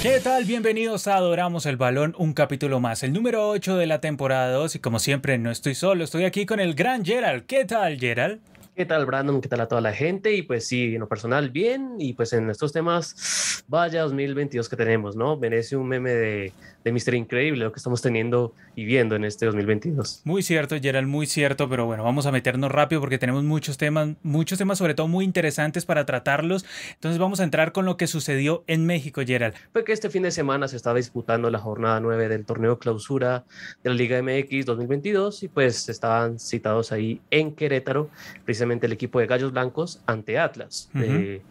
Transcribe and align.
¿Qué 0.00 0.20
tal? 0.20 0.44
Bienvenidos 0.44 1.08
a 1.08 1.16
Adoramos 1.16 1.66
el 1.66 1.76
Balón, 1.76 2.14
un 2.18 2.32
capítulo 2.32 2.78
más, 2.78 3.02
el 3.02 3.12
número 3.12 3.48
8 3.48 3.76
de 3.76 3.86
la 3.88 4.00
temporada 4.00 4.52
2 4.52 4.76
y 4.76 4.78
como 4.78 5.00
siempre 5.00 5.38
no 5.38 5.50
estoy 5.50 5.74
solo, 5.74 6.04
estoy 6.04 6.24
aquí 6.24 6.46
con 6.46 6.60
el 6.60 6.74
gran 6.74 7.04
Gerald. 7.04 7.46
¿Qué 7.46 7.64
tal, 7.64 7.98
Gerald? 7.98 8.38
¿Qué 8.78 8.86
tal, 8.86 9.06
Brandon? 9.06 9.40
¿Qué 9.40 9.48
tal 9.48 9.60
a 9.62 9.66
toda 9.66 9.80
la 9.80 9.92
gente? 9.92 10.32
Y 10.34 10.42
pues 10.42 10.68
sí, 10.68 10.94
en 10.94 11.00
lo 11.00 11.08
personal, 11.08 11.50
bien. 11.50 11.96
Y 11.98 12.12
pues 12.12 12.32
en 12.32 12.48
estos 12.48 12.72
temas, 12.72 13.64
vaya 13.66 14.02
2022 14.02 14.68
que 14.68 14.76
tenemos, 14.76 15.16
¿no? 15.16 15.36
Merece 15.36 15.76
un 15.76 15.88
meme 15.88 16.10
de, 16.10 16.52
de 16.84 16.92
Mister 16.92 17.14
Increíble 17.14 17.64
lo 17.64 17.72
que 17.72 17.78
estamos 17.78 18.00
teniendo 18.02 18.54
y 18.76 18.84
viendo 18.84 19.16
en 19.16 19.24
este 19.24 19.46
2022. 19.46 20.22
Muy 20.22 20.44
cierto, 20.44 20.76
Gerald, 20.80 21.08
muy 21.08 21.26
cierto. 21.26 21.68
Pero 21.68 21.86
bueno, 21.86 22.04
vamos 22.04 22.26
a 22.26 22.30
meternos 22.30 22.70
rápido 22.70 23.00
porque 23.00 23.18
tenemos 23.18 23.42
muchos 23.42 23.78
temas, 23.78 24.10
muchos 24.22 24.58
temas 24.58 24.78
sobre 24.78 24.94
todo 24.94 25.08
muy 25.08 25.24
interesantes 25.24 25.84
para 25.84 26.06
tratarlos. 26.06 26.64
Entonces 26.94 27.18
vamos 27.18 27.40
a 27.40 27.42
entrar 27.42 27.72
con 27.72 27.84
lo 27.84 27.96
que 27.96 28.06
sucedió 28.06 28.62
en 28.68 28.86
México, 28.86 29.22
Gerald. 29.26 29.56
Fue 29.72 29.82
que 29.82 29.92
este 29.92 30.08
fin 30.08 30.22
de 30.22 30.30
semana 30.30 30.68
se 30.68 30.76
estaba 30.76 30.98
disputando 30.98 31.50
la 31.50 31.58
jornada 31.58 31.98
9 31.98 32.28
del 32.28 32.44
torneo 32.44 32.78
clausura 32.78 33.44
de 33.82 33.90
la 33.90 33.96
Liga 33.96 34.22
MX 34.22 34.66
2022 34.66 35.42
y 35.42 35.48
pues 35.48 35.88
estaban 35.88 36.38
citados 36.38 36.92
ahí 36.92 37.20
en 37.32 37.56
Querétaro, 37.56 38.08
precisamente 38.44 38.67
el 38.72 38.92
equipo 38.92 39.18
de 39.18 39.26
Gallos 39.26 39.52
Blancos 39.52 40.00
ante 40.06 40.38
Atlas. 40.38 40.90
eh, 40.94 41.42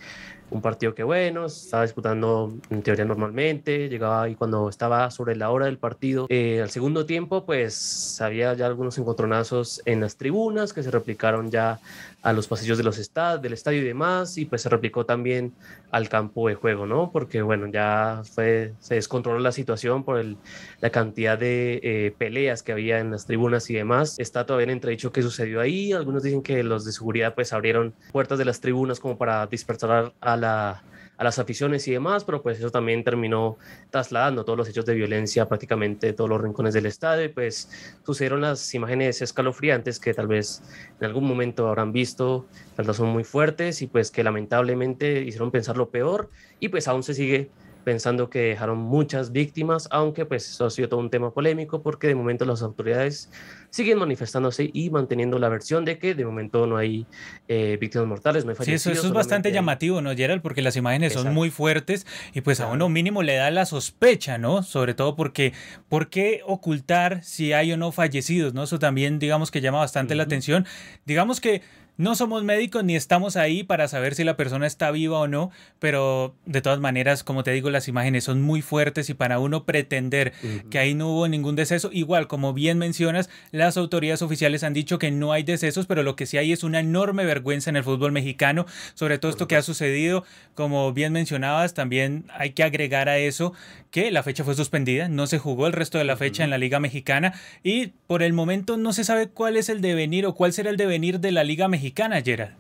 un 0.50 0.62
partido 0.62 0.96
que 0.96 1.04
bueno, 1.04 1.46
estaba 1.46 1.84
disputando 1.84 2.54
en 2.70 2.82
teoría 2.82 3.04
normalmente, 3.06 3.90
llegaba 3.90 4.24
ahí 4.24 4.36
cuando 4.36 4.70
estaba 4.70 5.12
sobre 5.12 5.36
la 5.36 5.50
hora 5.50 5.66
del 5.66 5.78
partido. 5.78 6.26
Eh, 6.30 6.62
al 6.62 6.70
segundo 6.70 7.06
tiempo, 7.06 7.46
pues 7.46 8.22
había 8.22 8.54
ya 8.54 8.66
algunos 8.66 8.98
encontronazos 8.98 9.82
en 9.86 10.00
las 10.02 10.16
tribunas 10.16 10.72
que 10.72 10.84
se 10.84 10.92
replicaron 10.92 11.52
ya 11.52 11.80
a 12.28 12.34
los 12.34 12.46
pasillos 12.50 12.78
de 12.78 12.84
los 12.84 12.98
estad 12.98 13.40
del 13.40 13.54
estadio 13.54 13.82
y 13.82 13.86
demás, 13.86 14.38
y 14.38 14.44
pues 14.44 14.62
se 14.62 14.68
replicó 14.68 15.06
también 15.06 15.54
al 15.92 16.10
campo 16.10 16.50
de 16.50 16.56
juego, 16.56 16.86
¿no? 16.86 17.10
Porque 17.10 17.42
bueno, 17.42 17.68
ya 17.68 18.22
fue, 18.30 18.74
se 18.82 18.96
descontroló 18.96 19.40
la 19.40 19.54
situación 19.54 20.04
por 20.04 20.20
el, 20.20 20.36
la 20.82 20.90
cantidad 20.90 21.40
de 21.40 21.80
eh, 21.82 22.14
peleas 22.18 22.64
que 22.64 22.74
había 22.74 23.00
en 23.00 23.12
las 23.12 23.28
tribunas 23.28 23.70
y 23.70 23.76
demás. 23.76 24.20
Está 24.20 24.46
todavía 24.46 24.66
en 24.66 24.72
entredicho 24.72 25.14
qué 25.14 25.22
sucedió 25.22 25.62
ahí. 25.62 25.94
Algunos 25.94 26.22
dicen 26.22 26.42
que 26.42 26.64
los 26.64 26.84
de 26.84 26.92
seguridad 26.92 27.34
pues 27.34 27.54
abrieron 27.54 27.94
puertas 28.12 28.38
de 28.38 28.44
las 28.44 28.60
tribunas 28.60 29.00
como 29.00 29.18
para 29.18 29.48
dispersar 29.48 30.12
a 30.20 30.36
la, 30.36 30.84
a 31.18 31.24
las 31.24 31.40
aficiones 31.40 31.88
y 31.88 31.92
demás, 31.92 32.24
pero 32.24 32.42
pues 32.42 32.60
eso 32.60 32.70
también 32.70 33.04
terminó 33.04 33.58
trasladando 33.90 34.46
todos 34.46 34.58
los 34.58 34.70
hechos 34.70 34.86
de 34.86 34.94
violencia 34.94 35.48
prácticamente 35.48 36.14
todos 36.14 36.30
los 36.30 36.42
rincones 36.42 36.74
del 36.74 36.86
estadio 36.86 37.26
y 37.26 37.30
pues 37.30 37.70
sucedieron 38.06 38.42
las 38.42 38.74
imágenes 38.74 39.22
escalofriantes 39.22 40.00
que 40.00 40.14
tal 40.14 40.28
vez 40.28 40.62
en 41.00 41.06
algún 41.06 41.26
momento 41.26 41.68
habrán 41.68 41.92
visto, 41.92 42.46
vez 42.78 42.98
son 42.98 43.10
muy 43.10 43.24
fuertes 43.24 43.82
y 43.82 43.88
pues 43.88 44.12
que 44.12 44.24
lamentablemente 44.24 45.22
hicieron 45.22 45.52
pensar 45.52 45.78
lo 45.78 45.90
peor 45.90 46.30
y 46.60 46.70
pues 46.70 46.88
aún 46.88 47.04
se 47.04 47.14
sigue 47.14 47.50
pensando 47.88 48.30
que 48.30 48.40
dejaron 48.40 48.80
muchas 48.80 49.32
víctimas, 49.32 49.88
aunque 49.92 50.26
pues 50.26 50.50
eso 50.50 50.66
ha 50.66 50.70
sido 50.70 50.90
todo 50.90 51.00
un 51.00 51.10
tema 51.10 51.32
polémico 51.32 51.82
porque 51.82 52.08
de 52.08 52.16
momento 52.16 52.44
las 52.44 52.62
autoridades 52.62 53.32
siguen 53.70 53.98
manifestándose 53.98 54.70
y 54.74 54.90
manteniendo 54.90 55.40
la 55.40 55.48
versión 55.48 55.86
de 55.86 55.98
que 55.98 56.14
de 56.14 56.26
momento 56.26 56.68
no 56.68 56.76
hay 56.76 57.06
eh, 57.48 57.78
víctimas 57.80 58.06
mortales, 58.06 58.44
no 58.44 58.50
hay 58.50 58.58
fallecidos. 58.58 58.82
Sí, 58.82 58.90
eso, 58.90 59.00
eso 59.00 59.08
es 59.08 59.14
bastante 59.14 59.54
llamativo, 59.54 60.02
¿no, 60.02 60.14
Gerald? 60.14 60.42
Porque 60.42 60.62
las 60.62 60.76
imágenes 60.76 61.14
Exacto. 61.14 61.30
son 61.30 61.34
muy 61.34 61.50
fuertes 61.50 62.06
y 62.34 62.42
pues 62.42 62.58
claro. 62.58 62.74
a 62.74 62.76
uno 62.76 62.90
mínimo 62.90 63.24
le 63.24 63.36
da 63.36 63.50
la 63.52 63.66
sospecha, 63.66 64.38
¿no? 64.38 64.64
Sobre 64.64 64.94
todo 64.94 65.16
porque, 65.16 65.54
¿por 65.88 66.10
qué 66.10 66.42
ocultar 66.46 67.24
si 67.24 67.54
hay 67.54 67.72
o 67.72 67.78
no 67.78 67.94
fallecidos, 67.94 68.54
¿no? 68.54 68.64
Eso 68.64 68.80
también 68.80 69.18
digamos 69.18 69.50
que 69.50 69.62
llama 69.62 69.78
bastante 69.78 70.14
uh 70.14 70.16
-huh. 70.16 70.18
la 70.18 70.24
atención. 70.24 70.66
Digamos 71.06 71.40
que 71.40 71.62
no 71.98 72.16
somos 72.16 72.44
médicos 72.44 72.84
ni 72.84 72.96
estamos 72.96 73.36
ahí 73.36 73.64
para 73.64 73.88
saber 73.88 74.14
si 74.14 74.24
la 74.24 74.38
persona 74.38 74.68
está 74.68 74.92
viva 74.92 75.18
o 75.20 75.28
no, 75.28 75.52
pero 75.80 76.36
de 76.46 76.62
todas 76.62 76.80
maneras, 76.80 77.24
como 77.24 77.44
te 77.44 77.52
digo, 77.52 77.70
las 77.72 77.88
imágenes 77.88 78.24
son 78.24 78.42
muy 78.42 78.62
fuertes 78.62 79.10
y 79.10 79.16
para 79.16 79.40
uno 79.40 79.66
pretender 79.66 80.34
uh 80.44 80.46
-huh. 80.46 80.70
que 80.70 80.80
ahí 80.80 80.94
no 80.94 81.10
hubo 81.10 81.28
ningún 81.28 81.56
deceso, 81.56 81.90
igual 81.92 82.28
como 82.28 82.54
bien 82.54 82.78
mencionas, 82.78 83.30
las 83.52 83.78
autoridades 83.78 84.22
oficiales 84.22 84.64
han 84.64 84.74
dicho 84.74 85.00
que 85.00 85.10
no 85.10 85.34
hay 85.34 85.44
decesos, 85.44 85.88
pero 85.88 86.04
lo 86.04 86.16
que 86.16 86.28
sí 86.28 86.38
hay 86.38 86.52
es 86.52 86.64
una 86.64 86.80
enorme 86.80 87.26
vergüenza 87.26 87.70
en 87.70 87.76
el 87.78 87.84
fútbol 87.84 88.12
mexicano, 88.12 88.66
sobre 88.94 89.18
todo 89.18 89.32
esto 89.32 89.48
que 89.48 89.56
ha 89.56 89.62
sucedido, 89.64 90.24
como 90.54 90.94
bien 90.94 91.14
mencionabas, 91.14 91.74
también 91.74 92.26
hay 92.30 92.52
que 92.52 92.64
agregar 92.64 93.10
a 93.10 93.18
eso 93.18 93.54
que 93.90 94.12
la 94.12 94.22
fecha 94.22 94.44
fue 94.44 94.54
suspendida, 94.54 95.10
no 95.10 95.26
se 95.26 95.40
jugó 95.40 95.66
el 95.66 95.74
resto 95.74 95.98
de 95.98 96.04
la 96.04 96.16
fecha 96.18 96.42
uh 96.42 96.42
-huh. 96.42 96.46
en 96.46 96.50
la 96.52 96.58
Liga 96.60 96.80
Mexicana 96.80 97.34
y 97.64 97.88
por 98.06 98.22
el 98.22 98.34
momento 98.34 98.78
no 98.78 98.94
se 98.94 99.04
sabe 99.04 99.28
cuál 99.30 99.58
es 99.58 99.70
el 99.70 99.82
devenir 99.82 100.26
o 100.28 100.36
cuál 100.36 100.54
será 100.54 100.70
el 100.70 100.78
devenir 100.78 101.20
de 101.20 101.32
la 101.32 101.44
Liga 101.44 101.68
Mexicana 101.68 101.87
mexicana, 101.88 102.22
Gerald. 102.22 102.54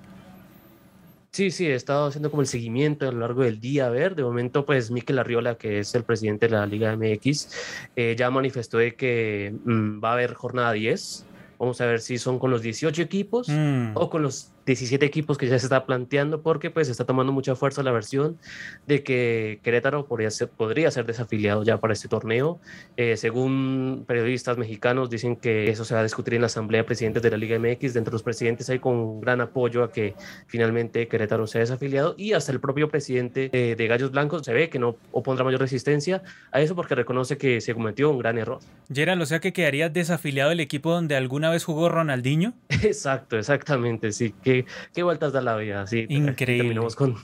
Sí, 1.31 1.51
sí, 1.51 1.67
he 1.67 1.75
estado 1.75 2.07
haciendo 2.07 2.31
como 2.31 2.41
el 2.41 2.47
seguimiento 2.47 3.07
a 3.07 3.11
lo 3.11 3.19
largo 3.19 3.43
del 3.43 3.59
día. 3.59 3.87
A 3.87 3.89
ver, 3.89 4.15
de 4.15 4.23
momento, 4.23 4.65
pues 4.65 4.89
Miquel 4.89 5.19
Arriola, 5.19 5.55
que 5.55 5.79
es 5.79 5.93
el 5.95 6.03
presidente 6.03 6.47
de 6.47 6.53
la 6.53 6.65
Liga 6.65 6.95
MX, 6.95 7.49
eh, 7.97 8.15
ya 8.17 8.31
manifestó 8.31 8.77
de 8.77 8.95
que 8.95 9.53
mmm, 9.65 10.01
va 10.01 10.11
a 10.11 10.13
haber 10.13 10.33
jornada 10.33 10.71
10. 10.71 11.25
Vamos 11.59 11.81
a 11.81 11.85
ver 11.85 11.99
si 11.99 12.17
son 12.17 12.39
con 12.39 12.51
los 12.51 12.61
18 12.61 13.01
equipos 13.01 13.49
mm. 13.49 13.91
o 13.95 14.09
con 14.09 14.21
los 14.23 14.51
17 14.67 15.05
equipos 15.05 15.37
que 15.37 15.47
ya 15.47 15.57
se 15.57 15.65
está 15.65 15.85
planteando 15.85 16.41
porque 16.41 16.69
pues 16.69 16.89
está 16.89 17.05
tomando 17.05 17.31
mucha 17.31 17.55
fuerza 17.55 17.81
la 17.83 17.91
versión 17.91 18.37
de 18.85 19.01
que 19.01 19.59
Querétaro 19.63 20.05
podría 20.05 20.29
ser, 20.29 20.49
podría 20.49 20.91
ser 20.91 21.05
desafiliado 21.05 21.63
ya 21.63 21.79
para 21.79 21.93
este 21.93 22.09
torneo. 22.09 22.59
Eh, 22.97 23.15
según 23.15 24.03
periodistas 24.05 24.57
mexicanos 24.57 25.09
dicen 25.09 25.37
que 25.37 25.69
eso 25.69 25.85
se 25.85 25.93
va 25.93 26.01
a 26.01 26.03
discutir 26.03 26.33
en 26.33 26.41
la 26.41 26.47
Asamblea 26.47 26.81
de 26.81 26.85
Presidentes 26.85 27.23
de 27.23 27.31
la 27.31 27.37
Liga 27.37 27.57
MX. 27.57 27.93
Dentro 27.93 28.11
de 28.11 28.15
los 28.15 28.23
presidentes 28.23 28.69
hay 28.69 28.79
con 28.79 29.21
gran 29.21 29.39
apoyo 29.39 29.83
a 29.83 29.91
que 29.91 30.15
finalmente 30.47 31.07
Querétaro 31.07 31.47
sea 31.47 31.61
desafiliado 31.61 32.13
y 32.17 32.33
hasta 32.33 32.51
el 32.51 32.59
propio 32.59 32.89
presidente 32.89 33.49
de, 33.49 33.75
de 33.75 33.87
Gallos 33.87 34.11
Blancos 34.11 34.43
se 34.43 34.53
ve 34.53 34.69
que 34.69 34.79
no 34.79 34.97
opondrá 35.11 35.45
mayor 35.45 35.61
resistencia 35.61 36.23
a 36.51 36.59
eso 36.59 36.75
porque 36.75 36.93
reconoce 36.93 37.37
que 37.37 37.61
se 37.61 37.73
cometió 37.73 38.09
un 38.09 38.19
gran 38.19 38.37
error. 38.37 38.59
Gerald, 38.93 39.21
o 39.21 39.25
sea 39.25 39.39
que 39.39 39.53
quedaría 39.53 39.87
desafiliado 39.87 40.51
el 40.51 40.59
equipo 40.59 40.91
donde 40.91 41.15
alguna 41.15 41.49
vez 41.49 41.63
jugó 41.63 41.87
Ronaldinho. 41.87 42.53
Exacto, 42.69 43.37
exactamente, 43.37 44.11
sí, 44.11 44.33
que 44.43 44.56
qué, 44.93 45.03
vueltas 45.03 45.33
da 45.33 45.41
la 45.41 45.55
vida. 45.57 45.85
Sí, 45.87 46.05
Increíble. 46.09 46.63
Terminamos 46.63 46.95
con, 46.95 47.15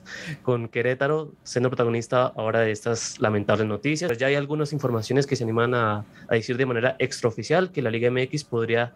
con 0.42 0.68
Querétaro 0.68 1.32
siendo 1.44 1.70
protagonista 1.70 2.28
ahora 2.36 2.62
de 2.62 2.72
estas 2.72 3.20
lamentables 3.20 3.68
noticias. 3.68 4.10
Pues 4.10 4.20
ya 4.20 4.28
hay 4.28 4.36
algunas 4.36 4.74
informaciones 4.74 5.28
que 5.28 5.36
se 5.36 5.44
animan 5.44 5.74
a, 5.74 6.06
a 6.28 6.36
decir 6.36 6.58
de 6.58 6.66
manera 6.66 6.96
extraoficial 7.00 7.72
que 7.72 7.82
la 7.82 7.90
Liga 7.90 8.10
MX 8.12 8.44
podría 8.44 8.94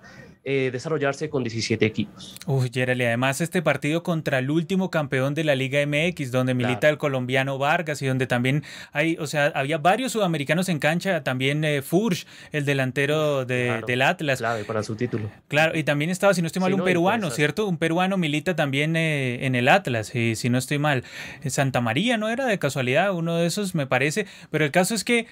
eh, 0.50 0.70
desarrollarse 0.72 1.30
con 1.30 1.44
17 1.44 1.86
equipos. 1.86 2.38
Uy, 2.46 2.72
Gerald, 2.74 3.02
y 3.02 3.04
además 3.04 3.42
este 3.42 3.62
partido 3.62 4.02
contra 4.02 4.40
el 4.40 4.50
último 4.50 4.90
campeón 4.90 5.34
de 5.34 5.44
la 5.44 5.56
Liga 5.56 5.86
MX, 5.86 6.32
donde 6.32 6.54
milita 6.54 6.80
claro. 6.80 6.94
el 6.94 6.98
colombiano 7.00 7.58
Vargas 7.58 8.02
y 8.02 8.06
donde 8.06 8.28
también 8.28 8.64
hay, 8.94 9.18
o 9.20 9.28
sea, 9.28 9.48
había 9.48 9.78
varios 9.78 10.14
sudamericanos 10.14 10.70
en 10.70 10.80
cancha, 10.80 11.22
también 11.22 11.66
eh, 11.66 11.82
Furch, 11.82 12.26
el 12.54 12.64
delantero 12.64 13.44
de, 13.44 13.66
claro, 13.66 13.88
del 13.88 14.02
Atlas. 14.02 14.40
Clave 14.40 14.64
para 14.64 14.84
su 14.84 14.96
título. 14.96 15.30
Claro, 15.50 15.78
y 15.78 15.84
también 15.84 16.12
estaba, 16.12 16.34
si 16.34 16.42
no 16.42 16.48
estoy 16.48 16.62
mal, 16.62 16.72
un 16.72 16.80
no, 16.80 16.86
peruano, 16.86 17.30
¿cierto? 17.30 17.68
Un 17.68 17.76
peruano 17.76 18.16
milita 18.16 18.56
también 18.56 18.96
eh, 18.96 19.46
en 19.46 19.54
el 19.54 19.68
Atlas, 19.68 20.16
y 20.16 20.36
si 20.36 20.50
no 20.50 20.60
estoy 20.60 20.78
mal. 20.78 21.04
Santa 21.46 21.82
María, 21.82 22.16
¿no 22.16 22.30
era 22.30 22.46
de 22.46 22.58
casualidad? 22.58 23.14
Uno 23.14 23.36
de 23.36 23.48
esos, 23.48 23.76
me 23.76 23.86
parece. 23.86 24.26
Pero 24.50 24.64
el 24.64 24.72
caso 24.72 24.96
es 24.96 25.04
que 25.04 25.28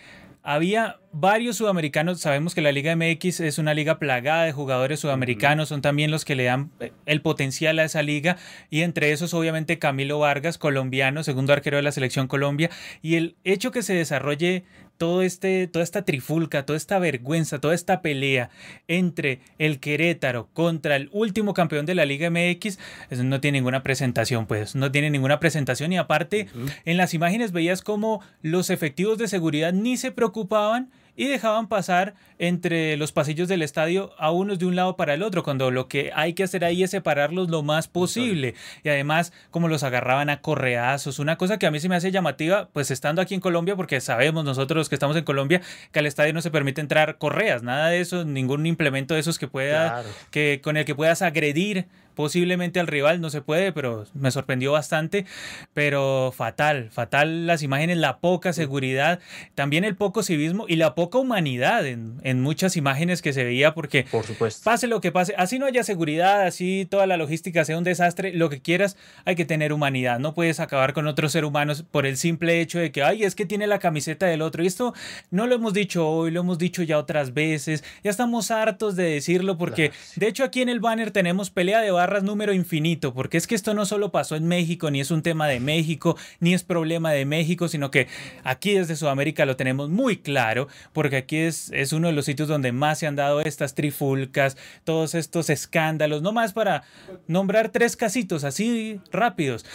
había 0.45 0.99
varios 1.11 1.57
sudamericanos, 1.57 2.21
sabemos 2.21 2.53
que 2.53 2.61
la 2.61 2.71
Liga 2.71 2.95
MX 2.95 3.39
es 3.39 3.57
una 3.57 3.73
liga 3.73 3.97
plagada 3.97 4.43
de 4.43 4.51
jugadores 4.51 4.99
sudamericanos, 4.99 5.69
son 5.69 5.81
también 5.81 6.11
los 6.11 6.23
que 6.23 6.35
le 6.35 6.43
dan 6.43 6.71
eh, 6.79 6.91
el 7.07 7.21
potencial 7.21 7.79
a 7.79 7.83
esa 7.83 8.03
liga 8.03 8.37
y 8.69 8.81
entre 8.81 9.11
esos 9.11 9.33
obviamente 9.33 9.79
Camilo 9.79 10.19
Vargas, 10.19 10.59
colombiano, 10.59 11.23
segundo 11.23 11.51
arquero 11.51 11.77
de 11.77 11.83
la 11.83 11.91
selección 11.91 12.27
Colombia 12.27 12.69
y 13.01 13.15
el 13.15 13.37
hecho 13.43 13.71
que 13.71 13.81
se 13.81 13.95
desarrolle 13.95 14.65
todo 14.97 15.21
este, 15.21 15.67
toda 15.67 15.83
esta 15.83 16.05
trifulca, 16.05 16.65
toda 16.65 16.77
esta 16.77 16.99
vergüenza, 16.99 17.59
toda 17.59 17.73
esta 17.73 18.01
pelea 18.01 18.49
entre 18.87 19.39
el 19.59 19.79
Querétaro 19.79 20.49
contra 20.53 20.95
el 20.95 21.09
último 21.11 21.53
campeón 21.53 21.85
de 21.85 21.95
la 21.95 22.05
Liga 22.05 22.29
MX, 22.29 22.79
eso 23.09 23.23
no 23.23 23.41
tiene 23.41 23.59
ninguna 23.59 23.83
presentación, 23.83 24.45
pues, 24.45 24.75
no 24.75 24.91
tiene 24.91 25.09
ninguna 25.09 25.39
presentación 25.39 25.93
y 25.93 25.97
aparte 25.97 26.47
uh 26.53 26.59
-huh. 26.59 26.73
en 26.85 26.97
las 26.97 27.13
imágenes 27.13 27.51
veías 27.51 27.81
como 27.81 28.21
los 28.41 28.69
efectivos 28.69 29.17
de 29.17 29.27
seguridad 29.27 29.73
ni 29.73 29.97
se 29.97 30.11
preocupaban 30.11 30.89
y 31.15 31.27
dejaban 31.27 31.67
pasar 31.67 32.13
entre 32.37 32.97
los 32.97 33.11
pasillos 33.11 33.47
del 33.47 33.61
estadio 33.61 34.13
a 34.17 34.31
unos 34.31 34.59
de 34.59 34.65
un 34.65 34.75
lado 34.75 34.97
para 34.97 35.13
el 35.13 35.23
otro, 35.23 35.43
cuando 35.43 35.71
lo 35.71 35.87
que 35.87 36.11
hay 36.13 36.33
que 36.33 36.43
hacer 36.43 36.65
ahí 36.65 36.83
es 36.83 36.91
separarlos 36.91 37.49
lo 37.49 37.63
más 37.63 37.87
posible. 37.87 38.55
Y 38.83 38.89
además, 38.89 39.31
como 39.51 39.67
los 39.67 39.83
agarraban 39.83 40.29
a 40.29 40.41
correazos, 40.41 41.19
una 41.19 41.37
cosa 41.37 41.57
que 41.57 41.65
a 41.65 41.71
mí 41.71 41.79
se 41.79 41.89
me 41.89 41.95
hace 41.95 42.11
llamativa, 42.11 42.69
pues 42.73 42.91
estando 42.91 43.21
aquí 43.21 43.33
en 43.33 43.41
Colombia, 43.41 43.75
porque 43.75 44.01
sabemos 44.01 44.43
nosotros 44.43 44.89
que 44.89 44.95
estamos 44.95 45.15
en 45.15 45.23
Colombia 45.23 45.61
que 45.91 45.99
al 45.99 46.05
estadio 46.05 46.33
no 46.33 46.41
se 46.41 46.51
permite 46.51 46.81
entrar 46.81 47.17
correas, 47.17 47.63
nada 47.63 47.89
de 47.89 48.01
eso, 48.01 48.25
ningún 48.25 48.65
implemento 48.65 49.13
de 49.13 49.21
esos 49.21 49.39
que 49.39 49.47
pueda, 49.47 49.89
claro. 49.89 50.09
que, 50.31 50.59
con 50.63 50.77
el 50.77 50.85
que 50.85 50.95
puedas 50.95 51.21
agredir 51.21 51.87
posiblemente 52.15 52.79
al 52.79 52.87
rival, 52.87 53.21
no 53.21 53.29
se 53.29 53.41
puede, 53.41 53.71
pero 53.71 54.05
me 54.13 54.31
sorprendió 54.31 54.71
bastante, 54.71 55.25
pero 55.73 56.33
fatal, 56.35 56.89
fatal 56.91 57.45
las 57.47 57.61
imágenes, 57.63 57.97
la 57.97 58.17
poca 58.17 58.53
seguridad, 58.53 59.19
también 59.53 59.83
el 59.83 59.95
poco 59.95 60.23
civismo 60.23 60.65
y 60.67 60.77
la 60.77 60.95
poca 60.95 61.17
humanidad 61.17 61.85
en, 61.85 62.19
en 62.23 62.41
muchas 62.41 62.77
imágenes 62.77 63.21
que 63.21 63.33
se 63.33 63.43
veía, 63.43 63.73
porque 63.73 64.05
Por 64.09 64.25
supuesto. 64.25 64.63
pase 64.63 64.87
lo 64.87 65.01
que 65.01 65.11
pase, 65.11 65.33
así 65.37 65.59
no 65.59 65.65
haya 65.65 65.83
seguridad, 65.83 66.43
así 66.43 66.87
toda 66.89 67.05
la 67.07 67.17
logística 67.17 67.65
sea 67.65 67.77
un 67.77 67.83
desastre, 67.83 68.33
lo 68.33 68.49
que 68.49 68.61
quieras, 68.61 68.97
hay 69.25 69.35
que 69.35 69.45
tener 69.45 69.73
humanidad, 69.73 70.19
no 70.19 70.33
puedes 70.33 70.59
acabar 70.59 70.93
con 70.93 71.07
otros 71.07 71.31
seres 71.31 71.47
humanos 71.47 71.83
por 71.89 72.05
el 72.05 72.17
simple 72.17 72.61
hecho 72.61 72.79
de 72.79 72.91
que, 72.91 73.03
ay, 73.03 73.23
es 73.23 73.35
que 73.35 73.45
tiene 73.45 73.67
la 73.67 73.79
camiseta 73.79 74.25
del 74.25 74.41
otro, 74.41 74.63
y 74.63 74.67
esto 74.67 74.93
no 75.31 75.47
lo 75.47 75.55
hemos 75.55 75.73
dicho 75.73 76.07
hoy, 76.07 76.31
lo 76.31 76.39
hemos 76.41 76.57
dicho 76.57 76.81
ya 76.83 76.97
otras 76.97 77.33
veces, 77.33 77.83
ya 78.03 78.11
estamos 78.11 78.51
hartos 78.51 78.95
de 78.95 79.03
decirlo, 79.03 79.57
porque 79.57 79.91
de 80.15 80.27
hecho 80.27 80.43
aquí 80.43 80.61
en 80.61 80.69
el 80.69 80.79
banner 80.79 81.11
tenemos 81.11 81.49
pelea 81.49 81.81
de 81.81 81.91
número 82.23 82.53
infinito, 82.53 83.13
porque 83.13 83.37
es 83.37 83.47
que 83.47 83.55
esto 83.55 83.73
no 83.73 83.85
solo 83.85 84.11
pasó 84.11 84.35
en 84.35 84.47
México, 84.47 84.91
ni 84.91 85.01
es 85.01 85.11
un 85.11 85.21
tema 85.21 85.47
de 85.47 85.59
México, 85.59 86.17
ni 86.39 86.53
es 86.53 86.63
problema 86.63 87.11
de 87.11 87.25
México, 87.25 87.67
sino 87.67 87.91
que 87.91 88.07
aquí 88.43 88.73
desde 88.73 88.95
Sudamérica 88.95 89.45
lo 89.45 89.55
tenemos 89.55 89.89
muy 89.89 90.17
claro, 90.17 90.67
porque 90.93 91.17
aquí 91.17 91.37
es, 91.37 91.71
es 91.73 91.93
uno 91.93 92.07
de 92.07 92.13
los 92.13 92.25
sitios 92.25 92.47
donde 92.47 92.71
más 92.71 92.99
se 92.99 93.07
han 93.07 93.15
dado 93.15 93.41
estas 93.41 93.75
trifulcas, 93.75 94.57
todos 94.83 95.15
estos 95.15 95.49
escándalos, 95.49 96.21
no 96.21 96.31
más 96.31 96.53
para 96.53 96.83
nombrar 97.27 97.69
tres 97.69 97.95
casitos 97.95 98.43
así 98.43 98.99
rápidos. 99.11 99.65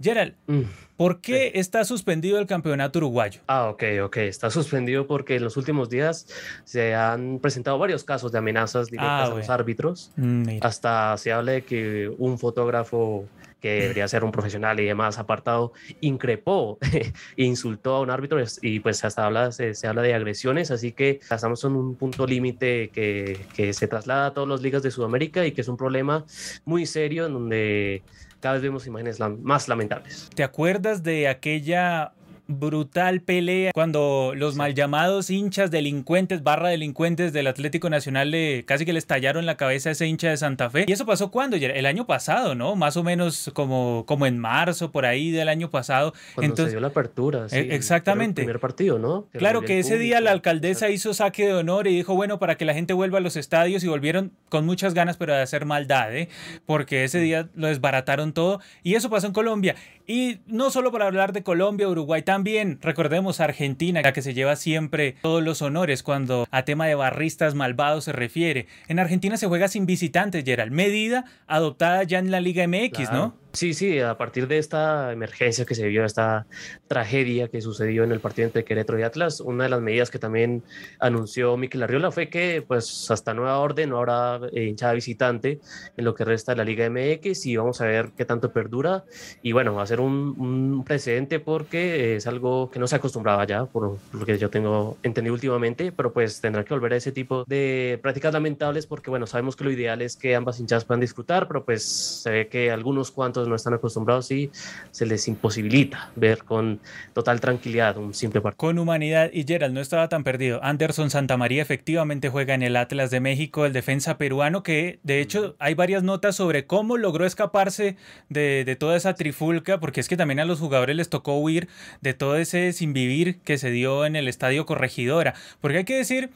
Gerald, 0.00 0.34
Mm, 0.46 0.62
¿por 0.98 1.22
qué 1.22 1.52
está 1.54 1.84
suspendido 1.84 2.38
el 2.38 2.46
campeonato 2.46 2.98
uruguayo? 2.98 3.40
Ah, 3.46 3.70
ok, 3.70 3.82
ok. 4.02 4.16
Está 4.18 4.50
suspendido 4.50 5.06
porque 5.06 5.36
en 5.36 5.44
los 5.44 5.56
últimos 5.56 5.88
días 5.88 6.26
se 6.64 6.94
han 6.94 7.38
presentado 7.38 7.78
varios 7.78 8.04
casos 8.04 8.32
de 8.32 8.38
amenazas 8.38 8.90
directas 8.90 9.30
Ah, 9.30 9.32
a 9.32 9.34
los 9.34 9.48
árbitros. 9.48 10.10
Mm, 10.16 10.42
mira. 10.42 10.68
Hasta 10.68 11.16
se 11.16 11.32
habla 11.32 11.52
de 11.52 11.62
que 11.62 12.10
un 12.18 12.38
fotógrafo 12.38 13.24
que 13.60 13.80
debería 13.82 14.06
ser 14.06 14.22
un 14.22 14.30
profesional 14.30 14.78
y 14.78 14.84
demás 14.84 15.18
apartado 15.18 15.72
increpó 16.00 16.78
e 16.92 17.12
insultó 17.36 17.96
a 17.96 18.00
un 18.00 18.10
árbitro 18.10 18.38
y 18.62 18.80
pues 18.80 19.04
hasta 19.04 19.26
habla, 19.26 19.50
se, 19.52 19.74
se 19.74 19.86
habla 19.86 20.02
de 20.02 20.14
agresiones, 20.14 20.70
así 20.70 20.92
que 20.92 21.20
estamos 21.28 21.64
en 21.64 21.72
un 21.72 21.96
punto 21.96 22.26
límite 22.26 22.90
que, 22.90 23.46
que 23.54 23.72
se 23.72 23.88
traslada 23.88 24.26
a 24.26 24.34
todas 24.34 24.48
las 24.48 24.62
ligas 24.62 24.82
de 24.82 24.90
Sudamérica 24.90 25.44
y 25.44 25.52
que 25.52 25.62
es 25.62 25.68
un 25.68 25.76
problema 25.76 26.24
muy 26.64 26.86
serio 26.86 27.26
en 27.26 27.32
donde 27.32 28.02
cada 28.40 28.54
vez 28.54 28.62
vemos 28.62 28.86
imágenes 28.86 29.18
más 29.20 29.68
lamentables. 29.68 30.30
¿Te 30.34 30.44
acuerdas 30.44 31.02
de 31.02 31.28
aquella 31.28 32.12
brutal 32.48 33.20
pelea 33.20 33.72
cuando 33.74 34.32
los 34.34 34.56
mal 34.56 34.74
llamados 34.74 35.28
hinchas 35.28 35.70
delincuentes, 35.70 36.42
barra 36.42 36.70
delincuentes 36.70 37.32
del 37.34 37.46
Atlético 37.46 37.90
Nacional 37.90 38.30
le 38.30 38.64
casi 38.64 38.86
que 38.86 38.94
le 38.94 38.98
estallaron 38.98 39.44
la 39.44 39.56
cabeza 39.58 39.90
a 39.90 39.92
ese 39.92 40.06
hincha 40.06 40.30
de 40.30 40.36
Santa 40.38 40.70
Fe? 40.70 40.86
¿Y 40.88 40.92
eso 40.92 41.04
pasó 41.04 41.30
cuándo? 41.30 41.56
El 41.56 41.86
año 41.86 42.06
pasado, 42.06 42.54
¿no? 42.54 42.74
Más 42.74 42.96
o 42.96 43.04
menos 43.04 43.50
como, 43.54 44.04
como 44.06 44.26
en 44.26 44.38
marzo, 44.38 44.90
por 44.90 45.04
ahí 45.04 45.30
del 45.30 45.48
año 45.48 45.70
pasado. 45.70 46.14
Cuando 46.34 46.52
Entonces, 46.52 46.70
se 46.72 46.76
dio 46.76 46.80
la 46.80 46.88
apertura. 46.88 47.48
sí, 47.48 47.56
Eh, 47.56 47.60
creo 47.60 47.70
el 47.70 47.76
exactamente. 47.76 48.42
primer 48.42 48.60
partido, 48.60 48.98
¿no? 48.98 49.26
Claro 49.32 49.62
que 49.62 49.78
ese 49.78 49.98
día 49.98 50.20
la 50.20 50.30
alcaldesa 50.30 50.88
hizo 50.88 51.12
saque 51.12 51.46
de 51.46 51.54
honor 51.54 51.86
y 51.86 51.94
dijo, 51.94 52.14
bueno, 52.14 52.38
para 52.38 52.56
que 52.56 52.64
la 52.64 52.72
gente 52.72 52.94
vuelva 52.94 53.18
a 53.18 53.20
los 53.20 53.36
estadios 53.36 53.84
y 53.84 53.88
volvieron 53.88 54.32
con 54.48 54.64
muchas 54.64 54.94
ganas, 54.94 55.18
pero 55.18 55.34
de 55.34 55.42
hacer 55.42 55.66
maldad, 55.66 56.16
¿eh? 56.16 56.28
porque 56.64 57.04
ese 57.04 57.20
día 57.20 57.48
lo 57.54 57.66
desbarataron 57.66 58.32
todo 58.32 58.60
y 58.82 58.94
eso 58.94 59.10
pasó 59.10 59.26
en 59.26 59.34
Colombia. 59.34 59.74
Y 60.10 60.38
no 60.46 60.70
solo 60.70 60.90
para 60.90 61.06
hablar 61.06 61.34
de 61.34 61.42
Colombia, 61.42 61.86
Uruguay, 61.86 62.22
también 62.22 62.78
recordemos 62.80 63.40
a 63.40 63.44
Argentina, 63.44 64.00
la 64.00 64.14
que 64.14 64.22
se 64.22 64.32
lleva 64.32 64.56
siempre 64.56 65.16
todos 65.20 65.42
los 65.42 65.60
honores 65.60 66.02
cuando 66.02 66.48
a 66.50 66.62
tema 66.62 66.86
de 66.86 66.94
barristas 66.94 67.54
malvados 67.54 68.04
se 68.04 68.12
refiere. 68.12 68.66
En 68.88 69.00
Argentina 69.00 69.36
se 69.36 69.46
juega 69.46 69.68
sin 69.68 69.84
visitantes, 69.84 70.44
Gerald, 70.46 70.72
medida 70.72 71.26
adoptada 71.46 72.04
ya 72.04 72.20
en 72.20 72.30
la 72.30 72.40
Liga 72.40 72.66
MX. 72.66 73.12
¿no? 73.12 73.34
Sí, 73.52 73.72
sí, 73.72 73.98
a 73.98 74.16
partir 74.18 74.46
de 74.46 74.58
esta 74.58 75.10
emergencia 75.10 75.64
que 75.64 75.74
se 75.74 75.88
vio, 75.88 76.04
esta 76.04 76.46
tragedia 76.86 77.48
que 77.48 77.62
sucedió 77.62 78.04
en 78.04 78.12
el 78.12 78.20
partido 78.20 78.46
entre 78.46 78.62
Querétaro 78.62 78.98
y 78.98 79.02
Atlas, 79.02 79.40
una 79.40 79.64
de 79.64 79.70
las 79.70 79.80
medidas 79.80 80.10
que 80.10 80.18
también 80.18 80.62
anunció 81.00 81.56
Miquel 81.56 81.82
Arriola 81.82 82.10
fue 82.10 82.28
que, 82.28 82.62
pues, 82.66 83.10
hasta 83.10 83.32
nueva 83.32 83.58
orden 83.58 83.92
habrá 83.92 84.38
eh, 84.52 84.64
hinchada 84.64 84.92
visitante 84.92 85.60
en 85.96 86.04
lo 86.04 86.14
que 86.14 86.26
resta 86.26 86.52
de 86.52 86.58
la 86.58 86.64
Liga 86.64 86.88
MX 86.90 87.46
y 87.46 87.56
vamos 87.56 87.80
a 87.80 87.86
ver 87.86 88.10
qué 88.16 88.26
tanto 88.26 88.52
perdura. 88.52 89.04
Y 89.42 89.52
bueno, 89.52 89.74
va 89.74 89.82
a 89.82 89.86
ser 89.86 90.00
un, 90.00 90.34
un 90.38 90.84
precedente 90.84 91.40
porque 91.40 92.16
es 92.16 92.26
algo 92.26 92.70
que 92.70 92.78
no 92.78 92.86
se 92.86 92.96
acostumbraba 92.96 93.46
ya, 93.46 93.64
por 93.64 93.98
lo 94.12 94.26
que 94.26 94.36
yo 94.36 94.50
tengo 94.50 94.98
entendido 95.02 95.32
últimamente, 95.34 95.90
pero 95.90 96.12
pues 96.12 96.42
tendrá 96.42 96.64
que 96.64 96.74
volver 96.74 96.92
a 96.92 96.96
ese 96.96 97.12
tipo 97.12 97.44
de 97.46 97.98
prácticas 98.02 98.32
lamentables 98.34 98.86
porque, 98.86 99.08
bueno, 99.08 99.26
sabemos 99.26 99.56
que 99.56 99.64
lo 99.64 99.70
ideal 99.70 100.02
es 100.02 100.16
que 100.16 100.36
ambas 100.36 100.60
hinchadas 100.60 100.84
puedan 100.84 101.00
disfrutar, 101.00 101.48
pero 101.48 101.64
pues 101.64 101.82
se 102.22 102.30
ve 102.30 102.48
que 102.48 102.70
algunos 102.70 103.10
cuantos 103.10 103.37
no 103.46 103.54
están 103.54 103.74
acostumbrados 103.74 104.30
y 104.30 104.50
se 104.90 105.06
les 105.06 105.28
imposibilita 105.28 106.10
ver 106.16 106.44
con 106.44 106.80
total 107.12 107.40
tranquilidad 107.40 107.96
un 107.98 108.14
simple 108.14 108.40
partido. 108.40 108.58
Con 108.58 108.78
humanidad 108.78 109.30
y 109.32 109.44
Gerald 109.44 109.74
no 109.74 109.80
estaba 109.80 110.08
tan 110.08 110.24
perdido. 110.24 110.60
Anderson 110.62 111.10
Santamaría 111.10 111.62
efectivamente 111.62 112.30
juega 112.30 112.54
en 112.54 112.62
el 112.62 112.76
Atlas 112.76 113.10
de 113.10 113.20
México, 113.20 113.66
el 113.66 113.72
defensa 113.72 114.18
peruano, 114.18 114.62
que 114.62 114.98
de 115.02 115.20
hecho 115.20 115.54
hay 115.58 115.74
varias 115.74 116.02
notas 116.02 116.36
sobre 116.36 116.66
cómo 116.66 116.96
logró 116.96 117.26
escaparse 117.26 117.96
de, 118.28 118.64
de 118.64 118.76
toda 118.76 118.96
esa 118.96 119.14
trifulca, 119.14 119.78
porque 119.78 120.00
es 120.00 120.08
que 120.08 120.16
también 120.16 120.40
a 120.40 120.44
los 120.44 120.58
jugadores 120.58 120.96
les 120.96 121.08
tocó 121.08 121.38
huir 121.38 121.68
de 122.00 122.14
todo 122.14 122.36
ese 122.36 122.72
sin 122.72 122.92
vivir 122.92 123.40
que 123.40 123.58
se 123.58 123.70
dio 123.70 124.06
en 124.06 124.16
el 124.16 124.28
estadio 124.28 124.66
Corregidora. 124.66 125.34
Porque 125.60 125.78
hay 125.78 125.84
que 125.84 125.96
decir 125.96 126.30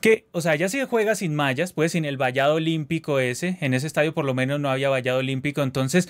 que, 0.00 0.26
o 0.32 0.40
sea, 0.40 0.54
ya 0.54 0.68
se 0.68 0.84
juega 0.86 1.14
sin 1.14 1.34
mallas, 1.34 1.72
pues 1.72 1.92
sin 1.92 2.04
el 2.04 2.16
vallado 2.16 2.54
olímpico 2.54 3.18
ese, 3.18 3.58
en 3.60 3.74
ese 3.74 3.86
estadio 3.86 4.14
por 4.14 4.24
lo 4.24 4.34
menos 4.34 4.60
no 4.60 4.70
había 4.70 4.88
vallado 4.88 5.18
olímpico, 5.18 5.62
entonces 5.62 6.08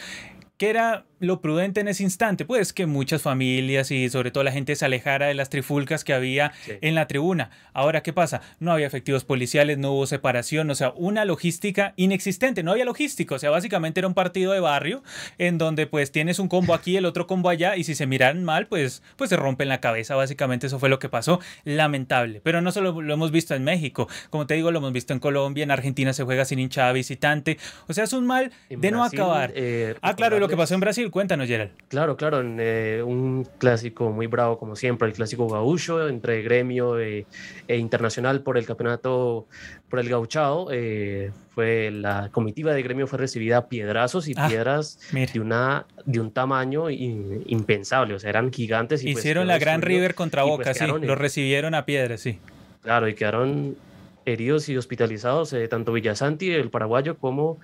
¿Qué 0.61 0.69
era 0.69 1.07
lo 1.20 1.40
prudente 1.40 1.81
en 1.81 1.88
ese 1.88 2.02
instante? 2.02 2.44
Pues 2.44 2.72
que 2.72 2.87
muchas 2.87 3.22
familias 3.22 3.90
y 3.90 4.08
sobre 4.11 4.31
todo 4.31 4.43
la 4.44 4.52
gente 4.52 4.75
se 4.75 4.84
alejara 4.84 5.26
de 5.26 5.34
las 5.34 5.49
trifulcas 5.50 6.02
que 6.05 6.12
había 6.12 6.52
Sí. 6.64 6.72
en 6.81 6.94
la 6.94 7.06
tribuna. 7.06 7.50
Ahora, 7.72 8.02
¿qué 8.02 8.12
pasa? 8.12 8.40
No 8.58 8.72
había 8.72 8.87
efectivos 8.87 9.25
policiales, 9.25 9.78
no 9.78 9.93
hubo 9.93 10.06
separación, 10.06 10.69
o 10.70 10.75
sea, 10.75 10.93
una 10.96 11.25
logística 11.25 11.93
inexistente, 11.96 12.62
no 12.62 12.72
había 12.72 12.84
logística, 12.84 13.34
o 13.34 13.38
sea, 13.38 13.50
básicamente 13.50 14.00
era 14.00 14.08
un 14.08 14.14
partido 14.14 14.52
de 14.52 14.61
barrio 14.61 15.02
en 15.38 15.58
donde 15.58 15.87
pues 15.87 16.11
tienes 16.11 16.38
un 16.38 16.49
combo 16.49 16.75
aquí, 16.75 16.96
el 16.96 17.05
otro 17.06 17.26
combo 17.26 17.49
allá 17.49 17.76
y 17.76 17.84
si 17.84 17.94
se 17.94 18.06
miran 18.06 18.43
mal, 18.44 18.67
pues, 18.67 19.02
pues 19.17 19.31
se 19.31 19.37
rompen 19.37 19.69
la 19.69 19.81
cabeza, 19.81 20.14
básicamente 20.17 20.67
eso 20.67 20.78
fue 20.78 20.88
lo 20.88 20.99
que 20.99 21.08
pasó, 21.08 21.38
lamentable. 21.64 22.40
Pero 22.43 22.61
no 22.61 22.72
solo 22.72 23.00
lo 23.00 23.14
hemos 23.14 23.31
visto 23.31 23.55
en 23.55 23.64
México, 23.64 24.08
como 24.31 24.46
te 24.46 24.55
digo, 24.55 24.70
lo 24.70 24.78
hemos 24.78 24.93
visto 24.93 25.12
en 25.12 25.19
Colombia, 25.20 25.62
en 25.64 25.70
Argentina 25.70 26.12
se 26.12 26.25
juega 26.25 26.44
sin 26.44 26.58
hinchada 26.58 26.93
visitante, 26.93 27.58
o 27.88 27.93
sea, 27.93 28.05
es 28.05 28.12
un 28.12 28.26
mal 28.26 28.52
En 28.69 28.81
de 28.81 28.90
no 28.90 29.05
acabar. 29.05 29.52
eh, 29.55 29.94
Ah, 30.02 30.14
claro, 30.17 30.38
lo 30.38 30.49
que 30.49 30.56
pasó 30.56 30.75
en 30.75 30.81
Brasil, 30.81 31.10
cuéntanos, 31.11 31.47
Gerald. 31.47 31.71
Claro, 31.89 32.17
claro, 32.17 32.41
en, 32.41 32.57
eh, 32.61 33.03
un 33.05 33.47
clásico 33.59 34.11
muy 34.11 34.27
bravo 34.27 34.59
como 34.59 34.77
siempre, 34.77 35.09
el 35.09 35.15
clásico 35.15 35.49
gaucho 35.49 36.09
entre 36.09 36.43
gremio 36.43 36.99
eh, 36.99 37.27
e 37.69 37.77
internacional 37.77 38.43
por 38.43 38.57
el 38.59 38.67
campeonato, 38.67 39.47
por 39.89 39.99
el 40.01 40.09
gauchado. 40.09 40.69
eh, 40.73 41.31
fue 41.55 41.91
la 41.91 42.31
comitiva 42.33 42.73
de 42.73 42.83
gremio 42.83 43.07
fue 43.09 43.19
recibida 43.19 43.59
a 43.59 43.69
piedrazos 43.69 44.29
y 44.29 44.35
Ah, 44.37 44.47
piedras 44.49 44.99
de, 45.33 45.41
una, 45.41 45.85
de 46.07 46.21
un 46.21 46.31
tamaño 46.31 46.89
in- 46.91 47.43
impensable, 47.46 48.15
o 48.15 48.19
sea, 48.19 48.31
eran 48.31 48.53
gigantes. 48.53 49.03
Y 49.03 49.13
pues 49.13 49.25
hicieron 49.25 49.46
la 49.49 49.58
Gran. 49.58 49.82
River 49.82 50.15
contra 50.15 50.43
pues, 50.43 50.51
Boca, 50.53 50.73
sí, 50.73 50.81
quedaron 50.81 51.06
lo 51.06 51.15
recibieron 51.17 51.75
a 51.75 51.84
piedra, 51.84 52.17
sí. 52.19 52.39
Claro, 52.82 53.08
y 53.08 53.15
quedaron 53.15 53.77
heridos 54.25 54.69
y 54.69 54.77
hospitalizados 54.77 55.53
eh, 55.55 55.67
tanto 55.67 55.93
Villasanti, 55.93 56.51
el 56.53 56.70
paraguayo, 56.70 57.19
como 57.19 57.58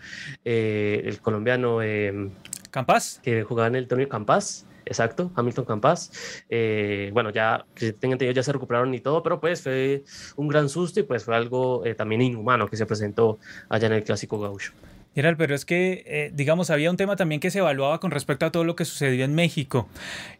eh, 0.44 1.02
el 1.04 1.20
colombiano. 1.20 1.80
eh, 1.82 2.28
Campas, 2.76 3.21
que 3.23 3.42
jugaba 3.42 3.68
en 3.68 3.76
el 3.76 3.88
torneo 3.88 4.06
Campas, 4.06 4.66
exacto, 4.85 5.33
Hamilton 5.35 5.64
Campas. 5.64 6.12
Eh, 6.50 7.09
bueno, 7.14 7.30
ya 7.30 7.64
que 7.75 7.97
entendido 8.02 8.33
ya 8.33 8.42
se 8.42 8.52
recuperaron 8.52 8.92
y 8.92 9.00
todo, 9.00 9.23
pero 9.23 9.40
pues 9.40 9.62
fue 9.62 10.04
un 10.37 10.47
gran 10.47 10.68
susto 10.68 11.00
y 11.00 11.04
pues 11.04 11.25
fue 11.25 11.35
algo 11.35 11.87
eh, 11.87 11.95
también 11.95 12.21
inhumano 12.21 12.68
que 12.68 12.76
se 12.76 12.85
presentó 12.85 13.38
allá 13.71 13.87
en 13.87 13.95
el 13.95 14.04
Clásico 14.04 14.38
Gaucho. 14.38 14.75
Gerald, 15.16 15.37
pero 15.37 15.56
es 15.56 15.64
que, 15.64 16.04
eh, 16.06 16.30
digamos, 16.32 16.70
había 16.70 16.92
un 16.92 16.96
tema 16.96 17.16
también 17.16 17.40
que 17.40 17.50
se 17.50 17.58
evaluaba 17.58 17.99
con 17.99 18.12
respecto 18.12 18.46
a 18.46 18.52
todo 18.52 18.62
lo 18.62 18.76
que 18.76 18.85
sucedió 18.85 19.25
en 19.25 19.35
México. 19.35 19.88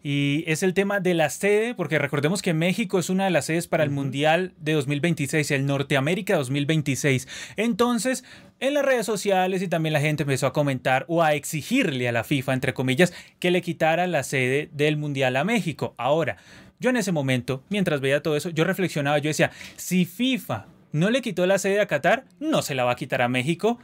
Y 0.05 0.45
es 0.47 0.63
el 0.63 0.75
tema 0.75 1.01
de 1.01 1.15
la 1.15 1.29
sede, 1.29 1.75
porque 1.75 1.99
recordemos 1.99 2.41
que 2.41 2.55
México 2.55 3.01
es 3.01 3.11
una 3.11 3.25
de 3.25 3.31
las 3.31 3.47
sedes 3.47 3.67
para 3.67 3.83
el. 3.83 3.97
Mundial 3.97 4.53
de 4.61 4.75
2026, 4.75 5.51
el 5.51 5.67
Norteamérica 5.67 6.37
2026. 6.37 7.27
Entonces, 7.57 8.25
en 8.61 8.75
las 8.75 8.85
redes 8.85 9.07
sociales 9.07 9.63
y 9.63 9.69
también 9.69 9.95
la 9.95 10.01
gente 10.01 10.23
empezó 10.23 10.47
a 10.47 10.53
comentar 10.53 11.07
o 11.09 11.23
a 11.23 11.35
exigirle 11.35 12.09
a 12.09 12.13
la 12.13 12.23
FIFA, 12.23 12.53
entre 12.53 12.75
comillas, 12.75 13.13
que 13.41 13.51
le 13.51 13.63
quitara 13.63 14.07
la 14.07 14.23
sede 14.23 14.69
del 14.73 14.99
Mundial 14.99 15.37
a 15.37 15.45
México. 15.45 15.95
Ahora, 15.97 16.37
yo 16.79 16.91
en 16.91 16.97
ese 16.99 17.11
momento, 17.11 17.65
mientras 17.71 18.01
veía 18.01 18.23
todo 18.23 18.37
eso, 18.37 18.51
yo 18.51 18.65
reflexionaba, 18.65 19.19
yo 19.19 19.29
decía, 19.29 19.51
si 19.77 20.05
FIFA 20.05 20.67
no 20.93 21.11
le 21.11 21.23
quitó 21.23 21.47
la 21.47 21.59
sede 21.59 21.81
a 21.81 21.87
Qatar, 21.87 22.25
no 22.39 22.61
se 22.61 22.75
la 22.75 22.85
va 22.85 22.93
a 22.93 22.97
quitar 22.97 23.23
a 23.23 23.29
México. 23.29 23.79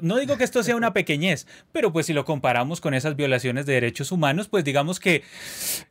No 0.00 0.16
digo 0.16 0.36
que 0.36 0.44
esto 0.44 0.62
sea 0.62 0.76
una 0.76 0.92
pequeñez, 0.92 1.46
pero 1.72 1.92
pues 1.92 2.06
si 2.06 2.12
lo 2.12 2.24
comparamos 2.24 2.80
con 2.80 2.94
esas 2.94 3.16
violaciones 3.16 3.66
de 3.66 3.74
derechos 3.74 4.12
humanos, 4.12 4.48
pues 4.48 4.64
digamos 4.64 5.00
que 5.00 5.22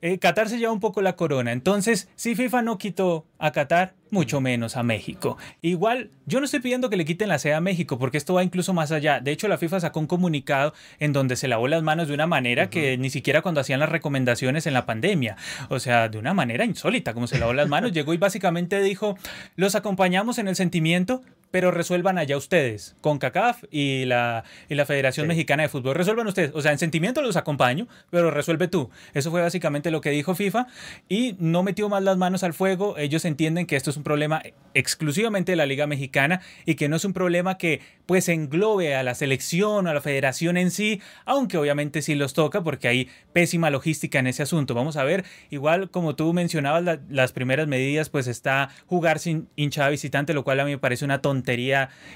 eh, 0.02 0.18
Qatar 0.20 0.50
se 0.50 0.58
lleva 0.58 0.72
un 0.72 0.80
poco 0.80 1.02
la 1.02 1.16
corona. 1.16 1.52
Entonces, 1.52 2.10
si 2.16 2.36
FIFA 2.36 2.62
no 2.64 2.78
quitó 2.78 3.26
a 3.38 3.52
Qatar, 3.52 3.94
mucho 4.14 4.40
menos 4.42 4.78
a 4.78 4.84
México. 4.84 5.38
Igual, 5.62 6.12
yo 6.28 6.40
no 6.40 6.46
estoy 6.46 6.60
pidiendo 6.60 6.90
que 6.90 6.98
le 6.98 7.04
quiten 7.04 7.30
la 7.30 7.40
sede 7.40 7.56
a 7.56 7.62
México, 7.62 7.98
porque 7.98 8.18
esto 8.18 8.36
va 8.36 8.44
incluso 8.44 8.74
más 8.74 8.92
allá. 8.92 9.20
De 9.20 9.32
hecho, 9.32 9.48
la 9.48 9.58
FIFA 9.58 9.80
sacó 9.80 10.00
un 10.00 10.08
comunicado 10.08 10.74
en 11.00 11.14
donde 11.14 11.36
se 11.36 11.48
lavó 11.48 11.68
las 11.68 11.82
manos 11.82 12.08
de 12.08 12.14
una 12.14 12.28
manera 12.28 12.70
que 12.70 12.98
ni 12.98 13.10
siquiera 13.10 13.42
cuando 13.42 13.60
hacían 13.60 13.80
las 13.80 13.90
recomendaciones 13.90 14.68
en 14.68 14.74
la 14.74 14.86
pandemia, 14.86 15.36
o 15.70 15.80
sea, 15.80 16.10
de 16.10 16.20
una 16.20 16.34
manera 16.34 16.64
insólita, 16.64 17.14
como 17.14 17.28
se 17.28 17.40
lavó 17.40 17.54
las 17.54 17.68
manos, 17.68 17.92
llegó 17.92 18.14
y 18.14 18.18
básicamente 18.18 18.82
dijo, 18.82 19.18
los 19.56 19.74
acompañamos 19.76 20.38
en 20.38 20.48
el 20.48 20.56
sentimiento, 20.56 21.24
pero 21.54 21.70
resuelvan 21.70 22.18
allá 22.18 22.36
ustedes, 22.36 22.96
con 23.00 23.20
CACAF 23.20 23.66
y 23.70 24.06
la, 24.06 24.44
y 24.70 24.74
la 24.74 24.88
Federación 24.88 25.28
Mexicana 25.28 25.62
de 25.62 25.70
Fútbol. 25.70 25.94
Resuelvan 25.94 26.26
ustedes. 26.26 26.50
O 26.56 26.64
sea, 26.64 26.72
en 26.72 26.80
sentimiento 26.80 27.22
los 27.22 27.36
acompaño, 27.36 27.88
pero 28.10 28.32
resuelve 28.32 28.68
tú. 28.68 28.90
Eso 29.14 29.30
fue 29.30 29.40
básicamente 29.40 29.92
lo 29.92 30.02
que 30.02 30.10
dijo 30.10 30.34
FIFA 30.34 30.66
y 31.10 31.36
no 31.38 31.62
metió 31.62 31.90
más 31.90 32.02
las 32.02 32.18
manos 32.18 32.42
al 32.42 32.56
fuego. 32.56 32.98
Ellos 32.98 33.24
entienden 33.24 33.68
que 33.68 33.76
esto 33.76 33.92
es 33.92 33.98
un 33.98 34.04
problema 34.04 34.42
exclusivamente 34.74 35.52
de 35.52 35.56
la 35.56 35.68
Liga 35.68 35.86
Mexicana 35.86 36.42
y 36.66 36.74
que 36.74 36.90
no 36.90 36.96
es 36.96 37.06
un 37.06 37.14
problema 37.14 37.60
que 37.60 37.82
pues 38.08 38.30
englobe 38.30 38.96
a 38.96 39.04
la 39.04 39.14
selección 39.14 39.86
o 39.86 39.90
a 39.92 39.94
la 39.94 40.02
federación 40.02 40.58
en 40.58 40.72
sí, 40.72 41.02
aunque 41.24 41.60
obviamente 41.60 42.02
sí 42.02 42.16
los 42.16 42.34
toca 42.34 42.64
porque 42.64 42.88
hay 42.88 43.10
pésima 43.32 43.70
logística 43.70 44.18
en 44.18 44.26
ese 44.26 44.42
asunto. 44.42 44.74
Vamos 44.74 44.98
a 44.98 45.04
ver, 45.04 45.24
igual 45.52 45.92
como 45.92 46.16
tú 46.16 46.34
mencionabas, 46.34 47.00
las 47.08 47.32
primeras 47.32 47.68
medidas 47.68 48.10
pues 48.10 48.26
está 48.26 48.70
jugar 48.88 49.20
sin 49.20 49.50
hinchada 49.56 49.90
visitante, 49.90 50.34
lo 50.34 50.44
cual 50.44 50.60
a 50.60 50.66
mí 50.66 50.72
me 50.72 50.80
parece 50.80 51.06
una 51.06 51.22
tontería 51.22 51.43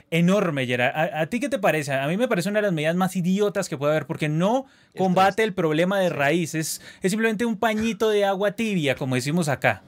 enorme, 0.09 0.65
Gerard. 0.65 0.95
¿A, 1.13 1.25
ti 1.27 1.39
qué 1.39 1.49
te 1.49 1.59
parece? 1.59 1.93
A 1.93 2.07
mí 2.07 2.17
me 2.17 2.27
parece 2.27 2.49
una 2.49 2.59
de 2.59 2.63
las 2.63 2.73
medidas 2.73 2.95
más 2.95 3.15
idiotas 3.15 3.69
que 3.69 3.77
puede 3.77 3.93
haber 3.93 4.07
porque 4.07 4.29
no 4.29 4.65
combate 4.97 5.43
el 5.43 5.53
problema 5.53 5.99
de 5.99 6.09
raíz. 6.09 6.55
es 6.55 6.81
simplemente 7.01 7.45
un 7.45 7.57
pañito 7.57 8.09
de 8.09 8.25
agua 8.25 8.51
tibia, 8.51 8.95
como 8.95 9.15
decimos 9.15 9.49
acá. 9.49 9.83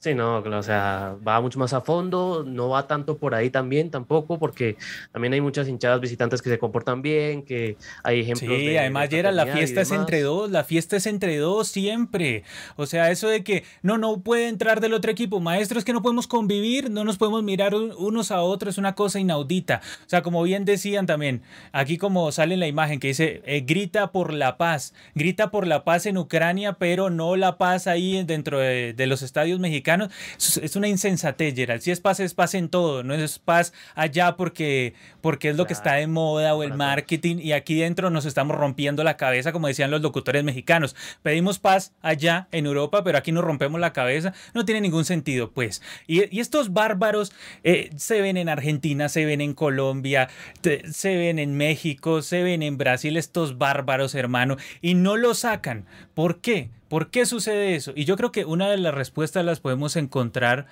Sí, 0.00 0.14
no, 0.14 0.38
o 0.38 0.62
sea, 0.62 1.14
va 1.28 1.42
mucho 1.42 1.58
más 1.58 1.74
a 1.74 1.82
fondo, 1.82 2.42
no 2.42 2.70
va 2.70 2.86
tanto 2.86 3.18
por 3.18 3.34
ahí 3.34 3.50
también 3.50 3.90
tampoco, 3.90 4.38
porque 4.38 4.78
también 5.12 5.34
hay 5.34 5.42
muchas 5.42 5.68
hinchadas 5.68 6.00
visitantes 6.00 6.40
que 6.40 6.48
se 6.48 6.58
comportan 6.58 7.02
bien, 7.02 7.42
que 7.42 7.76
hay 8.02 8.20
ejemplos. 8.20 8.58
Sí, 8.58 8.78
además, 8.78 9.10
Gerald, 9.10 9.36
la 9.36 9.44
fiesta 9.44 9.82
es 9.82 9.92
entre 9.92 10.22
dos, 10.22 10.50
la 10.50 10.64
fiesta 10.64 10.96
es 10.96 11.04
entre 11.04 11.36
dos 11.36 11.68
siempre. 11.68 12.44
O 12.76 12.86
sea, 12.86 13.10
eso 13.10 13.28
de 13.28 13.44
que 13.44 13.64
no, 13.82 13.98
no 13.98 14.22
puede 14.22 14.48
entrar 14.48 14.80
del 14.80 14.94
otro 14.94 15.10
equipo, 15.10 15.38
maestros 15.38 15.84
que 15.84 15.92
no 15.92 16.00
podemos 16.00 16.26
convivir, 16.26 16.90
no 16.90 17.04
nos 17.04 17.18
podemos 17.18 17.42
mirar 17.42 17.74
unos 17.74 18.30
a 18.30 18.40
otros, 18.40 18.76
es 18.76 18.78
una 18.78 18.94
cosa 18.94 19.20
inaudita. 19.20 19.82
O 20.06 20.08
sea, 20.08 20.22
como 20.22 20.42
bien 20.42 20.64
decían 20.64 21.04
también, 21.04 21.42
aquí 21.72 21.98
como 21.98 22.32
sale 22.32 22.54
en 22.54 22.60
la 22.60 22.68
imagen 22.68 23.00
que 23.00 23.08
dice, 23.08 23.42
eh, 23.44 23.64
grita 23.66 24.12
por 24.12 24.32
la 24.32 24.56
paz, 24.56 24.94
grita 25.14 25.50
por 25.50 25.66
la 25.66 25.84
paz 25.84 26.06
en 26.06 26.16
Ucrania, 26.16 26.78
pero 26.78 27.10
no 27.10 27.36
la 27.36 27.58
paz 27.58 27.86
ahí 27.86 28.24
dentro 28.24 28.60
de, 28.60 28.94
de 28.94 29.06
los 29.06 29.20
estadios 29.20 29.60
mexicanos 29.60 29.89
es 30.38 30.76
una 30.76 30.88
insensatez, 30.88 31.54
Gerald. 31.54 31.82
Si 31.82 31.90
es 31.90 32.00
paz, 32.00 32.20
es 32.20 32.34
paz 32.34 32.54
en 32.54 32.68
todo, 32.68 33.02
no 33.02 33.14
es 33.14 33.38
paz 33.38 33.72
allá 33.94 34.36
porque, 34.36 34.94
porque 35.20 35.50
es 35.50 35.56
lo 35.56 35.66
que 35.66 35.72
está 35.72 35.94
de 35.94 36.06
moda 36.06 36.54
o 36.54 36.62
el 36.62 36.74
marketing 36.74 37.38
y 37.38 37.52
aquí 37.52 37.80
dentro 37.80 38.10
nos 38.10 38.24
estamos 38.24 38.56
rompiendo 38.56 39.04
la 39.04 39.16
cabeza, 39.16 39.52
como 39.52 39.66
decían 39.66 39.90
los 39.90 40.02
locutores 40.02 40.44
mexicanos. 40.44 40.96
Pedimos 41.22 41.58
paz 41.58 41.92
allá 42.02 42.48
en 42.52 42.66
Europa, 42.66 43.04
pero 43.04 43.18
aquí 43.18 43.32
nos 43.32 43.44
rompemos 43.44 43.80
la 43.80 43.92
cabeza. 43.92 44.32
No 44.54 44.64
tiene 44.64 44.80
ningún 44.80 45.04
sentido, 45.04 45.50
pues. 45.50 45.82
Y, 46.06 46.40
estos 46.40 46.72
bárbaros 46.72 47.32
eh, 47.64 47.90
se 47.96 48.20
ven 48.20 48.36
en 48.36 48.48
Argentina, 48.48 49.08
se 49.08 49.26
ven 49.26 49.40
en 49.40 49.52
Colombia, 49.52 50.28
se 50.62 51.16
ven 51.16 51.38
en 51.38 51.56
México, 51.56 52.22
se 52.22 52.42
ven 52.42 52.62
en 52.62 52.78
Brasil, 52.78 53.16
estos 53.16 53.58
bárbaros, 53.58 54.14
hermano, 54.14 54.56
y 54.80 54.94
no 54.94 55.16
lo 55.16 55.34
sacan. 55.34 55.84
¿Por 56.14 56.40
qué? 56.40 56.70
¿Por 56.90 57.12
qué 57.12 57.24
sucede 57.24 57.76
eso? 57.76 57.92
Y 57.94 58.04
yo 58.04 58.16
creo 58.16 58.32
que 58.32 58.44
una 58.44 58.68
de 58.68 58.76
las 58.76 58.92
respuestas 58.92 59.44
las 59.44 59.60
podemos 59.60 59.94
encontrar 59.94 60.66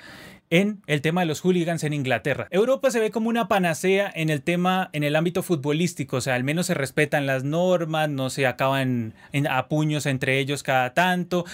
en 0.50 0.82
el 0.88 1.00
tema 1.00 1.20
de 1.20 1.26
los 1.26 1.42
hooligans 1.42 1.84
en 1.84 1.92
Inglaterra. 1.92 2.48
Europa 2.50 2.90
se 2.90 2.98
ve 2.98 3.12
como 3.12 3.28
una 3.28 3.46
panacea 3.46 4.10
en 4.12 4.28
el 4.28 4.42
tema, 4.42 4.90
en 4.92 5.04
el 5.04 5.14
ámbito 5.14 5.44
futbolístico, 5.44 6.16
o 6.16 6.20
sea, 6.20 6.34
al 6.34 6.42
menos 6.42 6.66
se 6.66 6.74
respetan 6.74 7.26
las 7.26 7.44
normas, 7.44 8.08
no 8.08 8.30
se 8.30 8.48
acaban 8.48 9.14
en, 9.30 9.46
a 9.46 9.68
puños 9.68 10.06
entre 10.06 10.40
ellos 10.40 10.64
cada 10.64 10.92
tanto. 10.92 11.44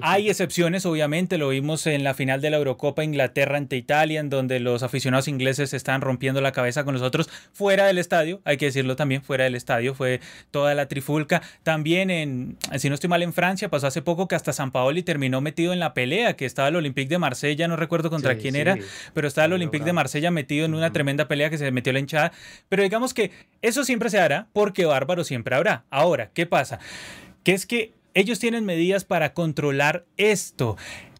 Hay 0.00 0.28
excepciones, 0.28 0.86
obviamente, 0.86 1.38
lo 1.38 1.48
vimos 1.48 1.86
en 1.86 2.04
la 2.04 2.14
final 2.14 2.40
de 2.40 2.50
la 2.50 2.56
Eurocopa 2.58 3.04
Inglaterra 3.04 3.56
ante 3.56 3.76
Italia, 3.76 4.20
en 4.20 4.30
donde 4.30 4.60
los 4.60 4.82
aficionados 4.82 5.28
ingleses 5.28 5.74
están 5.74 6.00
rompiendo 6.00 6.40
la 6.40 6.52
cabeza 6.52 6.84
con 6.84 6.94
nosotros 6.94 7.28
fuera 7.52 7.86
del 7.86 7.98
estadio, 7.98 8.40
hay 8.44 8.56
que 8.56 8.66
decirlo 8.66 8.96
también, 8.96 9.22
fuera 9.22 9.44
del 9.44 9.54
estadio, 9.54 9.94
fue 9.94 10.20
toda 10.50 10.74
la 10.74 10.86
trifulca. 10.86 11.42
También 11.62 12.10
en, 12.10 12.56
si 12.76 12.88
no 12.88 12.94
estoy 12.94 13.08
mal, 13.08 13.22
en 13.22 13.32
Francia 13.32 13.68
pasó 13.68 13.86
hace 13.86 14.02
poco 14.02 14.28
que 14.28 14.34
hasta 14.34 14.52
San 14.52 14.70
Paoli 14.70 15.02
terminó 15.02 15.40
metido 15.40 15.72
en 15.72 15.80
la 15.80 15.94
pelea, 15.94 16.34
que 16.36 16.46
estaba 16.46 16.68
el 16.68 16.76
Olympique 16.76 17.08
de 17.08 17.18
Marsella, 17.18 17.68
no 17.68 17.76
recuerdo 17.76 18.10
contra 18.10 18.36
quién 18.36 18.56
era, 18.56 18.76
pero 19.14 19.28
estaba 19.28 19.46
el 19.46 19.52
Olympique 19.54 19.84
de 19.84 19.92
Marsella 19.92 20.30
metido 20.30 20.66
en 20.66 20.74
una 20.74 20.92
tremenda 20.92 21.28
pelea 21.28 21.50
que 21.50 21.58
se 21.58 21.70
metió 21.70 21.92
la 21.92 22.00
hinchada. 22.00 22.32
Pero 22.68 22.82
digamos 22.82 23.14
que 23.14 23.30
eso 23.62 23.84
siempre 23.84 24.10
se 24.10 24.18
hará 24.18 24.48
porque 24.52 24.84
bárbaro 24.84 25.24
siempre 25.24 25.54
habrá. 25.54 25.84
Ahora, 25.90 26.30
¿qué 26.32 26.46
pasa? 26.46 26.78
Que 27.44 27.52
es 27.52 27.66
que 27.66 27.97
ellos 28.18 28.38
tienen 28.40 28.64
medidas 28.64 29.04
para 29.04 29.32
controlar 29.32 30.04
esto 30.16 30.76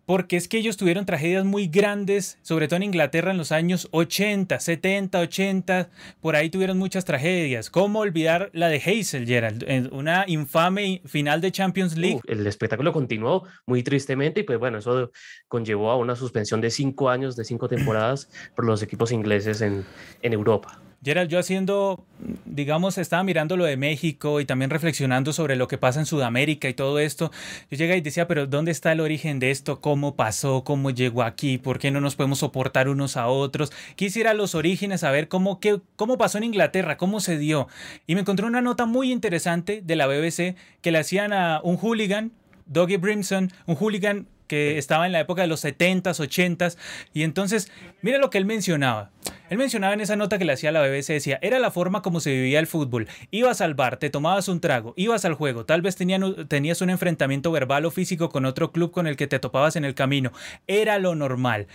porque 0.08 0.38
es 0.38 0.48
que 0.48 0.56
ellos 0.56 0.78
tuvieron 0.78 1.04
tragedias 1.04 1.44
muy 1.44 1.66
grandes, 1.66 2.38
sobre 2.40 2.66
todo 2.66 2.78
en 2.78 2.84
Inglaterra 2.84 3.30
en 3.30 3.36
los 3.36 3.52
años 3.52 3.88
80, 3.90 4.58
70, 4.58 5.20
80, 5.20 5.90
por 6.22 6.34
ahí 6.34 6.48
tuvieron 6.48 6.78
muchas 6.78 7.04
tragedias. 7.04 7.68
¿Cómo 7.68 7.98
olvidar 7.98 8.48
la 8.54 8.68
de 8.68 8.78
Hazel, 8.78 9.26
Gerald? 9.26 9.66
Una 9.92 10.24
infame 10.26 11.02
final 11.04 11.42
de 11.42 11.52
Champions 11.52 11.94
League. 11.98 12.20
el 12.26 12.46
espectáculo 12.46 12.90
continuó 12.90 13.44
muy 13.66 13.82
tristemente 13.82 14.40
y 14.40 14.44
pues 14.44 14.58
bueno, 14.58 14.78
eso 14.78 15.12
conllevó 15.46 15.90
a 15.90 15.96
una 15.96 16.16
suspensión 16.16 16.62
de 16.62 16.70
cinco 16.70 17.10
años, 17.10 17.36
de 17.36 17.44
cinco 17.44 17.68
temporadas 17.68 18.30
por 18.56 18.64
los 18.64 18.82
equipos 18.82 19.12
ingleses 19.12 19.60
en, 19.60 19.84
en 20.22 20.32
Europa. 20.32 20.80
Gerald, 21.04 21.30
yo 21.30 21.38
haciendo, 21.38 22.04
digamos, 22.44 22.98
estaba 22.98 23.22
mirando 23.22 23.56
lo 23.56 23.64
de 23.64 23.76
México 23.76 24.40
y 24.40 24.44
también 24.44 24.68
reflexionando 24.68 25.32
sobre 25.32 25.54
lo 25.54 25.68
que 25.68 25.78
pasa 25.78 26.00
en 26.00 26.06
Sudamérica 26.06 26.68
y 26.68 26.74
todo 26.74 26.98
esto. 26.98 27.30
Yo 27.70 27.78
llegué 27.78 27.96
y 27.96 28.00
decía, 28.00 28.26
pero 28.26 28.48
¿dónde 28.48 28.72
está 28.72 28.90
el 28.90 28.98
origen 29.00 29.38
de 29.38 29.52
esto? 29.52 29.80
¿Cómo 29.80 30.16
pasó? 30.16 30.64
¿Cómo 30.64 30.90
llegó 30.90 31.22
aquí? 31.22 31.56
¿Por 31.56 31.78
qué 31.78 31.92
no 31.92 32.00
nos 32.00 32.16
podemos 32.16 32.40
soportar 32.40 32.88
unos 32.88 33.16
a 33.16 33.28
otros? 33.28 33.70
Quisiera 33.94 34.34
los 34.34 34.56
orígenes, 34.56 35.02
saber 35.02 35.28
cómo, 35.28 35.60
qué, 35.60 35.80
cómo 35.94 36.18
pasó 36.18 36.38
en 36.38 36.44
Inglaterra, 36.44 36.96
cómo 36.96 37.20
se 37.20 37.38
dio. 37.38 37.68
Y 38.08 38.16
me 38.16 38.22
encontré 38.22 38.46
una 38.46 38.60
nota 38.60 38.84
muy 38.84 39.12
interesante 39.12 39.80
de 39.84 39.94
la 39.94 40.08
BBC 40.08 40.56
que 40.80 40.90
le 40.90 40.98
hacían 40.98 41.32
a 41.32 41.60
un 41.62 41.76
hooligan, 41.76 42.32
Doggy 42.66 42.96
Brimson, 42.96 43.52
un 43.66 43.76
hooligan 43.76 44.26
que 44.48 44.78
estaba 44.78 45.06
en 45.06 45.12
la 45.12 45.20
época 45.20 45.42
de 45.42 45.48
los 45.48 45.64
70s, 45.64 46.18
80s. 46.18 46.76
Y 47.14 47.22
entonces, 47.22 47.70
mira 48.02 48.18
lo 48.18 48.30
que 48.30 48.38
él 48.38 48.46
mencionaba. 48.46 49.12
Él 49.50 49.58
mencionaba 49.58 49.94
en 49.94 50.00
esa 50.00 50.16
nota 50.16 50.38
que 50.38 50.44
le 50.44 50.52
hacía 50.52 50.70
a 50.70 50.72
la 50.72 50.82
BBC, 50.82 51.12
decía, 51.12 51.38
era 51.42 51.58
la 51.58 51.70
forma 51.70 52.02
como 52.02 52.20
se 52.20 52.32
vivía 52.32 52.60
el 52.60 52.66
fútbol. 52.66 53.08
Ibas 53.30 53.60
al 53.60 53.74
bar, 53.74 53.96
te 53.96 54.10
tomabas 54.10 54.48
un 54.48 54.60
trago, 54.60 54.94
ibas 54.96 55.24
al 55.24 55.34
juego, 55.34 55.64
tal 55.64 55.82
vez 55.82 55.96
tenías 55.96 56.80
un 56.82 56.90
enfrentamiento 56.90 57.50
verbal 57.50 57.84
o 57.86 57.90
físico 57.90 58.28
con 58.28 58.44
otro 58.44 58.72
club 58.72 58.90
con 58.90 59.06
el 59.06 59.16
que 59.16 59.26
te 59.26 59.38
topabas 59.38 59.76
en 59.76 59.84
el 59.84 59.94
camino. 59.94 60.32
Era 60.66 60.98
lo 60.98 61.14
normal. 61.14 61.66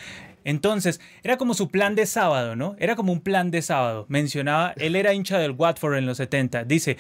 Entonces, 0.46 1.00
era 1.24 1.38
como 1.38 1.54
su 1.54 1.70
plan 1.70 1.96
de 1.96 2.06
sábado, 2.06 2.58
¿no? 2.58 2.76
Era 2.78 2.98
como 2.98 3.14
un 3.14 3.22
plan 3.22 3.50
de 3.50 3.62
sábado. 3.62 4.06
Mencionaba, 4.10 4.74
él 4.76 4.98
era 4.98 5.14
hincha 5.14 5.38
del 5.38 5.52
Watford 5.52 5.96
en 5.96 6.06
los 6.06 6.18
70. 6.18 6.66
Dice, 6.66 6.98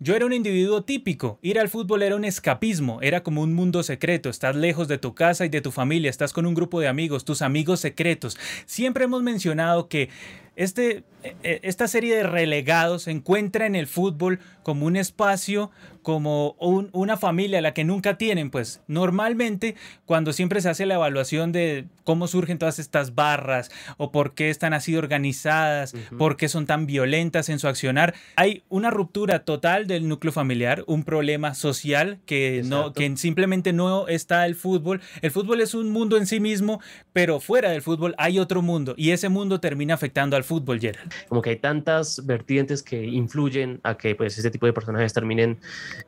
yo 0.00 0.16
era 0.16 0.24
un 0.24 0.32
individuo 0.32 0.84
típico. 0.84 1.38
Ir 1.42 1.60
al 1.60 1.68
fútbol 1.68 2.02
era 2.02 2.16
un 2.16 2.24
escapismo, 2.24 3.00
era 3.02 3.22
como 3.22 3.42
un 3.42 3.52
mundo 3.52 3.82
secreto. 3.82 4.30
Estás 4.30 4.56
lejos 4.56 4.88
de 4.88 4.96
tu 4.96 5.14
casa 5.14 5.44
y 5.44 5.50
de 5.50 5.60
tu 5.60 5.70
familia, 5.70 6.08
estás 6.08 6.32
con 6.32 6.46
un 6.46 6.54
grupo 6.54 6.80
de 6.80 6.88
amigos, 6.88 7.26
tus 7.26 7.42
amigos 7.42 7.80
secretos. 7.80 8.38
Siempre 8.64 9.04
hemos 9.04 9.22
mencionado 9.22 9.88
que 9.88 10.07
este, 10.56 11.04
e, 11.22 11.36
e, 11.42 11.60
esta 11.62 11.86
serie 11.88 12.16
de 12.16 12.24
relegados 12.24 13.02
se 13.04 13.10
encuentra 13.10 13.66
en 13.66 13.74
el 13.74 13.86
fútbol 13.86 14.40
como 14.68 14.84
un 14.84 14.96
espacio, 14.96 15.70
como 16.02 16.56
una 16.92 17.16
familia 17.16 17.62
la 17.62 17.72
que 17.72 17.84
nunca 17.84 18.18
tienen, 18.18 18.50
pues 18.50 18.82
normalmente 18.86 19.76
cuando 20.04 20.34
siempre 20.34 20.60
se 20.60 20.68
hace 20.68 20.84
la 20.84 20.96
evaluación 20.96 21.52
de 21.52 21.86
cómo 22.04 22.26
surgen 22.26 22.58
todas 22.58 22.78
estas 22.78 23.14
barras 23.14 23.70
o 23.96 24.10
por 24.10 24.34
qué 24.34 24.50
están 24.50 24.74
así 24.74 24.94
organizadas, 24.94 25.94
por 26.18 26.36
qué 26.36 26.48
son 26.48 26.66
tan 26.66 26.86
violentas 26.86 27.48
en 27.48 27.58
su 27.58 27.66
accionar, 27.66 28.14
hay 28.36 28.62
una 28.68 28.90
ruptura 28.90 29.40
total 29.40 29.86
del 29.86 30.06
núcleo 30.06 30.32
familiar, 30.32 30.84
un 30.86 31.02
problema 31.02 31.54
social 31.54 32.18
que, 32.26 32.62
no, 32.64 32.92
que 32.92 33.16
simplemente 33.16 33.72
no 33.72 34.06
está 34.08 34.44
el 34.44 34.54
fútbol. 34.54 35.00
El 35.22 35.30
fútbol 35.30 35.62
es 35.62 35.74
un 35.74 35.90
mundo 35.90 36.18
en 36.18 36.26
sí 36.26 36.40
mismo, 36.40 36.80
pero 37.14 37.40
fuera 37.40 37.70
del 37.70 37.80
fútbol 37.80 38.14
hay 38.18 38.38
otro 38.38 38.60
mundo 38.60 38.94
y 38.98 39.12
ese 39.12 39.30
mundo 39.30 39.60
termina 39.60 39.94
afectando 39.94 40.36
al 40.36 40.44
fútbol, 40.44 40.78
Gerald. 40.78 41.10
Como 41.28 41.40
que 41.40 41.50
hay 41.50 41.56
tantas 41.56 42.24
vertientes 42.26 42.82
que 42.82 43.04
influyen 43.04 43.80
a 43.82 43.96
que 43.96 44.14
pues 44.14 44.36
este 44.36 44.50
tipo 44.50 44.57
de 44.66 44.72
personajes 44.72 45.12
terminen 45.12 45.58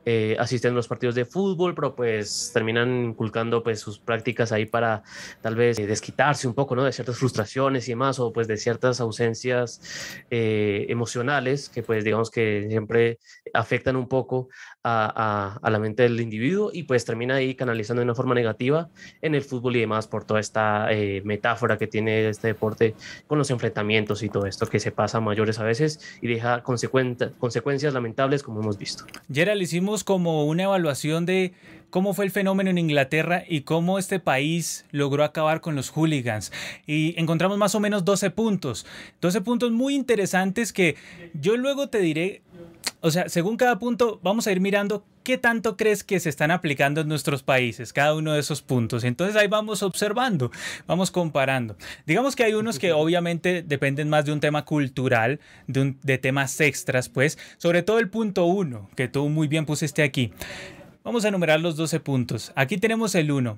eh, 0.05 0.35
asistiendo 0.39 0.75
a 0.75 0.79
los 0.79 0.87
partidos 0.87 1.15
de 1.15 1.25
fútbol, 1.25 1.75
pero 1.75 1.95
pues 1.95 2.51
terminan 2.53 3.05
inculcando 3.05 3.63
pues 3.63 3.79
sus 3.79 3.99
prácticas 3.99 4.51
ahí 4.51 4.65
para 4.65 5.03
tal 5.41 5.55
vez 5.55 5.79
eh, 5.79 5.87
desquitarse 5.87 6.47
un 6.47 6.53
poco, 6.53 6.75
¿no? 6.75 6.83
De 6.83 6.91
ciertas 6.91 7.17
frustraciones 7.17 7.87
y 7.87 7.91
demás, 7.91 8.19
o 8.19 8.31
pues 8.31 8.47
de 8.47 8.57
ciertas 8.57 8.99
ausencias 9.01 9.81
eh, 10.29 10.85
emocionales 10.89 11.69
que 11.69 11.83
pues 11.83 12.03
digamos 12.03 12.31
que 12.31 12.65
siempre 12.69 13.19
afectan 13.53 13.95
un 13.95 14.07
poco 14.07 14.49
a, 14.83 15.59
a, 15.61 15.69
la 15.69 15.79
mente 15.79 16.03
del 16.03 16.19
individuo 16.19 16.71
y 16.73 16.83
pues 16.83 17.05
termina 17.05 17.35
ahí 17.35 17.55
canalizando 17.55 17.99
de 18.01 18.05
una 18.05 18.15
forma 18.15 18.33
negativa 18.33 18.89
en 19.21 19.35
el 19.35 19.43
fútbol 19.43 19.75
y 19.75 19.81
demás 19.81 20.07
por 20.07 20.25
toda 20.25 20.39
esta 20.39 20.89
metáfora 21.23 21.77
que 21.77 21.87
tiene 21.87 22.29
este 22.29 22.47
deporte 22.47 22.95
con 23.27 23.37
los 23.37 23.51
enfrentamientos 23.51 24.23
y 24.23 24.29
todo 24.29 24.45
esto 24.45 24.67
que 24.67 24.79
se 24.79 24.91
pasa 24.91 25.19
a 25.19 25.21
mayores 25.21 25.59
a 25.59 25.63
veces 25.63 25.99
y 26.21 26.27
deja 26.27 26.63
consecuencias 26.63 27.93
lamentables 27.93 28.40
como 28.43 28.61
hemos 28.61 28.77
visto. 28.77 29.05
Gerald, 29.31 29.61
hicimos 29.61 30.03
como 30.03 30.45
una 30.45 30.63
evaluación 30.63 31.25
de 31.25 31.53
cómo 31.91 32.13
fue 32.13 32.25
el 32.25 32.31
fenómeno 32.31 32.69
en 32.69 32.77
Inglaterra 32.77 33.43
y 33.47 33.61
cómo 33.61 33.99
este 33.99 34.19
país 34.19 34.85
logró 34.91 35.23
acabar 35.23 35.61
con 35.61 35.75
los 35.75 35.89
hooligans. 35.89 36.51
Y 36.87 37.13
encontramos 37.19 37.57
más 37.57 37.75
o 37.75 37.79
menos 37.79 38.05
12 38.05 38.31
puntos. 38.31 38.85
12 39.19 39.41
puntos 39.41 39.71
muy 39.71 39.93
interesantes 39.93 40.73
que 40.73 40.95
yo 41.33 41.57
luego 41.57 41.89
te 41.89 41.99
diré 41.99 42.41
o 43.01 43.11
sea, 43.11 43.29
según 43.29 43.57
cada 43.57 43.79
punto, 43.79 44.19
vamos 44.23 44.47
a 44.47 44.51
ir 44.51 44.59
mirando 44.59 45.03
qué 45.23 45.37
tanto 45.37 45.75
crees 45.75 46.03
que 46.03 46.19
se 46.19 46.29
están 46.29 46.51
aplicando 46.51 47.01
en 47.01 47.07
nuestros 47.07 47.43
países, 47.43 47.93
cada 47.93 48.15
uno 48.15 48.33
de 48.33 48.39
esos 48.39 48.61
puntos. 48.61 49.03
Entonces 49.03 49.35
ahí 49.35 49.47
vamos 49.47 49.83
observando, 49.83 50.51
vamos 50.87 51.11
comparando. 51.11 51.75
Digamos 52.05 52.35
que 52.35 52.43
hay 52.43 52.53
unos 52.53 52.79
que 52.79 52.93
obviamente 52.93 53.63
dependen 53.63 54.09
más 54.09 54.25
de 54.25 54.33
un 54.33 54.39
tema 54.39 54.65
cultural, 54.65 55.39
de, 55.67 55.95
de 56.03 56.17
temas 56.17 56.59
extras, 56.61 57.09
pues, 57.09 57.37
sobre 57.57 57.83
todo 57.83 57.99
el 57.99 58.09
punto 58.09 58.45
uno, 58.45 58.89
que 58.95 59.07
tú 59.07 59.27
muy 59.29 59.47
bien 59.47 59.65
pusiste 59.65 60.03
aquí. 60.03 60.31
Vamos 61.03 61.25
a 61.25 61.29
enumerar 61.29 61.59
los 61.59 61.75
12 61.77 61.99
puntos. 61.99 62.51
Aquí 62.55 62.77
tenemos 62.77 63.15
el 63.15 63.31
1. 63.31 63.57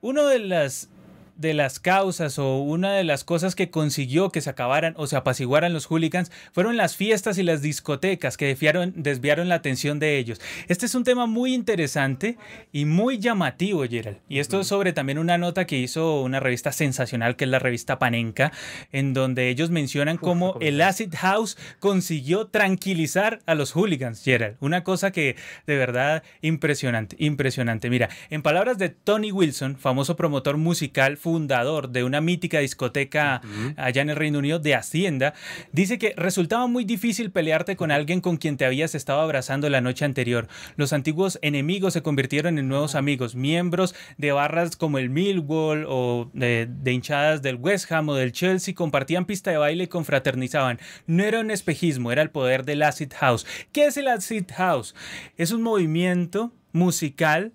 Uno 0.00 0.26
de 0.26 0.38
las 0.38 0.88
de 1.36 1.54
las 1.54 1.80
causas 1.80 2.38
o 2.38 2.58
una 2.58 2.92
de 2.92 3.04
las 3.04 3.24
cosas 3.24 3.54
que 3.54 3.70
consiguió 3.70 4.30
que 4.30 4.40
se 4.40 4.50
acabaran 4.50 4.94
o 4.96 5.06
se 5.06 5.16
apaciguaran 5.16 5.72
los 5.72 5.86
hooligans 5.86 6.30
fueron 6.52 6.76
las 6.76 6.96
fiestas 6.96 7.38
y 7.38 7.42
las 7.42 7.62
discotecas 7.62 8.36
que 8.36 8.46
desviaron, 8.46 8.92
desviaron 8.96 9.48
la 9.48 9.56
atención 9.56 9.98
de 9.98 10.18
ellos. 10.18 10.40
Este 10.68 10.86
es 10.86 10.94
un 10.94 11.04
tema 11.04 11.26
muy 11.26 11.54
interesante 11.54 12.36
y 12.72 12.84
muy 12.84 13.18
llamativo, 13.18 13.84
Gerald. 13.84 14.18
Y 14.28 14.38
esto 14.38 14.60
es 14.60 14.66
sobre 14.66 14.92
también 14.92 15.18
una 15.18 15.38
nota 15.38 15.66
que 15.66 15.78
hizo 15.78 16.22
una 16.22 16.40
revista 16.40 16.72
sensacional 16.72 17.36
que 17.36 17.44
es 17.44 17.50
la 17.50 17.58
revista 17.58 17.98
Panenka, 17.98 18.52
en 18.92 19.14
donde 19.14 19.48
ellos 19.48 19.70
mencionan 19.70 20.16
cómo 20.16 20.56
el 20.60 20.80
Acid 20.80 21.14
House 21.16 21.56
consiguió 21.80 22.46
tranquilizar 22.46 23.40
a 23.46 23.54
los 23.54 23.72
hooligans, 23.72 24.22
Gerald. 24.22 24.56
Una 24.60 24.84
cosa 24.84 25.10
que 25.10 25.36
de 25.66 25.76
verdad 25.76 26.22
impresionante, 26.42 27.16
impresionante. 27.18 27.90
Mira, 27.90 28.08
en 28.30 28.42
palabras 28.42 28.78
de 28.78 28.88
Tony 28.88 29.32
Wilson, 29.32 29.76
famoso 29.76 30.16
promotor 30.16 30.56
musical, 30.56 31.16
fundador 31.24 31.88
de 31.88 32.04
una 32.04 32.20
mítica 32.20 32.58
discoteca 32.58 33.40
allá 33.78 34.02
en 34.02 34.10
el 34.10 34.16
Reino 34.16 34.40
Unido 34.40 34.58
de 34.58 34.74
Hacienda, 34.74 35.32
dice 35.72 35.96
que 35.98 36.12
resultaba 36.18 36.66
muy 36.66 36.84
difícil 36.84 37.30
pelearte 37.30 37.76
con 37.76 37.90
alguien 37.90 38.20
con 38.20 38.36
quien 38.36 38.58
te 38.58 38.66
habías 38.66 38.94
estado 38.94 39.22
abrazando 39.22 39.70
la 39.70 39.80
noche 39.80 40.04
anterior. 40.04 40.48
Los 40.76 40.92
antiguos 40.92 41.38
enemigos 41.40 41.94
se 41.94 42.02
convirtieron 42.02 42.58
en 42.58 42.68
nuevos 42.68 42.94
amigos, 42.94 43.36
miembros 43.36 43.94
de 44.18 44.32
barras 44.32 44.76
como 44.76 44.98
el 44.98 45.08
Millwall 45.08 45.86
o 45.88 46.28
de, 46.34 46.68
hinchadas 46.84 47.40
del 47.40 47.56
West 47.56 47.90
Ham 47.90 48.10
o 48.10 48.14
del 48.14 48.32
Chelsea 48.32 48.74
compartían 48.74 49.24
pista 49.24 49.50
de 49.50 49.56
baile 49.56 49.84
y 49.84 49.88
confraternizaban. 49.88 50.78
No 51.06 51.24
era 51.24 51.40
un 51.40 51.50
espejismo, 51.50 52.12
era 52.12 52.20
el 52.20 52.28
poder 52.28 52.66
del 52.66 52.82
acid 52.82 53.14
house. 53.18 53.46
¿Qué 53.72 53.86
es 53.86 53.96
el 53.96 54.08
acid 54.08 54.44
house? 54.54 54.94
Es 55.38 55.52
un 55.52 55.62
movimiento 55.62 56.52
musical 56.72 57.54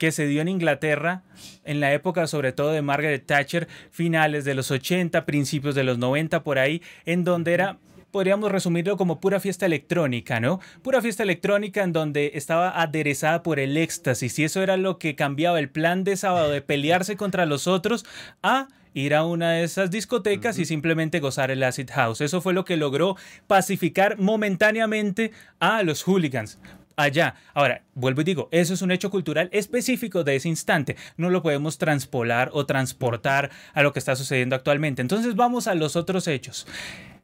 que 0.00 0.12
se 0.12 0.26
dio 0.26 0.40
en 0.40 0.48
Inglaterra 0.48 1.22
en 1.62 1.78
la 1.78 1.92
época 1.92 2.26
sobre 2.26 2.52
todo 2.52 2.72
de 2.72 2.80
Margaret 2.80 3.26
Thatcher, 3.26 3.68
finales 3.90 4.46
de 4.46 4.54
los 4.54 4.70
80, 4.70 5.26
principios 5.26 5.74
de 5.74 5.84
los 5.84 5.98
90 5.98 6.42
por 6.42 6.58
ahí, 6.58 6.82
en 7.04 7.22
donde 7.22 7.52
era 7.52 7.78
podríamos 8.10 8.50
resumirlo 8.50 8.96
como 8.96 9.20
pura 9.20 9.40
fiesta 9.40 9.66
electrónica, 9.66 10.40
¿no? 10.40 10.58
Pura 10.82 11.02
fiesta 11.02 11.22
electrónica 11.22 11.82
en 11.84 11.92
donde 11.92 12.32
estaba 12.34 12.80
aderezada 12.80 13.42
por 13.42 13.60
el 13.60 13.76
éxtasis 13.76 14.38
y 14.38 14.44
eso 14.44 14.62
era 14.62 14.78
lo 14.78 14.98
que 14.98 15.14
cambiaba 15.14 15.60
el 15.60 15.68
plan 15.68 16.02
de 16.02 16.16
sábado 16.16 16.50
de 16.50 16.62
pelearse 16.62 17.16
contra 17.16 17.44
los 17.44 17.68
otros 17.68 18.06
a 18.42 18.68
ir 18.94 19.14
a 19.14 19.24
una 19.24 19.52
de 19.52 19.64
esas 19.64 19.90
discotecas 19.90 20.58
y 20.58 20.64
simplemente 20.64 21.20
gozar 21.20 21.50
el 21.50 21.62
acid 21.62 21.90
house. 21.90 22.22
Eso 22.22 22.40
fue 22.40 22.54
lo 22.54 22.64
que 22.64 22.78
logró 22.78 23.16
pacificar 23.46 24.18
momentáneamente 24.18 25.30
a 25.60 25.82
los 25.82 26.02
hooligans 26.02 26.58
allá. 26.96 27.34
Ahora, 27.54 27.82
vuelvo 27.94 28.20
y 28.20 28.24
digo, 28.24 28.48
eso 28.52 28.74
es 28.74 28.82
un 28.82 28.90
hecho 28.90 29.10
cultural 29.10 29.48
específico 29.52 30.24
de 30.24 30.36
ese 30.36 30.48
instante. 30.48 30.96
No 31.16 31.30
lo 31.30 31.42
podemos 31.42 31.78
transpolar 31.78 32.50
o 32.52 32.66
transportar 32.66 33.50
a 33.74 33.82
lo 33.82 33.92
que 33.92 33.98
está 33.98 34.16
sucediendo 34.16 34.56
actualmente. 34.56 35.02
Entonces 35.02 35.34
vamos 35.34 35.66
a 35.66 35.74
los 35.74 35.96
otros 35.96 36.28
hechos. 36.28 36.66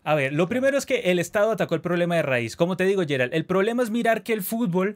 A 0.06 0.14
ver, 0.14 0.32
lo 0.32 0.48
primero 0.48 0.78
es 0.78 0.86
que 0.86 1.00
el 1.10 1.18
Estado 1.18 1.50
atacó 1.50 1.75
el 1.75 1.80
problema 1.80 2.14
de 2.14 2.22
raíz. 2.22 2.54
Como 2.54 2.76
te 2.76 2.84
digo, 2.84 3.02
Gerald, 3.04 3.34
el 3.34 3.44
problema 3.44 3.82
es 3.82 3.90
mirar 3.90 4.22
que 4.22 4.34
el 4.34 4.44
fútbol 4.44 4.94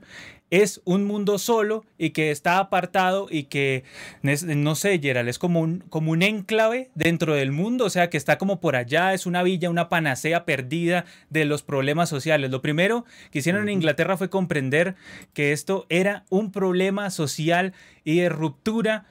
es 0.50 0.80
un 0.84 1.04
mundo 1.04 1.38
solo 1.38 1.84
y 1.98 2.10
que 2.10 2.30
está 2.30 2.58
apartado 2.58 3.26
y 3.28 3.44
que, 3.44 3.82
no 4.22 4.76
sé, 4.76 5.00
Gerald, 5.00 5.28
es 5.28 5.40
como 5.40 5.62
un, 5.62 5.80
como 5.88 6.12
un 6.12 6.22
enclave 6.22 6.90
dentro 6.94 7.34
del 7.34 7.50
mundo, 7.50 7.86
o 7.86 7.90
sea, 7.90 8.08
que 8.08 8.18
está 8.18 8.38
como 8.38 8.60
por 8.60 8.76
allá, 8.76 9.12
es 9.12 9.26
una 9.26 9.42
villa, 9.42 9.68
una 9.68 9.88
panacea 9.88 10.44
perdida 10.44 11.06
de 11.28 11.44
los 11.44 11.64
problemas 11.64 12.08
sociales. 12.08 12.52
Lo 12.52 12.62
primero 12.62 13.04
que 13.32 13.40
hicieron 13.40 13.64
en 13.64 13.74
Inglaterra 13.74 14.16
fue 14.16 14.30
comprender 14.30 14.94
que 15.34 15.50
esto 15.50 15.86
era 15.88 16.24
un 16.28 16.52
problema 16.52 17.10
social 17.10 17.72
y 18.04 18.20
de 18.20 18.28
ruptura 18.28 19.06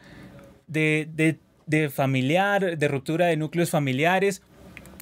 de, 0.65 1.09
de, 1.13 1.39
de 1.65 1.89
familiar, 1.89 2.77
de 2.77 2.88
ruptura 2.88 3.25
de 3.25 3.35
núcleos 3.35 3.69
familiares 3.69 4.43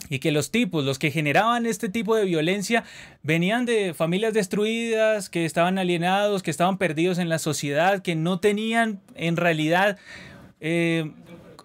y 0.10 0.20
que 0.20 0.32
los 0.32 0.52
tipos, 0.52 0.84
los 0.86 1.00
que 1.00 1.12
generaban 1.12 1.66
este 1.66 1.90
tipo 1.90 2.16
de 2.16 2.26
violencia, 2.26 2.84
venían 3.24 3.66
de 3.66 3.94
familias 3.94 4.34
destruidas, 4.34 5.30
que 5.30 5.46
estaban 5.46 5.78
alienados, 5.78 6.44
que 6.44 6.52
estaban 6.52 6.78
perdidos 6.78 7.18
en 7.18 7.30
la 7.30 7.40
sociedad, 7.40 8.02
que 8.02 8.16
no 8.16 8.40
tenían 8.40 9.00
en 9.16 9.38
realidad 9.38 9.98
eh, 10.60 11.12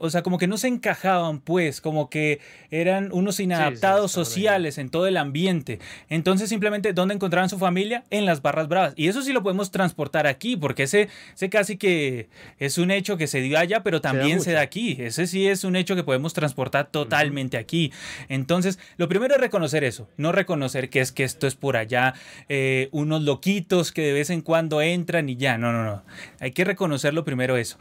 o 0.02 0.10
sea, 0.10 0.24
como 0.24 0.36
que 0.36 0.48
no 0.48 0.58
se 0.58 0.66
encajaban, 0.66 1.38
pues, 1.38 1.80
como 1.80 2.10
que 2.10 2.40
eran 2.72 3.10
unos 3.12 3.38
inadaptados 3.38 4.10
sociales 4.10 4.76
en 4.78 4.90
todo 4.90 5.06
el 5.06 5.16
ambiente. 5.16 5.78
Entonces, 6.08 6.48
simplemente, 6.48 6.92
¿dónde 6.92 7.14
encontraban 7.14 7.48
su 7.48 7.56
familia? 7.56 8.02
En 8.10 8.26
las 8.26 8.42
barras 8.42 8.66
bravas. 8.66 8.94
Y 8.96 9.06
eso 9.06 9.22
sí 9.22 9.32
lo 9.32 9.44
podemos 9.44 9.70
transportar 9.70 10.26
aquí, 10.26 10.56
porque 10.56 10.82
ese, 10.82 11.08
ese 11.32 11.48
casi 11.50 11.76
que 11.76 12.28
es 12.58 12.78
un 12.78 12.90
hecho 12.90 13.16
que 13.16 13.28
se 13.28 13.40
dio 13.42 13.56
allá, 13.56 13.84
pero 13.84 14.00
también 14.00 14.40
se 14.40 14.50
da, 14.50 14.60
aquí. 14.60 14.96
Ese 14.98 15.28
sí 15.28 15.46
es 15.46 15.62
un 15.62 15.76
hecho 15.76 15.94
que 15.94 16.02
podemos 16.02 16.34
transportar 16.34 16.90
totalmente 16.90 17.56
aquí. 17.56 17.92
Entonces, 18.28 18.80
lo 18.96 19.08
primero 19.08 19.36
es 19.36 19.40
reconocer 19.40 19.84
eso, 19.84 20.08
no 20.16 20.32
reconocer 20.32 20.90
que 20.90 21.00
es 21.00 21.12
que 21.12 21.22
esto 21.22 21.46
es 21.46 21.54
por 21.54 21.76
allá, 21.76 22.14
eh, 22.48 22.88
unos 22.90 23.22
loquitos 23.22 23.92
que 23.92 24.02
de 24.02 24.12
vez 24.14 24.30
en 24.30 24.40
cuando 24.40 24.82
entran 24.82 25.28
y 25.28 25.36
ya, 25.36 25.58
no, 25.58 25.70
no, 25.70 25.84
no. 25.84 26.02
Hay 26.40 26.50
que 26.50 26.64
reconocerlo 26.64 27.24
primero 27.24 27.56
eso. 27.56 27.78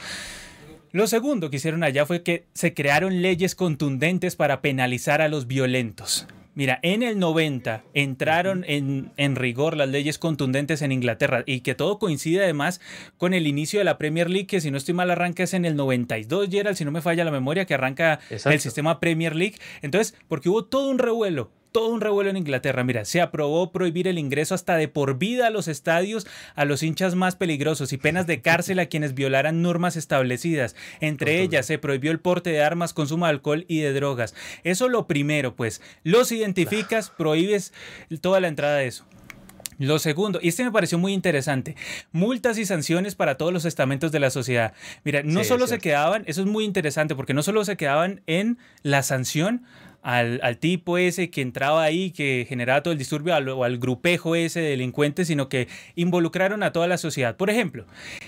Lo 0.91 1.07
segundo 1.07 1.49
que 1.49 1.55
hicieron 1.55 1.83
allá 1.83 2.05
fue 2.05 2.21
que 2.21 2.45
se 2.53 2.73
crearon 2.73 3.21
leyes 3.21 3.55
contundentes 3.55 4.35
para 4.35 4.61
penalizar 4.61 5.21
a 5.21 5.29
los 5.29 5.47
violentos. 5.47 6.27
Mira, 6.53 6.79
en 6.81 7.01
el 7.01 7.17
90 7.17 7.85
entraron 7.93 8.65
en, 8.67 9.13
en, 9.15 9.37
rigor 9.37 9.77
las 9.77 9.87
leyes 9.87 10.19
contundentes 10.19 10.81
en 10.81 10.91
Inglaterra 10.91 11.43
y 11.45 11.61
que 11.61 11.75
todo 11.75 11.97
coincide 11.97 12.43
además 12.43 12.81
con 13.17 13.33
el 13.33 13.47
inicio 13.47 13.79
de 13.79 13.85
la 13.85 13.97
Premier 13.97 14.29
League, 14.29 14.47
que 14.47 14.59
si 14.59 14.69
no 14.69 14.77
estoy 14.77 14.93
mal 14.93 15.09
arranca 15.09 15.43
es 15.43 15.53
en 15.53 15.63
el 15.63 15.77
92, 15.77 16.49
Gerald, 16.49 16.75
si 16.75 16.83
no 16.83 16.91
me 16.91 17.01
falla 17.01 17.23
la 17.23 17.31
memoria, 17.31 17.65
que 17.65 17.73
arranca 17.73 18.19
el 18.29 18.59
sistema 18.59 18.99
Premier 18.99 19.33
League. 19.33 19.55
Entonces, 19.81 20.13
porque 20.27 20.49
hubo 20.49 20.65
todo 20.65 20.89
un 20.89 20.99
revuelo 20.99 21.51
todo 21.71 21.89
un 21.89 22.01
revuelo 22.01 22.29
en 22.29 22.37
Inglaterra. 22.37 22.83
Mira, 22.83 23.05
se 23.05 23.21
aprobó 23.21 23.71
prohibir 23.71 24.07
el 24.07 24.17
ingreso 24.17 24.55
hasta 24.55 24.75
de 24.75 24.87
por 24.87 25.17
vida 25.17 25.47
a 25.47 25.49
los 25.49 25.67
estadios 25.67 26.27
a 26.55 26.65
los 26.65 26.83
hinchas 26.83 27.15
más 27.15 27.35
peligrosos 27.35 27.93
y 27.93 27.97
penas 27.97 28.27
de 28.27 28.41
cárcel 28.41 28.79
a 28.79 28.87
quienes 28.87 29.13
violaran 29.13 29.61
normas 29.61 29.95
establecidas. 29.95 30.75
Entre 30.99 31.41
ellas 31.41 31.65
se 31.65 31.77
prohibió 31.77 32.11
el 32.11 32.19
porte 32.19 32.51
de 32.51 32.63
armas, 32.63 32.93
consumo 32.93 33.25
de 33.25 33.31
alcohol 33.31 33.65
y 33.67 33.79
de 33.79 33.93
drogas. 33.93 34.35
Eso 34.63 34.89
lo 34.89 35.07
primero, 35.07 35.55
pues. 35.55 35.81
Los 36.03 36.31
identificas, 36.31 37.09
prohíbes 37.09 37.73
toda 38.21 38.39
la 38.39 38.47
entrada 38.47 38.77
de 38.77 38.87
eso. 38.87 39.05
Lo 39.81 39.97
segundo, 39.97 40.39
y 40.43 40.49
este 40.49 40.63
me 40.63 40.71
pareció 40.71 40.99
muy 40.99 41.11
interesante, 41.11 41.75
multas 42.11 42.59
y 42.59 42.65
sanciones 42.65 43.15
para 43.15 43.37
todos 43.37 43.51
los 43.51 43.65
estamentos 43.65 44.11
de 44.11 44.19
la 44.19 44.29
sociedad. 44.29 44.73
Mira, 45.03 45.23
no 45.23 45.43
solo 45.43 45.65
se 45.65 45.79
quedaban, 45.79 46.23
eso 46.27 46.41
es 46.41 46.47
muy 46.47 46.65
interesante, 46.65 47.15
porque 47.15 47.33
no 47.33 47.41
solo 47.41 47.65
se 47.65 47.77
quedaban 47.77 48.21
en 48.27 48.59
la 48.83 49.01
sanción 49.01 49.63
al, 50.01 50.57
tipo 50.57 50.97
ese 50.97 51.29
que 51.29 51.41
entraba 51.41 51.83
ahí, 51.83 52.11
que 52.11 52.45
generaba 52.47 52.81
todo 52.81 52.91
el 52.91 52.97
disturbio, 52.97 53.35
o 53.35 53.63
al 53.63 53.77
grupejo 53.77 54.35
ese 54.35 54.59
de 54.59 54.69
delincuentes, 54.71 55.27
sino 55.27 55.49
que 55.49 55.67
involucraron 55.95 56.63
a 56.63 56.71
toda 56.71 56.87
la 56.87 56.97
sociedad. 56.97 57.35
Por 57.35 57.49
ejemplo, 57.49 57.85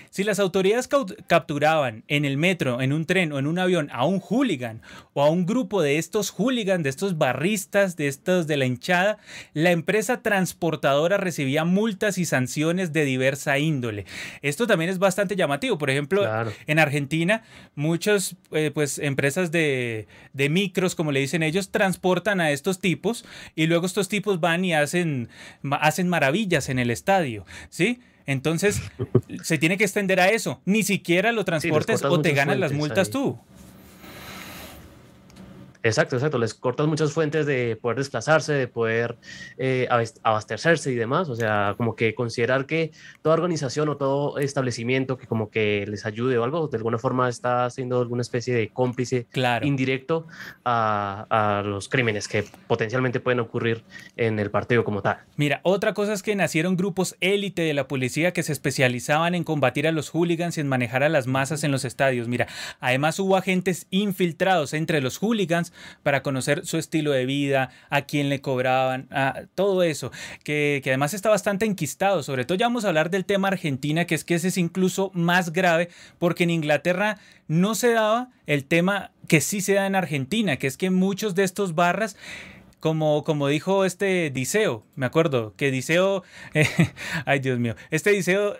Si 0.09 0.23
las 0.23 0.39
autoridades 0.39 0.87
capturaban 1.27 2.03
en 2.07 2.25
el 2.25 2.37
metro, 2.37 2.81
en 2.81 2.93
un 2.93 3.05
tren 3.05 3.31
o 3.31 3.39
en 3.39 3.47
un 3.47 3.57
avión 3.57 3.89
a 3.91 4.05
un 4.05 4.19
hooligan 4.19 4.81
o 5.13 5.23
a 5.23 5.29
un 5.29 5.45
grupo 5.45 5.81
de 5.81 5.97
estos 5.97 6.29
hooligans, 6.29 6.83
de 6.83 6.89
estos 6.89 7.17
barristas, 7.17 7.95
de 7.95 8.07
estos 8.07 8.45
de 8.45 8.57
la 8.57 8.65
hinchada, 8.65 9.17
la 9.53 9.71
empresa 9.71 10.21
transportadora 10.21 11.17
recibía 11.17 11.65
multas 11.65 12.17
y 12.19 12.25
sanciones 12.25 12.93
de 12.93 13.05
diversa 13.05 13.57
índole. 13.57 14.05
Esto 14.41 14.67
también 14.67 14.91
es 14.91 14.99
bastante 14.99 15.35
llamativo. 15.35 15.77
Por 15.77 15.89
ejemplo, 15.89 16.23
en 16.67 16.79
Argentina, 16.79 17.43
muchas 17.73 18.35
eh, 18.51 18.69
pues, 18.73 18.99
empresas 18.99 19.51
de, 19.51 20.07
de 20.33 20.49
micros, 20.49 20.93
como 20.93 21.11
le 21.11 21.19
dicen 21.19 21.41
ellos, 21.41 21.62
transportan 21.69 22.41
a 22.41 22.51
estos 22.51 22.79
tipos 22.79 23.25
y 23.55 23.67
luego 23.67 23.85
estos 23.85 24.09
tipos 24.09 24.39
van 24.39 24.65
y 24.65 24.73
hacen, 24.73 25.29
hacen 25.71 26.09
maravillas 26.09 26.69
en 26.69 26.79
el 26.79 26.89
estadio, 26.89 27.45
¿sí? 27.69 27.99
Entonces, 28.25 28.81
se 29.43 29.57
tiene 29.57 29.77
que 29.77 29.83
extender 29.83 30.19
a 30.19 30.29
eso. 30.29 30.61
Ni 30.65 30.83
siquiera 30.83 31.31
lo 31.31 31.45
transportes 31.45 32.03
o 32.03 32.21
te 32.21 32.33
ganas 32.33 32.57
las 32.57 32.71
multas 32.71 33.09
tú. 33.09 33.37
Exacto, 35.83 36.15
exacto. 36.15 36.37
Les 36.37 36.53
cortas 36.53 36.87
muchas 36.87 37.11
fuentes 37.11 37.45
de 37.45 37.75
poder 37.75 37.97
desplazarse, 37.97 38.53
de 38.53 38.67
poder 38.69 39.17
eh, 39.57 39.87
abastecerse 40.23 40.91
y 40.93 40.95
demás. 40.95 41.27
O 41.27 41.35
sea, 41.35 41.75
como 41.75 41.95
que 41.95 42.15
considerar 42.15 42.65
que 42.65 42.91
toda 43.21 43.35
organización 43.35 43.89
o 43.89 43.97
todo 43.97 44.37
establecimiento 44.39 45.17
que 45.17 45.27
como 45.27 45.49
que 45.49 45.85
les 45.87 46.05
ayude 46.05 46.37
o 46.37 46.45
algo, 46.45 46.69
de 46.69 46.77
alguna 46.77 46.97
forma 46.97 47.27
está 47.27 47.69
siendo 47.69 47.99
alguna 47.99 48.21
especie 48.21 48.55
de 48.55 48.69
cómplice 48.69 49.27
indirecto 49.61 50.25
a, 50.63 51.25
a, 51.29 51.63
los 51.63 51.89
crímenes 51.89 52.29
que 52.29 52.45
potencialmente 52.67 53.19
pueden 53.19 53.41
ocurrir 53.41 53.83
en 54.15 54.39
el 54.39 54.49
partido 54.51 54.85
como 54.85 55.01
tal. 55.01 55.17
Mira, 55.35 55.59
otra 55.63 55.93
cosa 55.93 56.13
es 56.13 56.23
que 56.23 56.33
nacieron 56.35 56.77
grupos 56.77 57.17
élite 57.19 57.61
de 57.61 57.73
la 57.73 57.89
policía 57.89 58.31
que 58.31 58.43
se 58.43 58.53
especializaban 58.53 59.35
en 59.35 59.43
combatir 59.43 59.85
a 59.87 59.91
los 59.91 60.09
hooligans 60.09 60.57
y 60.57 60.61
en 60.61 60.67
manejar 60.69 61.03
a 61.03 61.09
las 61.09 61.27
masas 61.27 61.65
en 61.65 61.71
los 61.71 61.83
estadios. 61.83 62.29
Mira, 62.29 62.47
además 62.79 63.19
hubo 63.19 63.35
agentes 63.35 63.87
infiltrados 63.89 64.73
entre 64.73 65.01
los 65.01 65.17
hooligans 65.17 65.72
para 66.03 66.23
conocer 66.23 66.65
su 66.65 66.77
estilo 66.77 67.11
de 67.11 67.25
vida, 67.25 67.69
a 67.89 68.03
quién 68.03 68.29
le 68.29 68.41
cobraban, 68.41 69.07
todo 69.55 69.83
eso, 69.83 70.11
que, 70.43 70.81
que 70.83 70.89
además 70.89 71.13
está 71.13 71.29
bastante 71.29 71.65
enquistado. 71.65 72.23
Sobre 72.23 72.45
todo 72.45 72.57
ya 72.57 72.67
vamos 72.67 72.85
a 72.85 72.89
hablar 72.89 73.09
del 73.09 73.25
tema 73.25 73.47
Argentina, 73.49 74.05
que 74.05 74.15
es 74.15 74.23
que 74.23 74.35
ese 74.35 74.49
es 74.49 74.57
incluso 74.57 75.11
más 75.13 75.53
grave, 75.53 75.89
porque 76.19 76.43
en 76.43 76.49
Inglaterra 76.49 77.17
no 77.47 77.75
se 77.75 77.93
daba 77.93 78.29
el 78.47 78.65
tema 78.65 79.11
que 79.27 79.41
sí 79.41 79.61
se 79.61 79.73
da 79.73 79.87
en 79.87 79.95
Argentina, 79.95 80.57
que 80.57 80.67
es 80.67 80.77
que 80.77 80.89
muchos 80.89 81.35
de 81.35 81.43
estos 81.43 81.75
barras 81.75 82.15
como, 82.83 83.23
como 83.23 83.47
dijo 83.47 83.85
este 83.85 84.29
Diceo, 84.29 84.83
me 84.95 85.05
acuerdo 85.05 85.53
que 85.55 85.71
Diceo, 85.71 86.23
ay 87.25 87.39
Dios 87.39 87.57
mío, 87.57 87.75
este 87.91 88.09
Diceo 88.09 88.57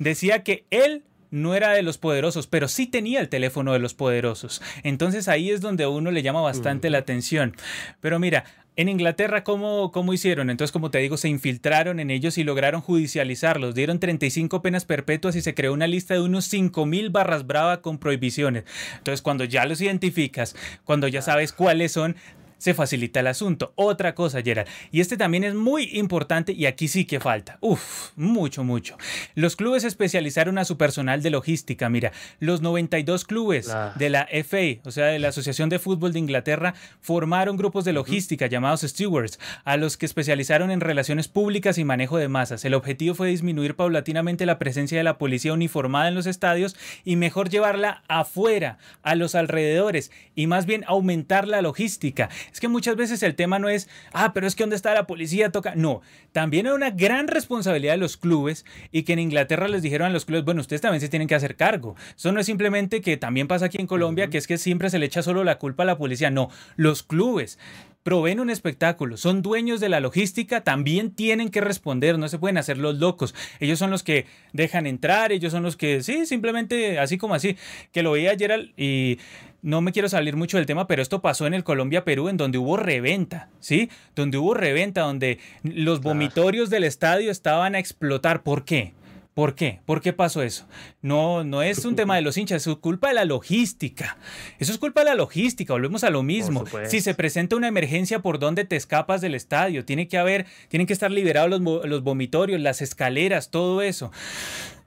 decía 0.00 0.42
que 0.42 0.66
él 0.70 1.04
no 1.32 1.56
era 1.56 1.72
de 1.72 1.82
los 1.82 1.98
poderosos, 1.98 2.46
pero 2.46 2.68
sí 2.68 2.86
tenía 2.86 3.18
el 3.18 3.28
teléfono 3.28 3.72
de 3.72 3.80
los 3.80 3.94
poderosos. 3.94 4.62
Entonces 4.84 5.26
ahí 5.26 5.50
es 5.50 5.60
donde 5.60 5.82
a 5.82 5.88
uno 5.88 6.12
le 6.12 6.22
llama 6.22 6.42
bastante 6.42 6.90
la 6.90 6.98
atención. 6.98 7.56
Pero 8.00 8.20
mira, 8.20 8.44
en 8.76 8.88
Inglaterra, 8.88 9.44
¿cómo, 9.44 9.92
¿cómo, 9.92 10.14
hicieron? 10.14 10.48
Entonces, 10.48 10.72
como 10.72 10.90
te 10.90 10.98
digo, 10.98 11.18
se 11.18 11.28
infiltraron 11.28 12.00
en 12.00 12.10
ellos 12.10 12.38
y 12.38 12.44
lograron 12.44 12.80
judicializarlos. 12.80 13.74
Dieron 13.74 13.98
35 13.98 14.62
penas 14.62 14.86
perpetuas 14.86 15.36
y 15.36 15.42
se 15.42 15.54
creó 15.54 15.74
una 15.74 15.86
lista 15.86 16.14
de 16.14 16.20
unos 16.20 16.50
5.000 16.50 17.12
barras 17.12 17.46
brava 17.46 17.82
con 17.82 17.98
prohibiciones. 17.98 18.64
Entonces, 18.96 19.20
cuando 19.20 19.44
ya 19.44 19.66
los 19.66 19.82
identificas, 19.82 20.56
cuando 20.84 21.06
ya 21.08 21.20
sabes 21.20 21.52
cuáles 21.52 21.92
son, 21.92 22.16
se 22.62 22.74
facilita 22.74 23.18
el 23.18 23.26
asunto. 23.26 23.72
Otra 23.74 24.14
cosa, 24.14 24.40
Gerald, 24.40 24.68
y 24.92 25.00
este 25.00 25.16
también 25.16 25.42
es 25.42 25.54
muy 25.54 25.90
importante 25.94 26.52
y 26.52 26.66
aquí 26.66 26.86
sí 26.86 27.04
que 27.06 27.18
falta. 27.18 27.58
Uf, 27.60 28.12
mucho, 28.14 28.62
mucho. 28.62 28.96
Los 29.34 29.56
clubes 29.56 29.82
especializaron 29.82 30.58
a 30.58 30.64
su 30.64 30.76
personal 30.76 31.22
de 31.22 31.30
logística. 31.30 31.88
Mira, 31.88 32.12
los 32.38 32.62
92 32.62 33.24
clubes 33.24 33.68
de 33.96 34.10
la 34.10 34.28
FA, 34.44 34.80
o 34.84 34.92
sea, 34.92 35.06
de 35.06 35.18
la 35.18 35.30
Asociación 35.30 35.70
de 35.70 35.80
Fútbol 35.80 36.12
de 36.12 36.20
Inglaterra, 36.20 36.74
formaron 37.00 37.56
grupos 37.56 37.84
de 37.84 37.94
logística 37.94 38.46
llamados 38.46 38.82
stewards, 38.82 39.40
a 39.64 39.76
los 39.76 39.96
que 39.96 40.06
especializaron 40.06 40.70
en 40.70 40.80
relaciones 40.80 41.26
públicas 41.26 41.78
y 41.78 41.84
manejo 41.84 42.16
de 42.16 42.28
masas. 42.28 42.64
El 42.64 42.74
objetivo 42.74 43.16
fue 43.16 43.26
disminuir 43.26 43.74
paulatinamente 43.74 44.46
la 44.46 44.60
presencia 44.60 44.98
de 44.98 45.04
la 45.04 45.18
policía 45.18 45.52
uniformada 45.52 46.06
en 46.06 46.14
los 46.14 46.26
estadios 46.26 46.76
y 47.02 47.16
mejor 47.16 47.48
llevarla 47.48 48.04
afuera, 48.06 48.78
a 49.02 49.16
los 49.16 49.34
alrededores, 49.34 50.12
y 50.36 50.46
más 50.46 50.64
bien 50.64 50.84
aumentar 50.86 51.48
la 51.48 51.60
logística. 51.60 52.28
Es 52.52 52.60
que 52.60 52.68
muchas 52.68 52.96
veces 52.96 53.22
el 53.22 53.34
tema 53.34 53.58
no 53.58 53.68
es, 53.68 53.88
ah, 54.12 54.32
pero 54.32 54.46
es 54.46 54.54
que 54.54 54.62
¿dónde 54.62 54.76
está 54.76 54.94
la 54.94 55.06
policía? 55.06 55.50
Toca. 55.50 55.74
No, 55.74 56.02
también 56.32 56.66
era 56.66 56.74
una 56.74 56.90
gran 56.90 57.28
responsabilidad 57.28 57.94
de 57.94 57.98
los 57.98 58.16
clubes 58.16 58.64
y 58.90 59.04
que 59.04 59.14
en 59.14 59.20
Inglaterra 59.20 59.68
les 59.68 59.82
dijeron 59.82 60.08
a 60.08 60.10
los 60.10 60.24
clubes, 60.24 60.44
bueno, 60.44 60.60
ustedes 60.60 60.82
también 60.82 61.00
se 61.00 61.08
tienen 61.08 61.28
que 61.28 61.34
hacer 61.34 61.56
cargo. 61.56 61.96
Eso 62.16 62.32
no 62.32 62.40
es 62.40 62.46
simplemente 62.46 63.00
que 63.00 63.16
también 63.16 63.48
pasa 63.48 63.66
aquí 63.66 63.78
en 63.78 63.86
Colombia, 63.86 64.28
que 64.28 64.38
es 64.38 64.46
que 64.46 64.58
siempre 64.58 64.90
se 64.90 64.98
le 64.98 65.06
echa 65.06 65.22
solo 65.22 65.44
la 65.44 65.58
culpa 65.58 65.82
a 65.82 65.86
la 65.86 65.98
policía. 65.98 66.30
No, 66.30 66.50
los 66.76 67.02
clubes 67.02 67.58
proveen 68.02 68.40
un 68.40 68.50
espectáculo, 68.50 69.16
son 69.16 69.42
dueños 69.42 69.80
de 69.80 69.88
la 69.88 70.00
logística, 70.00 70.62
también 70.62 71.12
tienen 71.12 71.50
que 71.50 71.60
responder, 71.60 72.18
no 72.18 72.28
se 72.28 72.38
pueden 72.38 72.58
hacer 72.58 72.78
los 72.78 72.96
locos. 72.96 73.34
Ellos 73.60 73.78
son 73.78 73.90
los 73.90 74.02
que 74.02 74.26
dejan 74.52 74.86
entrar, 74.86 75.32
ellos 75.32 75.52
son 75.52 75.62
los 75.62 75.76
que, 75.76 76.02
sí, 76.02 76.26
simplemente 76.26 76.98
así 76.98 77.16
como 77.16 77.34
así, 77.34 77.56
que 77.92 78.02
lo 78.02 78.12
veía 78.12 78.32
ayer 78.32 78.72
y 78.76 79.18
no 79.62 79.80
me 79.80 79.92
quiero 79.92 80.08
salir 80.08 80.36
mucho 80.36 80.56
del 80.56 80.66
tema, 80.66 80.86
pero 80.86 81.02
esto 81.02 81.22
pasó 81.22 81.46
en 81.46 81.54
el 81.54 81.64
Colombia-Perú, 81.64 82.28
en 82.28 82.36
donde 82.36 82.58
hubo 82.58 82.76
reventa, 82.76 83.48
¿sí? 83.60 83.88
Donde 84.16 84.36
hubo 84.38 84.54
reventa, 84.54 85.02
donde 85.02 85.38
los 85.62 86.00
vomitorios 86.00 86.68
del 86.68 86.84
estadio 86.84 87.30
estaban 87.30 87.76
a 87.76 87.78
explotar. 87.78 88.42
¿Por 88.42 88.64
qué? 88.64 88.92
¿Por 89.34 89.54
qué? 89.54 89.80
¿Por 89.86 90.02
qué 90.02 90.12
pasó 90.12 90.42
eso? 90.42 90.66
No, 91.00 91.42
no 91.42 91.62
es 91.62 91.86
un 91.86 91.96
tema 91.96 92.16
de 92.16 92.22
los 92.22 92.36
hinchas, 92.36 92.66
es 92.66 92.76
culpa 92.76 93.08
de 93.08 93.14
la 93.14 93.24
logística. 93.24 94.18
Eso 94.58 94.72
es 94.72 94.78
culpa 94.78 95.00
de 95.00 95.06
la 95.06 95.14
logística, 95.14 95.72
volvemos 95.72 96.04
a 96.04 96.10
lo 96.10 96.22
mismo. 96.22 96.64
Si 96.86 97.00
se 97.00 97.14
presenta 97.14 97.56
una 97.56 97.68
emergencia, 97.68 98.20
¿por 98.20 98.38
dónde 98.38 98.66
te 98.66 98.76
escapas 98.76 99.22
del 99.22 99.34
estadio? 99.34 99.86
Tiene 99.86 100.06
que 100.06 100.18
haber, 100.18 100.46
tienen 100.68 100.86
que 100.86 100.92
estar 100.92 101.10
liberados 101.10 101.48
los, 101.48 101.86
los 101.86 102.02
vomitorios, 102.02 102.60
las 102.60 102.82
escaleras, 102.82 103.50
todo 103.50 103.80
eso. 103.80 104.12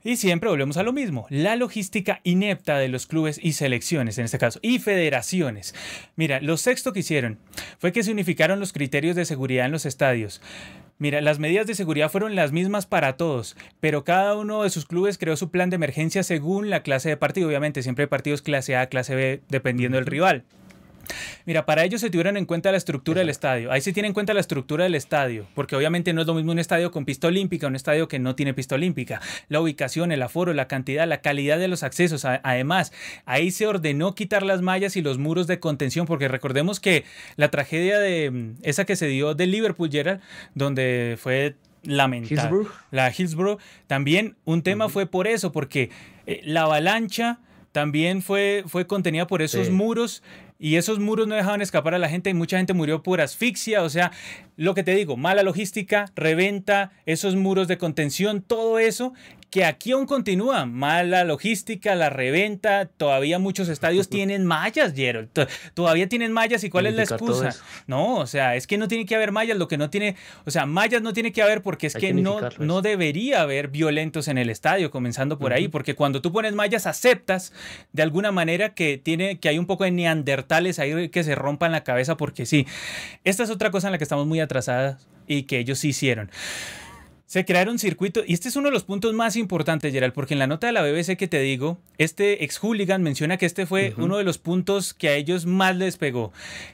Y 0.04 0.16
siempre 0.16 0.48
volvemos 0.48 0.76
a 0.76 0.84
lo 0.84 0.92
mismo, 0.92 1.26
la 1.30 1.56
logística 1.56 2.20
inepta 2.22 2.78
de 2.78 2.86
los 2.86 3.08
clubes 3.08 3.40
y 3.42 3.54
selecciones 3.54 4.16
en 4.18 4.26
este 4.26 4.38
caso, 4.38 4.60
y 4.62 4.78
federaciones. 4.78 5.74
Mira, 6.14 6.40
lo 6.40 6.56
sexto 6.56 6.92
que 6.92 7.00
hicieron 7.00 7.40
fue 7.80 7.90
que 7.90 8.04
se 8.04 8.12
unificaron 8.12 8.60
los 8.60 8.72
criterios 8.72 9.16
de 9.16 9.24
seguridad 9.24 9.66
en 9.66 9.72
los 9.72 9.84
estadios. 9.84 10.40
Mira, 10.98 11.20
las 11.20 11.38
medidas 11.38 11.66
de 11.66 11.74
seguridad 11.74 12.10
fueron 12.10 12.36
las 12.36 12.52
mismas 12.52 12.86
para 12.86 13.18
todos, 13.18 13.54
pero 13.80 14.02
cada 14.02 14.34
uno 14.34 14.62
de 14.62 14.70
sus 14.70 14.86
clubes 14.86 15.18
creó 15.18 15.36
su 15.36 15.50
plan 15.50 15.68
de 15.68 15.76
emergencia 15.76 16.22
según 16.22 16.70
la 16.70 16.82
clase 16.82 17.10
de 17.10 17.18
partido. 17.18 17.48
Obviamente, 17.48 17.82
siempre 17.82 18.04
hay 18.04 18.08
partidos 18.08 18.40
clase 18.40 18.76
A, 18.76 18.86
clase 18.86 19.14
B, 19.14 19.42
dependiendo 19.50 19.96
del 19.98 20.06
rival. 20.06 20.44
Mira, 21.44 21.66
para 21.66 21.84
ello 21.84 21.98
se 21.98 22.10
tuvieron 22.10 22.36
en 22.36 22.44
cuenta 22.44 22.70
la 22.70 22.76
estructura 22.76 23.20
del 23.20 23.30
estadio. 23.30 23.70
Ahí 23.72 23.80
se 23.80 23.92
tiene 23.92 24.08
en 24.08 24.14
cuenta 24.14 24.34
la 24.34 24.40
estructura 24.40 24.84
del 24.84 24.94
estadio, 24.94 25.46
porque 25.54 25.76
obviamente 25.76 26.12
no 26.12 26.20
es 26.20 26.26
lo 26.26 26.34
mismo 26.34 26.52
un 26.52 26.58
estadio 26.58 26.90
con 26.90 27.04
pista 27.04 27.28
olímpica, 27.28 27.66
un 27.66 27.76
estadio 27.76 28.08
que 28.08 28.18
no 28.18 28.34
tiene 28.34 28.54
pista 28.54 28.74
olímpica. 28.74 29.20
La 29.48 29.60
ubicación, 29.60 30.12
el 30.12 30.22
aforo, 30.22 30.52
la 30.52 30.68
cantidad, 30.68 31.06
la 31.06 31.20
calidad 31.20 31.58
de 31.58 31.68
los 31.68 31.82
accesos. 31.82 32.24
Además, 32.24 32.92
ahí 33.24 33.50
se 33.50 33.66
ordenó 33.66 34.14
quitar 34.14 34.42
las 34.42 34.62
mallas 34.62 34.96
y 34.96 35.02
los 35.02 35.18
muros 35.18 35.46
de 35.46 35.60
contención, 35.60 36.06
porque 36.06 36.28
recordemos 36.28 36.80
que 36.80 37.04
la 37.36 37.50
tragedia 37.50 37.98
de 37.98 38.30
mm, 38.30 38.54
esa 38.62 38.84
que 38.84 38.96
se 38.96 39.06
dio 39.06 39.34
de 39.34 39.46
Liverpool, 39.46 39.90
Gerald, 39.90 40.20
donde 40.54 41.16
fue 41.18 41.54
lamentable. 41.82 42.66
La 42.90 43.12
Hillsborough. 43.16 43.58
También 43.86 44.36
un 44.44 44.62
tema 44.62 44.88
fue 44.88 45.06
por 45.06 45.26
eso, 45.26 45.52
porque 45.52 45.90
eh, 46.26 46.40
la 46.44 46.62
avalancha 46.62 47.38
también 47.72 48.22
fue, 48.22 48.64
fue 48.66 48.86
contenida 48.86 49.26
por 49.26 49.42
esos 49.42 49.70
muros 49.70 50.22
y 50.58 50.76
esos 50.76 50.98
muros 50.98 51.26
no 51.26 51.34
dejaban 51.34 51.62
escapar 51.62 51.94
a 51.94 51.98
la 51.98 52.08
gente 52.08 52.30
y 52.30 52.34
mucha 52.34 52.56
gente 52.56 52.72
murió 52.72 53.02
por 53.02 53.20
asfixia, 53.20 53.82
o 53.82 53.88
sea, 53.88 54.12
lo 54.56 54.74
que 54.74 54.82
te 54.82 54.94
digo, 54.94 55.16
mala 55.16 55.42
logística, 55.42 56.06
reventa, 56.16 56.92
esos 57.04 57.36
muros 57.36 57.68
de 57.68 57.78
contención, 57.78 58.42
todo 58.42 58.78
eso 58.78 59.12
que 59.50 59.64
aquí 59.64 59.92
aún 59.92 60.06
continúa. 60.06 60.66
Mala 60.66 61.24
logística, 61.24 61.94
la 61.94 62.10
reventa, 62.10 62.86
todavía 62.86 63.38
muchos 63.38 63.68
estadios 63.68 64.08
tienen 64.10 64.44
mallas, 64.44 64.92
Gerald. 64.94 65.30
Todavía 65.74 66.08
tienen 66.08 66.32
mallas 66.32 66.64
y 66.64 66.70
cuál 66.70 66.86
es 66.86 66.94
la 66.94 67.02
excusa. 67.02 67.54
No, 67.86 68.16
o 68.16 68.26
sea, 68.26 68.56
es 68.56 68.66
que 68.66 68.78
no 68.78 68.88
tiene 68.88 69.06
que 69.06 69.14
haber 69.14 69.32
mallas, 69.32 69.56
lo 69.56 69.68
que 69.68 69.78
no 69.78 69.90
tiene, 69.90 70.16
o 70.44 70.50
sea, 70.50 70.66
mallas 70.66 71.02
no 71.02 71.12
tiene 71.12 71.32
que 71.32 71.42
haber 71.42 71.62
porque 71.62 71.86
es 71.86 71.94
que, 71.94 72.12
no, 72.12 72.40
no 72.58 72.82
debería 72.82 73.42
haber 73.42 73.68
violentos 73.68 74.28
en 74.28 74.38
el 74.38 74.50
estadio, 74.50 74.90
comenzando 74.90 75.38
por 75.38 75.52
ahí, 75.52 75.68
porque 75.68 75.94
cuando 75.94 76.20
tú 76.20 76.32
pones 76.32 76.54
mallas 76.54 76.86
aceptas 76.86 77.52
de 77.92 78.02
alguna 78.02 78.32
manera 78.32 78.74
que 78.74 78.98
tiene 78.98 79.38
que 79.38 79.48
hay 79.48 79.58
un 79.58 79.66
poco 79.66 79.84
de 79.84 79.90
neandertales 79.90 80.78
ahí 80.78 81.08
que 81.08 81.24
se 81.24 81.34
rompan 81.34 81.72
la 81.72 81.84
cabeza 81.84 82.16
porque 82.16 82.46
sí. 82.46 82.66
Esta 83.24 83.42
es 83.42 83.50
otra 83.50 83.70
cosa 83.70 83.88
en 83.88 83.92
la 83.92 83.98
que 83.98 84.04
estamos 84.04 84.26
muy 84.26 84.40
atrasadas 84.46 85.06
y 85.26 85.42
que 85.44 85.58
ellos 85.58 85.78
sí 85.78 85.88
hicieron. 85.88 86.30
Se 87.26 87.44
crearon 87.44 87.80
circuitos, 87.80 88.22
y 88.24 88.34
este 88.34 88.48
es 88.48 88.54
uno 88.54 88.68
de 88.68 88.72
los 88.72 88.84
puntos 88.84 89.12
más 89.12 89.34
importantes, 89.34 89.92
Gerald, 89.92 90.14
porque 90.14 90.34
en 90.34 90.38
la 90.38 90.46
nota 90.46 90.68
de 90.68 90.72
la 90.72 90.82
BBC 90.82 91.16
que 91.16 91.26
te 91.26 91.40
digo, 91.40 91.76
este 91.98 92.44
ex 92.44 92.56
hooligan 92.58 93.02
menciona 93.02 93.36
que 93.36 93.46
este 93.46 93.66
fue 93.66 93.94
uno 93.96 94.16
de 94.16 94.22
los 94.22 94.38
puntos 94.38 94.94
que 94.94 95.08
a 95.08 95.14
ellos 95.14 95.44
más 95.44 95.74
les 95.74 95.96
pegó. 95.96 96.32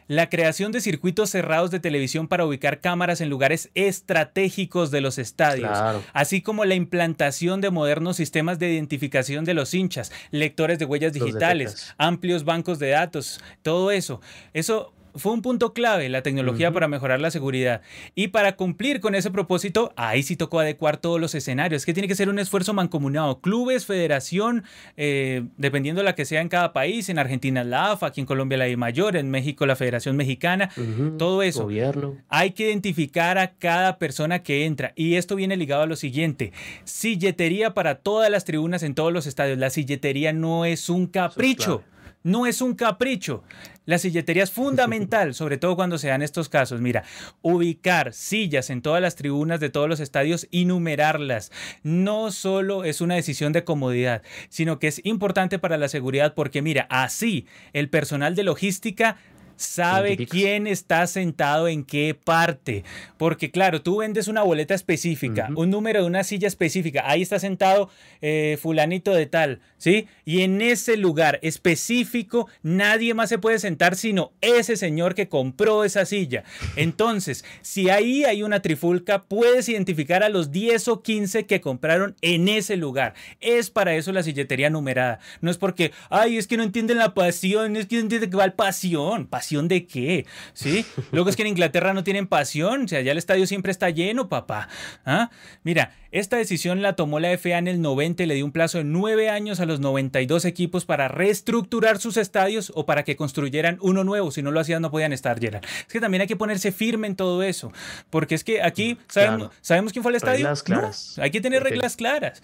La 0.08 0.28
creación 0.28 0.70
de 0.70 0.82
circuitos 0.82 1.30
cerrados 1.30 1.70
de 1.70 1.80
televisión 1.80 2.28
para 2.28 2.44
ubicar 2.44 2.82
cámaras 2.82 3.22
en 3.22 3.30
lugares 3.30 3.70
estratégicos 3.74 4.90
de 4.90 5.00
los 5.00 5.16
estadios, 5.16 5.78
así 6.12 6.42
como 6.42 6.66
la 6.66 6.74
implantación 6.74 7.62
de 7.62 7.70
modernos 7.70 8.18
sistemas 8.18 8.58
de 8.58 8.74
identificación 8.74 9.46
de 9.46 9.54
los 9.54 9.72
hinchas, 9.72 10.12
lectores 10.32 10.78
de 10.78 10.85
huellas 10.85 11.14
digitales, 11.14 11.94
amplios 11.96 12.44
bancos 12.44 12.78
de 12.78 12.90
datos, 12.90 13.40
todo 13.62 13.90
eso. 13.90 14.20
Eso 14.52 14.92
fue 15.14 15.33
un 15.33 15.42
punto 15.42 15.72
clave 15.72 16.09
la 16.09 16.22
tecnología 16.22 16.72
para 16.72 16.88
mejorar 16.88 17.20
la 17.20 17.31
seguridad. 17.31 17.83
Y 18.14 18.29
para 18.29 18.57
cumplir 18.57 19.01
con 19.01 19.14
ese 19.14 19.31
propósito, 19.31 19.92
ahí 19.96 20.22
sí 20.22 20.37
tocó 20.37 20.61
adecuar 20.61 20.96
todos 20.96 21.20
los 21.20 21.35
escenarios. 21.35 21.85
que 21.85 21.92
tiene 21.92 22.09
que 22.09 22.14
ser 22.14 22.29
un 22.29 22.38
esfuerzo 22.38 22.75
mancomunado. 22.75 23.40
Clubes, 23.40 23.87
federación, 23.87 24.64
eh, 24.96 25.44
dependiendo 25.57 26.01
de 26.01 26.05
la 26.05 26.14
que 26.14 26.25
sea 26.25 26.40
en 26.40 26.48
cada 26.48 26.72
país. 26.72 27.09
En 27.09 27.18
Argentina 27.18 27.64
la 27.64 27.92
AFA, 27.92 28.07
aquí 28.07 28.20
en 28.20 28.27
Colombia 28.27 28.59
la 28.59 28.68
I 28.68 28.77
Mayor, 28.77 29.16
en 29.16 29.31
México 29.31 29.66
la 29.66 29.77
Federación 29.77 30.16
Mexicana. 30.16 30.70
Todo 31.18 31.42
eso. 31.42 31.64
Gobierno. 31.64 32.16
Hay 32.29 32.53
que 32.53 32.68
identificar 32.68 33.38
a 33.38 33.53
cada 33.53 33.98
persona 33.98 34.42
que 34.42 34.64
entra. 34.64 34.92
Y 34.96 35.16
esto 35.16 35.37
viene 35.37 35.57
ligado 35.57 35.83
a 35.83 35.87
lo 35.87 35.96
siguiente. 35.96 36.53
Silletería 36.85 37.75
para 37.75 37.96
todas 37.96 38.31
las 38.31 38.44
tribunas 38.44 38.83
en 38.83 38.94
todos 38.94 39.12
los 39.12 39.27
estadios. 39.27 39.59
La 39.59 39.70
silletería 39.70 40.33
no 40.33 40.64
es 40.64 40.88
un 40.88 41.07
capricho. 41.07 41.83
No 42.22 42.46
es 42.46 42.61
un 42.61 42.74
capricho. 42.74 43.42
La 43.85 43.98
silletería 43.98 44.44
es 44.44 44.50
fundamental, 44.52 45.35
sobre 45.35 45.58
todo 45.58 45.76
cuando 45.76 45.98
se 45.98 46.08
dan 46.08 46.22
estos 46.22 46.48
casos. 46.48 46.80
Mira, 46.80 47.04
ubicar 47.42 48.12
sillas 48.12 48.70
en 48.70 48.82
todas 48.82 49.02
las 49.02 49.16
tribunas 49.16 49.61
de 49.61 49.70
todos 49.70 49.88
los 49.88 50.00
estadios 50.00 50.46
y 50.50 50.64
numerarlas. 50.64 51.50
No 51.82 52.30
solo 52.30 52.85
es 52.85 53.00
una 53.00 53.16
decisión 53.16 53.52
de 53.52 53.64
comodidad, 53.64 54.22
sino 54.48 54.78
que 54.78 54.88
es 54.88 55.00
importante 55.04 55.58
para 55.58 55.78
la 55.78 55.88
seguridad 55.88 56.35
porque 56.35 56.62
mira, 56.62 56.87
así 56.90 57.46
el 57.72 57.88
personal 57.88 58.35
de 58.35 58.44
logística 58.44 59.16
sabe 59.62 60.16
quién 60.16 60.66
está 60.66 61.07
sentado 61.07 61.68
en 61.68 61.85
qué 61.85 62.14
parte. 62.14 62.85
Porque 63.16 63.51
claro, 63.51 63.83
tú 63.83 63.98
vendes 63.98 64.29
una 64.29 64.42
boleta 64.42 64.75
específica, 64.75 65.48
un 65.55 65.70
número 65.70 66.01
de 66.01 66.07
una 66.07 66.25
silla 66.25 66.48
específica, 66.48 67.05
ahí 67.07 67.22
está 67.22 67.38
sentado 67.38 67.88
eh, 68.20 68.59
fulanito 68.61 69.12
de 69.12 69.27
tal, 69.27 69.61
¿sí? 69.79 70.07
Y 70.25 70.42
en 70.42 70.61
ese 70.61 70.96
lugar 70.96 71.38
específico 71.42 72.48
nadie 72.62 73.14
más 73.14 73.29
se 73.29 73.38
puede 73.38 73.59
sentar 73.59 73.96
sino 73.96 74.33
ese 74.40 74.77
señor 74.77 75.14
que 75.14 75.29
compró 75.29 75.85
esa 75.85 76.05
silla. 76.05 76.44
Entonces, 76.77 77.44
si 77.62 77.90
ahí 77.90 78.25
hay 78.25 78.42
una 78.42 78.61
trifulca, 78.61 79.25
puedes 79.25 79.68
identificar 79.68 80.22
a 80.22 80.29
los 80.29 80.51
10 80.51 80.88
o 80.88 81.03
15 81.03 81.46
que 81.46 81.61
compraron 81.61 82.16
en 82.20 82.48
ese 82.48 82.77
lugar. 82.77 83.14
Es 83.40 83.70
para 83.70 83.94
eso 83.94 84.12
la 84.12 84.22
silletería 84.22 84.70
numerada. 84.70 85.20
No 85.40 85.51
es 85.51 85.59
porque, 85.59 85.92
ay, 86.11 86.38
es 86.38 86.46
que 86.46 86.57
no 86.57 86.62
entienden 86.62 86.98
la 86.98 87.14
pasión, 87.14 87.77
es 87.77 87.87
que 87.87 87.96
no 87.96 88.03
entienden 88.03 88.31
que 88.31 88.37
va 88.37 88.44
el 88.44 88.53
pasión. 88.53 89.27
Pasión 89.53 89.69
de 89.69 89.87
qué? 89.87 90.25
¿Sí? 90.55 90.87
Luego 91.11 91.29
es 91.29 91.37
que 91.37 91.43
en 91.43 91.49
Inglaterra 91.49 91.93
no 91.93 92.05
tienen 92.05 92.27
pasión, 92.27 92.85
o 92.85 92.88
sea, 92.88 93.03
ya 93.03 93.12
el 93.12 93.19
estadio 93.19 93.47
siempre 93.47 93.71
está 93.71 93.91
lleno, 93.91 94.31
papá. 94.31 94.69
¿Ah? 95.05 95.29
Mira, 95.62 95.93
esta 96.11 96.38
decisión 96.38 96.81
la 96.81 96.97
tomó 96.97 97.21
la 97.21 97.37
FA 97.37 97.59
en 97.59 97.69
el 97.69 97.83
90 97.83 98.23
y 98.23 98.27
le 98.27 98.35
dio 98.35 98.47
un 98.47 98.53
plazo 98.53 98.79
de 98.79 98.85
nueve 98.85 99.29
años 99.29 99.61
a 99.61 99.67
los 99.67 99.81
92 99.81 100.47
equipos 100.47 100.87
para 100.87 101.09
reestructurar 101.09 101.99
sus 101.99 102.17
estadios 102.17 102.73
o 102.75 102.87
para 102.87 103.03
que 103.03 103.15
construyeran 103.15 103.77
uno 103.83 104.05
nuevo. 104.05 104.31
Si 104.31 104.41
no 104.41 104.53
lo 104.53 104.61
hacían, 104.61 104.81
no 104.81 104.91
podían 104.91 105.12
estar, 105.12 105.38
Gerard. 105.38 105.65
Es 105.65 105.93
que 105.93 106.01
también 106.01 106.23
hay 106.23 106.29
que 106.29 106.37
ponerse 106.37 106.73
firme 106.73 107.09
en 107.09 107.17
todo 107.17 107.43
eso, 107.43 107.73
porque 108.09 108.35
es 108.35 108.45
que 108.45 108.62
aquí 108.62 108.97
sabemos, 109.09 109.51
sabemos 109.61 109.93
quién 109.93 110.03
fue 110.03 110.12
el 110.12 110.17
estadio. 110.17 110.45
Reglas 110.45 110.62
claras. 110.62 111.19
hay 111.19 111.31
que 111.31 111.43
tener 111.43 111.62
reglas 111.62 111.97
claras. 111.97 112.43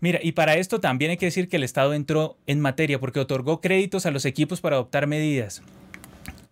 Mira, 0.00 0.20
y 0.22 0.32
para 0.32 0.56
esto 0.56 0.78
también 0.78 1.10
hay 1.10 1.16
que 1.16 1.26
decir 1.26 1.48
que 1.48 1.56
el 1.56 1.62
Estado 1.62 1.94
entró 1.94 2.36
en 2.46 2.60
materia 2.60 3.00
porque 3.00 3.20
otorgó 3.20 3.60
créditos 3.60 4.04
a 4.04 4.10
los 4.10 4.24
equipos 4.24 4.60
para 4.60 4.76
adoptar 4.76 5.06
medidas 5.06 5.62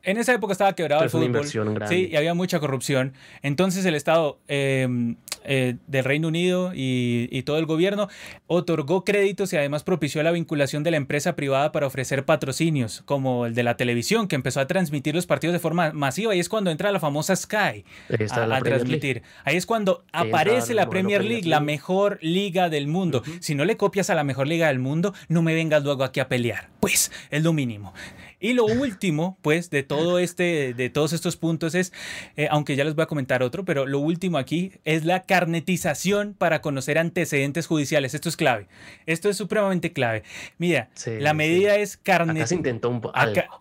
en 0.04 0.18
esa 0.18 0.34
época 0.34 0.52
estaba 0.52 0.74
quebrado 0.74 1.02
el 1.02 1.10
fútbol. 1.10 1.46
Sí, 1.88 2.08
y 2.10 2.16
había 2.16 2.34
mucha 2.34 2.60
corrupción. 2.60 3.14
Entonces 3.42 3.84
el 3.84 3.94
Estado 3.94 4.38
em, 4.48 5.16
eh, 5.44 5.76
del 5.86 6.04
Reino 6.04 6.28
Unido 6.28 6.72
y, 6.74 7.42
todo 7.44 7.58
el 7.58 7.66
gobierno 7.66 8.08
otorgó 8.46 9.04
créditos 9.04 9.52
y 9.52 9.56
además 9.58 9.82
propició 9.82 10.22
la 10.22 10.30
vinculación 10.30 10.82
de 10.82 10.90
la 10.90 10.96
empresa 10.96 11.36
privada 11.36 11.72
para 11.72 11.86
ofrecer 11.86 12.24
patrocinios, 12.24 13.02
como 13.04 13.44
el 13.44 13.54
de 13.54 13.62
la 13.62 13.76
televisión, 13.76 14.28
que 14.28 14.36
empezó 14.36 14.60
a 14.60 14.66
transmitir 14.66 15.14
los 15.14 15.26
partidos 15.26 15.52
de 15.52 15.58
forma 15.58 15.92
masiva. 15.92 16.34
Y 16.34 16.40
es 16.40 16.48
cuando 16.48 16.70
entra 16.70 16.90
la 16.90 17.00
famosa 17.00 17.36
Sky 17.36 17.84
a, 18.30 18.60
transmitir. 18.60 19.22
Ahí 19.44 19.56
es 19.56 19.66
cuando 19.66 20.04
aparece 20.12 20.72
la 20.72 20.88
Premier 20.88 21.22
League, 21.22 21.48
la 21.48 21.60
mejor 21.60 22.18
liga 22.22 22.70
del 22.70 22.86
mundo. 22.86 23.22
Si 23.40 23.54
no 23.54 23.66
le 23.66 23.76
copias 23.76 24.08
a 24.08 24.14
la 24.14 24.24
mejor 24.24 24.46
liga 24.46 24.68
del 24.68 24.78
mundo, 24.78 25.12
no 25.28 25.42
me 25.42 25.54
vengas 25.54 25.82
luego 25.84 26.04
aquí 26.04 26.20
a 26.20 26.28
pelear. 26.28 26.70
Pues 26.80 27.12
es 27.30 27.42
lo 27.42 27.52
mínimo. 27.52 27.92
Y 28.40 28.52
lo 28.52 28.64
último, 28.64 29.38
pues, 29.42 29.70
de 29.70 29.82
todo 29.82 30.18
este, 30.18 30.74
de 30.74 30.90
todos 30.90 31.12
estos 31.12 31.36
puntos 31.36 31.74
es, 31.74 31.92
eh, 32.36 32.48
aunque 32.50 32.76
ya 32.76 32.84
les 32.84 32.94
voy 32.94 33.04
a 33.04 33.06
comentar 33.06 33.42
otro, 33.42 33.64
pero 33.64 33.86
lo 33.86 33.98
último 34.00 34.38
aquí 34.38 34.72
es 34.84 35.04
la 35.04 35.22
carnetización 35.22 36.34
para 36.34 36.60
conocer 36.60 36.98
antecedentes 36.98 37.66
judiciales. 37.66 38.14
Esto 38.14 38.28
es 38.28 38.36
clave. 38.36 38.66
Esto 39.06 39.28
es 39.28 39.36
supremamente 39.36 39.92
clave. 39.92 40.22
Mira, 40.58 40.90
la 41.06 41.34
medida 41.34 41.76
es 41.76 41.96
carnet. 41.96 42.36
Acá 42.36 42.46
se 42.46 42.54
intentó 42.54 42.90
un 42.90 43.02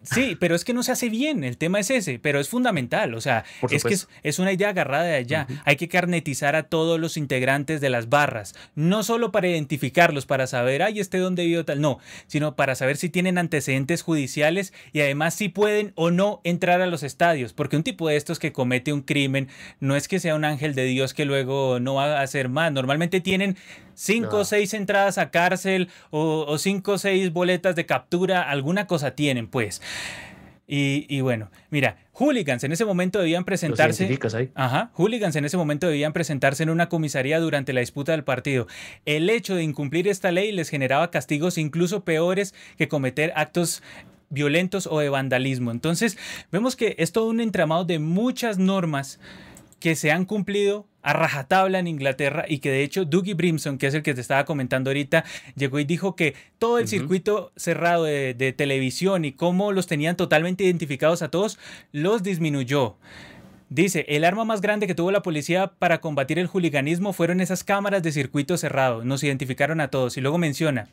Sí, 0.01 0.37
pero 0.39 0.55
es 0.55 0.63
que 0.63 0.73
no 0.73 0.83
se 0.83 0.91
hace 0.91 1.09
bien. 1.09 1.43
El 1.43 1.57
tema 1.57 1.79
es 1.79 1.89
ese, 1.89 2.19
pero 2.19 2.39
es 2.39 2.49
fundamental. 2.49 3.13
O 3.13 3.21
sea, 3.21 3.45
es 3.69 3.83
que 3.83 3.97
es, 4.23 4.39
una 4.39 4.51
idea 4.51 4.69
agarrada 4.69 5.03
de 5.03 5.15
allá. 5.15 5.47
Hay 5.65 5.75
que 5.75 5.87
carnetizar 5.87 6.55
a 6.55 6.63
todos 6.63 6.99
los 6.99 7.17
integrantes 7.17 7.81
de 7.81 7.89
las 7.89 8.09
barras, 8.09 8.55
no 8.75 9.03
solo 9.03 9.31
para 9.31 9.47
identificarlos, 9.47 10.25
para 10.25 10.47
saber, 10.47 10.81
ay, 10.81 10.99
este 10.99 11.17
dónde 11.17 11.43
vivió 11.43 11.65
tal, 11.65 11.81
no, 11.81 11.99
sino 12.27 12.55
para 12.55 12.75
saber 12.75 12.97
si 12.97 13.09
tienen 13.09 13.37
antecedentes 13.37 14.01
judiciales 14.01 14.72
y 14.91 15.01
además 15.01 15.33
si 15.33 15.49
pueden 15.49 15.93
o 15.95 16.11
no 16.11 16.41
entrar 16.43 16.81
a 16.81 16.87
los 16.87 17.03
estadios, 17.03 17.53
porque 17.53 17.77
un 17.77 17.83
tipo 17.83 18.07
de 18.07 18.15
estos 18.15 18.39
que 18.39 18.51
comete 18.51 18.93
un 18.93 19.01
crimen 19.01 19.47
no 19.79 19.95
es 19.95 20.07
que 20.07 20.19
sea 20.19 20.35
un 20.35 20.45
ángel 20.45 20.75
de 20.75 20.85
Dios 20.85 21.13
que 21.13 21.25
luego 21.25 21.79
no 21.79 21.95
va 21.95 22.19
a 22.19 22.21
hacer 22.21 22.49
más, 22.49 22.71
normalmente 22.71 23.21
tienen 23.21 23.57
cinco 23.93 24.37
o 24.37 24.45
seis 24.45 24.73
entradas 24.73 25.17
a 25.17 25.31
cárcel 25.31 25.89
o, 26.09 26.57
cinco 26.57 26.93
o 26.93 26.97
seis 26.97 27.31
boletas 27.31 27.75
de 27.75 27.85
captura, 27.85 28.41
alguna 28.41 28.87
cosa 28.87 29.11
tienen 29.11 29.47
pues. 29.47 29.81
Y, 30.65 31.21
bueno, 31.21 31.51
mira, 31.69 31.97
hooligans 32.13 32.63
en 32.63 32.71
ese 32.71 32.83
momento 32.83 33.19
debían 33.19 33.43
presentarse. 33.43 34.17
Ahí? 34.33 34.49
Ajá, 34.55 34.89
hooligans 34.93 35.35
en 35.35 35.45
ese 35.45 35.55
momento 35.55 35.87
debían 35.87 36.13
presentarse 36.13 36.63
en 36.63 36.71
una 36.71 36.89
comisaría 36.89 37.39
durante 37.39 37.73
la 37.73 37.81
disputa 37.81 38.13
del 38.13 38.23
partido. 38.23 38.65
El 39.05 39.29
hecho 39.29 39.55
de 39.55 39.61
incumplir 39.61 40.07
esta 40.07 40.31
ley 40.31 40.51
les 40.51 40.69
generaba 40.69 41.11
castigos 41.11 41.59
incluso 41.59 42.03
peores 42.03 42.55
que 42.77 42.87
cometer 42.87 43.33
actos 43.35 43.83
violentos 44.33 44.87
o 44.87 44.99
de 44.99 45.09
vandalismo. 45.09 45.71
Entonces, 45.71 46.17
vemos 46.51 46.75
que 46.75 46.95
es 46.97 47.11
todo 47.11 47.29
un 47.29 47.39
entramado 47.39 47.85
de 47.85 47.99
muchas 47.99 48.57
normas 48.57 49.19
que 49.79 49.95
se 49.95 50.11
han 50.11 50.25
cumplido 50.25 50.87
a 51.01 51.11
rajatabla 51.11 51.79
en 51.79 51.87
Inglaterra 51.87 52.45
y 52.47 52.59
que 52.59 52.71
de 52.71 52.83
hecho 52.83 53.03
Dougie 53.03 53.33
Brimson, 53.33 53.77
que 53.77 53.87
es 53.87 53.93
el 53.93 54.01
que 54.01 54.13
te 54.13 54.21
estaba 54.21 54.45
comentando 54.45 54.89
ahorita, 54.89 55.25
llegó 55.55 55.77
y 55.79 55.83
dijo 55.83 56.15
que 56.15 56.33
todo 56.57 56.79
el 56.79 56.87
circuito 56.87 57.51
cerrado 57.57 58.05
de, 58.05 58.33
de, 58.33 58.53
televisión 58.53 59.25
y 59.25 59.33
cómo 59.33 59.73
los 59.73 59.85
tenían 59.85 60.15
totalmente 60.15 60.63
identificados 60.63 61.21
a 61.21 61.29
todos, 61.29 61.59
los 61.91 62.23
disminuyó. 62.23 62.95
Dice, 63.69 64.05
el 64.07 64.23
arma 64.23 64.45
más 64.45 64.61
grande 64.61 64.87
que 64.87 64.95
tuvo 64.95 65.11
la 65.11 65.23
policía 65.23 65.73
para 65.79 65.99
combatir 65.99 66.39
el 66.39 66.47
juliganismo 66.47 67.11
fueron 67.11 67.41
esas 67.41 67.65
cámaras 67.65 68.03
de 68.03 68.11
circuito 68.11 68.55
cerrado, 68.55 69.03
nos 69.03 69.23
identificaron 69.23 69.81
a 69.81 69.89
todos 69.89 70.15
y 70.15 70.21
luego 70.21 70.37
menciona, 70.37 70.87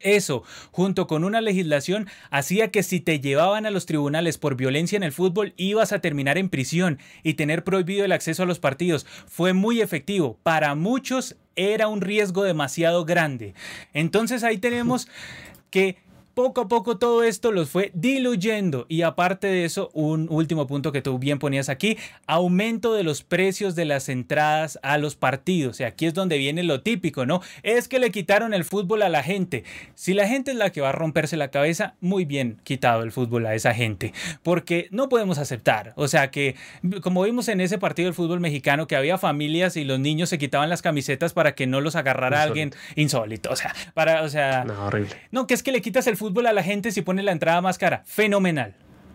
eso, 0.00 0.42
junto 0.70 1.06
con 1.06 1.24
una 1.24 1.40
legislación, 1.40 2.08
hacía 2.30 2.70
que 2.70 2.82
si 2.82 3.00
te 3.00 3.20
llevaban 3.20 3.66
a 3.66 3.70
los 3.70 3.86
tribunales 3.86 4.38
por 4.38 4.56
violencia 4.56 4.96
en 4.96 5.02
el 5.02 5.12
fútbol, 5.12 5.54
ibas 5.56 5.92
a 5.92 6.00
terminar 6.00 6.38
en 6.38 6.48
prisión 6.48 6.98
y 7.22 7.34
tener 7.34 7.64
prohibido 7.64 8.04
el 8.04 8.12
acceso 8.12 8.42
a 8.42 8.46
los 8.46 8.58
partidos. 8.58 9.06
Fue 9.26 9.52
muy 9.52 9.80
efectivo. 9.80 10.38
Para 10.42 10.74
muchos 10.74 11.36
era 11.56 11.88
un 11.88 12.00
riesgo 12.00 12.42
demasiado 12.44 13.04
grande. 13.04 13.54
Entonces 13.92 14.42
ahí 14.44 14.58
tenemos 14.58 15.08
que 15.70 15.96
poco 16.34 16.62
a 16.62 16.68
poco 16.68 16.98
todo 16.98 17.22
esto 17.22 17.52
los 17.52 17.70
fue 17.70 17.90
diluyendo 17.94 18.86
y 18.88 19.02
aparte 19.02 19.46
de 19.46 19.64
eso, 19.64 19.90
un 19.94 20.26
último 20.30 20.66
punto 20.66 20.92
que 20.92 21.02
tú 21.02 21.18
bien 21.18 21.38
ponías 21.38 21.68
aquí, 21.68 21.96
aumento 22.26 22.92
de 22.94 23.04
los 23.04 23.22
precios 23.22 23.74
de 23.74 23.84
las 23.84 24.08
entradas 24.08 24.78
a 24.82 24.98
los 24.98 25.14
partidos. 25.14 25.80
Y 25.80 25.84
aquí 25.84 26.06
es 26.06 26.14
donde 26.14 26.36
viene 26.38 26.62
lo 26.64 26.82
típico, 26.82 27.24
¿no? 27.24 27.40
Es 27.62 27.88
que 27.88 27.98
le 27.98 28.10
quitaron 28.10 28.52
el 28.52 28.64
fútbol 28.64 29.02
a 29.02 29.08
la 29.08 29.22
gente. 29.22 29.64
Si 29.94 30.12
la 30.12 30.26
gente 30.26 30.50
es 30.50 30.56
la 30.56 30.70
que 30.70 30.80
va 30.80 30.90
a 30.90 30.92
romperse 30.92 31.36
la 31.36 31.50
cabeza, 31.50 31.94
muy 32.00 32.24
bien 32.24 32.58
quitado 32.64 33.02
el 33.02 33.12
fútbol 33.12 33.46
a 33.46 33.54
esa 33.54 33.72
gente, 33.72 34.12
porque 34.42 34.88
no 34.90 35.08
podemos 35.08 35.38
aceptar, 35.38 35.92
o 35.96 36.08
sea 36.08 36.30
que 36.30 36.56
como 37.02 37.22
vimos 37.22 37.48
en 37.48 37.60
ese 37.60 37.78
partido 37.78 38.06
del 38.06 38.14
fútbol 38.14 38.40
mexicano 38.40 38.86
que 38.86 38.96
había 38.96 39.18
familias 39.18 39.76
y 39.76 39.84
los 39.84 40.00
niños 40.00 40.28
se 40.28 40.38
quitaban 40.38 40.68
las 40.68 40.82
camisetas 40.82 41.32
para 41.32 41.54
que 41.54 41.66
no 41.66 41.80
los 41.80 41.96
agarrara 41.96 42.42
alguien 42.42 42.72
insólito, 42.96 43.50
o 43.50 43.56
sea, 43.56 43.74
para 43.94 44.22
o 44.22 44.28
sea, 44.28 44.64
no, 44.64 44.86
horrible. 44.86 45.14
No, 45.30 45.46
que 45.46 45.54
es 45.54 45.62
que 45.62 45.72
le 45.72 45.80
quitas 45.80 46.06
el 46.06 46.16
fútbol 46.16 46.23
fútbol 46.24 46.46
a 46.46 46.52
la 46.54 46.62
gente 46.62 46.90
si 46.90 47.02
pone 47.02 47.22
la 47.22 47.32
entrada 47.32 47.60
más 47.60 47.76
cara. 47.76 48.02
Fenomenal. 48.06 48.74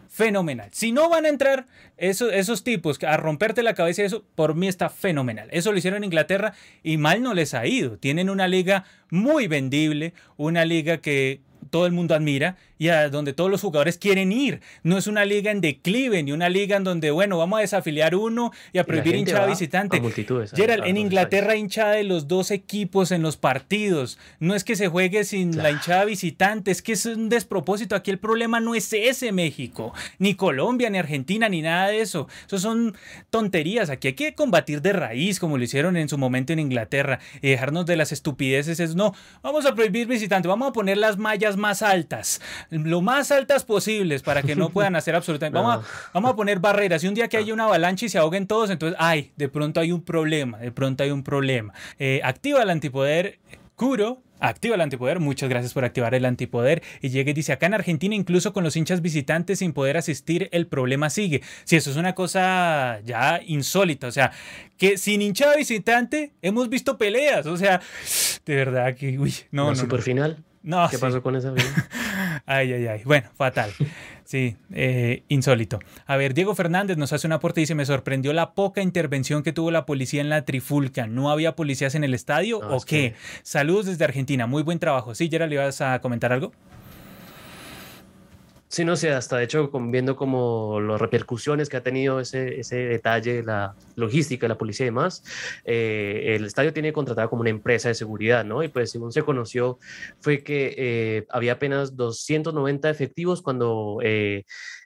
fenomenal. 0.09 0.69
Si 0.71 0.91
no 0.91 1.09
van 1.09 1.25
a 1.25 1.29
entrar 1.29 1.65
esos, 1.97 2.33
esos 2.33 2.63
tipos 2.63 3.01
a 3.03 3.17
romperte 3.17 3.63
la 3.63 3.73
cabeza, 3.73 4.03
eso 4.03 4.23
por 4.35 4.55
mí 4.55 4.67
está 4.67 4.89
fenomenal. 4.89 5.47
Eso 5.51 5.71
lo 5.71 5.77
hicieron 5.77 5.97
en 5.97 6.05
Inglaterra 6.05 6.53
y 6.83 6.97
mal 6.97 7.21
no 7.21 7.33
les 7.33 7.53
ha 7.53 7.65
ido. 7.65 7.97
Tienen 7.97 8.29
una 8.29 8.47
liga 8.47 8.85
muy 9.09 9.47
vendible, 9.47 10.13
una 10.37 10.65
liga 10.65 10.97
que 10.97 11.41
todo 11.69 11.85
el 11.85 11.93
mundo 11.93 12.15
admira 12.15 12.57
y 12.79 12.87
a 12.87 13.09
donde 13.09 13.33
todos 13.33 13.51
los 13.51 13.61
jugadores 13.61 13.97
quieren 13.97 14.31
ir. 14.31 14.61
No 14.83 14.97
es 14.97 15.05
una 15.05 15.25
liga 15.25 15.51
en 15.51 15.61
declive, 15.61 16.23
ni 16.23 16.31
una 16.31 16.49
liga 16.49 16.77
en 16.77 16.85
donde, 16.85 17.11
bueno, 17.11 17.37
vamos 17.37 17.57
a 17.59 17.61
desafiliar 17.61 18.15
uno 18.15 18.51
y 18.71 18.79
a 18.79 18.85
prohibir 18.85 19.15
hinchada 19.15 19.45
visitante. 19.45 20.01
Gerald, 20.55 20.85
en 20.85 20.97
Inglaterra 20.97 21.57
hinchada 21.57 21.91
de 21.91 22.05
los 22.05 22.27
dos 22.27 22.49
equipos 22.51 23.11
en 23.11 23.21
los 23.21 23.35
partidos. 23.35 24.17
No 24.39 24.55
es 24.55 24.63
que 24.63 24.77
se 24.77 24.87
juegue 24.87 25.25
sin 25.25 25.57
la 25.57 25.71
hinchada 25.71 26.05
visitante, 26.05 26.71
es 26.71 26.81
que 26.81 26.93
es 26.93 27.05
un 27.05 27.27
despropósito. 27.27 27.95
Aquí 27.95 28.11
el 28.11 28.17
problema 28.17 28.61
no 28.61 28.73
es 28.73 28.93
ese 28.93 29.33
México, 29.33 29.93
ni 30.17 30.35
Colombia, 30.35 30.89
ni 30.89 30.97
Argentina, 30.97 31.49
ni 31.49 31.61
nada 31.61 31.89
de 31.89 31.99
eso. 31.99 32.29
Eso 32.47 32.59
son 32.59 32.95
tonterías. 33.29 33.89
Aquí 33.89 34.07
hay 34.07 34.13
que 34.13 34.35
combatir 34.35 34.81
de 34.81 34.93
raíz, 34.93 35.41
como 35.41 35.57
lo 35.57 35.65
hicieron 35.65 35.97
en 35.97 36.07
su 36.07 36.17
momento 36.17 36.53
en 36.53 36.59
Inglaterra, 36.59 37.19
y 37.41 37.49
dejarnos 37.49 37.85
de 37.85 37.97
las 37.97 38.13
estupideces. 38.13 38.79
Es 38.79 38.95
no, 38.95 39.13
vamos 39.43 39.65
a 39.65 39.75
prohibir 39.75 40.07
visitante, 40.07 40.47
vamos 40.47 40.69
a 40.69 40.73
poner 40.73 40.97
las 40.97 41.17
mallas 41.17 41.57
más 41.57 41.81
altas 41.81 42.39
lo 42.69 43.01
más 43.01 43.31
altas 43.31 43.63
posibles 43.63 44.21
para 44.21 44.43
que 44.43 44.55
no 44.55 44.69
puedan 44.71 44.95
hacer 44.95 45.15
absolutamente. 45.15 45.59
Vamos, 45.59 45.85
a, 45.85 46.11
vamos 46.13 46.31
a 46.31 46.35
poner 46.35 46.59
barreras. 46.59 47.03
Y 47.03 47.07
un 47.07 47.13
día 47.13 47.27
que 47.27 47.37
haya 47.37 47.53
una 47.53 47.65
avalancha 47.65 48.05
y 48.05 48.09
se 48.09 48.17
ahoguen 48.17 48.47
todos, 48.47 48.69
entonces, 48.69 48.97
ay, 48.99 49.31
de 49.35 49.49
pronto 49.49 49.79
hay 49.79 49.91
un 49.91 50.01
problema, 50.01 50.57
de 50.57 50.71
pronto 50.71 51.03
hay 51.03 51.11
un 51.11 51.23
problema. 51.23 51.73
Eh, 51.97 52.21
activa 52.23 52.63
el 52.63 52.69
antipoder. 52.69 53.39
Curo, 53.75 54.21
Activa 54.39 54.75
el 54.75 54.81
antipoder, 54.81 55.19
muchas 55.19 55.49
gracias 55.49 55.73
por 55.73 55.83
activar 55.83 56.15
el 56.15 56.23
antipoder. 56.23 56.81
Y 57.01 57.09
llega 57.09 57.31
y 57.31 57.33
dice, 57.33 57.51
acá 57.51 57.65
en 57.65 57.73
Argentina, 57.73 58.15
incluso 58.15 58.53
con 58.53 58.63
los 58.63 58.75
hinchas 58.77 59.01
visitantes 59.01 59.59
sin 59.59 59.73
poder 59.73 59.97
asistir, 59.97 60.47
el 60.53 60.65
problema 60.67 61.09
sigue. 61.09 61.41
Si 61.65 61.75
eso 61.75 61.91
es 61.91 61.97
una 61.97 62.15
cosa 62.15 63.01
ya 63.03 63.41
insólita, 63.45 64.07
o 64.07 64.11
sea, 64.11 64.31
que 64.77 64.97
sin 64.97 65.21
hinchada 65.21 65.57
visitante 65.57 66.31
hemos 66.41 66.69
visto 66.69 66.97
peleas, 66.97 67.45
o 67.47 67.57
sea, 67.57 67.81
de 68.45 68.55
verdad 68.55 68.95
que, 68.95 69.19
uy, 69.19 69.33
no, 69.51 69.69
no. 69.69 69.75
Super 69.75 70.01
final. 70.01 70.37
No, 70.61 70.87
¿Qué 70.89 70.97
pasó 70.97 71.21
con 71.21 71.35
esa 71.35 71.53
Ay, 72.45 72.73
ay, 72.73 72.87
ay. 72.87 73.01
Bueno, 73.05 73.29
fatal. 73.35 73.71
Sí, 74.23 74.57
eh, 74.73 75.23
insólito. 75.27 75.79
A 76.05 76.17
ver, 76.17 76.33
Diego 76.33 76.53
Fernández 76.53 76.97
nos 76.97 77.13
hace 77.13 77.27
un 77.27 77.33
aporte 77.33 77.61
y 77.61 77.63
dice, 77.63 77.75
me 77.75 77.85
sorprendió 77.85 78.33
la 78.33 78.53
poca 78.53 78.81
intervención 78.81 79.41
que 79.41 79.53
tuvo 79.53 79.71
la 79.71 79.85
policía 79.85 80.21
en 80.21 80.29
la 80.29 80.45
Trifulca. 80.45 81.07
¿No 81.07 81.31
había 81.31 81.55
policías 81.55 81.95
en 81.95 82.03
el 82.03 82.13
estadio 82.13 82.59
o 82.59 82.81
qué? 82.81 83.15
Saludos 83.43 83.85
desde 83.87 84.03
Argentina. 84.03 84.47
Muy 84.47 84.63
buen 84.63 84.79
trabajo. 84.79 85.15
Sí, 85.15 85.29
Gerald, 85.29 85.49
¿le 85.49 85.55
ibas 85.55 85.81
a 85.81 85.99
comentar 86.01 86.33
algo? 86.33 86.51
Sí, 88.71 88.85
no 88.85 88.95
sé, 88.95 89.11
hasta 89.11 89.37
de 89.37 89.45
hecho 89.45 89.71
viendo 89.73 90.15
como 90.15 90.79
las 90.79 91.01
repercusiones 91.01 91.69
que 91.69 91.77
ha 91.77 91.81
tenido 91.81 92.19
ese, 92.19 92.61
detalle, 92.75 93.41
la 93.41 93.75
logística, 93.95 94.47
la 94.47 94.59
policía 94.59 94.85
y 94.85 94.89
demás, 94.89 95.23
eh, 95.65 96.35
el 96.35 96.45
estadio 96.45 96.71
tiene 96.71 96.93
contratada 96.93 97.29
como 97.29 97.41
una 97.41 97.49
empresa 97.49 97.89
de 97.89 97.95
seguridad, 97.95 98.45
¿no? 98.45 98.61
Y 98.61 98.67
pues 98.67 98.91
según 98.91 99.11
se 99.11 99.23
conoció 99.23 99.79
fue 100.19 100.43
que 100.43 100.75
eh, 100.77 101.25
había 101.31 101.53
apenas 101.53 101.95
290 101.95 102.91
efectivos 102.91 103.41
cuando... 103.41 103.99
Eh, 104.03 104.45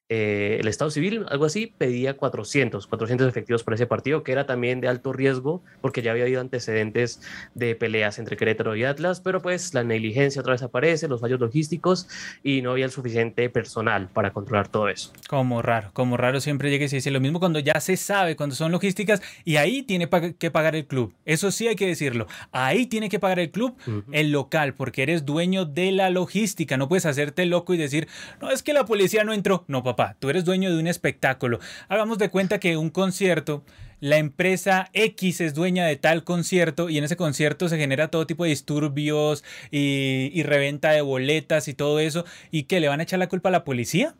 eh, 0.09 0.57
el 0.59 0.67
Estado 0.67 0.91
Civil, 0.91 1.25
algo 1.29 1.45
así, 1.45 1.73
pedía 1.77 2.17
400, 2.17 2.87
400 2.87 3.27
efectivos 3.27 3.63
para 3.63 3.75
ese 3.75 3.87
partido, 3.87 4.21
que 4.21 4.33
era 4.33 4.45
también 4.45 4.81
de 4.81 4.89
alto 4.89 5.13
riesgo, 5.13 5.63
porque 5.81 6.01
ya 6.01 6.11
había 6.11 6.25
habido 6.25 6.41
antecedentes 6.41 7.21
de 7.55 7.75
peleas 7.75 8.19
entre 8.19 8.35
Querétaro 8.35 8.75
y 8.75 8.83
Atlas, 8.83 9.21
pero 9.21 9.41
pues 9.41 9.73
la 9.73 9.83
negligencia 9.83 10.41
otra 10.41 10.53
vez 10.53 10.61
aparece, 10.61 11.07
los 11.07 11.21
fallos 11.21 11.39
logísticos 11.39 12.07
y 12.43 12.61
no 12.61 12.71
había 12.71 12.85
el 12.85 12.91
suficiente 12.91 13.49
personal 13.49 14.09
para 14.09 14.33
controlar 14.33 14.67
todo 14.67 14.89
eso. 14.89 15.13
Como 15.29 15.61
raro, 15.61 15.89
como 15.93 16.17
raro 16.17 16.41
siempre 16.41 16.69
llega 16.69 16.85
y 16.85 16.89
se 16.89 16.97
dice 16.97 17.09
lo 17.09 17.21
mismo 17.21 17.39
cuando 17.39 17.59
ya 17.59 17.79
se 17.79 17.95
sabe, 17.95 18.35
cuando 18.35 18.55
son 18.55 18.71
logísticas, 18.71 19.21
y 19.45 19.55
ahí 19.55 19.83
tiene 19.83 20.09
que 20.37 20.51
pagar 20.51 20.75
el 20.75 20.85
club. 20.85 21.13
Eso 21.25 21.49
sí 21.49 21.67
hay 21.67 21.75
que 21.75 21.87
decirlo. 21.87 22.27
Ahí 22.51 22.87
tiene 22.87 23.09
que 23.09 23.19
pagar 23.19 23.39
el 23.39 23.51
club, 23.51 23.75
el 24.11 24.31
local, 24.31 24.73
porque 24.73 25.03
eres 25.03 25.25
dueño 25.25 25.65
de 25.65 25.91
la 25.91 26.09
logística. 26.09 26.77
No 26.77 26.87
puedes 26.87 27.05
hacerte 27.05 27.45
loco 27.45 27.73
y 27.73 27.77
decir, 27.77 28.07
no, 28.41 28.51
es 28.51 28.61
que 28.61 28.73
la 28.73 28.85
policía 28.85 29.23
no 29.23 29.33
entró. 29.33 29.63
No, 29.67 29.83
papá 29.83 29.92
tú 30.19 30.29
eres 30.29 30.45
dueño 30.45 30.71
de 30.71 30.79
un 30.79 30.87
espectáculo. 30.87 31.59
Hagamos 31.87 32.17
de 32.17 32.29
cuenta 32.29 32.59
que 32.59 32.77
un 32.77 32.89
concierto 32.89 33.63
la 34.03 34.17
empresa 34.17 34.89
X 34.91 35.39
es 35.39 35.53
dueña 35.53 35.85
de 35.85 35.95
tal 35.95 36.25
concierto 36.25 36.89
y 36.89 36.97
en 36.97 37.05
ese 37.05 37.15
concierto 37.15 37.69
se 37.69 37.77
genera 37.77 38.09
todo 38.09 38.27
tipo 38.27 38.43
de 38.43 38.49
disturbios 38.49 39.45
y, 39.71 40.29
y, 40.33 40.43
reventa 40.43 40.91
de 40.91 40.99
boletas 40.99 41.69
y 41.69 41.73
todo 41.73 41.99
eso 41.99 42.25
y 42.51 42.63
que 42.63 42.81
le 42.81 42.89
van 42.89 42.99
a 42.99 43.03
echar 43.03 43.19
la 43.19 43.29
culpa 43.29 43.47
a 43.47 43.53
la 43.53 43.63
policía. 43.63 44.13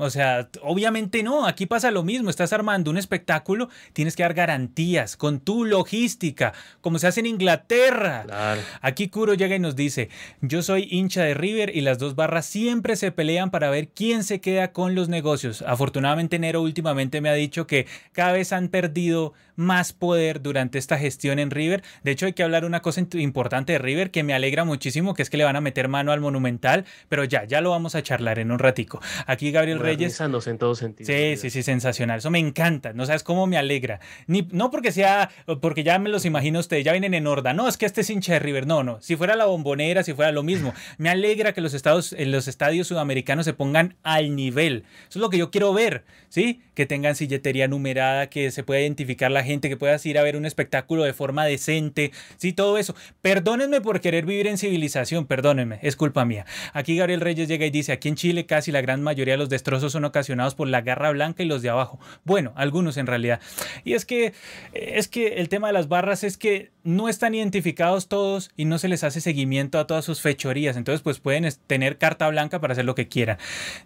O 0.00 0.10
sea, 0.10 0.48
obviamente 0.62 1.24
no, 1.24 1.44
aquí 1.44 1.66
pasa 1.66 1.90
lo 1.90 2.04
mismo, 2.04 2.30
estás 2.30 2.52
armando 2.52 2.88
un 2.88 2.98
espectáculo, 2.98 3.68
tienes 3.92 4.14
que 4.14 4.22
dar 4.22 4.32
garantías 4.32 5.16
con 5.16 5.40
tu 5.40 5.64
logística, 5.64 6.52
como 6.80 7.00
se 7.00 7.08
hace 7.08 7.18
en 7.18 7.26
Inglaterra. 7.26 8.24
Aquí 8.80 9.08
Kuro 9.08 9.34
llega 9.34 9.56
y 9.56 9.58
nos 9.58 9.74
dice, 9.74 10.08
yo 10.40 10.62
soy 10.62 10.86
hincha 10.88 11.24
de 11.24 11.34
River 11.34 11.74
y 11.74 11.80
las 11.80 11.98
dos 11.98 12.14
barras 12.14 12.46
siempre 12.46 12.94
se 12.94 13.10
pelean 13.10 13.50
para 13.50 13.70
ver 13.70 13.88
quién 13.88 14.22
se 14.22 14.40
queda 14.40 14.72
con 14.72 14.94
los 14.94 15.08
negocios. 15.08 15.62
Afortunadamente 15.66 16.38
Nero 16.38 16.62
últimamente 16.62 17.20
me 17.20 17.28
ha 17.28 17.34
dicho 17.34 17.66
que 17.66 17.88
cada 18.12 18.30
vez 18.30 18.52
han 18.52 18.68
perdido 18.68 19.34
más 19.58 19.92
poder 19.92 20.40
durante 20.40 20.78
esta 20.78 20.98
gestión 20.98 21.40
en 21.40 21.50
River. 21.50 21.82
De 22.04 22.12
hecho, 22.12 22.26
hay 22.26 22.32
que 22.32 22.44
hablar 22.44 22.64
una 22.64 22.80
cosa 22.80 23.02
importante 23.14 23.72
de 23.72 23.78
River 23.80 24.12
que 24.12 24.22
me 24.22 24.32
alegra 24.32 24.64
muchísimo, 24.64 25.14
que 25.14 25.22
es 25.22 25.30
que 25.30 25.36
le 25.36 25.42
van 25.42 25.56
a 25.56 25.60
meter 25.60 25.88
mano 25.88 26.12
al 26.12 26.20
Monumental, 26.20 26.84
pero 27.08 27.24
ya, 27.24 27.44
ya 27.44 27.60
lo 27.60 27.70
vamos 27.70 27.96
a 27.96 28.02
charlar 28.02 28.38
en 28.38 28.52
un 28.52 28.60
ratico. 28.60 29.00
Aquí 29.26 29.50
Gabriel 29.50 29.80
Reyes. 29.96 30.20
en 30.20 30.58
todo 30.58 30.74
sentido. 30.74 31.06
Sí, 31.06 31.36
sí, 31.36 31.50
sí, 31.50 31.62
sensacional. 31.62 32.18
Eso 32.18 32.30
me 32.30 32.38
encanta. 32.38 32.92
No 32.92 33.06
sabes 33.06 33.22
cómo 33.22 33.46
me 33.46 33.56
alegra. 33.56 34.00
Ni, 34.26 34.48
no 34.52 34.70
porque 34.70 34.92
sea, 34.92 35.30
porque 35.60 35.82
ya 35.82 35.98
me 35.98 36.08
los 36.08 36.24
imagino 36.24 36.58
ustedes, 36.58 36.84
ya 36.84 36.92
vienen 36.92 37.14
en 37.14 37.26
horda. 37.26 37.54
No, 37.54 37.68
es 37.68 37.76
que 37.76 37.86
este 37.86 38.02
es 38.02 38.10
hincha 38.10 38.34
de 38.34 38.38
River. 38.38 38.66
No, 38.66 38.82
no. 38.82 39.00
Si 39.00 39.16
fuera 39.16 39.36
la 39.36 39.46
bombonera, 39.46 40.02
si 40.02 40.14
fuera 40.14 40.32
lo 40.32 40.42
mismo. 40.42 40.74
Me 40.98 41.10
alegra 41.10 41.52
que 41.52 41.60
los, 41.60 41.74
estados, 41.74 42.14
los 42.18 42.48
estadios 42.48 42.86
sudamericanos 42.86 43.44
se 43.44 43.52
pongan 43.52 43.96
al 44.02 44.34
nivel. 44.36 44.84
Eso 45.08 45.18
es 45.18 45.22
lo 45.22 45.30
que 45.30 45.38
yo 45.38 45.50
quiero 45.50 45.72
ver, 45.72 46.04
¿sí? 46.28 46.62
Que 46.74 46.86
tengan 46.86 47.14
silletería 47.14 47.68
numerada, 47.68 48.28
que 48.28 48.50
se 48.50 48.62
pueda 48.62 48.80
identificar 48.80 49.30
la 49.30 49.44
gente, 49.44 49.68
que 49.68 49.76
puedas 49.76 50.04
ir 50.06 50.18
a 50.18 50.22
ver 50.22 50.36
un 50.36 50.46
espectáculo 50.46 51.04
de 51.04 51.12
forma 51.12 51.44
decente, 51.44 52.12
sí, 52.36 52.52
todo 52.52 52.78
eso. 52.78 52.94
Perdónenme 53.22 53.80
por 53.80 54.00
querer 54.00 54.26
vivir 54.26 54.46
en 54.46 54.58
civilización, 54.58 55.26
perdónenme, 55.26 55.78
es 55.82 55.96
culpa 55.96 56.24
mía. 56.24 56.46
Aquí 56.72 56.96
Gabriel 56.96 57.20
Reyes 57.20 57.48
llega 57.48 57.66
y 57.66 57.70
dice, 57.70 57.92
aquí 57.92 58.08
en 58.08 58.16
Chile 58.16 58.46
casi 58.46 58.72
la 58.72 58.80
gran 58.80 59.02
mayoría 59.02 59.34
de 59.34 59.38
los 59.38 59.48
destrozos 59.48 59.77
son 59.80 60.04
ocasionados 60.04 60.54
por 60.54 60.68
la 60.68 60.80
garra 60.80 61.10
blanca 61.10 61.42
y 61.42 61.46
los 61.46 61.62
de 61.62 61.70
abajo. 61.70 61.98
Bueno, 62.24 62.52
algunos 62.56 62.96
en 62.96 63.06
realidad. 63.06 63.40
Y 63.84 63.94
es 63.94 64.04
que, 64.04 64.32
es 64.72 65.08
que 65.08 65.34
el 65.34 65.48
tema 65.48 65.68
de 65.68 65.72
las 65.72 65.88
barras 65.88 66.24
es 66.24 66.36
que 66.36 66.70
no 66.88 67.10
están 67.10 67.34
identificados 67.34 68.08
todos 68.08 68.50
y 68.56 68.64
no 68.64 68.78
se 68.78 68.88
les 68.88 69.04
hace 69.04 69.20
seguimiento 69.20 69.78
a 69.78 69.86
todas 69.86 70.06
sus 70.06 70.22
fechorías. 70.22 70.74
Entonces, 70.74 71.02
pues 71.02 71.20
pueden 71.20 71.46
tener 71.66 71.98
carta 71.98 72.26
blanca 72.28 72.62
para 72.62 72.72
hacer 72.72 72.86
lo 72.86 72.94
que 72.94 73.08
quieran. 73.08 73.36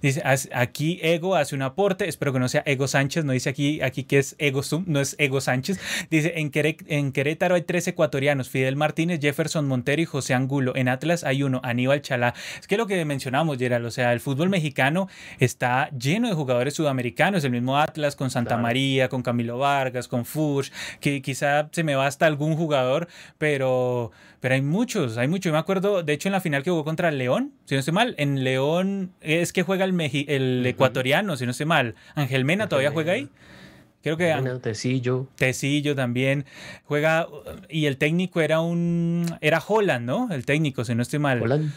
Dice, 0.00 0.22
aquí 0.54 1.00
Ego 1.02 1.34
hace 1.34 1.56
un 1.56 1.62
aporte, 1.62 2.08
espero 2.08 2.32
que 2.32 2.38
no 2.38 2.48
sea 2.48 2.62
Ego 2.64 2.86
Sánchez, 2.86 3.24
no 3.24 3.32
dice 3.32 3.50
aquí, 3.50 3.80
aquí 3.82 4.04
que 4.04 4.20
es 4.20 4.36
Ego 4.38 4.62
Zoom, 4.62 4.84
no 4.86 5.00
es 5.00 5.16
Ego 5.18 5.40
Sánchez. 5.40 5.80
Dice, 6.10 6.34
en, 6.36 6.52
en 6.86 7.10
Querétaro 7.10 7.56
hay 7.56 7.62
tres 7.62 7.88
ecuatorianos, 7.88 8.48
Fidel 8.48 8.76
Martínez, 8.76 9.18
Jefferson 9.20 9.66
Montero 9.66 10.00
y 10.00 10.04
José 10.04 10.34
Angulo. 10.34 10.76
En 10.76 10.88
Atlas 10.88 11.24
hay 11.24 11.42
uno, 11.42 11.60
Aníbal 11.64 12.02
Chalá. 12.02 12.34
Es 12.60 12.68
que 12.68 12.76
lo 12.76 12.86
que 12.86 13.04
mencionamos, 13.04 13.58
Gerald, 13.58 13.84
o 13.84 13.90
sea, 13.90 14.12
el 14.12 14.20
fútbol 14.20 14.48
mexicano 14.48 15.08
está 15.40 15.90
lleno 15.90 16.28
de 16.28 16.34
jugadores 16.34 16.74
sudamericanos, 16.74 17.42
el 17.42 17.50
mismo 17.50 17.78
Atlas 17.78 18.14
con 18.14 18.30
Santa 18.30 18.58
María, 18.58 19.08
con 19.08 19.22
Camilo 19.22 19.58
Vargas, 19.58 20.06
con 20.06 20.24
Fuchs, 20.24 20.70
que 21.00 21.20
quizá 21.20 21.68
se 21.72 21.82
me 21.82 21.96
va 21.96 22.06
hasta 22.06 22.26
algún 22.26 22.54
jugador, 22.54 22.91
pero, 23.38 24.10
pero 24.40 24.54
hay 24.54 24.62
muchos, 24.62 25.18
hay 25.18 25.28
muchos. 25.28 25.44
Yo 25.44 25.52
me 25.52 25.58
acuerdo, 25.58 26.02
de 26.02 26.12
hecho, 26.12 26.28
en 26.28 26.32
la 26.32 26.40
final 26.40 26.62
que 26.62 26.70
jugó 26.70 26.84
contra 26.84 27.10
León, 27.10 27.52
si 27.64 27.74
no 27.74 27.80
estoy 27.80 27.94
mal, 27.94 28.14
en 28.18 28.44
León 28.44 29.12
es 29.20 29.52
que 29.52 29.62
juega 29.62 29.84
el, 29.84 29.98
el 30.28 30.66
ecuatoriano, 30.66 31.36
si 31.36 31.44
no 31.44 31.52
estoy 31.52 31.66
mal. 31.66 31.94
Ángel 32.14 32.44
Mena 32.44 32.68
todavía 32.68 32.90
juega 32.90 33.12
ahí. 33.12 33.28
Creo 34.02 34.16
que. 34.16 34.32
Bueno, 34.32 34.58
Tecillo. 34.58 35.28
Tecillo 35.36 35.94
también. 35.94 36.44
Juega. 36.84 37.28
Y 37.68 37.86
el 37.86 37.96
técnico 37.96 38.40
era 38.40 38.60
un. 38.60 39.26
Era 39.40 39.62
Holland, 39.66 40.04
¿no? 40.04 40.28
El 40.32 40.44
técnico, 40.44 40.84
si 40.84 40.94
no 40.94 41.02
estoy 41.02 41.20
mal. 41.20 41.40
Holland. 41.40 41.72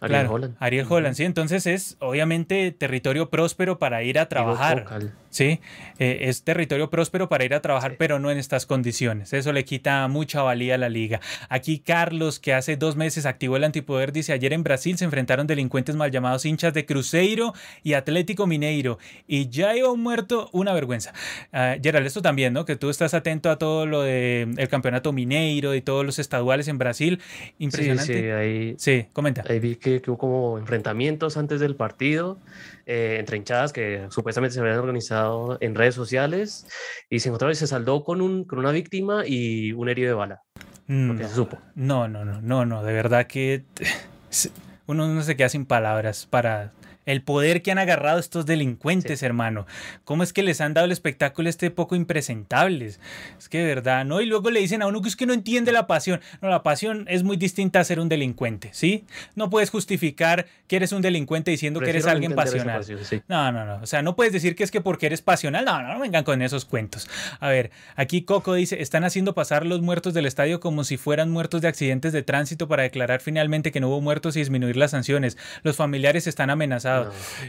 Ariel 0.00 0.26
Holland. 0.26 0.56
Ariel 0.58 0.86
Holland, 0.88 1.14
sí. 1.14 1.24
Entonces 1.24 1.66
es 1.66 1.96
obviamente 2.00 2.70
territorio 2.72 3.30
próspero 3.30 3.78
para 3.78 4.02
ir 4.02 4.18
a 4.18 4.28
trabajar. 4.28 5.12
Sí, 5.36 5.60
eh, 5.98 6.20
es 6.22 6.44
territorio 6.44 6.88
próspero 6.88 7.28
para 7.28 7.44
ir 7.44 7.52
a 7.52 7.60
trabajar, 7.60 7.96
pero 7.98 8.18
no 8.18 8.30
en 8.30 8.38
estas 8.38 8.64
condiciones. 8.64 9.34
Eso 9.34 9.52
le 9.52 9.66
quita 9.66 10.08
mucha 10.08 10.40
valía 10.40 10.76
a 10.76 10.78
la 10.78 10.88
liga. 10.88 11.20
Aquí 11.50 11.78
Carlos, 11.78 12.40
que 12.40 12.54
hace 12.54 12.78
dos 12.78 12.96
meses 12.96 13.26
activó 13.26 13.58
el 13.58 13.64
antipoder, 13.64 14.12
dice, 14.12 14.32
ayer 14.32 14.54
en 14.54 14.62
Brasil 14.62 14.96
se 14.96 15.04
enfrentaron 15.04 15.46
delincuentes 15.46 15.94
mal 15.94 16.10
llamados 16.10 16.46
hinchas 16.46 16.72
de 16.72 16.86
Cruzeiro 16.86 17.52
y 17.82 17.92
Atlético 17.92 18.46
Mineiro 18.46 18.96
y 19.26 19.50
ya 19.50 19.76
iba 19.76 19.94
muerto 19.94 20.48
una 20.52 20.72
vergüenza. 20.72 21.12
Uh, 21.52 21.82
Gerald, 21.82 22.06
esto 22.06 22.22
también, 22.22 22.54
¿no? 22.54 22.64
Que 22.64 22.76
tú 22.76 22.88
estás 22.88 23.12
atento 23.12 23.50
a 23.50 23.58
todo 23.58 23.84
lo 23.84 24.00
del 24.00 24.68
campeonato 24.70 25.12
mineiro 25.12 25.74
y 25.74 25.82
todos 25.82 26.06
los 26.06 26.18
estaduales 26.18 26.66
en 26.68 26.78
Brasil. 26.78 27.20
Impresionante. 27.58 28.06
Sí, 28.06 28.20
sí, 28.20 28.30
ahí, 28.30 28.74
sí 28.78 29.06
comenta. 29.12 29.44
Ahí 29.50 29.60
vi 29.60 29.76
que, 29.76 30.00
hubo 30.06 30.16
como 30.16 30.58
enfrentamientos 30.58 31.36
antes 31.36 31.60
del 31.60 31.76
partido 31.76 32.38
eh, 32.86 33.16
entre 33.18 33.36
hinchadas 33.36 33.72
que 33.72 34.06
supuestamente 34.10 34.54
se 34.54 34.60
habían 34.60 34.78
organizado 34.78 35.25
en 35.60 35.74
redes 35.74 35.94
sociales 35.94 36.66
y 37.10 37.20
se 37.20 37.28
encontraron 37.28 37.52
y 37.52 37.56
se 37.56 37.66
saldó 37.66 38.04
con, 38.04 38.20
un, 38.20 38.44
con 38.44 38.58
una 38.58 38.70
víctima 38.70 39.26
y 39.26 39.72
un 39.72 39.88
herido 39.88 40.08
de 40.08 40.14
bala. 40.14 40.42
No, 40.86 41.16
se 41.16 41.34
supo. 41.34 41.58
No, 41.74 42.08
no, 42.08 42.24
no, 42.24 42.40
no, 42.40 42.64
no, 42.64 42.82
de 42.82 42.92
verdad 42.92 43.26
que 43.26 43.64
uno 44.86 45.08
no 45.08 45.22
se 45.22 45.36
queda 45.36 45.48
sin 45.48 45.66
palabras 45.66 46.26
para 46.26 46.72
el 47.06 47.22
poder 47.22 47.62
que 47.62 47.70
han 47.70 47.78
agarrado 47.78 48.18
estos 48.18 48.46
delincuentes, 48.46 49.22
hermano. 49.22 49.66
¿Cómo 50.04 50.22
es 50.24 50.32
que 50.32 50.42
les 50.42 50.60
han 50.60 50.74
dado 50.74 50.84
el 50.84 50.92
espectáculo 50.92 51.48
este 51.48 51.70
poco 51.70 51.94
impresentables? 51.94 53.00
Es 53.38 53.48
que 53.48 53.58
de 53.58 53.64
verdad, 53.64 54.04
¿no? 54.04 54.20
Y 54.20 54.26
luego 54.26 54.50
le 54.50 54.60
dicen 54.60 54.82
a 54.82 54.88
uno 54.88 55.00
que 55.00 55.08
es 55.08 55.16
que 55.16 55.24
no 55.24 55.32
entiende 55.32 55.70
la 55.72 55.86
pasión. 55.86 56.20
No, 56.42 56.48
la 56.48 56.64
pasión 56.64 57.06
es 57.08 57.22
muy 57.22 57.36
distinta 57.36 57.80
a 57.80 57.84
ser 57.84 58.00
un 58.00 58.08
delincuente, 58.08 58.70
¿sí? 58.72 59.04
No 59.36 59.48
puedes 59.48 59.70
justificar 59.70 60.46
que 60.66 60.76
eres 60.76 60.90
un 60.90 61.00
delincuente 61.00 61.52
diciendo 61.52 61.80
que 61.80 61.90
eres 61.90 62.06
alguien 62.06 62.34
pasional. 62.34 62.84
No, 63.28 63.52
no, 63.52 63.64
no. 63.64 63.76
O 63.82 63.86
sea, 63.86 64.02
no 64.02 64.16
puedes 64.16 64.32
decir 64.32 64.56
que 64.56 64.64
es 64.64 64.72
que 64.72 64.80
porque 64.80 65.06
eres 65.06 65.22
pasional. 65.22 65.64
No, 65.64 65.80
no, 65.80 65.94
no 65.94 66.00
vengan 66.00 66.24
con 66.24 66.42
esos 66.42 66.64
cuentos. 66.64 67.08
A 67.38 67.48
ver, 67.48 67.70
aquí 67.94 68.22
Coco 68.22 68.54
dice, 68.54 68.82
están 68.82 69.04
haciendo 69.04 69.34
pasar 69.34 69.64
los 69.64 69.80
muertos 69.80 70.12
del 70.12 70.26
estadio 70.26 70.58
como 70.58 70.82
si 70.82 70.96
fueran 70.96 71.30
muertos 71.30 71.62
de 71.62 71.68
accidentes 71.68 72.12
de 72.12 72.24
tránsito 72.24 72.66
para 72.66 72.82
declarar 72.82 73.20
finalmente 73.20 73.70
que 73.70 73.78
no 73.78 73.88
hubo 73.88 74.00
muertos 74.00 74.34
y 74.34 74.40
disminuir 74.40 74.76
las 74.76 74.90
sanciones. 74.90 75.38
Los 75.62 75.76
familiares 75.76 76.26
están 76.26 76.50
amenazados 76.50 76.95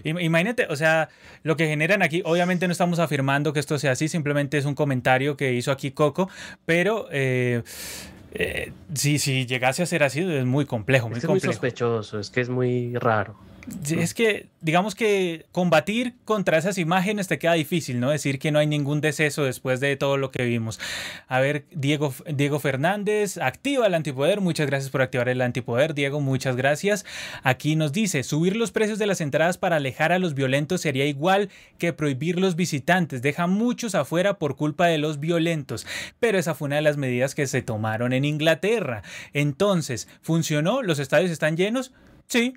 Imagínate, 0.03 0.67
o 0.69 0.75
sea, 0.75 1.09
lo 1.43 1.55
que 1.57 1.67
generan 1.67 2.01
aquí, 2.01 2.21
obviamente 2.25 2.67
no 2.67 2.71
estamos 2.71 2.99
afirmando 2.99 3.53
que 3.53 3.59
esto 3.59 3.77
sea 3.79 3.91
así, 3.91 4.07
simplemente 4.07 4.57
es 4.57 4.65
un 4.65 4.75
comentario 4.75 5.37
que 5.37 5.53
hizo 5.53 5.71
aquí 5.71 5.91
Coco, 5.91 6.29
pero... 6.65 7.07
Eh, 7.11 7.63
eh, 8.39 8.71
si, 8.93 9.17
si 9.17 9.45
llegase 9.47 9.81
a 9.81 9.85
ser 9.85 10.03
así, 10.03 10.19
es 10.19 10.45
muy 10.45 10.65
complejo. 10.65 11.09
Muy 11.09 11.17
es, 11.17 11.27
muy 11.27 11.39
sospechoso, 11.39 12.19
es 12.19 12.29
que 12.29 12.41
es 12.41 12.49
muy 12.49 12.93
raro. 12.95 13.35
Es 13.89 14.13
que, 14.13 14.47
digamos 14.61 14.95
que 14.95 15.45
combatir 15.51 16.15
contra 16.25 16.57
esas 16.57 16.77
imágenes 16.77 17.27
te 17.27 17.37
queda 17.37 17.53
difícil, 17.53 17.99
¿no? 17.99 18.09
Decir 18.09 18.39
que 18.39 18.51
no 18.51 18.59
hay 18.59 18.67
ningún 18.67 19.01
deceso 19.01 19.43
después 19.43 19.79
de 19.79 19.95
todo 19.97 20.17
lo 20.17 20.31
que 20.31 20.43
vimos. 20.43 20.79
A 21.27 21.39
ver, 21.39 21.65
Diego, 21.71 22.13
Diego 22.33 22.59
Fernández, 22.59 23.37
activa 23.37 23.87
el 23.87 23.93
antipoder. 23.93 24.41
Muchas 24.41 24.67
gracias 24.67 24.89
por 24.89 25.01
activar 25.01 25.29
el 25.29 25.41
antipoder. 25.41 25.93
Diego, 25.93 26.21
muchas 26.21 26.55
gracias. 26.55 27.05
Aquí 27.43 27.75
nos 27.75 27.91
dice, 27.91 28.23
subir 28.23 28.55
los 28.55 28.71
precios 28.71 28.99
de 28.99 29.07
las 29.07 29.21
entradas 29.21 29.57
para 29.57 29.77
alejar 29.77 30.11
a 30.11 30.19
los 30.19 30.33
violentos 30.33 30.81
sería 30.81 31.05
igual 31.05 31.49
que 31.77 31.93
prohibir 31.93 32.39
los 32.39 32.55
visitantes. 32.55 33.21
Deja 33.21 33.47
muchos 33.47 33.95
afuera 33.95 34.37
por 34.37 34.55
culpa 34.55 34.87
de 34.87 34.97
los 34.97 35.19
violentos. 35.19 35.85
Pero 36.19 36.39
esa 36.39 36.55
fue 36.55 36.67
una 36.67 36.77
de 36.77 36.83
las 36.83 36.97
medidas 36.97 37.35
que 37.35 37.47
se 37.47 37.61
tomaron 37.61 38.13
en 38.13 38.25
Inglaterra. 38.25 39.03
Entonces, 39.33 40.07
¿funcionó? 40.21 40.81
¿Los 40.81 40.99
estadios 40.99 41.31
están 41.31 41.57
llenos? 41.57 41.91
Sí, 42.27 42.55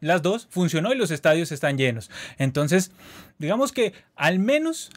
las 0.00 0.22
dos, 0.22 0.46
funcionó 0.50 0.92
y 0.92 0.96
los 0.96 1.10
estadios 1.10 1.52
están 1.52 1.78
llenos. 1.78 2.10
Entonces, 2.38 2.92
digamos 3.38 3.72
que 3.72 3.92
al 4.16 4.38
menos 4.38 4.90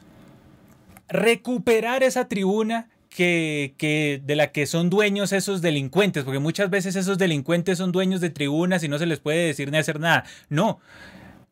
recuperar 1.08 2.04
esa 2.04 2.28
tribuna 2.28 2.90
que, 3.10 3.74
que, 3.78 4.22
de 4.24 4.36
la 4.36 4.52
que 4.52 4.66
son 4.66 4.90
dueños 4.90 5.34
esos 5.34 5.62
delincuentes, 5.62 6.24
porque 6.24 6.40
muchas 6.40 6.70
veces 6.70 6.96
esos 6.96 7.18
delincuentes 7.18 7.78
son 7.78 7.92
dueños 7.92 8.22
de 8.22 8.30
tribunas 8.30 8.84
y 8.84 8.88
no 8.88 8.98
se 8.98 9.06
les 9.06 9.20
puede 9.20 9.46
decir 9.46 9.72
ni 9.72 9.78
hacer 9.78 10.00
nada. 10.00 10.24
No. 10.50 10.80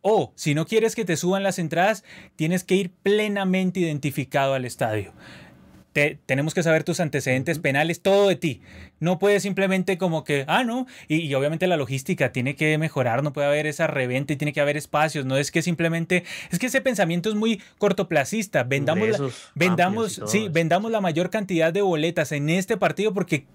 O 0.01 0.31
si 0.35 0.55
no 0.55 0.65
quieres 0.65 0.95
que 0.95 1.03
te 1.03 1.17
suban 1.17 1.43
las 1.43 1.59
entradas, 1.59 2.05
tienes 2.37 2.63
que 2.63 2.75
ir 2.75 2.91
plenamente 3.03 3.81
identificado 3.81 4.53
al 4.53 4.63
estadio 4.63 5.13
tenemos 6.25 6.53
que 6.53 6.63
saber 6.63 6.83
tus 6.83 6.99
antecedentes 6.99 7.59
penales, 7.59 8.01
todo 8.01 8.27
de 8.27 8.35
ti. 8.35 8.61
No 8.99 9.19
puedes 9.19 9.43
simplemente 9.43 9.97
como 9.97 10.23
que, 10.23 10.45
ah, 10.47 10.63
no, 10.63 10.87
y, 11.07 11.33
obviamente 11.33 11.67
la 11.67 11.77
logística 11.77 12.31
tiene 12.31 12.55
que 12.55 12.77
mejorar, 12.77 13.23
no 13.23 13.33
puede 13.33 13.47
haber 13.47 13.67
esa 13.67 13.87
reventa 13.87 14.33
y 14.33 14.35
tiene 14.35 14.53
que 14.53 14.61
haber 14.61 14.77
espacios, 14.77 15.25
no 15.25 15.37
es 15.37 15.51
que 15.51 15.61
simplemente, 15.61 16.23
es 16.51 16.59
que 16.59 16.67
ese 16.67 16.81
pensamiento 16.81 17.29
es 17.29 17.35
muy 17.35 17.61
cortoplacista, 17.77 18.63
vendamos, 18.63 19.51
vendamos, 19.55 20.21
sí, 20.27 20.49
vendamos 20.49 20.91
la 20.91 21.01
mayor 21.01 21.29
cantidad 21.29 21.71
de 21.71 21.81
boletas 21.81 22.31
en 22.31 22.49
este 22.49 22.77
partido 22.77 23.13
porque 23.13 23.45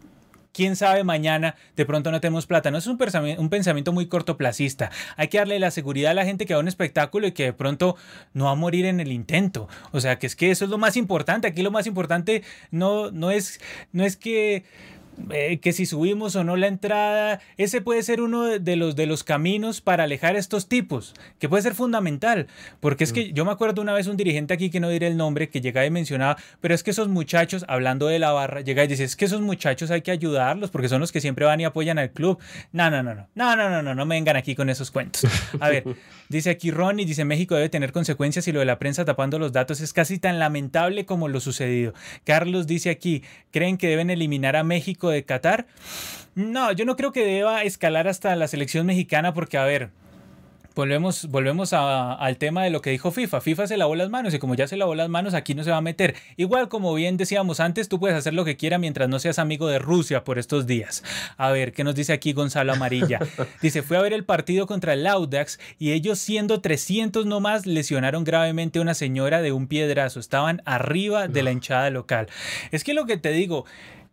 quién 0.55 0.76
sabe 0.76 1.05
mañana 1.05 1.57
de 1.76 1.84
pronto 1.84 2.11
no 2.11 2.20
tenemos 2.20 2.46
plata. 2.46 2.70
No 2.70 2.78
es 2.78 2.86
un 2.86 2.96
pensamiento, 2.96 3.92
muy 3.92 4.07
cortoplacista. 4.07 4.90
Hay 5.16 5.28
que 5.28 5.38
darle 5.38 5.59
la 5.59 5.70
seguridad 5.70 6.12
a 6.12 6.14
la 6.14 6.24
gente 6.24 6.46
que 6.46 6.55
va 6.55 6.59
a 6.59 6.62
un 6.62 6.68
espectáculo 6.68 7.26
y 7.26 7.32
que 7.32 7.44
de 7.44 7.52
pronto 7.52 7.96
no 8.32 8.46
va 8.46 8.52
a 8.52 8.55
morir 8.55 8.86
en 8.86 9.00
el 9.00 9.12
intento. 9.12 9.68
O 9.90 10.00
sea, 10.00 10.18
que 10.18 10.26
es 10.26 10.36
que 10.36 10.50
eso 10.50 10.64
es 10.64 10.70
lo 10.70 10.78
más 10.78 10.96
importante. 10.96 11.48
Aquí 11.48 11.62
lo 11.62 11.72
más 11.72 11.86
importante 11.86 12.42
no, 12.70 13.11
no, 13.11 13.30
es, 13.30 13.61
no 13.92 14.05
es 14.05 14.16
que 14.16 14.64
eh, 15.31 15.59
que 15.59 15.73
si 15.73 15.87
subimos 15.87 16.37
o 16.37 16.45
no 16.45 16.57
la 16.57 16.67
entrada, 16.67 17.41
ese 17.57 17.81
puede 17.81 18.03
ser 18.03 18.21
uno 18.21 18.45
de 18.45 18.77
los, 18.77 18.97
de 18.97 19.07
los 19.07 19.25
caminos 19.25 19.81
para 19.81 20.05
alejar 20.05 20.37
a 20.37 20.39
estos 20.39 20.69
tipos, 20.69 21.15
que 21.39 21.49
puede 21.49 21.62
ser 21.62 21.75
fundamental, 21.75 22.47
porque 22.81 23.05
es 23.05 23.12
que 23.12 23.27
mm. 23.27 23.35
yo 23.35 23.45
me 23.45 23.53
acuerdo 23.53 23.83
una 23.83 23.93
vez 23.93 24.07
un 24.07 24.17
dirigente 24.17 24.55
aquí 24.55 24.71
que 24.71 24.81
no 24.81 24.89
diré 24.89 25.07
el 25.07 25.17
nombre, 25.17 25.49
que 25.49 25.61
llegaba 25.61 25.87
y 25.87 25.91
mencionaba, 25.91 26.37
pero 26.61 26.75
es 26.75 26.83
que 26.83 26.91
esos 26.91 27.09
muchachos, 27.09 27.65
hablando 27.69 28.07
de 28.07 28.19
la 28.19 28.33
barra, 28.33 28.61
llega 28.61 28.85
y 28.85 28.87
dice, 28.87 29.05
es 29.05 29.17
que 29.17 29.25
esos 29.25 29.41
muchachos 29.41 29.91
hay 29.91 30.03
que 30.03 30.11
ayudarlos 30.11 30.71
porque 30.71 30.89
son 30.89 31.01
los 31.01 31.12
que 31.12 31.21
siempre 31.21 31.45
van 31.45 31.61
y 31.61 31.65
apoyan 31.65 31.99
al 31.99 32.11
club. 32.11 32.39
No, 32.73 32.91
no, 32.91 33.03
no, 33.03 33.15
no, 33.15 33.27
no, 33.35 33.57
no, 33.57 33.71
no, 33.71 33.83
no, 33.83 33.95
no 33.95 34.07
me 34.07 34.17
vengan 34.17 34.37
aquí 34.37 34.55
con 34.55 34.71
esos 34.71 34.91
cuentos. 34.91 35.25
A 35.61 35.69
ver, 35.69 35.85
dice 36.29 36.51
aquí 36.51 36.71
Ronnie, 36.71 37.07
dice 37.07 37.25
México 37.25 37.55
debe 37.55 37.69
tener 37.69 37.93
consecuencias 37.93 38.47
y 38.49 38.53
lo 38.53 38.61
de 38.61 38.67
la 38.67 38.79
prensa 38.79 39.05
tapando 39.05 39.39
los 39.39 39.53
datos 39.53 39.81
es 39.81 39.93
casi 39.93 40.19
tan 40.19 40.39
lamentable 40.39 41.07
como 41.07 41.29
lo 41.29 41.41
sucedido. 41.41 41.95
Carlos 42.25 42.67
dice 42.67 42.91
aquí, 42.91 43.23
¿creen 43.51 43.77
que 43.77 43.89
deben 43.89 44.11
eliminar 44.11 44.57
a 44.57 44.65
México? 44.65 45.03
De 45.11 45.24
Qatar. 45.24 45.66
No, 46.34 46.72
yo 46.72 46.84
no 46.84 46.96
creo 46.96 47.12
que 47.12 47.24
deba 47.24 47.62
escalar 47.62 48.09
hasta 48.09 48.34
la 48.36 48.48
selección 48.48 48.86
mexicana 48.86 49.32
porque, 49.34 49.57
a 49.57 49.64
ver, 49.64 49.90
volvemos, 50.74 51.26
volvemos 51.26 51.72
al 51.72 52.36
tema 52.38 52.64
de 52.64 52.70
lo 52.70 52.80
que 52.80 52.90
dijo 52.90 53.11
FIFA. 53.11 53.40
FIFA 53.40 53.66
se 53.66 53.76
lavó 53.76 53.94
las 53.94 54.11
manos 54.11 54.34
y 54.34 54.38
como 54.38 54.55
ya 54.55 54.66
se 54.66 54.76
lavó 54.76 54.94
las 54.94 55.09
manos, 55.09 55.34
aquí 55.34 55.55
no 55.55 55.64
se 55.64 55.70
va 55.70 55.78
a 55.78 55.82
meter. 55.82 56.14
Igual 56.36 56.68
como 56.68 56.92
bien 56.94 57.16
decíamos 57.16 57.61
antes, 57.61 57.88
tú 57.88 58.00
puedes 58.00 58.16
hacer 58.16 58.34
lo 58.34 58.44
que 58.44 58.57
quieras 58.57 58.80
mientras 58.80 59.09
no 59.09 59.18
seas 59.18 59.38
amigo 59.38 59.68
de 59.68 59.78
Rusia 59.78 60.24
por 60.24 60.38
estos 60.38 60.66
días. 60.66 61.02
A 61.36 61.50
ver, 61.50 61.72
¿qué 61.72 61.84
nos 61.84 61.94
dice 61.94 62.12
aquí 62.12 62.32
Gonzalo 62.32 62.72
Amarilla? 62.72 63.20
Dice, 63.62 63.82
fue 63.82 63.96
a 63.96 64.02
ver 64.02 64.12
el 64.12 64.24
partido 64.24 64.66
contra 64.66 64.92
el 64.92 65.07
Audax 65.07 65.59
y 65.78 65.92
ellos 65.92 66.18
siendo 66.18 66.61
300 66.61 67.26
nomás 67.26 67.66
lesionaron 67.66 68.24
gravemente 68.24 68.78
a 68.78 68.82
una 68.82 68.94
señora 68.94 69.42
de 69.42 69.52
un 69.52 69.68
piedrazo. 69.68 70.20
Estaban 70.20 70.62
arriba 70.64 71.28
de 71.28 71.42
la 71.42 71.52
hinchada 71.52 71.90
local. 71.90 72.28
Es 72.72 72.84
que 72.84 72.94
lo 72.94 73.07
que 73.07 73.16
te 73.16 73.30
digo, 73.30 73.64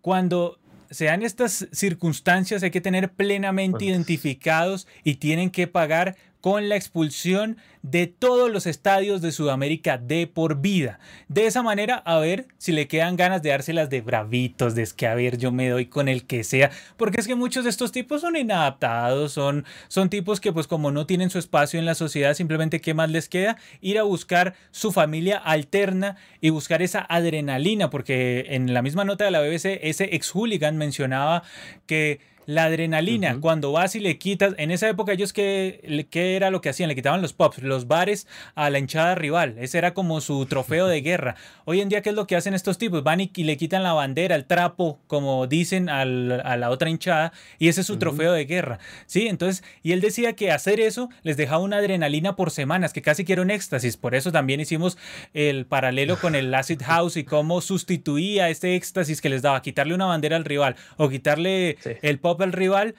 cuando 0.01 0.59
sean 0.91 1.23
estas 1.23 1.67
circunstancias 1.71 2.61
hay 2.63 2.71
que 2.71 2.81
tener 2.81 3.11
plenamente 3.13 3.85
identificados 3.85 4.87
y 5.03 5.15
tienen 5.15 5.49
que 5.49 5.67
pagar 5.67 6.17
con 6.41 6.69
la 6.69 6.75
expulsión 6.75 7.57
de 7.83 8.07
todos 8.07 8.51
los 8.51 8.67
estadios 8.67 9.21
de 9.21 9.31
Sudamérica 9.31 9.97
de 9.97 10.27
por 10.27 10.61
vida. 10.61 10.99
De 11.27 11.47
esa 11.47 11.63
manera, 11.63 11.95
a 11.97 12.19
ver 12.19 12.47
si 12.57 12.71
le 12.71 12.87
quedan 12.87 13.15
ganas 13.15 13.41
de 13.41 13.49
dárselas 13.49 13.89
de 13.89 14.01
bravitos, 14.01 14.75
de 14.75 14.83
es 14.83 14.93
que 14.93 15.07
a 15.07 15.15
ver, 15.15 15.37
yo 15.37 15.51
me 15.51 15.69
doy 15.69 15.85
con 15.87 16.07
el 16.07 16.25
que 16.25 16.43
sea, 16.43 16.71
porque 16.97 17.19
es 17.19 17.27
que 17.27 17.35
muchos 17.35 17.63
de 17.63 17.69
estos 17.69 17.91
tipos 17.91 18.21
son 18.21 18.35
inadaptados, 18.35 19.31
son, 19.31 19.65
son 19.87 20.09
tipos 20.09 20.39
que 20.39 20.51
pues 20.51 20.67
como 20.67 20.91
no 20.91 21.05
tienen 21.05 21.29
su 21.29 21.39
espacio 21.39 21.79
en 21.79 21.85
la 21.85 21.95
sociedad, 21.95 22.33
simplemente 22.33 22.81
qué 22.81 22.93
más 22.93 23.09
les 23.09 23.29
queda 23.29 23.57
ir 23.79 23.97
a 23.97 24.03
buscar 24.03 24.55
su 24.71 24.91
familia 24.91 25.37
alterna 25.37 26.17
y 26.39 26.49
buscar 26.49 26.81
esa 26.81 27.05
adrenalina, 27.07 27.89
porque 27.89 28.47
en 28.49 28.73
la 28.73 28.81
misma 28.81 29.05
nota 29.05 29.25
de 29.25 29.31
la 29.31 29.41
BBC 29.41 29.79
ese 29.83 30.15
ex 30.15 30.31
hooligan 30.31 30.77
mencionaba 30.77 31.43
que 31.85 32.30
la 32.45 32.65
adrenalina, 32.65 33.37
cuando 33.39 33.71
vas 33.71 33.95
y 33.95 33.99
le 33.99 34.17
quitas, 34.17 34.55
en 34.57 34.71
esa 34.71 34.89
época 34.89 35.13
ellos 35.13 35.33
qué, 35.33 36.07
qué 36.09 36.35
era 36.35 36.49
lo 36.49 36.61
que 36.61 36.69
hacían, 36.69 36.89
le 36.89 36.95
quitaban 36.95 37.21
los 37.21 37.33
pops, 37.33 37.59
los 37.59 37.87
bares 37.87 38.27
a 38.55 38.69
la 38.69 38.79
hinchada 38.79 39.15
rival, 39.15 39.55
ese 39.59 39.77
era 39.77 39.93
como 39.93 40.21
su 40.21 40.45
trofeo 40.45 40.87
de 40.87 41.01
guerra. 41.01 41.35
Hoy 41.65 41.81
en 41.81 41.89
día, 41.89 42.01
¿qué 42.01 42.09
es 42.09 42.15
lo 42.15 42.27
que 42.27 42.35
hacen 42.35 42.53
estos 42.53 42.77
tipos? 42.77 43.03
Van 43.03 43.21
y, 43.21 43.31
le 43.35 43.57
quitan 43.57 43.83
la 43.83 43.93
bandera, 43.93 44.35
el 44.35 44.45
trapo, 44.45 44.99
como 45.07 45.47
dicen 45.47 45.89
a 45.89 46.05
la 46.05 46.69
otra 46.69 46.89
hinchada, 46.89 47.33
y 47.59 47.67
ese 47.67 47.81
es 47.81 47.87
su 47.87 47.97
trofeo 47.97 48.33
de 48.33 48.45
guerra, 48.45 48.79
¿sí? 49.05 49.27
Entonces, 49.27 49.63
y 49.83 49.91
él 49.91 50.01
decía 50.01 50.33
que 50.33 50.51
hacer 50.51 50.79
eso 50.79 51.09
les 51.23 51.37
dejaba 51.37 51.63
una 51.63 51.77
adrenalina 51.77 52.35
por 52.35 52.51
semanas, 52.51 52.93
que 52.93 53.01
casi 53.01 53.25
quiero 53.25 53.41
un 53.41 53.51
éxtasis, 53.51 53.97
por 53.97 54.15
eso 54.15 54.31
también 54.31 54.59
hicimos 54.59 54.97
el 55.33 55.65
paralelo 55.65 56.17
con 56.19 56.35
el 56.35 56.53
acid 56.53 56.81
house 56.85 57.17
y 57.17 57.23
cómo 57.23 57.61
sustituía 57.61 58.49
este 58.49 58.75
éxtasis 58.75 59.21
que 59.21 59.29
les 59.29 59.41
daba, 59.41 59.61
quitarle 59.61 59.93
una 59.93 60.05
bandera 60.05 60.37
al 60.37 60.45
rival 60.45 60.75
o 60.97 61.09
quitarle 61.09 61.77
el 62.01 62.19
pop 62.19 62.30
al 62.39 62.53
rival 62.53 62.95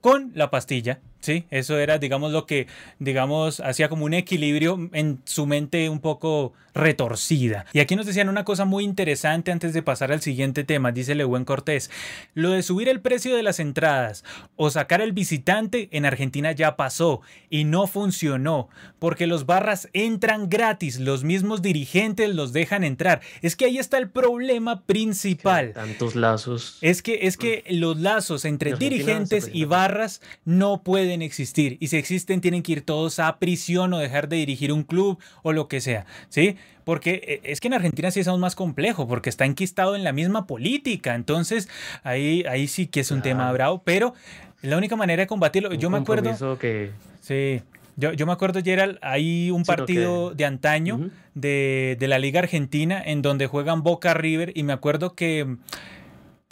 con 0.00 0.32
la 0.34 0.50
pastilla. 0.50 1.00
Sí, 1.22 1.44
eso 1.50 1.78
era, 1.78 1.98
digamos, 1.98 2.32
lo 2.32 2.46
que, 2.46 2.66
digamos, 2.98 3.60
hacía 3.60 3.88
como 3.88 4.04
un 4.04 4.12
equilibrio 4.12 4.90
en 4.92 5.20
su 5.24 5.46
mente 5.46 5.88
un 5.88 6.00
poco 6.00 6.52
retorcida. 6.74 7.66
Y 7.72 7.80
aquí 7.80 7.96
nos 7.96 8.06
decían 8.06 8.28
una 8.28 8.44
cosa 8.44 8.64
muy 8.64 8.84
interesante 8.84 9.52
antes 9.52 9.72
de 9.72 9.82
pasar 9.82 10.10
al 10.10 10.22
siguiente 10.22 10.64
tema, 10.64 10.90
dice 10.90 11.14
Lewen 11.14 11.44
Cortés. 11.44 11.90
Lo 12.34 12.50
de 12.50 12.62
subir 12.62 12.88
el 12.88 13.00
precio 13.00 13.36
de 13.36 13.42
las 13.42 13.60
entradas 13.60 14.24
o 14.56 14.70
sacar 14.70 15.00
el 15.00 15.12
visitante 15.12 15.88
en 15.92 16.06
Argentina 16.06 16.52
ya 16.52 16.76
pasó 16.76 17.20
y 17.50 17.64
no 17.64 17.86
funcionó, 17.86 18.68
porque 18.98 19.26
los 19.26 19.46
barras 19.46 19.88
entran 19.92 20.48
gratis, 20.48 20.98
los 20.98 21.24
mismos 21.24 21.62
dirigentes 21.62 22.34
los 22.34 22.52
dejan 22.52 22.84
entrar. 22.84 23.20
Es 23.42 23.54
que 23.54 23.66
ahí 23.66 23.78
está 23.78 23.98
el 23.98 24.08
problema 24.10 24.82
principal. 24.82 25.72
Tantos 25.74 26.16
lazos. 26.16 26.78
Es 26.80 27.02
que, 27.02 27.20
es 27.22 27.36
que 27.36 27.64
los 27.68 28.00
lazos 28.00 28.44
entre 28.44 28.74
dirigentes 28.74 29.50
y 29.52 29.66
barras 29.66 30.22
no 30.44 30.82
pueden 30.82 31.11
pueden 31.12 31.22
existir. 31.22 31.76
Y 31.78 31.88
si 31.88 31.98
existen, 31.98 32.40
tienen 32.40 32.62
que 32.62 32.72
ir 32.72 32.86
todos 32.86 33.18
a 33.18 33.38
prisión 33.38 33.92
o 33.92 33.98
dejar 33.98 34.30
de 34.30 34.36
dirigir 34.36 34.72
un 34.72 34.82
club 34.82 35.18
o 35.42 35.52
lo 35.52 35.68
que 35.68 35.82
sea. 35.82 36.06
¿Sí? 36.30 36.56
Porque 36.84 37.20
eh, 37.26 37.40
es 37.44 37.60
que 37.60 37.68
en 37.68 37.74
Argentina 37.74 38.10
sí 38.10 38.20
es 38.20 38.28
aún 38.28 38.40
más 38.40 38.54
complejo, 38.54 39.06
porque 39.06 39.28
está 39.28 39.44
enquistado 39.44 39.94
en 39.94 40.04
la 40.04 40.12
misma 40.12 40.46
política. 40.46 41.14
Entonces, 41.14 41.68
ahí, 42.02 42.44
ahí 42.48 42.66
sí 42.66 42.86
que 42.86 43.00
es 43.00 43.10
un 43.10 43.20
tema 43.20 43.52
bravo. 43.52 43.82
Pero 43.84 44.14
la 44.62 44.78
única 44.78 44.96
manera 44.96 45.20
de 45.22 45.26
combatirlo, 45.26 45.74
yo 45.74 45.90
me 45.90 45.98
acuerdo. 45.98 46.58
que. 46.58 46.92
Sí. 47.20 47.60
Yo, 47.96 48.14
yo, 48.14 48.24
me 48.24 48.32
acuerdo, 48.32 48.62
Gerald, 48.64 48.98
hay 49.02 49.50
un 49.50 49.64
partido 49.64 50.32
de 50.34 50.46
antaño 50.46 51.10
de, 51.34 51.98
de, 52.00 52.08
la 52.08 52.18
Liga 52.18 52.40
Argentina 52.40 53.02
en 53.04 53.20
donde 53.20 53.46
juegan 53.46 53.82
Boca 53.82 54.14
River 54.14 54.52
y 54.54 54.62
me 54.62 54.72
acuerdo 54.72 55.14
que 55.14 55.58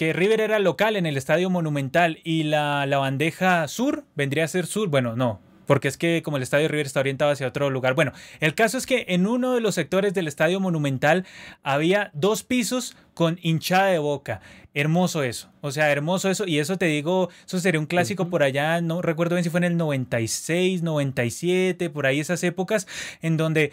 que 0.00 0.14
River 0.14 0.40
era 0.40 0.58
local 0.60 0.96
en 0.96 1.04
el 1.04 1.18
Estadio 1.18 1.50
Monumental 1.50 2.20
y 2.24 2.44
la, 2.44 2.86
la 2.86 2.96
bandeja 2.96 3.68
sur 3.68 4.06
vendría 4.14 4.44
a 4.44 4.48
ser 4.48 4.64
sur, 4.64 4.88
bueno, 4.88 5.14
no, 5.14 5.40
porque 5.66 5.88
es 5.88 5.98
que 5.98 6.22
como 6.22 6.38
el 6.38 6.42
estadio 6.42 6.68
River 6.68 6.86
está 6.86 7.00
orientado 7.00 7.30
hacia 7.30 7.46
otro 7.46 7.68
lugar. 7.68 7.92
Bueno, 7.92 8.12
el 8.40 8.54
caso 8.54 8.78
es 8.78 8.86
que 8.86 9.04
en 9.08 9.26
uno 9.26 9.52
de 9.52 9.60
los 9.60 9.74
sectores 9.74 10.14
del 10.14 10.26
estadio 10.26 10.58
monumental 10.58 11.26
había 11.62 12.10
dos 12.14 12.44
pisos 12.44 12.96
con 13.12 13.38
hinchada 13.42 13.88
de 13.88 13.98
boca. 13.98 14.40
Hermoso 14.72 15.22
eso, 15.22 15.50
o 15.60 15.70
sea, 15.70 15.92
hermoso 15.92 16.30
eso. 16.30 16.46
Y 16.46 16.60
eso 16.60 16.78
te 16.78 16.86
digo, 16.86 17.28
eso 17.46 17.60
sería 17.60 17.78
un 17.78 17.84
clásico 17.84 18.30
por 18.30 18.42
allá, 18.42 18.80
no 18.80 19.02
recuerdo 19.02 19.34
bien 19.34 19.44
si 19.44 19.50
fue 19.50 19.58
en 19.58 19.64
el 19.64 19.76
96, 19.76 20.82
97, 20.82 21.90
por 21.90 22.06
ahí 22.06 22.20
esas 22.20 22.42
épocas, 22.42 22.88
en 23.20 23.36
donde 23.36 23.70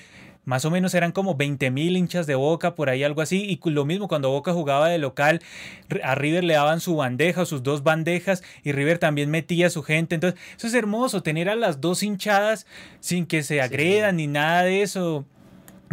más 0.47 0.63
o 0.63 0.71
menos 0.71 0.93
eran 0.93 1.11
como 1.11 1.35
20 1.35 1.71
mil 1.71 1.97
hinchas 1.97 2.25
de 2.25 2.35
Boca, 2.35 2.73
por 2.73 2.89
ahí 2.89 3.03
algo 3.03 3.21
así. 3.21 3.43
Y 3.43 3.69
lo 3.69 3.83
mismo 3.83 4.07
cuando 4.07 4.29
Boca 4.29 4.53
jugaba 4.53 4.87
de 4.87 4.97
local, 4.97 5.41
a 6.01 6.15
River 6.15 6.45
le 6.45 6.53
daban 6.53 6.79
su 6.79 6.95
bandeja, 6.95 7.45
sus 7.45 7.63
dos 7.63 7.83
bandejas, 7.83 8.43
y 8.63 8.71
River 8.71 8.97
también 8.97 9.29
metía 9.29 9.67
a 9.67 9.69
su 9.69 9.83
gente. 9.83 10.15
Entonces, 10.15 10.39
eso 10.55 10.67
es 10.67 10.73
hermoso, 10.73 11.21
tener 11.21 11.49
a 11.49 11.55
las 11.55 11.81
dos 11.81 12.01
hinchadas 12.01 12.65
sin 13.01 13.25
que 13.25 13.43
se 13.43 13.59
agredan 13.61 14.15
ni 14.15 14.27
nada 14.27 14.63
de 14.63 14.83
eso. 14.83 15.25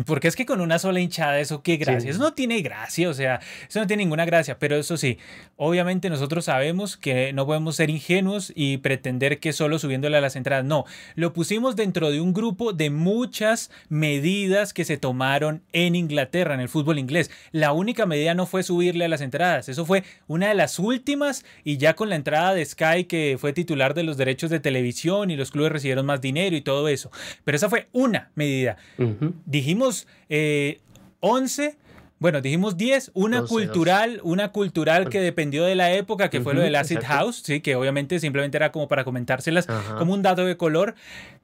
Porque 0.07 0.29
es 0.29 0.35
que 0.35 0.45
con 0.45 0.61
una 0.61 0.79
sola 0.79 1.01
hinchada, 1.01 1.39
eso 1.39 1.63
qué 1.63 1.77
gracia. 1.77 2.11
Eso 2.11 2.19
no 2.19 2.35
tiene 2.35 2.61
gracia, 2.63 3.09
o 3.09 3.15
sea, 3.15 3.41
eso 3.69 3.79
no 3.81 3.87
tiene 3.87 4.03
ninguna 4.03 4.25
gracia. 4.25 4.59
Pero 4.59 4.77
eso 4.77 4.97
sí, 4.97 5.19
obviamente 5.57 6.11
nosotros 6.11 6.47
sabemos 6.47 6.97
que 6.97 7.33
no 7.33 7.47
podemos 7.47 7.77
ser 7.77 7.91
ingenuos 7.91 8.53
y 8.55 8.79
pretender 8.79 9.39
que 9.39 9.53
solo 9.53 9.79
subiéndole 9.79 10.17
a 10.17 10.21
las 10.21 10.37
entradas. 10.37 10.65
No, 10.65 10.85
lo 11.15 11.33
pusimos 11.33 11.77
dentro 11.77 12.11
de 12.11 12.21
un 12.21 12.33
grupo 12.33 12.73
de 12.73 12.91
muchas 12.91 13.71
medidas 13.89 14.73
que 14.73 14.85
se 14.85 14.97
tomaron 14.97 15.63
en 15.73 15.95
Inglaterra, 15.95 16.55
en 16.55 16.61
el 16.61 16.69
fútbol 16.69 16.99
inglés. 16.99 17.31
La 17.53 17.73
única 17.73 18.05
medida 18.05 18.35
no 18.35 18.47
fue 18.47 18.63
subirle 18.63 19.05
a 19.05 19.09
las 19.09 19.21
entradas. 19.21 19.69
Eso 19.69 19.87
fue 19.87 20.03
una 20.27 20.49
de 20.49 20.55
las 20.55 20.79
últimas 20.79 21.45
y 21.63 21.77
ya 21.77 21.95
con 21.95 22.09
la 22.09 22.17
entrada 22.17 22.53
de 22.55 22.65
Sky, 22.65 23.05
que 23.05 23.37
fue 23.39 23.53
titular 23.53 23.95
de 23.95 24.03
los 24.03 24.17
derechos 24.17 24.51
de 24.51 24.61
televisión 24.61 25.31
y 25.31 25.37
los 25.37 25.51
clubes 25.51 25.73
recibieron 25.73 26.07
más 26.07 26.21
dinero 26.21 26.57
y 26.57 26.63
todo 26.63 26.89
eso. 26.89 27.11
Pero 27.45 27.57
esa 27.57 27.69
fue 27.69 27.89
una 27.93 28.31
medida. 28.35 28.77
Dijimos 29.47 29.84
11. 29.87 30.07
Eh, 31.65 31.77
bueno, 32.19 32.41
dijimos 32.41 32.77
10, 32.77 33.11
una 33.15 33.43
cultural, 33.43 34.21
una 34.23 34.51
cultural 34.51 35.11
que 35.11 35.21
dependió 35.21 35.65
de 35.65 35.75
la 35.75 35.93
época, 35.93 36.31
que 36.31 36.41
fue 36.41 36.55
lo 36.55 36.63
del 36.63 36.75
Acid 36.77 37.01
House, 37.05 37.43
sí, 37.45 37.61
que 37.61 37.77
obviamente 37.77 38.19
simplemente 38.19 38.57
era 38.57 38.73
como 38.73 38.89
para 38.89 39.05
comentárselas 39.05 39.67
como 39.99 40.15
un 40.15 40.23
dato 40.23 40.45
de 40.47 40.57
color, 40.57 40.95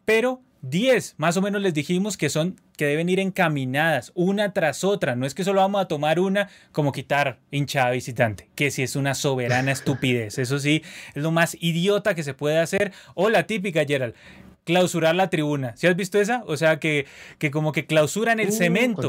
pero 0.04 0.40
10 0.62 1.14
más 1.16 1.36
o 1.36 1.42
menos 1.42 1.62
les 1.62 1.72
dijimos 1.72 2.16
que 2.16 2.28
son 2.28 2.60
que 2.76 2.84
deben 2.86 3.08
ir 3.08 3.18
encaminadas 3.18 4.12
una 4.14 4.52
tras 4.52 4.84
otra, 4.84 5.16
no 5.16 5.26
es 5.26 5.34
que 5.34 5.44
solo 5.44 5.60
vamos 5.60 5.82
a 5.82 5.88
tomar 5.88 6.20
una 6.20 6.48
como 6.72 6.92
quitar 6.92 7.38
hinchada 7.50 7.90
visitante, 7.90 8.48
que 8.54 8.70
si 8.70 8.82
es 8.82 8.96
una 8.96 9.14
soberana 9.14 9.72
estupidez, 9.72 10.38
eso 10.38 10.58
sí, 10.58 10.82
es 11.14 11.22
lo 11.22 11.30
más 11.30 11.56
idiota 11.60 12.14
que 12.14 12.22
se 12.22 12.34
puede 12.34 12.58
hacer, 12.58 12.92
o 13.14 13.28
la 13.28 13.46
típica 13.46 13.84
Gerald, 13.84 14.14
clausurar 14.64 15.14
la 15.14 15.30
tribuna. 15.30 15.74
¿Sí 15.76 15.86
has 15.86 15.96
visto 15.96 16.20
esa? 16.20 16.42
O 16.46 16.56
sea, 16.56 16.78
que, 16.78 17.06
que 17.38 17.50
como 17.50 17.72
que 17.72 17.86
clausuran 17.86 18.40
el 18.40 18.48
uh, 18.48 18.52
cemento. 18.52 19.08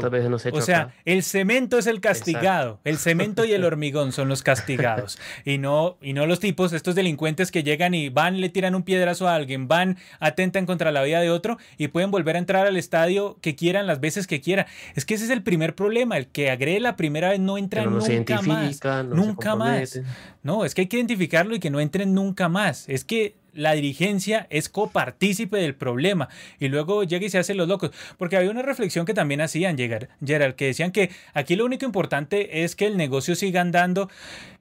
o 0.52 0.60
sea, 0.60 0.94
el 1.04 1.22
cemento 1.22 1.78
es 1.78 1.86
el 1.86 2.00
castigado. 2.00 2.80
El 2.84 2.98
cemento 2.98 3.44
y 3.44 3.52
el 3.52 3.64
hormigón 3.64 4.12
son 4.12 4.28
los 4.28 4.42
castigados. 4.42 5.18
y, 5.44 5.58
no, 5.58 5.96
y 6.00 6.12
no 6.12 6.26
los 6.26 6.40
tipos, 6.40 6.72
estos 6.72 6.94
delincuentes 6.94 7.50
que 7.50 7.62
llegan 7.62 7.94
y 7.94 8.08
van, 8.08 8.40
le 8.40 8.48
tiran 8.48 8.74
un 8.74 8.82
piedrazo 8.82 9.28
a 9.28 9.34
alguien, 9.34 9.68
van, 9.68 9.98
atentan 10.20 10.66
contra 10.66 10.92
la 10.92 11.02
vida 11.02 11.20
de 11.20 11.30
otro 11.30 11.58
y 11.78 11.88
pueden 11.88 12.10
volver 12.10 12.36
a 12.36 12.38
entrar 12.38 12.66
al 12.66 12.76
estadio 12.76 13.38
que 13.40 13.54
quieran, 13.54 13.86
las 13.86 14.00
veces 14.00 14.26
que 14.26 14.40
quieran. 14.40 14.66
Es 14.94 15.04
que 15.04 15.14
ese 15.14 15.24
es 15.24 15.30
el 15.30 15.42
primer 15.42 15.74
problema. 15.74 16.16
El 16.16 16.28
que 16.28 16.50
agrede 16.50 16.80
la 16.80 16.96
primera 16.96 17.30
vez 17.30 17.40
no 17.40 17.58
entra 17.58 17.84
nunca 17.84 18.42
más. 18.42 18.80
nunca 19.06 19.56
más. 19.56 20.00
No, 20.42 20.64
es 20.64 20.74
que 20.74 20.82
hay 20.82 20.86
que 20.88 20.96
identificarlo 20.96 21.54
y 21.54 21.60
que 21.60 21.70
no 21.70 21.80
entren 21.80 22.14
nunca 22.14 22.48
más. 22.48 22.88
Es 22.88 23.04
que 23.04 23.36
la 23.52 23.72
dirigencia 23.72 24.46
es 24.50 24.68
copartícipe 24.68 25.58
del 25.58 25.74
problema 25.74 26.28
y 26.58 26.68
luego 26.68 27.04
llega 27.04 27.26
y 27.26 27.30
se 27.30 27.38
hace 27.38 27.54
los 27.54 27.68
locos. 27.68 27.90
Porque 28.18 28.36
había 28.36 28.50
una 28.50 28.62
reflexión 28.62 29.06
que 29.06 29.14
también 29.14 29.40
hacían 29.40 29.76
llegar, 29.76 30.08
Gerald, 30.24 30.54
que 30.54 30.66
decían 30.66 30.92
que 30.92 31.10
aquí 31.34 31.56
lo 31.56 31.64
único 31.64 31.84
importante 31.84 32.64
es 32.64 32.76
que 32.76 32.86
el 32.86 32.96
negocio 32.96 33.34
siga 33.34 33.60
andando 33.60 34.10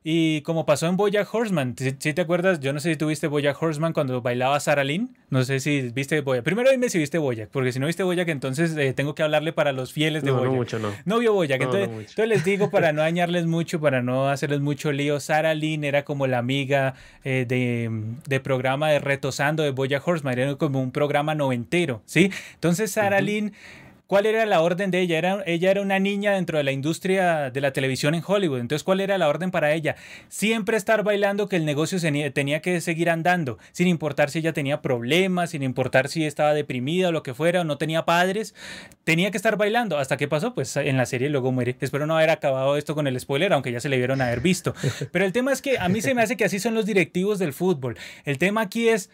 y 0.04 0.42
como 0.42 0.66
pasó 0.66 0.88
en 0.88 0.98
Boya 0.98 1.28
Horseman, 1.32 1.76
si, 1.78 1.92
te 1.94 2.22
acuerdas, 2.22 2.60
yo 2.60 2.74
no 2.74 2.80
sé 2.80 2.90
si 2.90 2.96
tuviste 2.96 3.28
Boya 3.28 3.56
Horseman 3.60 3.94
cuando 3.94 4.20
bailaba 4.24 4.60
Sara 4.60 4.84
Lynn, 4.84 5.16
no 5.30 5.44
sé 5.44 5.60
si 5.60 5.90
viste 5.94 6.22
Boya. 6.22 6.42
Primero 6.42 6.72
dime 6.72 6.90
si 6.90 6.98
viste 6.98 7.20
Boya, 7.20 7.48
porque 7.52 7.72
si 7.72 7.80
no 7.80 7.86
viste 7.86 8.02
Boya, 8.02 8.24
entonces 8.26 8.76
eh, 8.78 8.94
tengo 8.94 9.14
que 9.14 9.22
hablarle 9.22 9.54
para 9.54 9.74
los 9.74 9.94
fieles 9.94 10.24
de 10.24 10.32
no, 10.32 10.38
Boya. 10.38 10.50
No, 10.50 10.56
mucho, 10.56 10.80
no. 10.80 10.92
No 11.06 11.20
vio 11.20 11.34
Boya, 11.34 11.56
entonces, 11.56 11.88
entonces, 11.88 12.28
les 12.28 12.44
digo 12.44 12.72
para 12.72 12.94
no 12.94 13.02
dañarles 13.04 13.46
mucho, 13.46 13.80
para 13.80 14.02
no 14.02 14.28
hacerles 14.28 14.62
mucho 14.62 14.92
lío, 14.92 15.20
Sara 15.20 15.54
Lynn 15.54 15.84
era 15.84 16.04
como 16.04 16.26
la 16.26 16.40
amiga 16.40 16.96
eh, 17.24 17.46
de, 17.48 17.92
de, 18.28 18.40
programa 18.40 18.90
de 18.90 18.98
Retosando 18.98 19.62
de 19.62 19.70
Boya 19.70 20.02
Horseman, 20.04 20.40
era 20.40 20.56
como 20.56 20.82
un 20.82 20.92
programa 20.92 21.36
noventero, 21.36 22.02
¿sí? 22.06 22.32
Entonces 22.56 22.92
Sara 22.92 23.22
Lynn 23.22 23.54
¿Cuál 24.12 24.26
era 24.26 24.46
la 24.46 24.60
orden 24.60 24.92
de 24.92 25.00
ella? 25.00 25.18
Era, 25.18 25.42
ella 25.46 25.72
era 25.72 25.82
una 25.82 25.98
niña 25.98 26.34
dentro 26.34 26.58
de 26.58 26.66
la 26.66 26.74
industria 26.74 27.50
de 27.50 27.62
la 27.62 27.72
televisión 27.72 28.14
en 28.14 28.22
Hollywood. 28.28 28.60
Entonces, 28.60 28.84
¿cuál 28.84 29.00
era 29.00 29.18
la 29.18 29.30
orden 29.30 29.52
para 29.52 29.72
ella? 29.72 29.96
Siempre 30.28 30.76
estar 30.76 31.02
bailando 31.06 31.48
que 31.48 31.56
el 31.56 31.64
negocio 31.64 31.98
tenía 32.34 32.62
que 32.62 32.82
seguir 32.82 33.10
andando, 33.10 33.58
sin 33.72 33.88
importar 33.88 34.30
si 34.30 34.40
ella 34.40 34.52
tenía 34.52 34.82
problemas, 34.82 35.52
sin 35.52 35.64
importar 35.64 36.10
si 36.10 36.26
estaba 36.26 36.54
deprimida 36.54 37.08
o 37.08 37.12
lo 37.14 37.24
que 37.24 37.34
fuera, 37.34 37.62
o 37.62 37.64
no 37.64 37.78
tenía 37.78 38.04
padres. 38.04 38.54
Tenía 39.06 39.32
que 39.32 39.38
estar 39.38 39.56
bailando. 39.56 39.98
¿Hasta 39.98 40.18
qué 40.18 40.28
pasó? 40.28 40.54
Pues 40.54 40.76
en 40.76 40.98
la 40.98 41.06
serie 41.06 41.30
luego 41.30 41.54
muere. 41.54 41.78
Espero 41.80 42.06
no 42.06 42.18
haber 42.18 42.32
acabado 42.32 42.76
esto 42.76 42.96
con 42.96 43.08
el 43.08 43.18
spoiler, 43.18 43.54
aunque 43.54 43.72
ya 43.72 43.80
se 43.80 43.88
le 43.88 43.96
vieron 43.96 44.20
haber 44.20 44.42
visto. 44.42 44.76
Pero 45.14 45.24
el 45.24 45.32
tema 45.32 45.54
es 45.54 45.62
que 45.62 45.80
a 45.80 45.88
mí 45.88 46.02
se 46.02 46.14
me 46.14 46.22
hace 46.22 46.36
que 46.36 46.44
así 46.44 46.60
son 46.60 46.74
los 46.74 46.86
directivos 46.86 47.40
del 47.40 47.54
fútbol. 47.54 47.98
El 48.26 48.40
tema 48.40 48.60
aquí 48.60 48.90
es 48.90 49.10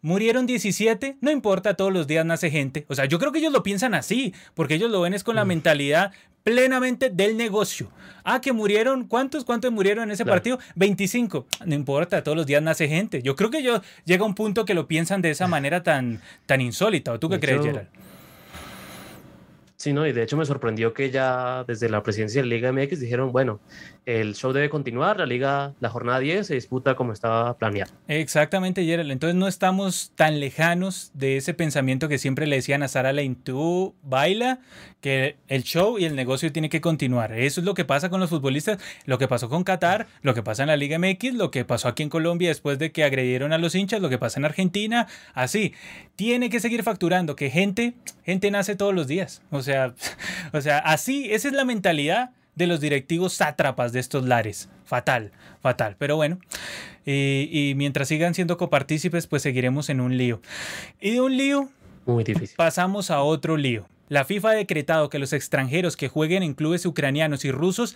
Murieron 0.00 0.46
17, 0.46 1.16
no 1.20 1.30
importa, 1.30 1.74
todos 1.74 1.92
los 1.92 2.06
días 2.06 2.24
nace 2.24 2.50
gente. 2.50 2.86
O 2.88 2.94
sea, 2.94 3.06
yo 3.06 3.18
creo 3.18 3.32
que 3.32 3.40
ellos 3.40 3.52
lo 3.52 3.64
piensan 3.64 3.94
así, 3.94 4.32
porque 4.54 4.74
ellos 4.74 4.90
lo 4.90 5.00
ven 5.00 5.12
es 5.12 5.24
con 5.24 5.34
la 5.34 5.44
mentalidad 5.44 6.12
plenamente 6.44 7.10
del 7.10 7.36
negocio. 7.36 7.90
Ah, 8.24 8.40
que 8.40 8.52
murieron, 8.52 9.06
¿cuántos? 9.06 9.44
¿Cuántos 9.44 9.72
murieron 9.72 10.04
en 10.04 10.12
ese 10.12 10.24
partido? 10.24 10.58
25. 10.76 11.46
No 11.66 11.74
importa, 11.74 12.22
todos 12.22 12.36
los 12.36 12.46
días 12.46 12.62
nace 12.62 12.88
gente. 12.88 13.22
Yo 13.22 13.36
creo 13.36 13.50
que 13.50 13.62
yo 13.62 13.82
llega 14.04 14.24
un 14.24 14.34
punto 14.34 14.64
que 14.64 14.74
lo 14.74 14.86
piensan 14.86 15.20
de 15.20 15.30
esa 15.30 15.46
manera 15.48 15.82
tan, 15.82 16.20
tan 16.46 16.60
insólita. 16.60 17.12
¿O 17.12 17.18
tú 17.18 17.28
qué 17.28 17.40
crees, 17.40 17.62
Gerald? 17.62 17.88
Sí, 19.78 19.92
no, 19.92 20.04
y 20.06 20.12
de 20.12 20.24
hecho 20.24 20.36
me 20.36 20.44
sorprendió 20.44 20.92
que 20.92 21.10
ya 21.10 21.62
desde 21.62 21.88
la 21.88 22.02
presidencia 22.02 22.42
de 22.42 22.48
la 22.48 22.54
Liga 22.56 22.72
MX 22.72 22.98
dijeron, 22.98 23.30
bueno, 23.30 23.60
el 24.08 24.34
show 24.34 24.54
debe 24.54 24.70
continuar, 24.70 25.18
la 25.18 25.26
liga, 25.26 25.74
la 25.80 25.90
jornada 25.90 26.18
10 26.18 26.46
se 26.46 26.54
disputa 26.54 26.94
como 26.94 27.12
estaba 27.12 27.58
planeado. 27.58 27.92
Exactamente, 28.08 28.82
Gerald. 28.82 29.10
Entonces 29.10 29.36
no 29.36 29.46
estamos 29.46 30.12
tan 30.14 30.40
lejanos 30.40 31.10
de 31.12 31.36
ese 31.36 31.52
pensamiento 31.52 32.08
que 32.08 32.16
siempre 32.16 32.46
le 32.46 32.56
decían 32.56 32.82
a 32.82 32.88
Sara 32.88 33.12
Lane, 33.12 33.36
tú 33.44 33.94
baila, 34.02 34.60
que 35.02 35.36
el 35.48 35.62
show 35.62 35.98
y 35.98 36.06
el 36.06 36.16
negocio 36.16 36.50
tiene 36.52 36.70
que 36.70 36.80
continuar. 36.80 37.32
Eso 37.34 37.60
es 37.60 37.66
lo 37.66 37.74
que 37.74 37.84
pasa 37.84 38.08
con 38.08 38.18
los 38.18 38.30
futbolistas, 38.30 38.78
lo 39.04 39.18
que 39.18 39.28
pasó 39.28 39.50
con 39.50 39.62
Qatar, 39.62 40.06
lo 40.22 40.32
que 40.32 40.42
pasa 40.42 40.62
en 40.62 40.68
la 40.68 40.78
Liga 40.78 40.98
MX, 40.98 41.34
lo 41.34 41.50
que 41.50 41.66
pasó 41.66 41.88
aquí 41.88 42.02
en 42.02 42.08
Colombia 42.08 42.48
después 42.48 42.78
de 42.78 42.92
que 42.92 43.04
agredieron 43.04 43.52
a 43.52 43.58
los 43.58 43.74
hinchas, 43.74 44.00
lo 44.00 44.08
que 44.08 44.16
pasa 44.16 44.40
en 44.40 44.46
Argentina, 44.46 45.06
así. 45.34 45.74
Tiene 46.16 46.48
que 46.48 46.60
seguir 46.60 46.82
facturando, 46.82 47.36
que 47.36 47.50
gente, 47.50 47.92
gente 48.24 48.50
nace 48.50 48.74
todos 48.74 48.94
los 48.94 49.06
días. 49.06 49.42
O 49.50 49.60
sea, 49.60 49.92
o 50.54 50.62
sea, 50.62 50.78
así, 50.78 51.30
esa 51.30 51.48
es 51.48 51.54
la 51.54 51.66
mentalidad 51.66 52.30
de 52.58 52.66
los 52.66 52.80
directivos 52.80 53.32
sátrapas 53.32 53.92
de 53.92 54.00
estos 54.00 54.24
lares. 54.24 54.68
Fatal, 54.84 55.32
fatal. 55.62 55.96
Pero 55.98 56.16
bueno, 56.16 56.38
y, 57.06 57.72
mientras 57.76 58.08
sigan 58.08 58.34
siendo 58.34 58.58
copartícipes, 58.58 59.26
pues 59.26 59.42
seguiremos 59.42 59.88
en 59.88 60.00
un 60.00 60.18
lío. 60.18 60.42
Y 61.00 61.12
de 61.12 61.20
un 61.20 61.36
lío, 61.36 61.68
muy 62.04 62.24
difícil. 62.24 62.56
Pasamos 62.56 63.10
a 63.10 63.22
otro 63.22 63.56
lío. 63.56 63.86
La 64.08 64.24
FIFA 64.24 64.50
ha 64.50 64.54
decretado 64.54 65.10
que 65.10 65.18
los 65.18 65.34
extranjeros 65.34 65.96
que 65.96 66.08
jueguen 66.08 66.42
en 66.42 66.54
clubes 66.54 66.86
ucranianos 66.86 67.44
y 67.44 67.50
rusos 67.50 67.94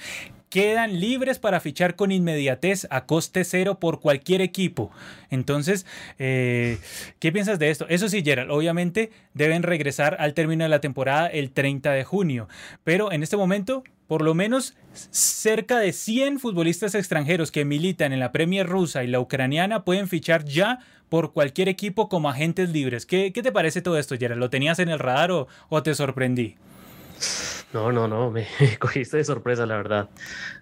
quedan 0.50 1.00
libres 1.00 1.38
para 1.38 1.60
fichar 1.60 1.96
con 1.96 2.12
inmediatez 2.12 2.86
a 2.90 3.06
coste 3.06 3.44
cero 3.44 3.78
por 3.80 4.00
cualquier 4.00 4.42
equipo. 4.42 4.90
Entonces, 5.30 5.86
eh, 6.18 6.78
¿qué 7.18 7.32
piensas 7.32 7.58
de 7.58 7.70
esto? 7.70 7.86
Eso 7.88 8.10
sí, 8.10 8.22
Gerald, 8.22 8.50
obviamente 8.50 9.10
deben 9.32 9.62
regresar 9.62 10.18
al 10.20 10.34
término 10.34 10.64
de 10.64 10.68
la 10.68 10.82
temporada 10.82 11.28
el 11.28 11.50
30 11.50 11.92
de 11.92 12.04
junio, 12.04 12.48
pero 12.84 13.10
en 13.10 13.22
este 13.22 13.38
momento 13.38 13.82
por 14.12 14.20
lo 14.20 14.34
menos 14.34 14.74
cerca 14.92 15.78
de 15.78 15.94
100 15.94 16.38
futbolistas 16.38 16.94
extranjeros 16.94 17.50
que 17.50 17.64
militan 17.64 18.12
en 18.12 18.20
la 18.20 18.30
Premier 18.30 18.66
rusa 18.66 19.04
y 19.04 19.06
la 19.06 19.20
ucraniana 19.20 19.86
pueden 19.86 20.06
fichar 20.06 20.44
ya 20.44 20.80
por 21.08 21.32
cualquier 21.32 21.70
equipo 21.70 22.10
como 22.10 22.28
agentes 22.28 22.68
libres. 22.68 23.06
¿Qué, 23.06 23.30
te 23.30 23.52
parece 23.52 23.80
todo 23.80 23.96
esto, 23.96 24.18
Gerard? 24.18 24.36
¿Lo 24.36 24.50
tenías 24.50 24.80
en 24.80 24.90
el 24.90 24.98
radar 24.98 25.30
o 25.30 25.82
te 25.82 25.94
sorprendí? 25.94 26.56
No, 27.72 27.90
no, 27.90 28.06
no, 28.06 28.30
me, 28.30 28.46
cogiste 28.78 29.16
de 29.16 29.24
sorpresa, 29.24 29.64
la 29.64 29.76
verdad. 29.76 30.10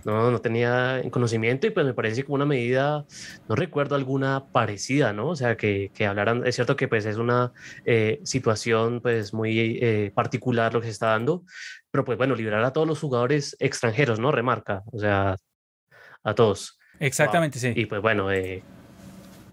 No, 0.04 0.30
no 0.30 0.38
tenía 0.40 1.02
conocimiento 1.10 1.66
y 1.66 1.70
pues 1.70 1.84
me 1.84 1.94
parece 1.94 2.24
como 2.24 2.36
una 2.36 2.46
medida, 2.46 3.04
no 3.48 3.56
recuerdo 3.56 3.96
alguna 3.96 4.46
parecida, 4.52 5.12
¿no? 5.12 5.28
O 5.28 5.36
sea, 5.36 5.56
que, 5.56 5.90
que 5.94 6.06
hablaran, 6.06 6.46
es 6.46 6.54
cierto 6.54 6.76
que 6.76 6.88
pues 6.88 7.06
es 7.06 7.16
una 7.16 7.52
eh, 7.84 8.20
situación 8.24 9.00
pues 9.00 9.34
muy 9.34 9.78
eh, 9.82 10.12
particular 10.14 10.72
lo 10.72 10.80
que 10.80 10.86
se 10.86 10.92
está 10.92 11.08
dando, 11.08 11.44
pero 11.90 12.04
pues 12.04 12.16
bueno, 12.16 12.34
liberar 12.36 12.64
a 12.64 12.72
todos 12.72 12.86
los 12.86 13.00
jugadores 13.00 13.56
extranjeros, 13.58 14.20
¿no? 14.20 14.30
Remarca, 14.30 14.82
o 14.92 14.98
sea, 14.98 15.36
a 16.22 16.34
todos. 16.34 16.78
Exactamente, 17.00 17.58
sí. 17.58 17.72
Y 17.74 17.86
pues 17.86 18.02
bueno, 18.02 18.30
eh, 18.30 18.62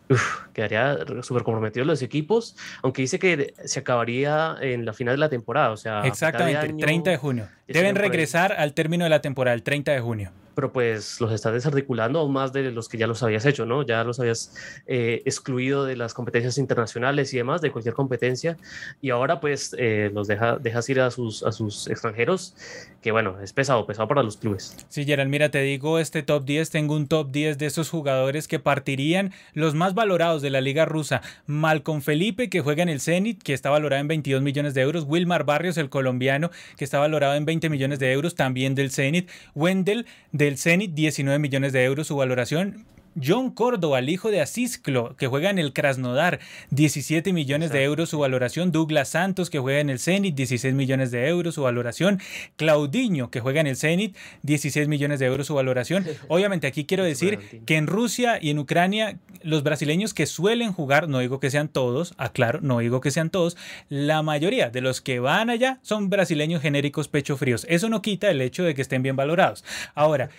Uf, 0.10 0.48
quedaría 0.54 0.98
súper 1.22 1.44
comprometido 1.44 1.86
los 1.86 2.02
equipos, 2.02 2.56
aunque 2.82 3.02
dice 3.02 3.20
que 3.20 3.54
se 3.66 3.80
acabaría 3.82 4.56
en 4.62 4.86
la 4.86 4.94
final 4.94 5.16
de 5.16 5.20
la 5.20 5.30
temporada, 5.30 5.72
o 5.72 5.78
sea, 5.78 6.02
exactamente, 6.06 6.74
30 6.74 7.12
de 7.12 7.18
junio. 7.18 7.50
Deben 7.68 7.96
regresar 7.96 8.54
al 8.54 8.74
término 8.74 9.04
de 9.04 9.10
la 9.10 9.22
temporada, 9.22 9.54
el 9.54 9.64
30 9.64 9.92
de 9.92 10.00
junio 10.00 10.32
pero 10.58 10.74
pues 10.74 11.22
los 11.22 11.32
estás 11.32 11.54
desarticulando 11.54 12.18
aún 12.18 12.34
más 12.34 12.52
de 12.52 12.72
los 12.72 12.90
que 12.90 12.98
ya 12.98 13.06
los 13.06 13.22
habías 13.22 13.46
hecho, 13.46 13.68
¿no? 13.68 13.84
Ya 13.84 14.04
los 14.04 14.20
habías 14.20 14.56
eh, 14.88 15.22
excluido 15.24 15.86
de 15.86 15.96
las 15.96 16.16
competencias 16.16 16.58
internacionales 16.58 17.32
y 17.36 17.38
demás, 17.38 17.62
de 17.62 17.72
cualquier 17.72 17.94
competencia, 17.94 18.58
y 19.00 19.12
ahora 19.12 19.40
pues 19.40 19.76
eh, 19.78 20.10
los 20.16 20.28
deja, 20.28 20.58
dejas 20.58 20.90
ir 20.90 21.00
a 21.00 21.12
sus, 21.12 21.44
a 21.44 21.52
sus 21.52 21.88
extranjeros, 21.88 22.56
que 23.04 23.12
bueno, 23.12 23.40
es 23.40 23.54
pesado, 23.54 23.86
pesado 23.86 24.08
para 24.08 24.24
los 24.24 24.38
clubes. 24.38 24.76
Sí, 24.90 25.06
Gerald, 25.06 25.30
mira, 25.30 25.52
te 25.52 25.62
digo 25.62 26.00
este 26.00 26.24
top 26.24 26.44
10, 26.44 26.72
tengo 26.72 26.96
un 26.96 27.08
top 27.08 27.30
10 27.30 27.60
de 27.60 27.68
esos 27.68 27.92
jugadores 27.92 28.48
que 28.48 28.58
partirían 28.58 29.34
los 29.54 29.76
más 29.76 29.94
valorados 29.94 30.42
de 30.42 30.50
la 30.50 30.60
liga 30.60 30.86
rusa. 30.86 31.22
Malcolm 31.46 32.02
Felipe, 32.02 32.50
que 32.50 32.62
juega 32.62 32.82
en 32.82 32.90
el 32.90 33.00
Zenit, 33.00 33.44
que 33.44 33.54
está 33.54 33.70
valorado 33.70 34.02
en 34.02 34.08
22 34.08 34.42
millones 34.42 34.74
de 34.74 34.82
euros. 34.82 35.06
Wilmar 35.08 35.44
Barrios, 35.44 35.78
el 35.78 35.92
colombiano, 35.92 36.50
que 36.78 36.84
está 36.84 36.98
valorado 36.98 37.36
en 37.36 37.46
20 37.46 37.70
millones 37.70 38.00
de 38.00 38.12
euros, 38.12 38.34
también 38.34 38.74
del 38.74 38.90
Zenit. 38.90 39.30
Wendell, 39.54 40.08
de 40.32 40.47
el 40.48 40.58
Zenit, 40.58 40.94
19 40.94 41.40
millones 41.40 41.74
de 41.74 41.84
euros 41.84 42.08
su 42.08 42.16
valoración. 42.16 42.86
John 43.24 43.52
Córdoba, 43.52 44.00
el 44.00 44.10
hijo 44.10 44.32
de 44.32 44.42
Asisclo, 44.42 45.16
que 45.18 45.28
juega 45.28 45.50
en 45.50 45.60
el 45.60 45.74
Krasnodar, 45.74 46.40
17 46.72 47.34
millones 47.34 47.72
de 47.72 47.84
euros 47.84 48.10
su 48.10 48.20
valoración. 48.20 48.72
Douglas 48.72 49.10
Santos, 49.10 49.50
que 49.50 49.60
juega 49.60 49.80
en 49.80 49.90
el 49.90 50.00
Zenit, 50.00 50.36
16 50.36 50.74
millones 50.74 51.12
de 51.12 51.28
euros 51.28 51.56
su 51.56 51.64
valoración. 51.64 52.20
Claudinho, 52.56 53.32
que 53.32 53.40
juega 53.40 53.62
en 53.62 53.68
el 53.68 53.78
Zenit, 53.78 54.16
16 54.44 54.88
millones 54.88 55.20
de 55.20 55.26
euros 55.26 55.48
su 55.48 55.56
valoración. 55.56 56.06
Obviamente 56.28 56.68
aquí 56.68 56.86
quiero 56.86 57.04
decir 57.04 57.40
que 57.66 57.78
en 57.78 57.88
Rusia 57.88 58.38
y 58.42 58.52
en 58.52 58.60
Ucrania, 58.60 59.18
los 59.42 59.64
brasileños 59.64 60.14
que 60.14 60.26
suelen 60.26 60.74
jugar, 60.74 61.10
no 61.10 61.20
digo 61.20 61.40
que 61.40 61.50
sean 61.50 61.70
todos, 61.70 62.14
aclaro, 62.18 62.60
no 62.62 62.80
digo 62.80 63.02
que 63.02 63.12
sean 63.12 63.30
todos, 63.30 63.58
la 63.90 64.22
mayoría 64.22 64.70
de 64.70 64.82
los 64.82 65.02
que 65.02 65.20
van 65.20 65.50
allá 65.50 65.80
son 65.82 66.10
brasileños 66.10 66.62
genéricos 66.62 67.08
pecho 67.08 67.38
fríos. 67.38 67.66
Eso 67.70 67.90
no 67.90 68.02
quita 68.02 68.30
el 68.30 68.42
hecho 68.42 68.64
de 68.64 68.76
que 68.76 68.82
estén 68.82 69.04
bien 69.04 69.16
valorados. 69.16 69.64
Ahora, 69.96 70.30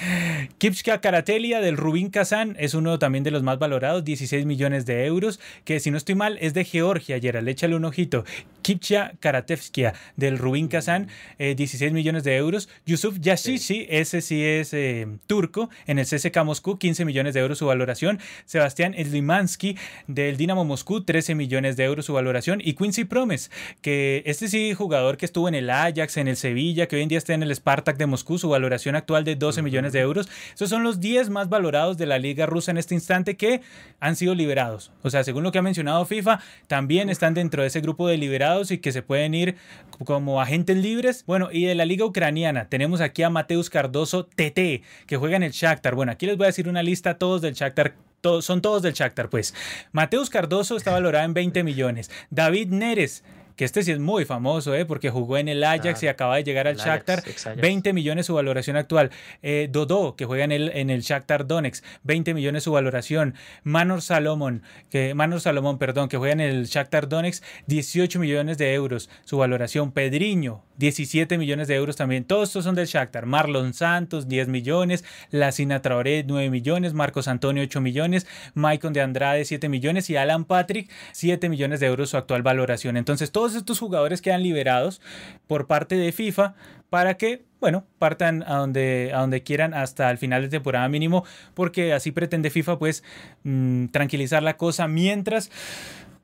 Kipska 0.58 1.00
Karatelia 1.00 1.60
del 1.60 1.76
Rubín 1.76 2.10
Kazan 2.18 2.56
es 2.58 2.74
uno 2.74 2.98
también 2.98 3.22
de 3.22 3.30
los 3.30 3.44
más 3.44 3.60
valorados, 3.60 4.04
16 4.04 4.44
millones 4.44 4.86
de 4.86 5.06
euros, 5.06 5.38
que 5.64 5.78
si 5.78 5.92
no 5.92 5.96
estoy 5.96 6.16
mal 6.16 6.36
es 6.40 6.52
de 6.52 6.64
Georgia, 6.64 7.20
Gerald, 7.20 7.48
échale 7.48 7.76
un 7.76 7.84
ojito. 7.84 8.24
Kipcha 8.62 9.12
Karatevskia 9.20 9.94
del 10.16 10.36
Rubin 10.36 10.66
Kazan, 10.66 11.06
16 11.38 11.92
millones 11.92 12.24
de 12.24 12.36
euros. 12.36 12.68
Yusuf 12.84 13.18
Yashishi, 13.20 13.86
ese 13.88 14.20
sí 14.20 14.44
es 14.44 14.74
eh, 14.74 15.06
turco, 15.28 15.70
en 15.86 16.00
el 16.00 16.06
CSK 16.06 16.36
Moscú, 16.44 16.76
15 16.76 17.04
millones 17.04 17.34
de 17.34 17.40
euros 17.40 17.58
su 17.58 17.66
valoración. 17.66 18.18
Sebastián 18.46 18.96
Slimansky 18.98 19.76
del 20.08 20.36
Dinamo 20.36 20.64
Moscú, 20.64 21.04
13 21.04 21.36
millones 21.36 21.76
de 21.76 21.84
euros 21.84 22.06
su 22.06 22.14
valoración. 22.14 22.60
Y 22.64 22.72
Quincy 22.72 23.04
Promes, 23.04 23.52
que 23.80 24.24
este 24.26 24.48
sí 24.48 24.74
jugador 24.74 25.18
que 25.18 25.24
estuvo 25.24 25.48
en 25.48 25.54
el 25.54 25.70
Ajax, 25.70 26.16
en 26.16 26.26
el 26.26 26.36
Sevilla, 26.36 26.88
que 26.88 26.96
hoy 26.96 27.02
en 27.02 27.08
día 27.08 27.18
está 27.18 27.34
en 27.34 27.44
el 27.44 27.54
Spartak 27.54 27.96
de 27.96 28.06
Moscú, 28.06 28.38
su 28.38 28.48
valoración 28.48 28.96
actual 28.96 29.22
de 29.22 29.36
12 29.36 29.62
millones 29.62 29.92
de 29.92 30.00
euros. 30.00 30.28
Esos 30.56 30.68
son 30.68 30.82
los 30.82 30.98
10 30.98 31.30
más 31.30 31.48
valorados 31.48 31.96
de 31.98 32.06
la 32.06 32.18
liga 32.18 32.46
rusa 32.46 32.70
en 32.70 32.78
este 32.78 32.94
instante 32.94 33.36
que 33.36 33.60
han 34.00 34.16
sido 34.16 34.34
liberados. 34.34 34.92
O 35.02 35.10
sea, 35.10 35.24
según 35.24 35.42
lo 35.42 35.52
que 35.52 35.58
ha 35.58 35.62
mencionado 35.62 36.04
FIFA, 36.06 36.40
también 36.66 37.10
están 37.10 37.34
dentro 37.34 37.62
de 37.62 37.68
ese 37.68 37.80
grupo 37.80 38.08
de 38.08 38.16
liberados 38.16 38.70
y 38.70 38.78
que 38.78 38.92
se 38.92 39.02
pueden 39.02 39.34
ir 39.34 39.56
como 40.04 40.40
agentes 40.40 40.76
libres. 40.76 41.24
Bueno, 41.26 41.48
y 41.52 41.64
de 41.64 41.74
la 41.74 41.84
liga 41.84 42.04
ucraniana 42.04 42.68
tenemos 42.68 43.00
aquí 43.00 43.22
a 43.22 43.30
Mateus 43.30 43.70
Cardoso 43.70 44.24
TT, 44.24 44.82
que 45.06 45.16
juega 45.16 45.36
en 45.36 45.42
el 45.42 45.52
Shakhtar. 45.52 45.94
Bueno, 45.94 46.12
aquí 46.12 46.26
les 46.26 46.36
voy 46.36 46.44
a 46.44 46.48
decir 46.48 46.68
una 46.68 46.82
lista 46.82 47.18
todos 47.18 47.42
del 47.42 47.54
Shakhtar 47.54 47.94
todos, 48.20 48.44
son 48.44 48.60
todos 48.60 48.82
del 48.82 48.94
Shakhtar, 48.94 49.28
pues. 49.30 49.54
Mateus 49.92 50.28
Cardoso 50.30 50.76
está 50.76 50.90
valorado 50.90 51.24
en 51.24 51.34
20 51.34 51.62
millones. 51.62 52.10
David 52.30 52.68
Neres 52.70 53.22
que 53.58 53.64
este 53.64 53.82
sí 53.82 53.90
es 53.90 53.98
muy 53.98 54.24
famoso, 54.24 54.72
¿eh? 54.72 54.86
porque 54.86 55.10
jugó 55.10 55.36
en 55.36 55.48
el 55.48 55.64
Ajax 55.64 56.04
y 56.04 56.06
acaba 56.06 56.36
de 56.36 56.44
llegar 56.44 56.68
al 56.68 56.76
Shakhtar, 56.76 57.24
20 57.56 57.92
millones 57.92 58.26
su 58.26 58.34
valoración 58.34 58.76
actual. 58.76 59.10
Eh, 59.42 59.68
Dodó, 59.68 60.14
que 60.14 60.26
juega 60.26 60.44
en 60.44 60.52
el, 60.52 60.70
en 60.74 60.90
el 60.90 61.00
Shakhtar 61.00 61.44
Donetsk, 61.44 61.84
20 62.04 62.34
millones 62.34 62.62
su 62.62 62.70
valoración. 62.70 63.34
Manor 63.64 64.00
Salomón, 64.00 64.62
que, 64.90 65.12
Manor 65.12 65.40
Salomón, 65.40 65.78
perdón, 65.78 66.08
que 66.08 66.16
juega 66.16 66.34
en 66.34 66.40
el 66.40 66.66
Shakhtar 66.66 67.08
Donetsk, 67.08 67.42
18 67.66 68.20
millones 68.20 68.58
de 68.58 68.72
euros 68.74 69.10
su 69.24 69.38
valoración. 69.38 69.90
Pedriño, 69.90 70.62
17 70.76 71.36
millones 71.36 71.66
de 71.66 71.74
euros 71.74 71.96
también. 71.96 72.24
Todos 72.24 72.50
estos 72.50 72.64
son 72.64 72.76
del 72.76 72.86
Shakhtar. 72.86 73.26
Marlon 73.26 73.74
Santos, 73.74 74.28
10 74.28 74.46
millones. 74.46 75.04
Lacina 75.30 75.82
Traoré, 75.82 76.22
9 76.24 76.48
millones. 76.50 76.94
Marcos 76.94 77.26
Antonio, 77.26 77.64
8 77.64 77.80
millones. 77.80 78.26
Maicon 78.54 78.92
de 78.92 79.00
Andrade, 79.00 79.44
7 79.44 79.68
millones. 79.68 80.08
Y 80.10 80.16
Alan 80.16 80.44
Patrick, 80.44 80.88
7 81.10 81.48
millones 81.48 81.80
de 81.80 81.86
euros 81.86 82.10
su 82.10 82.16
actual 82.16 82.42
valoración. 82.42 82.96
Entonces, 82.96 83.32
todos 83.32 83.47
estos 83.54 83.78
jugadores 83.78 84.22
quedan 84.22 84.42
liberados 84.42 85.00
por 85.46 85.66
parte 85.66 85.96
de 85.96 86.12
FIFA 86.12 86.54
para 86.90 87.14
que, 87.14 87.44
bueno, 87.60 87.84
partan 87.98 88.42
a 88.46 88.56
donde, 88.56 89.12
a 89.14 89.20
donde 89.20 89.42
quieran 89.42 89.74
hasta 89.74 90.10
el 90.10 90.18
final 90.18 90.42
de 90.42 90.48
temporada 90.48 90.88
mínimo, 90.88 91.24
porque 91.54 91.92
así 91.92 92.12
pretende 92.12 92.50
FIFA, 92.50 92.78
pues, 92.78 93.04
mm, 93.44 93.86
tranquilizar 93.86 94.42
la 94.42 94.56
cosa. 94.56 94.88
Mientras 94.88 95.50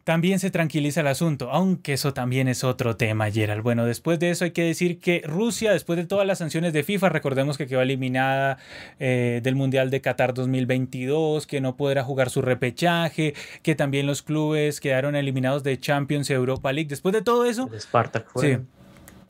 también 0.04 0.38
se 0.38 0.50
tranquiliza 0.50 1.00
el 1.00 1.06
asunto, 1.06 1.50
aunque 1.50 1.94
eso 1.94 2.12
también 2.12 2.46
es 2.46 2.62
otro 2.62 2.96
tema, 2.96 3.30
Gerald. 3.30 3.62
Bueno, 3.62 3.86
después 3.86 4.18
de 4.18 4.30
eso 4.30 4.44
hay 4.44 4.50
que 4.50 4.62
decir 4.62 5.00
que 5.00 5.22
Rusia, 5.24 5.72
después 5.72 5.96
de 5.96 6.04
todas 6.04 6.26
las 6.26 6.38
sanciones 6.38 6.74
de 6.74 6.82
FIFA, 6.82 7.08
recordemos 7.08 7.56
que 7.56 7.66
quedó 7.66 7.80
eliminada 7.80 8.58
eh, 9.00 9.40
del 9.42 9.56
Mundial 9.56 9.90
de 9.90 10.02
Qatar 10.02 10.34
2022, 10.34 11.46
que 11.46 11.62
no 11.62 11.76
podrá 11.76 12.04
jugar 12.04 12.28
su 12.28 12.42
repechaje, 12.42 13.34
que 13.62 13.74
también 13.74 14.06
los 14.06 14.22
clubes 14.22 14.80
quedaron 14.80 15.16
eliminados 15.16 15.64
de 15.64 15.80
Champions 15.80 16.28
Europa 16.28 16.70
League. 16.72 16.88
Después 16.88 17.14
de 17.14 17.22
todo 17.22 17.46
eso... 17.46 17.70
Spartak 17.78 18.28
fue. 18.28 18.56
Sí. 18.56 18.62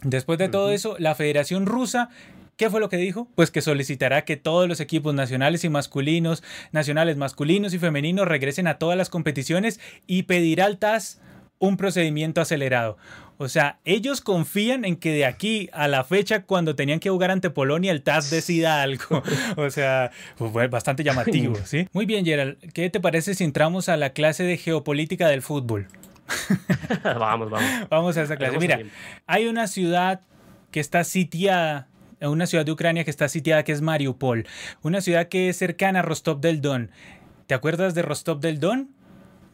Después 0.02 0.38
de 0.38 0.50
todo 0.50 0.70
eso, 0.70 0.96
la 0.98 1.14
Federación 1.14 1.64
Rusa 1.64 2.10
¿Qué 2.56 2.70
fue 2.70 2.80
lo 2.80 2.88
que 2.88 2.96
dijo? 2.96 3.28
Pues 3.34 3.50
que 3.50 3.60
solicitará 3.60 4.24
que 4.24 4.36
todos 4.36 4.68
los 4.68 4.80
equipos 4.80 5.14
nacionales 5.14 5.64
y 5.64 5.68
masculinos, 5.68 6.42
nacionales 6.72 7.16
masculinos 7.16 7.74
y 7.74 7.78
femeninos 7.78 8.28
regresen 8.28 8.66
a 8.66 8.78
todas 8.78 8.96
las 8.96 9.10
competiciones 9.10 9.80
y 10.06 10.24
pedirá 10.24 10.66
al 10.66 10.78
TAS 10.78 11.20
un 11.58 11.76
procedimiento 11.76 12.40
acelerado. 12.40 12.96
O 13.36 13.48
sea, 13.48 13.80
ellos 13.84 14.20
confían 14.20 14.84
en 14.84 14.96
que 14.96 15.10
de 15.10 15.24
aquí 15.24 15.68
a 15.72 15.88
la 15.88 16.04
fecha, 16.04 16.44
cuando 16.44 16.76
tenían 16.76 17.00
que 17.00 17.10
jugar 17.10 17.32
ante 17.32 17.50
Polonia, 17.50 17.90
el 17.90 18.02
TAS 18.02 18.30
decida 18.30 18.82
algo. 18.82 19.22
O 19.56 19.70
sea, 19.70 20.12
pues 20.36 20.70
bastante 20.70 21.02
llamativo, 21.02 21.56
¿sí? 21.64 21.88
Muy 21.92 22.06
bien, 22.06 22.24
Gerald. 22.24 22.56
¿Qué 22.72 22.90
te 22.90 23.00
parece 23.00 23.34
si 23.34 23.42
entramos 23.42 23.88
a 23.88 23.96
la 23.96 24.10
clase 24.10 24.44
de 24.44 24.56
geopolítica 24.56 25.28
del 25.28 25.42
fútbol? 25.42 25.88
vamos, 27.04 27.50
vamos. 27.50 27.88
Vamos 27.90 28.16
a 28.16 28.22
esa 28.22 28.36
clase. 28.36 28.58
Mira, 28.58 28.78
hay 29.26 29.46
una 29.46 29.66
ciudad 29.66 30.20
que 30.70 30.80
está 30.80 31.02
sitiada 31.04 31.88
una 32.20 32.46
ciudad 32.46 32.64
de 32.64 32.72
Ucrania 32.72 33.04
que 33.04 33.10
está 33.10 33.28
sitiada 33.28 33.64
que 33.64 33.72
es 33.72 33.80
Mariupol, 33.80 34.46
una 34.82 35.00
ciudad 35.00 35.28
que 35.28 35.48
es 35.48 35.56
cercana 35.56 36.00
a 36.00 36.02
Rostov 36.02 36.40
del 36.40 36.60
Don. 36.60 36.90
¿Te 37.46 37.54
acuerdas 37.54 37.94
de 37.94 38.02
Rostov 38.02 38.40
del 38.40 38.60
Don? 38.60 38.90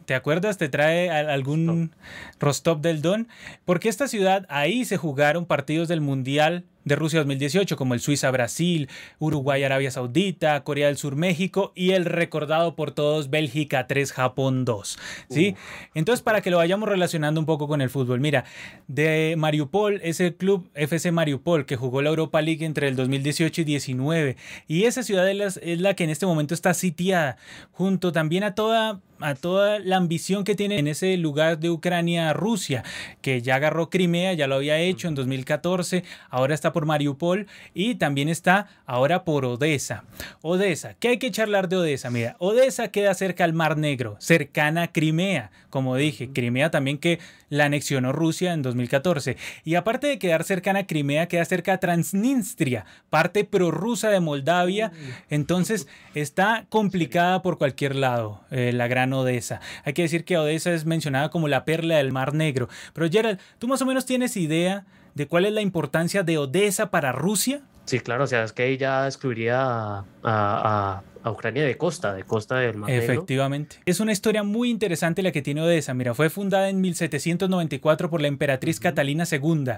¿Te 0.05 0.15
acuerdas? 0.15 0.57
¿Te 0.57 0.69
trae 0.69 1.09
algún 1.09 1.95
Rostov 2.39 2.81
del 2.81 3.01
Don? 3.01 3.27
Porque 3.65 3.89
esta 3.89 4.07
ciudad, 4.07 4.45
ahí 4.49 4.83
se 4.85 4.97
jugaron 4.97 5.45
partidos 5.45 5.87
del 5.87 6.01
Mundial 6.01 6.65
de 6.85 6.95
Rusia 6.95 7.19
2018, 7.19 7.77
como 7.77 7.93
el 7.93 7.99
Suiza-Brasil, 7.99 8.89
Uruguay-Arabia 9.19 9.91
Saudita, 9.91 10.63
Corea 10.63 10.87
del 10.87 10.97
Sur-México 10.97 11.71
y 11.75 11.91
el 11.91 12.05
recordado 12.05 12.75
por 12.75 12.91
todos 12.91 13.29
Bélgica 13.29 13.87
3, 13.87 14.11
Japón 14.11 14.65
2. 14.65 14.99
¿sí? 15.29 15.55
Entonces, 15.93 16.21
para 16.23 16.41
que 16.41 16.51
lo 16.51 16.57
vayamos 16.57 16.89
relacionando 16.89 17.39
un 17.39 17.45
poco 17.45 17.67
con 17.67 17.81
el 17.81 17.89
fútbol, 17.89 18.19
mira, 18.19 18.45
de 18.87 19.35
Mariupol 19.37 19.99
es 20.03 20.19
el 20.19 20.35
club 20.35 20.69
FC 20.73 21.11
Mariupol 21.11 21.65
que 21.65 21.75
jugó 21.75 22.01
la 22.01 22.09
Europa 22.09 22.41
League 22.41 22.65
entre 22.65 22.87
el 22.87 22.95
2018 22.95 23.61
y 23.61 23.63
19 23.63 24.37
y 24.67 24.83
esa 24.83 25.03
ciudad 25.03 25.29
es 25.29 25.59
la 25.81 25.93
que 25.93 26.03
en 26.03 26.09
este 26.09 26.25
momento 26.25 26.53
está 26.53 26.73
sitiada, 26.73 27.37
junto 27.71 28.11
también 28.11 28.43
a 28.43 28.55
toda 28.55 29.01
a 29.21 29.35
toda 29.35 29.79
la 29.79 29.97
ambición 29.97 30.43
que 30.43 30.55
tiene 30.55 30.79
en 30.79 30.87
ese 30.87 31.15
lugar 31.17 31.59
de 31.59 31.69
Ucrania 31.69 32.33
Rusia, 32.33 32.83
que 33.21 33.41
ya 33.41 33.55
agarró 33.55 33.89
Crimea, 33.89 34.33
ya 34.33 34.47
lo 34.47 34.55
había 34.55 34.79
hecho 34.79 35.07
en 35.07 35.15
2014, 35.15 36.03
ahora 36.29 36.55
está 36.55 36.70
está 36.71 36.73
por 36.73 36.85
Mariupol 36.85 37.47
y 37.73 37.95
también 37.95 38.29
está 38.29 38.67
ahora 38.85 39.23
por 39.25 39.45
Odessa. 39.45 40.03
Odessa, 40.41 40.93
¿qué 40.99 41.09
hay 41.09 41.17
que 41.17 41.31
charlar 41.31 41.67
de 41.67 41.77
Odessa? 41.77 42.09
Mira, 42.09 42.35
Odessa 42.39 42.89
queda 42.89 43.13
cerca 43.13 43.43
al 43.43 43.53
Mar 43.53 43.77
Negro, 43.77 44.15
cercana 44.19 44.83
a 44.83 44.91
Crimea, 44.91 45.51
como 45.69 45.95
dije, 45.95 46.29
Crimea 46.31 46.69
también 46.69 46.97
que 46.97 47.19
la 47.49 47.65
anexionó 47.65 48.11
Rusia 48.11 48.53
en 48.53 48.61
2014. 48.61 49.37
Y 49.65 49.75
aparte 49.75 50.07
de 50.07 50.19
quedar 50.19 50.43
cercana 50.43 50.79
a 50.79 50.87
Crimea, 50.87 51.27
queda 51.27 51.43
cerca 51.45 51.73
a 51.73 51.79
Transnistria, 51.79 52.85
parte 53.09 53.43
prorrusa 53.43 54.09
de 54.09 54.19
Moldavia, 54.19 54.91
entonces 55.29 55.87
está 56.13 56.65
complicada 56.69 57.41
por 57.41 57.57
cualquier 57.57 57.95
lado 57.95 58.41
eh, 58.51 58.71
la 58.73 58.87
gran 58.87 59.11
Odessa. 59.13 59.61
Hay 59.83 59.93
que 59.93 60.03
decir 60.03 60.25
que 60.25 60.37
Odessa 60.37 60.71
es 60.71 60.85
mencionada 60.85 61.29
como 61.29 61.47
la 61.47 61.65
perla 61.65 61.97
del 61.97 62.11
Mar 62.11 62.33
Negro. 62.33 62.69
Pero 62.93 63.09
Gerald, 63.09 63.39
¿tú 63.59 63.67
más 63.67 63.81
o 63.81 63.85
menos 63.85 64.05
tienes 64.05 64.37
idea 64.37 64.85
de 65.13 65.27
cuál 65.27 65.45
es 65.45 65.53
la 65.53 65.61
importancia 65.61 66.23
de 66.23 66.37
Odessa 66.37 66.91
para 66.91 67.11
Rusia? 67.11 67.61
Sí, 67.85 67.99
claro, 67.99 68.23
o 68.23 68.27
sea, 68.27 68.43
es 68.43 68.53
que 68.53 68.67
ella 68.67 69.05
excluiría 69.05 70.05
a, 70.23 71.01
Ucrania 71.23 71.63
de 71.63 71.77
costa, 71.77 72.13
de 72.13 72.23
costa 72.23 72.55
del 72.55 72.77
Mar 72.77 72.89
Efectivamente. 72.89 73.77
Es 73.85 73.99
una 73.99 74.11
historia 74.11 74.41
muy 74.41 74.71
interesante 74.71 75.21
la 75.21 75.31
que 75.31 75.41
tiene 75.43 75.61
Odessa. 75.61 75.93
Mira, 75.93 76.15
fue 76.15 76.29
fundada 76.29 76.69
en 76.69 76.81
1794 76.81 78.09
por 78.09 78.21
la 78.21 78.27
emperatriz 78.27 78.79
Catalina 78.79 79.25
II. 79.29 79.73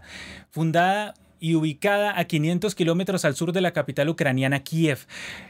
Fundada 0.51 1.15
y 1.41 1.55
ubicada 1.55 2.17
a 2.17 2.23
500 2.23 2.73
kilómetros 2.75 3.25
al 3.25 3.35
sur 3.35 3.51
de 3.51 3.59
la 3.59 3.73
capital 3.73 4.07
ucraniana 4.07 4.63
Kiev. 4.63 4.99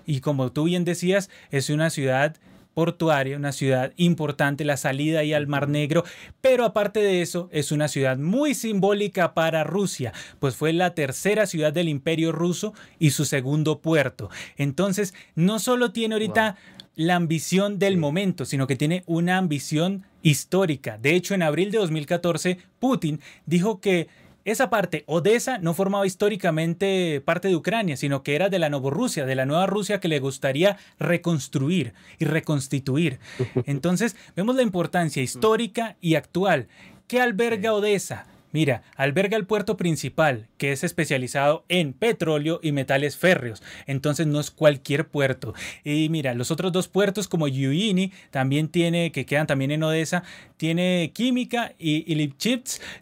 Y 0.08 0.22
como 0.22 0.52
tú 0.52 0.64
bien 0.64 0.86
decías, 0.86 1.30
es 1.52 1.70
una 1.70 1.92
ciudad 1.92 2.38
portuaria, 2.74 3.38
una 3.38 3.52
ciudad 3.52 3.94
importante, 3.98 4.66
la 4.66 4.78
salida 4.78 5.20
ahí 5.20 5.34
al 5.34 5.48
Mar 5.48 5.70
Negro, 5.70 6.04
pero 6.42 6.66
aparte 6.66 7.00
de 7.02 7.22
eso 7.22 7.50
es 7.52 7.72
una 7.72 7.88
ciudad 7.88 8.18
muy 8.18 8.54
simbólica 8.56 9.34
para 9.34 9.64
Rusia, 9.64 10.14
pues 10.40 10.56
fue 10.56 10.74
la 10.74 10.94
tercera 10.96 11.46
ciudad 11.46 11.74
del 11.74 11.90
imperio 11.90 12.32
ruso 12.32 12.74
y 13.00 13.12
su 13.12 13.26
segundo 13.26 13.80
puerto. 13.80 14.30
Entonces, 14.58 15.14
no 15.36 15.60
solo 15.60 15.92
tiene 15.92 16.16
ahorita 16.16 16.58
la 16.96 17.16
ambición 17.16 17.80
del 17.80 17.98
momento, 17.98 18.46
sino 18.46 18.68
que 18.68 18.76
tiene 18.76 19.04
una 19.08 19.38
ambición 19.38 20.06
histórica. 20.22 20.98
De 20.98 21.16
hecho, 21.16 21.34
en 21.34 21.44
abril 21.44 21.72
de 21.72 21.80
2014, 21.80 22.58
Putin 22.80 23.20
dijo 23.46 23.82
que 23.82 24.08
esa 24.46 24.70
parte, 24.70 25.04
Odessa, 25.08 25.58
no 25.58 25.74
formaba 25.74 26.06
históricamente 26.06 27.22
parte 27.22 27.48
de 27.48 27.56
Ucrania, 27.56 27.96
sino 27.96 28.24
que 28.24 28.36
era 28.36 28.50
de 28.50 28.60
la 28.60 28.70
Novorrusia, 28.70 29.26
de 29.26 29.36
la 29.36 29.46
nueva 29.46 29.68
Rusia 29.68 30.00
que 30.00 30.10
le 30.10 30.20
gustaría 30.20 30.78
reconstruir 31.00 31.94
y 32.20 32.26
reconstituir. 32.26 33.20
Entonces, 33.66 34.16
vemos 34.36 34.56
la 34.56 34.64
importancia 34.64 35.24
histórica 35.24 35.96
y 36.02 36.16
actual. 36.16 36.68
¿Qué 37.08 37.22
alberga 37.22 37.74
Odessa? 37.74 38.26
Mira, 38.54 38.84
alberga 38.96 39.36
el 39.36 39.46
puerto 39.46 39.76
principal, 39.76 40.48
que 40.58 40.72
es 40.72 40.86
especializado 40.86 41.66
en 41.68 41.92
petróleo 41.92 42.62
y 42.64 42.72
metales 42.72 43.18
férreos. 43.18 43.62
Entonces 43.88 44.28
no 44.28 44.40
es 44.40 44.52
cualquier 44.52 45.08
puerto. 45.08 45.54
Y 45.84 46.08
mira, 46.10 46.34
los 46.34 46.52
otros 46.52 46.72
dos 46.72 46.88
puertos 46.88 47.28
como 47.28 47.50
Yuyini 47.50 48.14
también 48.32 48.70
tiene, 48.70 49.12
que 49.12 49.26
quedan 49.26 49.48
también 49.48 49.72
en 49.72 49.84
Odessa, 49.84 50.24
tiene 50.56 51.12
química 51.14 51.74
y, 51.78 52.06
y 52.12 52.16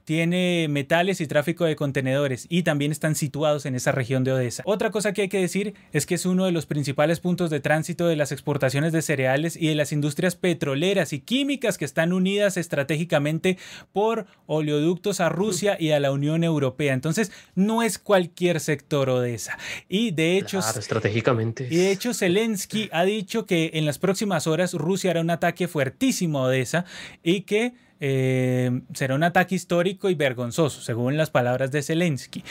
tiene 0.05 0.67
metales 0.69 1.21
y 1.21 1.27
tráfico 1.27 1.65
de 1.65 1.75
contenedores 1.75 2.47
y 2.49 2.63
también 2.63 2.91
están 2.91 3.15
situados 3.15 3.65
en 3.65 3.75
esa 3.75 3.91
región 3.91 4.23
de 4.23 4.31
Odessa. 4.31 4.63
Otra 4.65 4.89
cosa 4.89 5.13
que 5.13 5.23
hay 5.23 5.29
que 5.29 5.39
decir 5.39 5.75
es 5.91 6.05
que 6.05 6.15
es 6.15 6.25
uno 6.25 6.45
de 6.45 6.51
los 6.51 6.65
principales 6.65 7.19
puntos 7.19 7.49
de 7.49 7.59
tránsito 7.59 8.07
de 8.07 8.15
las 8.15 8.31
exportaciones 8.31 8.93
de 8.93 9.01
cereales 9.01 9.55
y 9.55 9.67
de 9.67 9.75
las 9.75 9.91
industrias 9.91 10.35
petroleras 10.35 11.13
y 11.13 11.19
químicas 11.19 11.77
que 11.77 11.85
están 11.85 12.13
unidas 12.13 12.57
estratégicamente 12.57 13.57
por 13.91 14.25
oleoductos 14.47 15.19
a 15.19 15.29
Rusia 15.41 15.75
y 15.79 15.91
a 15.91 15.99
la 15.99 16.11
Unión 16.11 16.43
Europea. 16.43 16.93
Entonces, 16.93 17.31
no 17.55 17.81
es 17.81 17.97
cualquier 17.97 18.59
sector 18.59 19.09
Odessa. 19.09 19.57
Y 19.89 20.11
de 20.11 20.37
hecho, 20.37 20.59
estratégicamente. 20.59 21.67
Y 21.69 21.77
de 21.77 21.91
hecho, 21.91 22.13
Zelensky 22.13 22.89
ha 22.91 23.03
dicho 23.03 23.45
que 23.45 23.71
en 23.73 23.85
las 23.85 23.97
próximas 23.97 24.45
horas 24.45 24.73
Rusia 24.73 25.11
hará 25.11 25.21
un 25.21 25.31
ataque 25.31 25.67
fuertísimo 25.67 26.39
a 26.39 26.43
Odessa 26.43 26.85
y 27.23 27.41
que 27.41 27.73
eh, 27.99 28.81
será 28.93 29.15
un 29.15 29.23
ataque 29.23 29.55
histórico 29.55 30.09
y 30.09 30.15
vergonzoso, 30.15 30.81
según 30.81 31.17
las 31.17 31.29
palabras 31.29 31.71
de 31.71 31.81
Zelensky. 31.83 32.43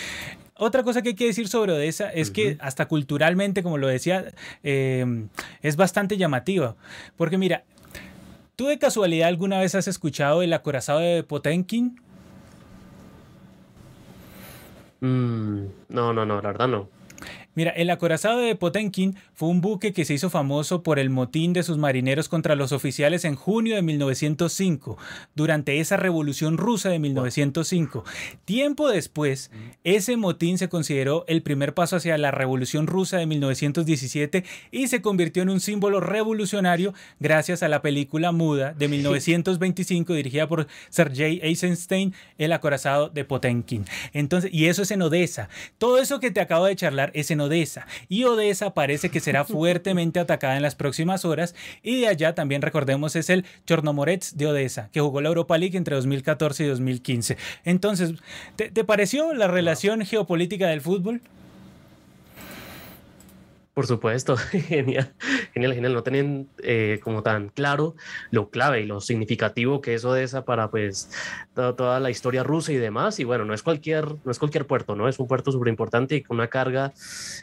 Otra 0.56 0.82
cosa 0.82 1.00
que 1.00 1.10
hay 1.10 1.14
que 1.14 1.26
decir 1.26 1.48
sobre 1.48 1.72
Odessa 1.72 2.10
es 2.10 2.30
que 2.30 2.58
hasta 2.60 2.86
culturalmente, 2.86 3.62
como 3.62 3.78
lo 3.78 3.88
decía, 3.88 4.26
eh, 4.62 5.26
es 5.62 5.76
bastante 5.76 6.18
llamativa. 6.18 6.76
Porque 7.16 7.38
mira, 7.38 7.64
¿tú 8.56 8.66
de 8.66 8.78
casualidad 8.78 9.28
alguna 9.28 9.58
vez 9.58 9.74
has 9.74 9.88
escuchado 9.88 10.42
el 10.42 10.52
acorazado 10.52 11.00
de 11.00 11.22
Potenkin? 11.22 11.98
Mm, 15.00 15.64
no, 15.88 16.12
no, 16.12 16.26
no, 16.26 16.40
la 16.40 16.48
verdad 16.48 16.68
no. 16.68 16.88
Mira, 17.54 17.70
el 17.72 17.90
acorazado 17.90 18.38
de 18.38 18.54
Potenkin 18.54 19.16
fue 19.40 19.48
un 19.48 19.62
buque 19.62 19.94
que 19.94 20.04
se 20.04 20.12
hizo 20.12 20.28
famoso 20.28 20.82
por 20.82 20.98
el 20.98 21.08
motín 21.08 21.54
de 21.54 21.62
sus 21.62 21.78
marineros 21.78 22.28
contra 22.28 22.56
los 22.56 22.72
oficiales 22.72 23.24
en 23.24 23.36
junio 23.36 23.74
de 23.74 23.80
1905, 23.80 24.98
durante 25.34 25.80
esa 25.80 25.96
revolución 25.96 26.58
rusa 26.58 26.90
de 26.90 26.98
1905. 26.98 28.04
Tiempo 28.44 28.90
después, 28.90 29.50
ese 29.82 30.18
motín 30.18 30.58
se 30.58 30.68
consideró 30.68 31.24
el 31.26 31.40
primer 31.40 31.72
paso 31.72 31.96
hacia 31.96 32.18
la 32.18 32.30
revolución 32.30 32.86
rusa 32.86 33.16
de 33.16 33.24
1917 33.24 34.44
y 34.72 34.88
se 34.88 35.00
convirtió 35.00 35.42
en 35.42 35.48
un 35.48 35.60
símbolo 35.60 36.00
revolucionario 36.00 36.92
gracias 37.18 37.62
a 37.62 37.70
la 37.70 37.80
película 37.80 38.32
muda 38.32 38.74
de 38.74 38.88
1925 38.88 40.12
dirigida 40.12 40.48
por 40.48 40.66
Sergei 40.90 41.40
Eisenstein, 41.42 42.12
El 42.36 42.52
acorazado 42.52 43.08
de 43.08 43.24
Potenkin. 43.24 43.86
Entonces, 44.12 44.50
y 44.52 44.66
eso 44.66 44.82
es 44.82 44.90
en 44.90 45.00
Odessa. 45.00 45.48
Todo 45.78 45.96
eso 45.96 46.20
que 46.20 46.30
te 46.30 46.42
acabo 46.42 46.66
de 46.66 46.76
charlar 46.76 47.10
es 47.14 47.30
en 47.30 47.40
Odessa 47.40 47.86
y 48.10 48.24
Odessa 48.24 48.74
parece 48.74 49.08
que 49.08 49.29
será 49.30 49.44
fuertemente 49.44 50.18
atacada 50.18 50.56
en 50.56 50.62
las 50.62 50.74
próximas 50.74 51.24
horas 51.24 51.54
y 51.84 52.00
de 52.00 52.08
allá 52.08 52.34
también 52.34 52.62
recordemos 52.62 53.14
es 53.14 53.30
el 53.30 53.44
Chornomorets 53.64 54.36
de 54.36 54.48
Odessa 54.48 54.88
que 54.92 55.00
jugó 55.00 55.20
la 55.20 55.28
Europa 55.28 55.56
League 55.56 55.78
entre 55.78 55.94
2014 55.94 56.64
y 56.64 56.66
2015. 56.66 57.36
Entonces, 57.64 58.14
¿te, 58.56 58.72
te 58.72 58.82
pareció 58.82 59.32
la 59.32 59.46
relación 59.46 60.04
geopolítica 60.04 60.66
del 60.66 60.80
fútbol? 60.80 61.20
Por 63.80 63.86
supuesto, 63.86 64.36
genial, 64.68 65.14
genial, 65.54 65.72
genial. 65.72 65.94
No 65.94 66.02
tienen 66.02 66.50
eh, 66.62 67.00
como 67.02 67.22
tan 67.22 67.48
claro 67.48 67.96
lo 68.30 68.50
clave 68.50 68.82
y 68.82 68.84
lo 68.84 69.00
significativo 69.00 69.80
que 69.80 69.94
es 69.94 70.04
Odessa 70.04 70.44
para 70.44 70.70
pues 70.70 71.08
toda, 71.54 71.98
la 71.98 72.10
historia 72.10 72.42
rusa 72.42 72.72
y 72.72 72.76
demás. 72.76 73.18
Y 73.20 73.24
bueno, 73.24 73.46
no 73.46 73.54
es 73.54 73.62
cualquier, 73.62 74.16
no 74.22 74.30
es 74.30 74.38
cualquier 74.38 74.66
puerto, 74.66 74.96
¿no? 74.96 75.08
Es 75.08 75.18
un 75.18 75.26
puerto 75.26 75.50
súper 75.50 75.68
importante 75.68 76.16
y 76.16 76.22
con 76.22 76.36
una 76.36 76.48
carga 76.48 76.92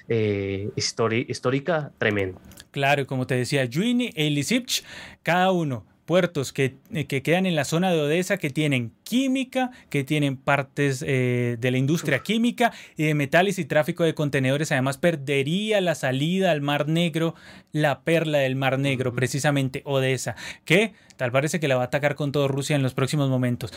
eh, 0.09 0.69
histórica 0.75 1.91
tremenda. 1.97 2.39
Claro, 2.69 3.07
como 3.07 3.25
te 3.25 3.33
decía, 3.33 3.65
Yuini 3.65 4.11
e 4.13 4.29
Lisipch, 4.29 4.83
cada 5.23 5.49
uno 5.51 5.87
puertos 6.05 6.53
que, 6.53 6.77
que, 7.07 7.21
quedan 7.23 7.47
en 7.47 7.55
la 7.55 7.65
zona 7.65 7.91
de 7.91 7.99
Odessa 7.99 8.37
que 8.37 8.49
tienen 8.51 8.93
química, 9.07 9.71
que 9.89 10.03
tienen 10.03 10.35
partes 10.35 11.03
eh, 11.07 11.55
de 11.59 11.71
la 11.71 11.77
industria 11.77 12.19
química 12.19 12.73
y 12.97 13.05
de 13.05 13.13
metales 13.13 13.57
y 13.57 13.65
tráfico 13.65 14.03
de 14.03 14.13
contenedores. 14.13 14.71
Además, 14.71 14.97
perdería 14.97 15.79
la 15.79 15.95
salida 15.95 16.51
al 16.51 16.61
Mar 16.61 16.87
Negro, 16.87 17.33
la 17.71 18.01
perla 18.01 18.39
del 18.39 18.55
Mar 18.55 18.79
Negro, 18.79 19.13
precisamente 19.13 19.81
Odessa, 19.85 20.35
que 20.65 20.93
tal 21.15 21.31
parece 21.31 21.59
que 21.59 21.67
la 21.67 21.75
va 21.75 21.81
a 21.81 21.85
atacar 21.85 22.15
con 22.15 22.31
todo 22.31 22.47
Rusia 22.47 22.75
en 22.75 22.83
los 22.83 22.93
próximos 22.93 23.29
momentos. 23.29 23.73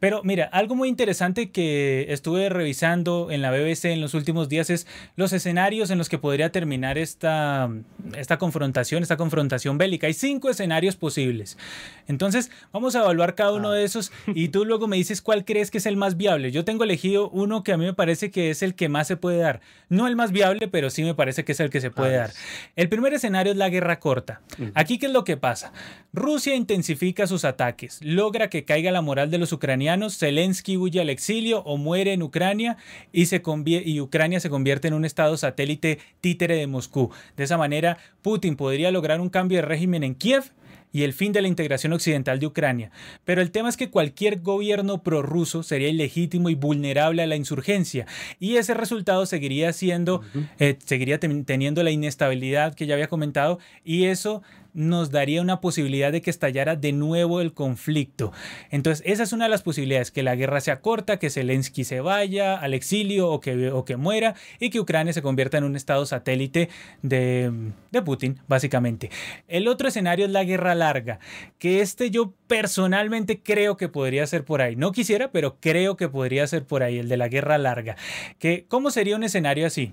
Pero 0.00 0.22
mira, 0.22 0.44
algo 0.44 0.76
muy 0.76 0.88
interesante 0.88 1.50
que 1.50 2.06
estuve 2.08 2.48
revisando 2.48 3.30
en 3.30 3.42
la 3.42 3.50
BBC 3.50 3.86
en 3.86 4.00
los 4.00 4.14
últimos 4.14 4.48
días 4.48 4.70
es 4.70 4.86
los 5.16 5.32
escenarios 5.32 5.90
en 5.90 5.98
los 5.98 6.08
que 6.08 6.18
podría 6.18 6.50
terminar 6.52 6.96
esta, 6.96 7.68
esta 8.16 8.38
confrontación, 8.38 9.02
esta 9.02 9.16
confrontación 9.16 9.76
bélica. 9.76 10.06
Hay 10.06 10.14
cinco 10.14 10.48
escenarios 10.50 10.96
posibles. 10.96 11.58
Entonces, 12.06 12.50
vamos 12.72 12.94
a 12.94 13.00
evaluar 13.00 13.34
cada 13.34 13.52
uno 13.52 13.72
de 13.72 13.84
esos 13.84 14.12
y 14.28 14.48
tú 14.48 14.57
tú 14.58 14.64
luego 14.64 14.88
me 14.88 14.96
dices 14.96 15.22
cuál 15.22 15.44
crees 15.44 15.70
que 15.70 15.78
es 15.78 15.86
el 15.86 15.96
más 15.96 16.16
viable. 16.16 16.50
Yo 16.50 16.64
tengo 16.64 16.82
elegido 16.82 17.30
uno 17.30 17.62
que 17.62 17.70
a 17.70 17.76
mí 17.76 17.84
me 17.84 17.94
parece 17.94 18.32
que 18.32 18.50
es 18.50 18.64
el 18.64 18.74
que 18.74 18.88
más 18.88 19.06
se 19.06 19.16
puede 19.16 19.38
dar. 19.38 19.60
No 19.88 20.08
el 20.08 20.16
más 20.16 20.32
viable, 20.32 20.66
pero 20.66 20.90
sí 20.90 21.04
me 21.04 21.14
parece 21.14 21.44
que 21.44 21.52
es 21.52 21.60
el 21.60 21.70
que 21.70 21.80
se 21.80 21.92
puede 21.92 22.16
dar. 22.16 22.32
El 22.74 22.88
primer 22.88 23.14
escenario 23.14 23.52
es 23.52 23.56
la 23.56 23.68
guerra 23.68 24.00
corta. 24.00 24.40
Aquí, 24.74 24.98
¿qué 24.98 25.06
es 25.06 25.12
lo 25.12 25.22
que 25.22 25.36
pasa? 25.36 25.72
Rusia 26.12 26.56
intensifica 26.56 27.28
sus 27.28 27.44
ataques, 27.44 28.00
logra 28.02 28.50
que 28.50 28.64
caiga 28.64 28.90
la 28.90 29.00
moral 29.00 29.30
de 29.30 29.38
los 29.38 29.52
ucranianos, 29.52 30.18
Zelensky 30.18 30.76
huye 30.76 31.00
al 31.00 31.10
exilio 31.10 31.60
o 31.60 31.76
muere 31.76 32.12
en 32.12 32.24
Ucrania 32.24 32.78
y, 33.12 33.26
se 33.26 33.40
y 33.64 34.00
Ucrania 34.00 34.40
se 34.40 34.50
convierte 34.50 34.88
en 34.88 34.94
un 34.94 35.04
estado 35.04 35.36
satélite 35.36 36.00
títere 36.20 36.56
de 36.56 36.66
Moscú. 36.66 37.12
De 37.36 37.44
esa 37.44 37.58
manera, 37.58 37.98
Putin 38.22 38.56
podría 38.56 38.90
lograr 38.90 39.20
un 39.20 39.28
cambio 39.28 39.58
de 39.58 39.62
régimen 39.62 40.02
en 40.02 40.16
Kiev 40.16 40.50
y 40.92 41.02
el 41.02 41.12
fin 41.12 41.32
de 41.32 41.42
la 41.42 41.48
integración 41.48 41.92
occidental 41.92 42.38
de 42.38 42.46
Ucrania. 42.46 42.90
Pero 43.24 43.42
el 43.42 43.50
tema 43.50 43.68
es 43.68 43.76
que 43.76 43.90
cualquier 43.90 44.40
gobierno 44.40 45.02
prorruso 45.02 45.62
sería 45.62 45.88
ilegítimo 45.88 46.50
y 46.50 46.54
vulnerable 46.54 47.22
a 47.22 47.26
la 47.26 47.36
insurgencia, 47.36 48.06
y 48.38 48.56
ese 48.56 48.74
resultado 48.74 49.26
seguiría 49.26 49.72
siendo, 49.72 50.22
eh, 50.58 50.78
seguiría 50.84 51.18
teniendo 51.18 51.82
la 51.82 51.90
inestabilidad 51.90 52.74
que 52.74 52.86
ya 52.86 52.94
había 52.94 53.08
comentado, 53.08 53.58
y 53.84 54.04
eso 54.04 54.42
nos 54.78 55.10
daría 55.10 55.42
una 55.42 55.60
posibilidad 55.60 56.12
de 56.12 56.22
que 56.22 56.30
estallara 56.30 56.76
de 56.76 56.92
nuevo 56.92 57.40
el 57.40 57.52
conflicto. 57.52 58.32
Entonces, 58.70 59.04
esa 59.06 59.24
es 59.24 59.32
una 59.32 59.46
de 59.46 59.50
las 59.50 59.62
posibilidades, 59.62 60.12
que 60.12 60.22
la 60.22 60.36
guerra 60.36 60.60
sea 60.60 60.80
corta, 60.80 61.18
que 61.18 61.30
Zelensky 61.30 61.82
se 61.82 62.00
vaya 62.00 62.56
al 62.56 62.74
exilio 62.74 63.28
o 63.28 63.40
que, 63.40 63.70
o 63.70 63.84
que 63.84 63.96
muera 63.96 64.36
y 64.60 64.70
que 64.70 64.78
Ucrania 64.78 65.12
se 65.12 65.20
convierta 65.20 65.58
en 65.58 65.64
un 65.64 65.74
estado 65.74 66.06
satélite 66.06 66.68
de, 67.02 67.72
de 67.90 68.02
Putin, 68.02 68.38
básicamente. 68.46 69.10
El 69.48 69.66
otro 69.66 69.88
escenario 69.88 70.26
es 70.26 70.30
la 70.30 70.44
guerra 70.44 70.76
larga, 70.76 71.18
que 71.58 71.80
este 71.80 72.10
yo 72.10 72.32
personalmente 72.46 73.42
creo 73.42 73.76
que 73.76 73.88
podría 73.88 74.26
ser 74.28 74.44
por 74.44 74.62
ahí. 74.62 74.76
No 74.76 74.92
quisiera, 74.92 75.32
pero 75.32 75.56
creo 75.60 75.96
que 75.96 76.08
podría 76.08 76.46
ser 76.46 76.64
por 76.64 76.84
ahí, 76.84 76.98
el 76.98 77.08
de 77.08 77.16
la 77.16 77.28
guerra 77.28 77.58
larga. 77.58 77.96
Que, 78.38 78.64
¿Cómo 78.68 78.92
sería 78.92 79.16
un 79.16 79.24
escenario 79.24 79.66
así? 79.66 79.92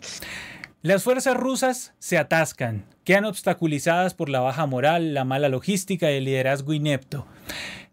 Las 0.85 1.01
fuerzas 1.01 1.35
rusas 1.35 1.95
se 1.97 2.19
atascan, 2.19 2.85
quedan 3.05 3.25
obstaculizadas 3.25 4.13
por 4.13 4.29
la 4.29 4.41
baja 4.41 4.67
moral, 4.67 5.15
la 5.15 5.25
mala 5.25 5.49
logística 5.49 6.11
y 6.11 6.17
el 6.17 6.25
liderazgo 6.25 6.73
inepto. 6.73 7.25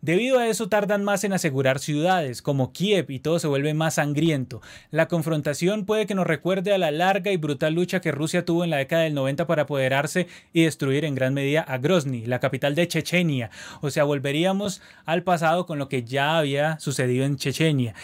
Debido 0.03 0.39
a 0.39 0.47
eso 0.47 0.69
tardan 0.69 1.03
más 1.03 1.25
en 1.25 1.33
asegurar 1.33 1.79
ciudades 1.79 2.43
como 2.43 2.75
Kiev 2.75 3.11
y 3.11 3.21
todo 3.21 3.39
se 3.39 3.47
vuelve 3.47 3.73
más 3.73 3.95
sangriento. 3.95 4.61
La 4.91 5.09
confrontación 5.09 5.87
puede 5.87 6.05
que 6.05 6.15
nos 6.15 6.27
recuerde 6.27 6.75
a 6.75 6.77
la 6.77 6.91
larga 6.91 7.33
y 7.33 7.39
brutal 7.39 7.73
lucha 7.73 8.03
que 8.03 8.13
Rusia 8.13 8.45
tuvo 8.45 8.63
en 8.63 8.69
la 8.69 8.77
década 8.77 9.05
del 9.05 9.15
90 9.15 9.47
para 9.47 9.63
apoderarse 9.63 10.27
y 10.53 10.65
destruir 10.65 11.07
en 11.07 11.15
gran 11.15 11.33
medida 11.33 11.63
a 11.63 11.79
Grozny, 11.79 12.27
la 12.27 12.41
capital 12.41 12.75
de 12.75 12.89
Chechenia. 12.89 13.51
O 13.81 13.89
sea, 13.89 14.05
volveríamos 14.05 14.83
al 15.07 15.23
pasado 15.23 15.65
con 15.65 15.79
lo 15.79 15.89
que 15.89 16.05
ya 16.05 16.37
había 16.37 16.79
sucedido 16.79 17.25
en 17.25 17.37
Chechenia. 17.37 17.95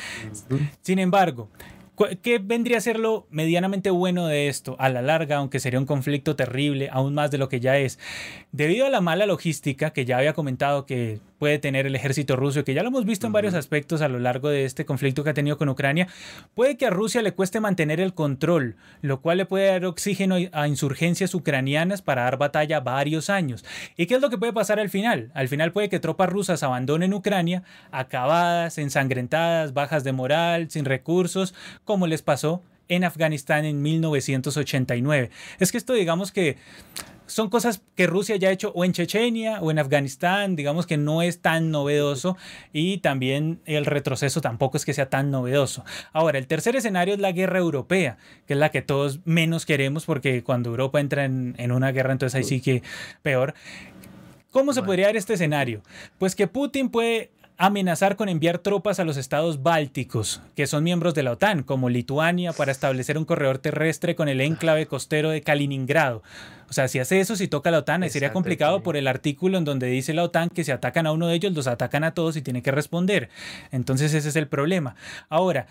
Sin 0.80 0.98
embargo, 0.98 1.50
¿Qué 2.22 2.38
vendría 2.38 2.78
a 2.78 2.80
ser 2.80 2.98
lo 2.98 3.26
medianamente 3.30 3.90
bueno 3.90 4.26
de 4.26 4.48
esto 4.48 4.76
a 4.78 4.88
la 4.88 5.02
larga, 5.02 5.36
aunque 5.36 5.60
sería 5.60 5.78
un 5.78 5.86
conflicto 5.86 6.36
terrible, 6.36 6.88
aún 6.92 7.14
más 7.14 7.30
de 7.30 7.38
lo 7.38 7.48
que 7.48 7.60
ya 7.60 7.78
es? 7.78 7.98
Debido 8.50 8.86
a 8.86 8.90
la 8.90 9.02
mala 9.02 9.26
logística 9.26 9.90
que 9.90 10.06
ya 10.06 10.16
había 10.16 10.32
comentado 10.32 10.86
que 10.86 11.20
puede 11.38 11.58
tener 11.58 11.86
el 11.86 11.94
ejército 11.94 12.34
ruso, 12.34 12.64
que 12.64 12.72
ya 12.72 12.82
lo 12.82 12.88
hemos 12.88 13.04
visto 13.04 13.26
en 13.26 13.32
varios 13.34 13.52
aspectos 13.52 14.00
a 14.00 14.08
lo 14.08 14.18
largo 14.18 14.48
de 14.48 14.64
este 14.64 14.86
conflicto 14.86 15.22
que 15.22 15.30
ha 15.30 15.34
tenido 15.34 15.58
con 15.58 15.68
Ucrania, 15.68 16.08
puede 16.54 16.78
que 16.78 16.86
a 16.86 16.90
Rusia 16.90 17.20
le 17.20 17.32
cueste 17.32 17.60
mantener 17.60 18.00
el 18.00 18.14
control, 18.14 18.76
lo 19.02 19.20
cual 19.20 19.36
le 19.36 19.44
puede 19.44 19.66
dar 19.66 19.84
oxígeno 19.84 20.36
a 20.52 20.66
insurgencias 20.66 21.34
ucranianas 21.34 22.00
para 22.00 22.22
dar 22.22 22.38
batalla 22.38 22.80
varios 22.80 23.28
años. 23.28 23.66
¿Y 23.98 24.06
qué 24.06 24.14
es 24.14 24.22
lo 24.22 24.30
que 24.30 24.38
puede 24.38 24.54
pasar 24.54 24.80
al 24.80 24.88
final? 24.88 25.30
Al 25.34 25.48
final 25.48 25.72
puede 25.72 25.90
que 25.90 26.00
tropas 26.00 26.30
rusas 26.30 26.62
abandonen 26.62 27.12
Ucrania, 27.12 27.64
acabadas, 27.90 28.78
ensangrentadas, 28.78 29.74
bajas 29.74 30.04
de 30.04 30.12
moral, 30.12 30.70
sin 30.70 30.86
recursos, 30.86 31.54
como 31.84 32.06
les 32.06 32.22
pasó 32.22 32.62
en 32.88 33.04
Afganistán 33.04 33.64
en 33.64 33.82
1989. 33.82 35.30
Es 35.58 35.72
que 35.72 35.78
esto 35.78 35.92
digamos 35.92 36.32
que 36.32 36.56
son 37.28 37.50
cosas 37.50 37.82
que 37.94 38.06
Rusia 38.06 38.36
ya 38.36 38.48
ha 38.48 38.52
hecho 38.52 38.72
o 38.74 38.84
en 38.84 38.92
Chechenia 38.92 39.60
o 39.60 39.70
en 39.70 39.78
Afganistán, 39.78 40.56
digamos 40.56 40.86
que 40.86 40.96
no 40.96 41.22
es 41.22 41.40
tan 41.40 41.70
novedoso 41.70 42.36
y 42.72 42.98
también 42.98 43.60
el 43.66 43.84
retroceso 43.84 44.40
tampoco 44.40 44.78
es 44.78 44.84
que 44.84 44.94
sea 44.94 45.10
tan 45.10 45.30
novedoso. 45.30 45.84
Ahora, 46.12 46.38
el 46.38 46.46
tercer 46.46 46.74
escenario 46.74 47.14
es 47.14 47.20
la 47.20 47.32
guerra 47.32 47.58
europea, 47.58 48.16
que 48.46 48.54
es 48.54 48.58
la 48.58 48.70
que 48.70 48.82
todos 48.82 49.20
menos 49.24 49.66
queremos 49.66 50.06
porque 50.06 50.42
cuando 50.42 50.70
Europa 50.70 51.00
entra 51.00 51.24
en, 51.24 51.54
en 51.58 51.70
una 51.70 51.92
guerra, 51.92 52.12
entonces 52.12 52.34
ahí 52.34 52.44
sí 52.44 52.60
que 52.60 52.82
peor. 53.22 53.54
¿Cómo 54.50 54.72
se 54.72 54.82
podría 54.82 55.06
dar 55.06 55.16
este 55.16 55.34
escenario? 55.34 55.82
Pues 56.16 56.34
que 56.34 56.46
Putin 56.46 56.88
puede 56.88 57.30
amenazar 57.58 58.14
con 58.14 58.28
enviar 58.28 58.58
tropas 58.58 59.00
a 59.00 59.04
los 59.04 59.16
estados 59.16 59.64
bálticos, 59.64 60.40
que 60.54 60.68
son 60.68 60.84
miembros 60.84 61.12
de 61.14 61.24
la 61.24 61.32
OTAN, 61.32 61.64
como 61.64 61.88
Lituania, 61.88 62.52
para 62.52 62.70
establecer 62.70 63.18
un 63.18 63.24
corredor 63.24 63.58
terrestre 63.58 64.14
con 64.14 64.28
el 64.28 64.40
enclave 64.40 64.86
costero 64.86 65.30
de 65.30 65.42
Kaliningrado. 65.42 66.22
O 66.70 66.72
sea, 66.72 66.86
si 66.86 67.00
hace 67.00 67.18
eso, 67.18 67.34
si 67.34 67.48
toca 67.48 67.72
la 67.72 67.78
OTAN, 67.78 68.08
sería 68.10 68.32
complicado 68.32 68.82
por 68.82 68.96
el 68.96 69.08
artículo 69.08 69.58
en 69.58 69.64
donde 69.64 69.88
dice 69.88 70.14
la 70.14 70.22
OTAN 70.22 70.50
que 70.50 70.62
si 70.62 70.70
atacan 70.70 71.06
a 71.08 71.12
uno 71.12 71.26
de 71.26 71.34
ellos, 71.34 71.52
los 71.52 71.66
atacan 71.66 72.04
a 72.04 72.14
todos 72.14 72.36
y 72.36 72.42
tiene 72.42 72.62
que 72.62 72.70
responder. 72.70 73.28
Entonces 73.72 74.14
ese 74.14 74.28
es 74.28 74.36
el 74.36 74.46
problema. 74.46 74.94
Ahora, 75.28 75.66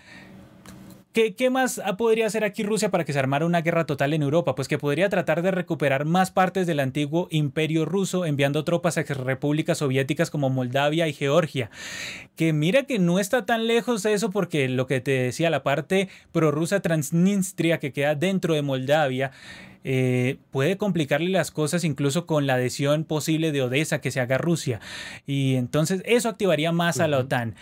¿Qué, 1.36 1.50
más 1.50 1.82
podría 1.96 2.28
hacer 2.28 2.44
aquí 2.44 2.62
Rusia 2.62 2.92
para 2.92 3.04
que 3.04 3.12
se 3.12 3.18
armara 3.18 3.44
una 3.44 3.60
guerra 3.60 3.86
total 3.86 4.14
en 4.14 4.22
Europa? 4.22 4.54
Pues 4.54 4.68
que 4.68 4.78
podría 4.78 5.08
tratar 5.08 5.42
de 5.42 5.50
recuperar 5.50 6.04
más 6.04 6.30
partes 6.30 6.64
del 6.68 6.78
antiguo 6.78 7.26
imperio 7.32 7.84
ruso 7.84 8.24
enviando 8.24 8.62
tropas 8.62 8.98
a 8.98 9.02
repúblicas 9.02 9.78
soviéticas 9.78 10.30
como 10.30 10.48
Moldavia 10.48 11.08
y 11.08 11.12
Georgia. 11.12 11.72
Que 12.36 12.52
mira 12.52 12.84
que 12.84 13.00
no 13.00 13.18
está 13.18 13.46
tan 13.46 13.66
lejos 13.66 14.06
eso 14.06 14.30
porque 14.30 14.68
lo 14.68 14.86
que 14.86 15.00
te 15.00 15.10
decía, 15.10 15.50
la 15.50 15.64
parte 15.64 16.08
prorrusa 16.30 16.78
Transnistria 16.78 17.80
que 17.80 17.92
queda 17.92 18.14
dentro 18.14 18.54
de 18.54 18.62
Moldavia 18.62 19.32
eh, 19.90 20.36
puede 20.50 20.76
complicarle 20.76 21.30
las 21.30 21.50
cosas 21.50 21.82
incluso 21.82 22.26
con 22.26 22.46
la 22.46 22.56
adhesión 22.56 23.04
posible 23.04 23.52
de 23.52 23.62
Odessa 23.62 24.02
que 24.02 24.10
se 24.10 24.20
haga 24.20 24.36
Rusia. 24.36 24.80
Y 25.26 25.54
entonces 25.54 26.02
eso 26.04 26.28
activaría 26.28 26.72
más 26.72 27.00
a 27.00 27.08
la 27.08 27.16
OTAN. 27.16 27.54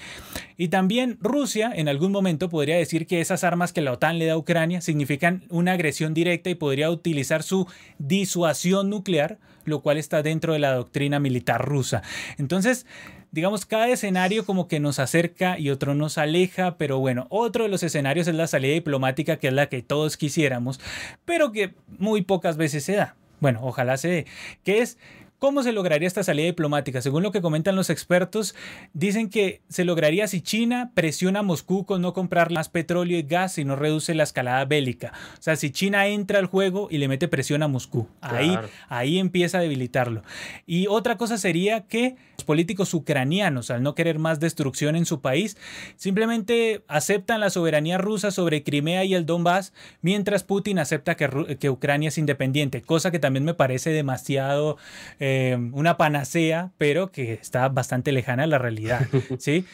Y 0.57 0.67
también 0.67 1.19
Rusia 1.21 1.71
en 1.73 1.87
algún 1.87 2.11
momento 2.11 2.49
podría 2.49 2.79
decir 2.79 3.07
que 3.07 3.21
esas 3.21 3.45
armas 3.45 3.73
que 3.73 3.81
la 3.81 3.93
OTAN 3.93 4.19
le 4.19 4.27
da 4.27 4.33
a 4.33 4.39
Ucrania 4.39 4.81
significan 4.81 5.45
una 5.51 5.75
agresión 5.75 6.15
directa 6.15 6.51
y 6.51 6.57
podría 6.57 6.91
utilizar 6.91 7.45
su 7.45 7.69
disuasión 8.01 8.91
nuclear, 8.91 9.39
lo 9.67 9.81
cual 9.81 9.99
está 9.99 10.23
dentro 10.23 10.55
de 10.55 10.59
la 10.59 10.73
doctrina 10.73 11.21
militar 11.21 11.63
rusa. 11.65 12.03
Entonces, 12.39 12.87
digamos, 13.31 13.67
cada 13.67 13.89
escenario 13.89 14.47
como 14.47 14.69
que 14.69 14.81
nos 14.81 14.99
acerca 14.99 15.59
y 15.59 15.71
otro 15.71 15.95
nos 15.95 16.17
aleja, 16.17 16.79
pero 16.79 16.99
bueno, 16.99 17.27
otro 17.29 17.65
de 17.65 17.71
los 17.71 17.83
escenarios 17.83 18.27
es 18.29 18.35
la 18.35 18.47
salida 18.47 18.73
diplomática, 18.73 19.37
que 19.37 19.49
es 19.49 19.53
la 19.53 19.69
que 19.69 19.83
todos 19.83 20.17
quisiéramos, 20.17 20.81
pero 21.25 21.53
que 21.53 21.75
muy 21.99 22.23
pocas 22.23 22.57
veces 22.57 22.85
se 22.85 22.95
da. 22.95 23.17
Bueno, 23.41 23.61
ojalá 23.63 23.99
se 23.99 24.09
dé, 24.09 24.27
que 24.65 24.81
es 24.81 24.97
¿Cómo 25.39 25.63
se 25.63 25.73
lograría 25.73 26.09
esta 26.09 26.23
salida 26.23 26.47
diplomática? 26.47 27.03
Según 27.03 27.23
lo 27.23 27.31
que 27.31 27.43
comentan 27.43 27.77
los 27.77 27.91
expertos, 27.91 28.55
dicen 28.95 29.29
que 29.29 29.61
se 29.69 29.85
lograría 29.85 30.27
si 30.29 30.41
China 30.41 30.93
presiona 30.95 31.41
a 31.41 31.43
Moscú 31.43 31.85
con 31.85 32.01
no 32.01 32.15
comprar 32.15 32.51
más 32.51 32.71
petróleo 32.71 33.19
y 33.19 33.23
gas 33.23 33.59
y 33.59 33.65
no 33.67 33.77
reduce 33.77 34.15
la 34.15 34.23
escalada 34.23 34.65
bélica. 34.65 35.13
O 35.39 35.43
sea, 35.43 35.57
si 35.57 35.71
China 35.71 36.07
entra 36.07 36.39
al 36.39 36.47
juego 36.47 36.89
y 36.91 36.97
le 36.97 37.09
mete 37.09 37.29
presión 37.29 37.63
a 37.63 37.69
Moscú, 37.69 38.09
ahí, 38.23 38.57
ahí 38.89 39.19
empieza 39.19 39.59
a 39.59 39.61
debilitarlo. 39.61 40.23
Y 40.65 40.87
otra 40.87 41.19
cosa 41.19 41.37
sería 41.37 41.83
que 41.83 42.17
los 42.39 42.45
políticos 42.45 42.95
ucranianos, 42.95 43.71
al 43.71 43.83
no 43.83 43.95
querer 43.95 44.19
más 44.19 44.41
destrucción 44.41 44.97
en 44.97 45.05
su 45.05 45.21
país, 45.21 45.59
simplemente 45.97 46.83
aceptan 46.89 47.41
la 47.41 47.51
soberanía 47.51 47.99
rusa 47.99 48.31
sobre 48.31 48.63
Crimea 48.63 49.05
y 49.05 49.13
el 49.13 49.27
Donbass, 49.27 49.75
mientras 50.01 50.45
Putin 50.45 50.79
acepta 50.79 51.15
que, 51.15 51.59
que 51.61 51.69
Ucrania 51.69 52.09
es 52.09 52.17
independiente, 52.17 52.81
cosa 52.81 53.11
que 53.11 53.19
también 53.19 53.45
me 53.45 53.53
parece 53.53 53.91
demasiado... 53.91 54.79
Eh, 55.21 55.26
una 55.73 55.97
panacea, 55.97 56.73
pero 56.79 57.11
que 57.11 57.35
está 57.35 57.69
bastante 57.69 58.13
lejana 58.13 58.45
a 58.45 58.47
la 58.47 58.59
realidad. 58.59 59.07
¿sí? 59.39 59.65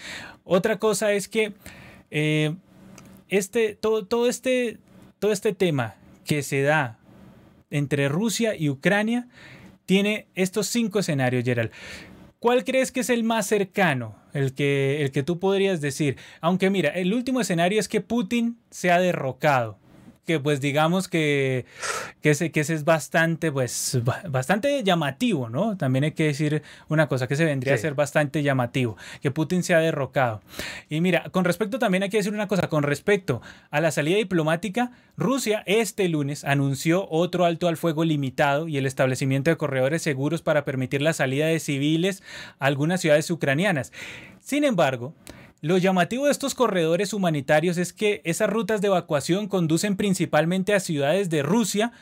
Otra 0.45 0.79
cosa 0.79 1.13
es 1.13 1.29
que 1.29 1.53
eh, 2.11 2.55
este, 3.29 3.75
todo, 3.75 4.07
todo, 4.07 4.29
este, 4.29 4.79
todo 5.19 5.33
este 5.33 5.55
tema 5.55 5.95
que 6.25 6.43
se 6.43 6.63
da 6.63 6.99
entre 7.71 8.09
Rusia 8.09 8.55
y 8.55 8.69
Ucrania 8.69 9.29
tiene 9.87 10.27
estos 10.35 10.67
cinco 10.69 11.01
escenarios, 11.01 11.45
Gerald. 11.45 11.71
¿Cuál 12.39 12.65
crees 12.65 12.93
que 12.93 13.01
es 13.01 13.11
el 13.11 13.25
más 13.25 13.47
cercano? 13.47 14.17
El 14.33 14.53
que, 14.53 15.03
el 15.03 15.13
que 15.13 15.23
tú 15.23 15.39
podrías 15.39 15.81
decir. 15.81 16.17
Aunque 16.41 16.71
mira, 16.71 16.91
el 16.91 17.15
último 17.15 17.41
escenario 17.41 17.79
es 17.79 17.89
que 17.89 18.01
Putin 18.01 18.59
se 18.71 18.91
ha 18.91 18.99
derrocado 18.99 19.79
que 20.27 20.39
pues 20.39 20.61
digamos 20.61 21.09
que, 21.09 21.67
que, 22.21 22.31
ese, 22.31 22.53
que 22.53 22.61
ese 22.61 22.75
es 22.75 22.85
bastante, 22.85 23.51
pues, 23.51 24.01
bastante 24.29 24.83
llamativo, 24.85 25.49
¿no? 25.49 25.77
También 25.77 26.05
hay 26.05 26.13
que 26.13 26.25
decir 26.25 26.63
una 26.89 27.09
cosa 27.09 27.27
que 27.27 27.35
se 27.35 27.45
vendría 27.45 27.75
a 27.75 27.79
ser 27.79 27.95
bastante 27.95 28.43
llamativo, 28.43 28.97
que 29.21 29.31
Putin 29.31 29.63
se 29.65 29.75
ha 29.75 29.79
derrocado. 29.79 30.41
Y 30.89 31.01
mira, 31.01 31.25
con 31.31 31.45
respecto 31.45 31.79
también 31.79 32.05
hay 32.05 32.11
que 32.11 32.19
decir 32.19 32.33
una 32.33 32.47
cosa, 32.47 32.69
con 32.69 32.85
respecto 32.85 33.43
a 33.71 33.81
la 33.81 33.91
salida 33.91 34.17
diplomática, 34.17 34.93
Rusia 35.17 35.63
este 35.67 36.09
lunes 36.09 36.45
anunció 36.45 37.09
otro 37.11 37.45
alto 37.45 37.67
al 37.67 37.77
fuego 37.77 38.05
limitado 38.05 38.69
y 38.69 38.79
el 38.79 38.87
establecimiento 38.87 39.51
de 39.51 39.57
corredores 39.57 40.03
seguros 40.03 40.43
para 40.43 40.65
permitir 40.65 41.03
la 41.03 41.13
salida 41.13 41.47
de 41.47 41.59
civiles 41.59 42.23
a 42.61 42.67
algunas 42.67 43.01
ciudades 43.01 43.31
ucranianas. 43.31 43.93
Sin 44.41 44.65
embargo, 44.65 45.15
lo 45.63 45.79
llamativo 45.79 46.27
de 46.27 46.33
estos 46.33 46.57
corredores 46.57 47.13
humanitarios 47.13 47.79
es 47.79 47.93
que 47.93 48.21
esas 48.25 48.51
rutas 48.51 48.81
de 48.81 48.89
evacuación 48.89 49.47
conducen 49.47 49.97
principalmente 49.97 50.75
a 50.75 50.81
ciudades 50.81 51.31
de 51.31 51.45
Rusia 51.45 51.93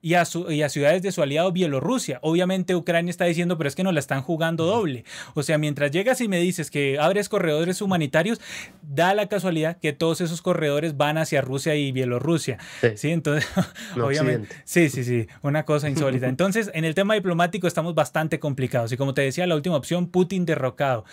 y 0.00 0.14
a, 0.14 0.24
ciudades 0.24 1.02
de 1.02 1.12
su 1.12 1.20
aliado 1.20 1.52
Bielorrusia. 1.52 2.18
Obviamente 2.22 2.74
Ucrania 2.74 3.10
está 3.10 3.26
diciendo, 3.26 3.58
pero 3.58 3.68
es 3.68 3.74
que 3.74 3.84
nos 3.84 3.92
la 3.92 4.00
están 4.00 4.22
jugando 4.22 4.64
doble. 4.64 5.04
O 5.34 5.42
sea, 5.42 5.58
mientras 5.58 5.90
llegas 5.90 6.22
y 6.22 6.28
me 6.28 6.38
dices 6.38 6.70
que 6.70 6.98
abres 6.98 7.28
corredores 7.28 7.82
humanitarios, 7.82 8.40
da 8.80 9.12
la 9.12 9.28
casualidad 9.28 9.76
que 9.76 9.92
todos 9.92 10.22
esos 10.22 10.40
corredores 10.40 10.96
van 10.96 11.18
hacia 11.18 11.42
Rusia 11.42 11.74
y 11.74 11.92
Bielorrusia. 11.92 12.56
Sí, 12.96 13.10
entonces, 13.10 13.46
obviamente. 14.02 14.48
Sí, 14.64 14.88
sí, 14.88 15.04
sí, 15.04 15.26
una 15.42 15.66
cosa 15.66 15.90
insólita. 15.90 16.26
Entonces, 16.26 16.70
en 16.72 16.86
el 16.86 16.94
tema 16.94 17.12
diplomático 17.12 17.66
estamos 17.66 17.94
bastante 17.94 18.40
complicados. 18.40 18.92
Y 18.92 18.96
como 18.96 19.12
te 19.12 19.20
decía, 19.20 19.46
la 19.46 19.56
última 19.56 19.76
opción, 19.76 20.06
Putin 20.06 20.46
derrocado. 20.46 21.04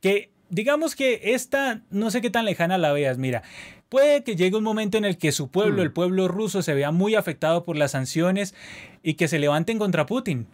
Que 0.00 0.33
digamos 0.54 0.94
que 0.94 1.20
esta, 1.34 1.80
no 1.90 2.12
sé 2.12 2.20
qué 2.20 2.30
tan 2.30 2.44
lejana 2.44 2.78
la 2.78 2.92
veas, 2.92 3.18
mira, 3.18 3.42
puede 3.88 4.22
que 4.22 4.36
llegue 4.36 4.56
un 4.56 4.62
momento 4.62 4.96
en 4.96 5.04
el 5.04 5.18
que 5.18 5.32
su 5.32 5.48
pueblo, 5.48 5.82
el 5.82 5.90
hmm. 5.90 5.94
pueblo 5.94 6.28
ruso, 6.28 6.62
se 6.62 6.74
vea 6.74 6.92
muy 6.92 7.16
afectado 7.16 7.64
por 7.64 7.76
las 7.76 7.90
sanciones 7.90 8.54
y 9.02 9.14
que 9.14 9.26
se 9.26 9.40
levanten 9.40 9.78
contra 9.78 10.06
Putin. 10.06 10.46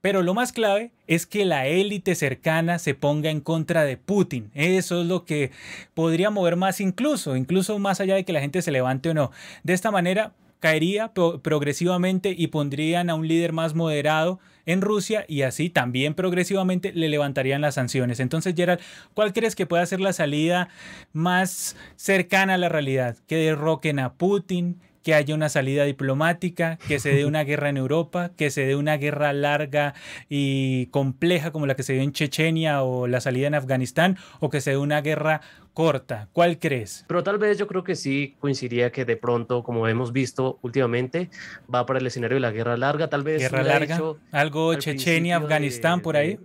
Pero 0.00 0.22
lo 0.22 0.34
más 0.34 0.52
clave 0.52 0.90
es 1.06 1.24
que 1.24 1.44
la 1.44 1.66
élite 1.66 2.14
cercana 2.14 2.78
se 2.78 2.94
ponga 2.94 3.30
en 3.30 3.40
contra 3.40 3.84
de 3.84 3.96
Putin. 3.96 4.50
Eso 4.54 5.00
es 5.00 5.06
lo 5.06 5.24
que 5.24 5.50
podría 5.94 6.28
mover 6.28 6.56
más 6.56 6.80
incluso, 6.80 7.36
incluso 7.36 7.78
más 7.78 8.00
allá 8.00 8.16
de 8.16 8.24
que 8.24 8.34
la 8.34 8.40
gente 8.40 8.60
se 8.60 8.72
levante 8.72 9.10
o 9.10 9.14
no. 9.14 9.30
De 9.62 9.72
esta 9.72 9.90
manera 9.90 10.34
caería 10.58 11.12
progresivamente 11.14 12.34
y 12.36 12.48
pondrían 12.48 13.08
a 13.08 13.14
un 13.14 13.28
líder 13.28 13.52
más 13.52 13.74
moderado 13.74 14.40
en 14.66 14.80
Rusia 14.80 15.24
y 15.28 15.42
así 15.42 15.70
también 15.70 16.14
progresivamente 16.14 16.92
le 16.92 17.08
levantarían 17.08 17.60
las 17.60 17.74
sanciones. 17.74 18.20
Entonces, 18.20 18.54
Gerald, 18.56 18.80
¿cuál 19.14 19.32
crees 19.32 19.54
que 19.54 19.66
pueda 19.66 19.84
ser 19.86 20.00
la 20.00 20.12
salida 20.12 20.68
más 21.12 21.76
cercana 21.96 22.54
a 22.54 22.58
la 22.58 22.68
realidad? 22.68 23.16
Que 23.26 23.36
derroquen 23.36 23.98
a 23.98 24.14
Putin, 24.14 24.80
que 25.04 25.14
haya 25.14 25.34
una 25.34 25.48
salida 25.48 25.84
diplomática, 25.84 26.78
que 26.88 26.98
se 26.98 27.10
dé 27.10 27.24
una 27.26 27.44
guerra 27.44 27.68
en 27.68 27.76
Europa, 27.76 28.32
que 28.36 28.50
se 28.50 28.66
dé 28.66 28.74
una 28.74 28.96
guerra 28.96 29.32
larga 29.32 29.94
y 30.28 30.86
compleja 30.86 31.52
como 31.52 31.66
la 31.66 31.76
que 31.76 31.84
se 31.84 31.92
dio 31.92 32.02
en 32.02 32.12
Chechenia 32.12 32.82
o 32.82 33.06
la 33.06 33.20
salida 33.20 33.46
en 33.46 33.54
Afganistán, 33.54 34.18
o 34.40 34.50
que 34.50 34.60
se 34.60 34.72
dé 34.72 34.76
una 34.78 35.00
guerra 35.02 35.42
corta. 35.74 36.28
¿Cuál 36.32 36.58
crees? 36.58 37.04
Pero 37.06 37.22
tal 37.22 37.38
vez 37.38 37.58
yo 37.58 37.66
creo 37.66 37.84
que 37.84 37.96
sí 37.96 38.34
coincidiría 38.40 38.90
que 38.90 39.04
de 39.04 39.16
pronto, 39.16 39.62
como 39.62 39.86
hemos 39.86 40.12
visto 40.12 40.58
últimamente, 40.62 41.30
va 41.72 41.84
para 41.84 41.98
el 41.98 42.06
escenario 42.06 42.36
de 42.36 42.40
la 42.40 42.50
guerra 42.50 42.76
larga. 42.76 43.10
Tal 43.10 43.22
vez. 43.22 43.42
Guerra 43.42 43.62
larga. 43.62 44.00
Algo 44.32 44.74
Chechenia, 44.76 45.36
Afganistán, 45.36 46.00
por 46.00 46.16
ahí. 46.16 46.38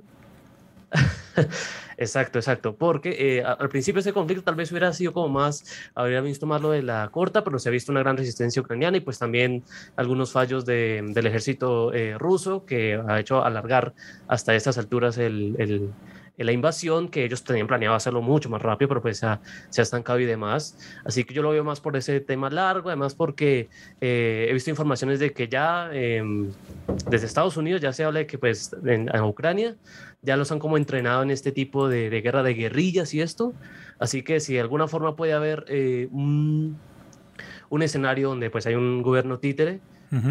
Exacto, 2.01 2.39
exacto, 2.39 2.77
porque 2.77 3.39
eh, 3.39 3.43
al 3.43 3.67
principio 3.67 3.99
ese 3.99 4.13
conflicto 4.13 4.41
tal 4.41 4.55
vez 4.55 4.71
hubiera 4.71 4.93
sido 4.93 5.11
como 5.11 5.27
más, 5.27 5.65
habría 5.93 6.21
visto 6.21 6.45
más 6.45 6.61
lo 6.61 6.71
de 6.71 6.81
la 6.81 7.09
corta, 7.11 7.43
pero 7.43 7.59
se 7.59 7.67
ha 7.67 7.73
visto 7.73 7.91
una 7.91 7.99
gran 7.99 8.15
resistencia 8.15 8.61
ucraniana 8.61 8.95
y 8.95 9.01
pues 9.01 9.19
también 9.19 9.65
algunos 9.97 10.31
fallos 10.31 10.65
del 10.65 11.25
ejército 11.27 11.93
eh, 11.93 12.17
ruso 12.17 12.63
que 12.65 12.97
ha 13.05 13.19
hecho 13.19 13.43
alargar 13.43 13.93
hasta 14.29 14.55
estas 14.55 14.77
alturas 14.77 15.17
el, 15.17 15.57
el 15.59 15.91
la 16.43 16.51
invasión, 16.51 17.09
que 17.09 17.25
ellos 17.25 17.43
tenían 17.43 17.67
planeado 17.67 17.95
hacerlo 17.95 18.21
mucho 18.21 18.49
más 18.49 18.61
rápido, 18.61 18.89
pero 18.89 19.01
pues 19.01 19.17
se 19.17 19.25
ha, 19.25 19.41
estancado 19.75 20.19
y 20.19 20.25
demás. 20.25 20.77
Así 21.03 21.23
que 21.23 21.33
yo 21.33 21.41
lo 21.41 21.51
veo 21.51 21.63
más 21.63 21.81
por 21.81 21.97
ese 21.97 22.19
tema 22.21 22.49
largo, 22.49 22.89
además 22.89 23.13
porque 23.13 23.69
eh, 23.99 24.47
he 24.49 24.53
visto 24.53 24.69
informaciones 24.69 25.19
de 25.19 25.33
que 25.33 25.47
ya 25.47 25.89
em, 25.91 26.51
desde 27.09 27.25
Estados 27.25 27.57
Unidos 27.57 27.81
ya 27.81 27.91
se 27.93 28.03
habla 28.03 28.19
de 28.19 28.27
que 28.27 28.37
pues 28.37 28.75
en, 28.85 29.09
Ucrania 29.21 29.75
ya 30.21 30.37
los 30.37 30.51
han 30.51 30.59
como 30.59 30.77
entrenado 30.77 31.23
en 31.23 31.31
este 31.31 31.51
tipo 31.51 31.87
de, 31.87 32.09
guerra 32.21 32.43
de 32.43 32.53
guerrillas 32.53 33.13
y 33.13 33.21
esto. 33.21 33.53
Así 33.99 34.23
que 34.23 34.39
si 34.39 34.53
de 34.53 34.61
alguna 34.61 34.87
forma 34.87 35.15
puede 35.15 35.33
haber 35.33 35.65
eh, 35.67 36.07
un, 36.11 36.77
un 37.69 37.81
escenario 37.81 38.29
donde 38.29 38.49
pues 38.49 38.65
hay 38.65 38.75
un 38.75 39.01
gobierno 39.01 39.39
títere, 39.39 39.79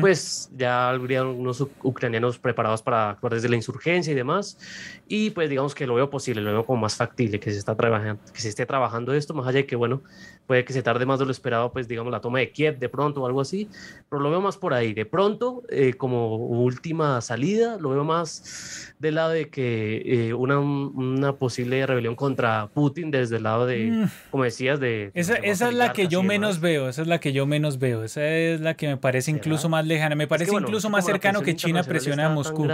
pues 0.00 0.50
ya 0.56 0.90
habría 0.90 1.24
unos 1.24 1.66
ucranianos 1.82 2.38
preparados 2.38 2.82
para 2.82 3.10
actuar 3.10 3.34
desde 3.34 3.48
la 3.48 3.56
insurgencia 3.56 4.12
y 4.12 4.16
demás. 4.16 4.58
Y 5.06 5.30
pues 5.30 5.48
digamos 5.48 5.74
que 5.74 5.86
lo 5.86 5.94
veo 5.94 6.10
posible, 6.10 6.42
lo 6.42 6.50
veo 6.50 6.66
como 6.66 6.82
más 6.82 6.96
factible 6.96 7.38
que 7.40 7.50
se, 7.50 7.58
está 7.58 7.76
trabajando, 7.76 8.20
que 8.32 8.40
se 8.40 8.48
esté 8.48 8.66
trabajando 8.66 9.14
esto, 9.14 9.34
más 9.34 9.46
allá 9.46 9.58
de 9.58 9.66
que, 9.66 9.76
bueno, 9.76 10.02
puede 10.46 10.64
que 10.64 10.72
se 10.72 10.82
tarde 10.82 11.06
más 11.06 11.18
de 11.18 11.26
lo 11.26 11.30
esperado, 11.30 11.72
pues 11.72 11.88
digamos 11.88 12.10
la 12.10 12.20
toma 12.20 12.38
de 12.38 12.50
Kiev 12.50 12.78
de 12.78 12.88
pronto 12.88 13.22
o 13.22 13.26
algo 13.26 13.40
así, 13.40 13.68
pero 14.08 14.20
lo 14.20 14.30
veo 14.30 14.40
más 14.40 14.56
por 14.56 14.74
ahí. 14.74 14.94
De 14.94 15.04
pronto, 15.04 15.62
eh, 15.70 15.94
como 15.94 16.36
última 16.36 17.20
salida, 17.20 17.76
lo 17.78 17.90
veo 17.90 18.02
más 18.02 18.94
del 18.98 19.14
lado 19.16 19.30
de 19.30 19.48
que 19.48 20.02
eh, 20.04 20.34
una, 20.34 20.58
una, 20.58 21.34
posible 21.34 21.86
rebelión 21.86 22.16
contra 22.16 22.68
Putin 22.68 23.10
desde 23.10 23.36
el 23.36 23.42
lado 23.44 23.66
de, 23.66 23.90
mm. 23.90 24.10
como 24.30 24.44
decías, 24.44 24.80
de... 24.80 25.10
Esa, 25.14 25.36
esa 25.36 25.68
es 25.68 25.74
la 25.74 25.92
que 25.92 26.08
yo 26.08 26.22
menos 26.22 26.60
veo, 26.60 26.88
esa 26.88 27.02
es 27.02 27.08
la 27.08 27.20
que 27.20 27.32
yo 27.32 27.46
menos 27.46 27.78
veo, 27.78 28.02
esa 28.02 28.26
es 28.26 28.60
la 28.60 28.74
que 28.74 28.88
me 28.88 28.96
parece 28.96 29.30
incluso 29.30 29.67
más 29.68 29.86
lejana, 29.86 30.14
me 30.14 30.26
parece 30.26 30.52
incluso 30.52 30.90
más 30.90 31.04
cercano 31.04 31.42
que 31.42 31.56
China 31.56 31.82
presiona 31.82 32.26
a 32.26 32.28
Moscú. 32.30 32.68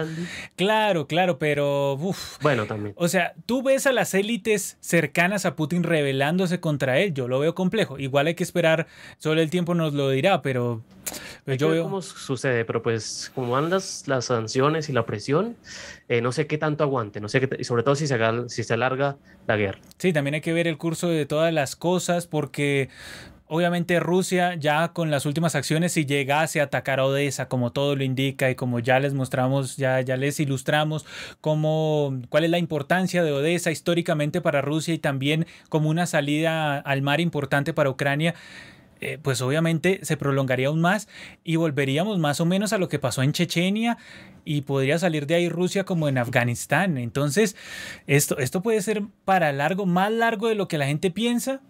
Claro, 0.57 1.07
claro, 1.07 1.39
pero... 1.39 1.99
bueno, 2.41 2.67
también. 2.67 2.95
O 2.97 3.09
sea, 3.09 3.35
tú 3.47 3.63
ves 3.63 3.87
a 3.87 3.93
las 3.93 4.15
élites 4.15 4.79
cercanas 4.81 5.47
a 5.47 5.57
Putin 5.57 5.83
rebelándose 5.83 6.61
contra 6.61 6.99
él, 7.01 7.15
yo 7.15 7.29
lo 7.29 7.39
veo 7.39 7.55
complejo. 7.55 7.99
Igual 7.99 8.29
hay 8.29 8.35
que 8.35 8.45
esperar, 8.45 8.87
solo 9.19 9.41
el 9.41 9.51
tiempo 9.51 9.75
nos 9.75 9.95
lo 9.95 10.11
dirá, 10.11 10.43
pero 10.43 10.83
pues 11.45 11.59
yo 11.59 11.69
veo 11.69 11.85
cómo 11.85 12.01
sucede, 12.03 12.65
pero 12.65 12.83
pues 12.83 13.31
como 13.35 13.53
van 13.53 13.71
las, 13.71 14.09
las 14.09 14.27
sanciones 14.27 14.89
y 14.89 14.93
la 14.93 15.05
presión, 15.05 15.57
eh, 16.09 16.21
no 16.21 16.33
sé 16.33 16.47
qué 16.47 16.59
tanto 16.59 16.85
aguante, 16.85 17.21
no 17.21 17.29
sé 17.29 17.41
qué, 17.41 17.57
y 17.59 17.65
sobre 17.65 17.83
todo 17.83 17.95
si 17.95 18.07
se, 18.07 18.19
si 18.49 18.65
se 18.65 18.75
alarga 18.75 19.17
la 19.47 19.57
guerra. 19.57 19.79
Sí, 19.99 20.13
también 20.13 20.35
hay 20.35 20.41
que 20.41 20.53
ver 20.53 20.67
el 20.67 20.79
curso 20.79 21.09
de 21.09 21.27
todas 21.27 21.53
las 21.53 21.77
cosas 21.77 22.27
porque 22.27 22.89
Obviamente 23.47 24.01
Rusia 24.01 24.55
ya 24.55 24.95
con 24.95 25.11
las 25.11 25.27
últimas 25.27 25.55
acciones 25.55 25.93
si 25.93 26.07
llegase 26.07 26.63
a 26.63 26.65
atacar 26.65 26.99
a 26.99 27.05
Odessa 27.05 27.47
como 27.47 27.73
todo 27.73 27.95
lo 27.95 28.03
indica 28.03 28.51
y 28.51 28.55
como 28.55 28.79
ya 28.79 28.99
les 29.01 29.13
mostramos, 29.13 29.77
ya, 29.77 30.01
ya 30.01 30.17
les 30.17 30.41
ilustramos 30.41 31.05
cómo, 31.43 32.23
cuál 32.31 32.45
es 32.45 32.51
la 32.51 32.59
importancia 32.59 33.23
de 33.23 33.33
Odessa 33.33 33.71
históricamente 33.71 34.41
para 34.41 34.63
Rusia 34.63 34.95
y 34.95 34.99
también 34.99 35.47
como 35.69 35.91
una 35.91 36.07
salida 36.07 36.79
al 36.79 37.03
mar 37.03 37.21
importante 37.21 37.75
para 37.75 37.91
Ucrania, 37.91 38.35
eh, 39.03 39.19
pues 39.21 39.43
obviamente 39.43 40.01
se 40.03 40.17
prolongaría 40.17 40.69
aún 40.69 40.81
más 40.81 41.07
y 41.45 41.57
volveríamos 41.57 42.19
más 42.19 42.41
o 42.41 42.47
menos 42.47 42.73
a 42.73 42.79
lo 42.79 42.89
que 42.89 42.99
pasó 42.99 43.23
en 43.23 43.33
Chechenia 43.33 43.99
y 44.47 44.63
podría 44.63 44.99
salir 44.99 45.27
de 45.27 45.35
ahí 45.35 45.51
Rusia 45.51 45.85
como 45.85 46.09
en 46.09 46.17
Afganistán. 46.17 46.97
Entonces, 46.97 47.57
esto, 48.07 48.39
esto 48.39 48.63
puede 48.63 48.81
ser 48.81 49.03
para 49.27 49.53
largo, 49.53 49.85
más 49.85 50.11
largo 50.11 50.49
de 50.49 50.55
lo 50.55 50.67
que 50.67 50.79
la 50.79 50.87
gente 50.87 51.11
piensa, 51.11 51.61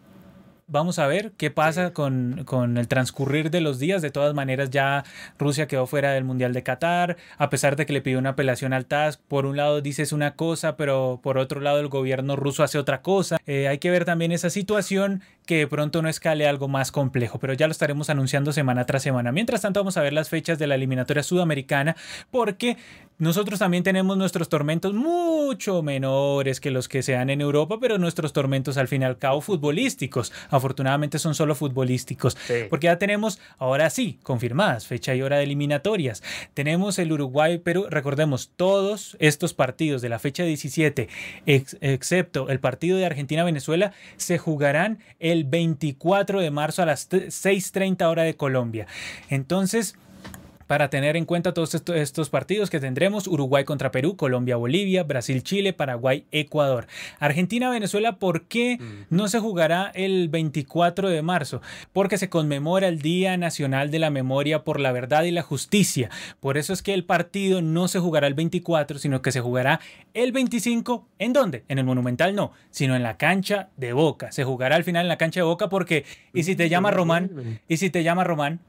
Vamos 0.66 0.98
a 0.98 1.06
ver 1.06 1.32
qué 1.36 1.50
pasa 1.50 1.92
con, 1.92 2.46
el 2.78 2.88
transcurrir 2.88 3.50
de 3.50 3.60
los 3.60 3.78
días. 3.78 4.00
De 4.00 4.10
todas 4.10 4.32
maneras, 4.32 4.70
ya 4.70 5.04
Rusia 5.38 5.66
quedó 5.66 5.86
fuera 5.86 6.12
del 6.12 6.24
Mundial 6.24 6.54
de 6.54 6.62
Qatar, 6.62 7.18
a 7.36 7.50
pesar 7.50 7.76
de 7.76 7.84
que 7.84 7.92
le 7.92 8.00
pidió 8.00 8.18
una 8.18 8.30
apelación 8.30 8.72
al 8.72 8.86
TAS. 8.86 9.18
Por 9.18 9.44
un 9.44 9.58
lado 9.58 9.82
dices 9.82 10.12
una 10.12 10.36
cosa, 10.36 10.78
pero 10.78 11.20
por 11.22 11.36
otro 11.36 11.60
lado 11.60 11.80
el 11.80 11.88
gobierno 11.88 12.34
ruso 12.34 12.62
hace 12.62 12.78
otra 12.78 13.02
cosa. 13.02 13.36
Eh, 13.46 13.68
hay 13.68 13.76
que 13.76 13.90
ver 13.90 14.06
también 14.06 14.32
esa 14.32 14.48
situación 14.48 15.22
que 15.46 15.58
de 15.58 15.66
pronto 15.66 16.02
no 16.02 16.08
escale 16.08 16.46
algo 16.46 16.68
más 16.68 16.90
complejo, 16.90 17.38
pero 17.38 17.52
ya 17.52 17.66
lo 17.66 17.72
estaremos 17.72 18.10
anunciando 18.10 18.52
semana 18.52 18.86
tras 18.86 19.02
semana. 19.02 19.32
Mientras 19.32 19.62
tanto, 19.62 19.80
vamos 19.80 19.96
a 19.96 20.02
ver 20.02 20.12
las 20.12 20.28
fechas 20.28 20.58
de 20.58 20.66
la 20.66 20.74
eliminatoria 20.74 21.22
sudamericana, 21.22 21.96
porque 22.30 22.76
nosotros 23.18 23.60
también 23.60 23.84
tenemos 23.84 24.16
nuestros 24.16 24.48
tormentos 24.48 24.92
mucho 24.92 25.82
menores 25.82 26.60
que 26.60 26.70
los 26.70 26.88
que 26.88 27.02
se 27.02 27.12
dan 27.12 27.30
en 27.30 27.40
Europa, 27.40 27.78
pero 27.80 27.98
nuestros 27.98 28.32
tormentos 28.32 28.76
al 28.76 28.88
fin 28.88 29.02
y 29.02 29.04
al 29.04 29.18
cabo 29.18 29.40
futbolísticos. 29.40 30.32
Afortunadamente 30.50 31.18
son 31.18 31.34
solo 31.34 31.54
futbolísticos, 31.54 32.36
porque 32.70 32.86
ya 32.86 32.98
tenemos, 32.98 33.38
ahora 33.58 33.90
sí, 33.90 34.18
confirmadas 34.22 34.86
fecha 34.86 35.14
y 35.14 35.22
hora 35.22 35.36
de 35.36 35.44
eliminatorias. 35.44 36.22
Tenemos 36.54 36.98
el 36.98 37.12
Uruguay, 37.12 37.60
pero 37.62 37.88
recordemos, 37.88 38.50
todos 38.56 39.16
estos 39.20 39.54
partidos 39.54 40.02
de 40.02 40.08
la 40.08 40.18
fecha 40.18 40.42
17, 40.44 41.08
excepto 41.46 42.48
el 42.48 42.60
partido 42.60 42.98
de 42.98 43.06
Argentina-Venezuela, 43.06 43.92
se 44.16 44.38
jugarán 44.38 44.98
el 45.20 45.33
24 45.42 46.40
de 46.40 46.52
marzo 46.52 46.82
a 46.82 46.86
las 46.86 47.10
6.30 47.10 48.08
hora 48.08 48.22
de 48.22 48.36
Colombia. 48.36 48.86
Entonces, 49.28 49.96
para 50.66 50.90
tener 50.90 51.16
en 51.16 51.24
cuenta 51.24 51.54
todos 51.54 51.74
estos 51.74 52.30
partidos 52.30 52.70
que 52.70 52.80
tendremos, 52.80 53.26
Uruguay 53.26 53.64
contra 53.64 53.90
Perú, 53.90 54.16
Colombia, 54.16 54.56
Bolivia, 54.56 55.02
Brasil, 55.02 55.42
Chile, 55.42 55.72
Paraguay, 55.72 56.24
Ecuador. 56.32 56.86
Argentina, 57.18 57.70
Venezuela, 57.70 58.18
¿por 58.18 58.42
qué 58.42 58.78
no 59.10 59.28
se 59.28 59.38
jugará 59.38 59.90
el 59.94 60.28
24 60.28 61.08
de 61.08 61.22
marzo? 61.22 61.60
Porque 61.92 62.18
se 62.18 62.28
conmemora 62.28 62.88
el 62.88 63.00
Día 63.00 63.36
Nacional 63.36 63.90
de 63.90 63.98
la 63.98 64.10
Memoria 64.10 64.64
por 64.64 64.80
la 64.80 64.92
Verdad 64.92 65.24
y 65.24 65.30
la 65.30 65.42
Justicia. 65.42 66.10
Por 66.40 66.58
eso 66.58 66.72
es 66.72 66.82
que 66.82 66.94
el 66.94 67.04
partido 67.04 67.62
no 67.62 67.88
se 67.88 67.98
jugará 67.98 68.26
el 68.26 68.34
24, 68.34 68.98
sino 68.98 69.22
que 69.22 69.32
se 69.32 69.40
jugará 69.40 69.80
el 70.14 70.32
25. 70.32 71.06
¿En 71.18 71.32
dónde? 71.32 71.64
En 71.68 71.78
el 71.78 71.84
Monumental 71.84 72.34
no, 72.34 72.52
sino 72.70 72.96
en 72.96 73.02
la 73.02 73.16
cancha 73.16 73.68
de 73.76 73.92
Boca. 73.92 74.32
Se 74.32 74.44
jugará 74.44 74.76
al 74.76 74.84
final 74.84 75.02
en 75.02 75.08
la 75.08 75.18
cancha 75.18 75.40
de 75.40 75.44
Boca 75.44 75.68
porque, 75.68 76.04
¿y 76.32 76.44
si 76.44 76.56
te 76.56 76.68
llama 76.68 76.90
Román? 76.90 77.60
¿Y 77.68 77.76
si 77.78 77.90
te 77.90 78.02
llama 78.02 78.24
Román? 78.24 78.60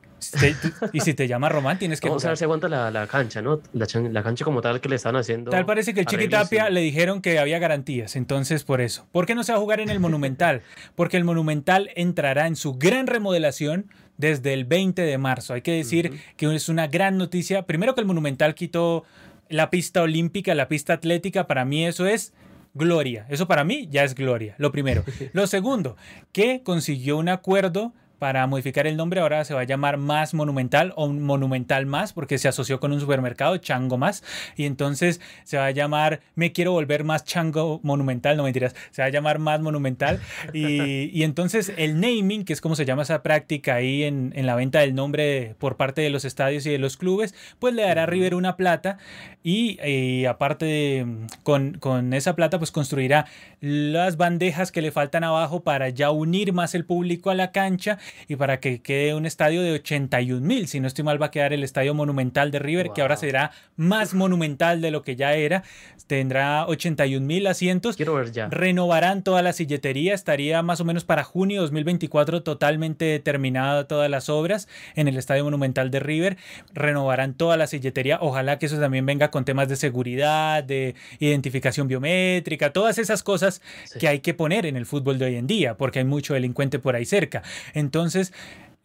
Y 0.93 0.99
si 1.01 1.13
te 1.13 1.27
llama 1.27 1.49
Román, 1.49 1.77
tienes 1.77 2.01
que. 2.01 2.07
Vamos 2.07 2.25
a 2.25 2.29
ver 2.29 2.37
si 2.37 2.43
aguanta 2.43 2.67
la, 2.67 3.07
cancha, 3.07 3.41
¿no? 3.41 3.61
La, 3.73 4.23
cancha 4.23 4.45
como 4.45 4.61
tal 4.61 4.81
que 4.81 4.89
le 4.89 4.95
están 4.95 5.15
haciendo. 5.15 5.51
Tal 5.51 5.65
parece 5.65 5.93
que 5.93 6.01
el 6.01 6.05
Chiquitapia 6.05 6.69
le 6.69 6.81
dijeron 6.81 7.21
que 7.21 7.39
había 7.39 7.59
garantías, 7.59 8.15
entonces 8.15 8.63
por 8.63 8.81
eso. 8.81 9.05
¿Por 9.11 9.25
qué 9.25 9.35
no 9.35 9.43
se 9.43 9.51
va 9.51 9.57
a 9.57 9.61
jugar 9.61 9.79
en 9.79 9.89
el 9.89 9.99
Monumental? 9.99 10.61
Porque 10.95 11.17
el 11.17 11.23
Monumental 11.23 11.89
entrará 11.95 12.47
en 12.47 12.55
su 12.55 12.75
gran 12.75 13.07
remodelación 13.07 13.87
desde 14.17 14.53
el 14.53 14.65
20 14.65 15.01
de 15.01 15.17
marzo. 15.17 15.53
Hay 15.53 15.61
que 15.61 15.73
decir 15.73 16.19
que 16.37 16.53
es 16.53 16.69
una 16.69 16.87
gran 16.87 17.17
noticia. 17.17 17.63
Primero 17.63 17.95
que 17.95 18.01
el 18.01 18.07
Monumental 18.07 18.55
quitó 18.55 19.03
la 19.49 19.69
pista 19.69 20.01
olímpica, 20.01 20.55
la 20.55 20.67
pista 20.67 20.93
atlética, 20.93 21.47
para 21.47 21.65
mí 21.65 21.85
eso 21.85 22.07
es 22.07 22.33
gloria. 22.73 23.25
Eso 23.29 23.47
para 23.47 23.63
mí 23.63 23.87
ya 23.91 24.03
es 24.03 24.15
gloria, 24.15 24.55
lo 24.57 24.71
primero. 24.71 25.03
Lo 25.33 25.47
segundo, 25.47 25.95
que 26.31 26.61
consiguió 26.63 27.17
un 27.17 27.29
acuerdo 27.29 27.93
para 28.17 28.45
modificar 28.47 28.87
el 28.87 28.97
nombre. 28.97 29.19
Ahora 29.19 29.43
se 29.45 29.53
va 29.53 29.61
a 29.61 29.65
llamar 29.65 29.97
Más 29.97 30.33
Monumental 30.33 30.93
o 30.95 31.07
Monumental 31.07 31.85
Más 31.85 32.13
porque 32.13 32.37
se 32.37 32.47
asoció 32.47 32.79
con 32.79 32.91
un 32.91 32.99
supermercado, 32.99 33.57
Chango 33.57 33.97
Más. 33.97 34.23
Y 34.55 34.65
entonces 34.65 35.21
se 35.43 35.57
va 35.57 35.67
a 35.67 35.71
llamar 35.71 36.21
Me 36.35 36.51
Quiero 36.51 36.71
Volver 36.71 37.03
Más 37.03 37.23
Chango 37.25 37.79
Monumental. 37.83 38.37
No 38.37 38.43
mentiras, 38.43 38.75
se 38.91 39.01
va 39.01 39.07
a 39.07 39.11
llamar 39.11 39.39
Más 39.39 39.61
Monumental. 39.61 40.19
Y, 40.53 41.09
y 41.17 41.23
entonces 41.23 41.73
el 41.77 41.99
naming, 41.99 42.45
que 42.45 42.53
es 42.53 42.61
como 42.61 42.75
se 42.75 42.85
llama 42.85 43.03
esa 43.03 43.23
práctica 43.23 43.75
ahí 43.75 44.03
en, 44.03 44.33
en, 44.35 44.45
la 44.45 44.55
venta 44.55 44.79
del 44.79 44.95
nombre 44.95 45.55
por 45.59 45.77
parte 45.77 46.01
de 46.01 46.09
los 46.09 46.25
estadios 46.25 46.65
y 46.65 46.71
de 46.71 46.77
los 46.77 46.97
clubes, 46.97 47.33
pues 47.59 47.73
le 47.73 47.83
dará 47.83 48.03
a 48.03 48.05
River 48.05 48.35
una 48.35 48.57
plata 48.57 48.97
y, 49.43 49.79
y 49.87 50.25
aparte 50.25 50.65
de, 50.65 51.27
con, 51.43 51.77
con 51.79 52.13
esa 52.13 52.35
plata 52.35 52.57
pues 52.57 52.71
construirá 52.71 53.25
las 53.61 54.17
bandejas 54.17 54.71
que 54.71 54.81
le 54.81 54.91
faltan 54.91 55.23
abajo 55.23 55.63
para 55.63 55.89
ya 55.89 56.11
unir 56.11 56.53
más 56.53 56.75
el 56.75 56.85
público 56.85 57.29
a 57.29 57.35
la 57.35 57.51
cancha 57.51 57.97
y 58.27 58.35
para 58.35 58.59
que 58.59 58.81
quede 58.81 59.15
un 59.15 59.25
estadio 59.25 59.61
de 59.61 59.73
81 59.73 60.45
mil. 60.45 60.67
Si 60.67 60.79
no 60.79 60.87
estoy 60.87 61.03
mal, 61.03 61.21
va 61.21 61.27
a 61.27 61.31
quedar 61.31 61.53
el 61.53 61.63
estadio 61.63 61.93
monumental 61.93 62.51
de 62.51 62.59
River, 62.59 62.91
que 62.93 63.01
ahora 63.01 63.17
será 63.17 63.51
más 63.75 64.13
monumental 64.13 64.81
de 64.81 64.91
lo 64.91 65.01
que 65.01 65.15
ya 65.15 65.33
era. 65.33 65.63
Tendrá 66.07 66.65
81 66.67 67.25
mil 67.25 67.47
asientos. 67.47 67.95
Quiero 67.95 68.15
ver 68.15 68.31
ya. 68.31 68.47
Renovarán 68.49 69.23
toda 69.23 69.41
la 69.41 69.53
silletería. 69.53 70.13
Estaría 70.13 70.61
más 70.61 70.81
o 70.81 70.85
menos 70.85 71.03
para 71.03 71.23
junio 71.23 71.61
2024 71.61 72.43
totalmente 72.43 73.19
terminada 73.19 73.87
todas 73.87 74.09
las 74.09 74.29
obras 74.29 74.67
en 74.95 75.07
el 75.07 75.17
estadio 75.17 75.43
monumental 75.43 75.91
de 75.91 75.99
River. 75.99 76.37
Renovarán 76.73 77.33
toda 77.33 77.57
la 77.57 77.67
silletería. 77.67 78.19
Ojalá 78.21 78.59
que 78.59 78.67
eso 78.67 78.79
también 78.79 79.05
venga 79.05 79.31
con 79.31 79.45
temas 79.45 79.67
de 79.67 79.75
seguridad, 79.75 80.63
de 80.63 80.95
identificación 81.19 81.87
biométrica, 81.87 82.71
todas 82.71 82.97
esas 82.97 83.23
cosas 83.23 83.61
que 83.99 84.07
hay 84.07 84.19
que 84.19 84.33
poner 84.33 84.65
en 84.65 84.75
el 84.75 84.85
fútbol 84.85 85.17
de 85.17 85.25
hoy 85.25 85.35
en 85.35 85.47
día, 85.47 85.75
porque 85.75 85.99
hay 85.99 86.05
mucho 86.05 86.33
delincuente 86.33 86.79
por 86.79 86.95
ahí 86.95 87.05
cerca. 87.05 87.43
Entonces, 87.73 87.94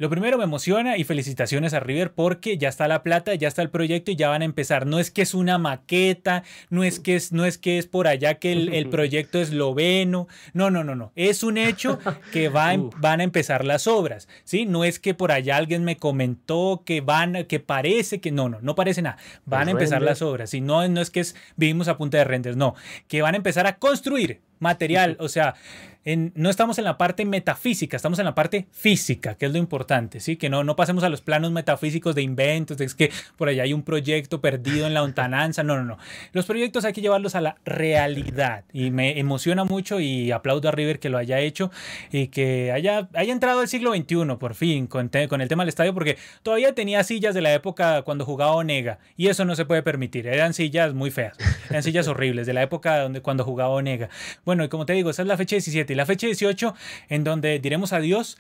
lo 0.01 0.09
primero 0.09 0.39
me 0.39 0.45
emociona 0.45 0.97
y 0.97 1.05
felicitaciones 1.05 1.75
a 1.75 1.81
River 1.81 2.13
porque 2.15 2.57
ya 2.57 2.71
está 2.71 2.89
la 2.89 3.03
plata, 3.03 3.35
ya 3.35 3.49
está 3.49 3.61
el 3.61 3.69
proyecto 3.69 4.11
y 4.11 4.17
ya 4.17 4.31
van 4.31 4.41
a 4.41 4.47
empezar. 4.47 4.87
No 4.87 4.99
es 4.99 5.11
que 5.11 5.21
es 5.21 5.35
una 5.35 5.59
maqueta, 5.59 6.43
no 6.71 6.85
es 6.85 7.01
que 7.01 7.17
es, 7.17 7.33
no 7.33 7.45
es, 7.45 7.59
que 7.59 7.77
es 7.77 7.87
por 7.87 8.09
allá 8.09 8.37
que 8.37 8.51
el, 8.53 8.73
el 8.73 8.89
proyecto 8.91 9.39
esloveno. 9.39 10.27
No, 10.55 10.71
no, 10.71 10.85
no, 10.85 10.95
no. 10.95 11.13
Es 11.17 11.43
un 11.43 11.59
hecho 11.59 11.99
que 12.33 12.49
va, 12.49 12.73
van 12.97 13.21
a 13.21 13.25
empezar 13.25 13.67
las 13.67 13.87
obras. 13.87 14.27
¿sí? 14.45 14.65
No 14.65 14.85
es 14.85 14.99
que 14.99 15.13
por 15.13 15.33
allá 15.33 15.59
alguien 15.59 15.85
me 15.85 15.99
comentó 15.99 16.83
que 16.87 17.03
van, 17.03 17.45
que 17.45 17.61
parece 17.61 18.23
que 18.23 18.33
no, 18.33 18.49
no, 18.49 18.59
no 18.63 18.75
parece 18.75 19.03
nada. 19.03 19.19
Van 19.45 19.69
a 19.69 19.73
empezar 19.73 20.01
las 20.01 20.23
obras. 20.23 20.55
Y 20.55 20.63
no, 20.63 20.89
no 20.89 21.03
es 21.03 21.11
que 21.11 21.21
es, 21.21 21.37
vivimos 21.57 21.89
a 21.89 21.99
punta 21.99 22.17
de 22.17 22.25
renders, 22.25 22.57
no. 22.57 22.75
Que 23.07 23.21
van 23.21 23.35
a 23.35 23.37
empezar 23.37 23.67
a 23.67 23.77
construir 23.77 24.41
material, 24.61 25.17
o 25.19 25.29
sea, 25.29 25.57
no 26.05 26.49
estamos 26.49 26.79
en 26.79 26.85
la 26.85 26.97
parte 26.97 27.27
metafísica, 27.27 27.97
estamos 27.97 28.19
en 28.19 28.25
la 28.25 28.35
parte 28.35 28.67
física, 28.73 29.35
que 29.35 29.47
es 29.47 29.53
lo 29.53 29.59
importante, 29.59 30.21
¿sí? 30.21 30.37
Que 30.37 30.49
no, 30.49 30.65
no 30.65 30.75
pasemos 30.75 31.05
a 31.05 31.11
los 31.11 31.21
planos 31.21 31.53
metafísicos 31.53 32.15
de 32.15 32.23
inventos, 32.23 32.79
de 32.79 32.87
que 32.97 33.13
por 33.37 33.49
allá 33.49 33.65
hay 33.65 33.75
un 33.75 33.83
proyecto 33.83 34.41
perdido 34.41 34.87
en 34.87 34.95
la 34.95 35.03
ontananza, 35.03 35.63
no, 35.63 35.77
no, 35.77 35.85
no. 35.85 35.99
Los 36.33 36.47
proyectos 36.47 36.85
hay 36.85 36.95
que 36.95 37.03
llevarlos 37.03 37.35
a 37.35 37.43
la 37.43 37.57
realidad 37.67 38.65
y 38.73 38.91
me 38.91 39.19
emociona 39.19 39.65
mucho 39.65 40.01
y 40.01 40.33
aplaudo 40.33 40.69
a 40.69 40.73
River 40.73 41.01
que 41.01 41.11
lo 41.11 41.19
haya 41.19 41.39
hecho 41.41 41.71
y 42.11 42.29
que 42.29 42.73
haya, 42.73 43.09
haya 43.13 43.33
entrado 43.33 43.61
al 43.61 43.69
siglo 43.69 43.95
XXI 43.95 44.37
por 44.39 44.55
fin 44.55 44.87
con, 44.87 45.11
con 45.29 45.41
el 45.43 45.49
tema 45.49 45.65
del 45.65 45.69
estadio, 45.69 45.93
porque 45.93 46.17
todavía 46.43 46.75
tenía 46.75 47.05
sillas 47.05 47.35
de 47.35 47.43
la 47.43 47.53
época 47.53 48.03
cuando 48.03 48.25
jugaba 48.25 48.53
Onega 48.53 48.99
y 49.19 49.29
eso 49.29 49.45
no 49.45 49.55
se 49.55 49.67
puede 49.67 49.83
permitir, 49.83 50.27
eran 50.27 50.55
sillas 50.55 50.95
muy 50.95 51.11
feas, 51.11 51.37
eran 51.69 51.83
sillas 51.83 52.09
horribles 52.09 52.47
de 52.47 52.55
la 52.55 52.63
época 52.63 53.01
donde, 53.01 53.21
cuando 53.21 53.45
jugaba 53.45 53.71
Onega. 53.71 54.09
Bueno, 54.47 54.50
y 54.59 54.69
como 54.69 54.87
te 54.87 54.93
digo, 54.93 55.11
esa 55.11 55.23
es 55.23 55.29
la 55.29 55.37
fecha 55.37 55.57
17 55.57 55.93
y 55.93 55.97
la 55.97 56.07
fecha 56.07 56.27
18, 56.27 56.75
en 57.09 57.25
donde 57.25 57.59
diremos 57.59 57.93
adiós, 57.93 58.37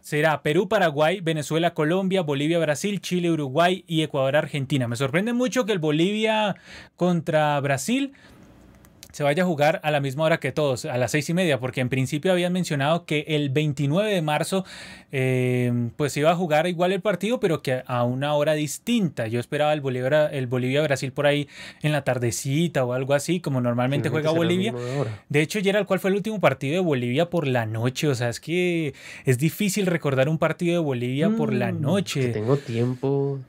será 0.00 0.42
Perú, 0.42 0.68
Paraguay, 0.68 1.20
Venezuela, 1.20 1.74
Colombia, 1.74 2.22
Bolivia, 2.22 2.58
Brasil, 2.58 3.00
Chile, 3.00 3.30
Uruguay 3.30 3.84
y 3.86 4.02
Ecuador, 4.02 4.36
Argentina. 4.36 4.88
Me 4.88 4.96
sorprende 4.96 5.32
mucho 5.32 5.66
que 5.66 5.72
el 5.72 5.78
Bolivia 5.78 6.56
contra 6.96 7.60
Brasil 7.60 8.12
se 9.12 9.24
vaya 9.24 9.42
a 9.42 9.46
jugar 9.46 9.80
a 9.82 9.90
la 9.90 10.00
misma 10.00 10.24
hora 10.24 10.38
que 10.38 10.52
todos, 10.52 10.84
a 10.84 10.96
las 10.98 11.12
seis 11.12 11.28
y 11.30 11.34
media, 11.34 11.58
porque 11.58 11.80
en 11.80 11.88
principio 11.88 12.30
habían 12.30 12.52
mencionado 12.52 13.04
que 13.06 13.24
el 13.28 13.48
29 13.50 14.12
de 14.12 14.22
marzo 14.22 14.64
eh, 15.12 15.90
pues 15.96 16.16
iba 16.16 16.30
a 16.30 16.36
jugar 16.36 16.66
igual 16.66 16.92
el 16.92 17.00
partido, 17.00 17.40
pero 17.40 17.62
que 17.62 17.82
a 17.86 18.04
una 18.04 18.34
hora 18.34 18.52
distinta. 18.52 19.26
Yo 19.26 19.40
esperaba 19.40 19.72
el 19.72 19.80
Bolivia, 19.80 20.26
el 20.26 20.46
Bolivia-Brasil 20.46 21.12
por 21.12 21.26
ahí 21.26 21.48
en 21.82 21.92
la 21.92 22.04
tardecita 22.04 22.84
o 22.84 22.92
algo 22.92 23.14
así, 23.14 23.40
como 23.40 23.60
normalmente 23.60 24.10
juega 24.10 24.30
Bolivia. 24.30 24.74
De 25.28 25.40
hecho, 25.40 25.60
Gerald, 25.60 25.86
¿cuál 25.86 26.00
fue 26.00 26.10
el 26.10 26.16
último 26.16 26.40
partido 26.40 26.74
de 26.74 26.80
Bolivia 26.80 27.30
por 27.30 27.46
la 27.46 27.66
noche? 27.66 28.08
O 28.08 28.14
sea, 28.14 28.28
es 28.28 28.40
que 28.40 28.94
es 29.24 29.38
difícil 29.38 29.86
recordar 29.86 30.28
un 30.28 30.38
partido 30.38 30.74
de 30.74 30.80
Bolivia 30.80 31.30
por 31.30 31.52
la 31.54 31.72
mm, 31.72 31.80
noche. 31.80 32.28
tengo 32.28 32.56
tiempo. 32.58 33.40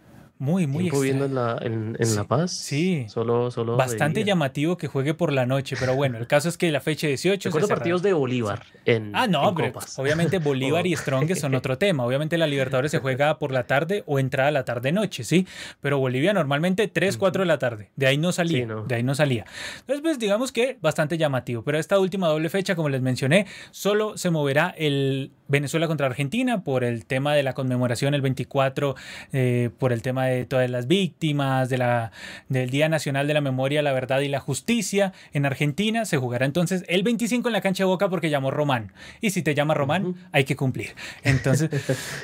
Muy, 0.42 0.68
muy 0.68 0.90
viendo 0.90 1.26
en 1.26 1.36
La, 1.36 1.58
en, 1.62 1.98
la 2.16 2.24
Paz. 2.24 2.52
Sí. 2.52 3.06
Solo, 3.10 3.52
solo 3.52 3.76
Bastante 3.76 4.24
llamativo 4.24 4.78
que 4.78 4.88
juegue 4.88 5.14
por 5.14 5.34
la 5.34 5.46
noche, 5.46 5.76
pero 5.78 5.96
bueno, 5.96 6.18
el 6.18 6.28
caso 6.28 6.48
es 6.48 6.58
que 6.58 6.72
la 6.72 6.80
fecha 6.80 7.08
18. 7.08 7.50
Recuerdo 7.50 7.68
partidos 7.68 8.02
de 8.02 8.14
Bolívar 8.14 8.64
en 8.86 9.14
Ah, 9.14 9.28
no, 9.28 9.54
pero 9.54 9.78
obviamente 9.98 10.40
Bolívar 10.40 10.88
y 10.88 10.96
Strong 10.96 11.36
son 11.36 11.56
otro 11.56 11.78
tema. 11.78 12.06
Obviamente 12.06 12.38
la 12.38 12.48
Libertadores 12.48 12.90
se 12.90 13.00
juega 13.00 13.38
por 13.38 13.52
la 13.52 13.68
tarde 13.68 14.04
o 14.06 14.18
entrada 14.18 14.50
la 14.52 14.64
tarde-noche, 14.64 15.26
¿sí? 15.26 15.46
Pero 15.82 16.00
Bolivia 16.00 16.32
normalmente 16.32 16.88
3, 16.88 17.18
4 17.18 17.42
de 17.42 17.46
la 17.46 17.60
tarde. 17.60 17.90
De 17.98 18.08
ahí 18.08 18.18
no 18.18 18.32
salía. 18.32 18.66
De 18.66 18.96
ahí 18.96 19.04
no 19.04 19.16
salía. 19.16 19.46
Entonces, 19.82 20.02
pues 20.02 20.20
digamos 20.20 20.54
que 20.54 20.78
bastante 20.82 21.18
llamativo. 21.18 21.64
Pero 21.64 21.80
esta 21.80 22.00
última 22.00 22.30
doble 22.30 22.48
fecha, 22.48 22.76
como 22.76 22.88
les 22.88 23.02
mencioné, 23.02 23.46
solo 23.72 24.18
se 24.18 24.30
moverá 24.30 24.74
el 24.78 25.32
Venezuela 25.50 25.88
contra 25.88 26.08
Argentina 26.08 26.64
por 26.64 26.86
el 26.86 27.06
tema 27.06 27.34
de 27.34 27.44
la 27.44 27.54
conmemoración 27.54 28.14
el 28.14 28.22
24, 28.22 28.96
eh, 29.34 29.70
por 29.78 29.92
el 29.92 30.02
tema 30.02 30.28
de 30.28 30.29
todas 30.48 30.70
las 30.70 30.88
víctimas, 30.88 31.70
de 31.70 31.78
la, 31.78 32.12
del 32.48 32.70
Día 32.70 32.90
Nacional 32.90 33.28
de 33.28 33.34
la 33.34 33.42
Memoria, 33.42 33.82
la 33.82 33.94
Verdad 33.94 34.22
y 34.22 34.28
la 34.28 34.40
Justicia 34.40 35.14
en 35.34 35.46
Argentina. 35.46 36.06
Se 36.06 36.18
jugará 36.18 36.46
entonces 36.46 36.84
el 36.88 37.04
25 37.04 37.50
en 37.50 37.54
la 37.54 37.62
cancha 37.62 37.84
de 37.84 37.88
Boca 37.88 38.10
porque 38.10 38.30
llamó 38.30 38.52
Román. 38.52 38.94
Y 39.22 39.32
si 39.32 39.42
te 39.42 39.56
llama 39.56 39.74
Román, 39.74 40.16
hay 40.32 40.44
que 40.44 40.56
cumplir. 40.56 40.96
Entonces, 41.24 41.70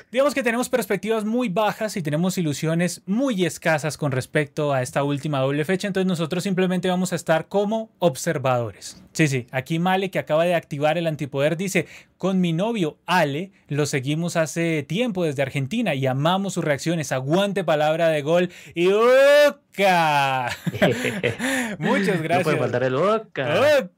digamos 0.11 0.33
que 0.33 0.43
tenemos 0.43 0.69
perspectivas 0.69 1.25
muy 1.25 1.49
bajas 1.49 1.97
y 1.97 2.01
tenemos 2.01 2.37
ilusiones 2.37 3.01
muy 3.05 3.45
escasas 3.45 3.97
con 3.97 4.11
respecto 4.11 4.73
a 4.73 4.81
esta 4.81 5.03
última 5.03 5.39
doble 5.39 5.65
fecha. 5.65 5.87
Entonces 5.87 6.07
nosotros 6.07 6.43
simplemente 6.43 6.89
vamos 6.89 7.13
a 7.13 7.15
estar 7.15 7.47
como 7.47 7.89
observadores. 7.99 9.01
Sí, 9.13 9.29
sí, 9.29 9.47
aquí 9.51 9.79
Male 9.79 10.11
que 10.11 10.19
acaba 10.19 10.43
de 10.43 10.55
activar 10.55 10.97
el 10.97 11.07
antipoder 11.07 11.55
dice, 11.55 11.87
con 12.17 12.41
mi 12.41 12.53
novio 12.53 12.97
Ale 13.05 13.51
lo 13.67 13.85
seguimos 13.85 14.35
hace 14.35 14.83
tiempo 14.83 15.23
desde 15.23 15.41
Argentina 15.41 15.95
y 15.95 16.05
amamos 16.05 16.53
sus 16.53 16.63
reacciones. 16.63 17.11
Aguante 17.11 17.63
palabra 17.95 18.13
de 18.15 18.21
gol 18.23 18.49
y 18.73 18.89
¡Oca! 18.91 20.49
Muchas 21.79 22.21
gracias. 22.21 22.37
No 22.39 22.43
puede 22.43 22.57
faltar 22.57 22.83
el 22.83 22.95
¡Oca! 22.95 23.89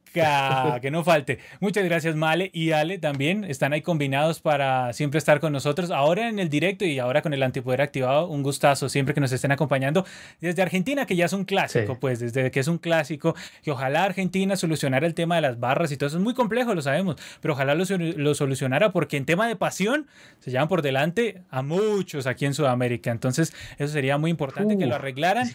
Que 0.82 0.92
no 0.92 1.04
falte. 1.04 1.40
Muchas 1.60 1.84
gracias, 1.86 2.16
Male 2.16 2.50
y 2.54 2.72
Ale 2.72 2.98
también. 2.98 3.44
Están 3.44 3.74
ahí 3.74 3.82
combinados 3.82 4.40
para 4.40 4.94
siempre 4.94 5.18
estar 5.18 5.40
con 5.40 5.54
nosotros. 5.54 5.92
Ahora 5.92 6.30
en 6.30 6.40
el 6.40 6.50
directo 6.50 6.86
y 6.86 7.00
ahora 7.00 7.22
con 7.22 7.34
el 7.34 7.44
antipoder 7.44 7.82
activado, 7.82 8.28
un 8.28 8.44
gustazo 8.44 8.90
siempre 8.90 9.14
que 9.14 9.22
nos 9.22 9.32
estén 9.32 9.52
acompañando 9.52 10.06
desde 10.42 10.62
Argentina, 10.62 11.06
que 11.06 11.16
ya 11.16 11.26
es 11.26 11.34
un 11.34 11.46
clásico, 11.46 12.00
pues 12.00 12.20
desde 12.20 12.52
que 12.52 12.60
es 12.60 12.68
un 12.68 12.78
clásico, 12.78 13.36
que 13.64 13.72
ojalá 13.72 14.04
Argentina 14.04 14.56
solucionara 14.56 15.06
el 15.08 15.14
tema 15.14 15.36
de 15.36 15.42
las 15.42 15.60
barras 15.60 15.92
y 15.92 15.98
todo 15.98 16.08
eso. 16.08 16.18
Es 16.18 16.24
muy 16.24 16.34
complejo, 16.34 16.74
lo 16.74 16.82
sabemos, 16.82 17.16
pero 17.42 17.54
ojalá 17.54 17.76
lo, 17.76 17.86
lo 17.98 18.36
solucionara 18.36 18.92
porque 18.92 19.18
en 19.18 19.26
tema 19.26 19.48
de 19.48 19.56
pasión 19.56 20.08
se 20.40 20.52
llevan 20.52 20.68
por 20.68 20.82
delante 20.82 21.42
a 21.50 21.62
muchos 21.62 22.28
aquí 22.28 22.46
en 22.46 22.54
Sudamérica. 22.54 23.12
Entonces, 23.12 23.54
eso 23.78 23.94
sería 23.94 24.18
muy 24.18 24.32
importante 24.32 24.78
que 24.78 24.86
lo 24.86 24.96
arreglaran. 24.96 25.50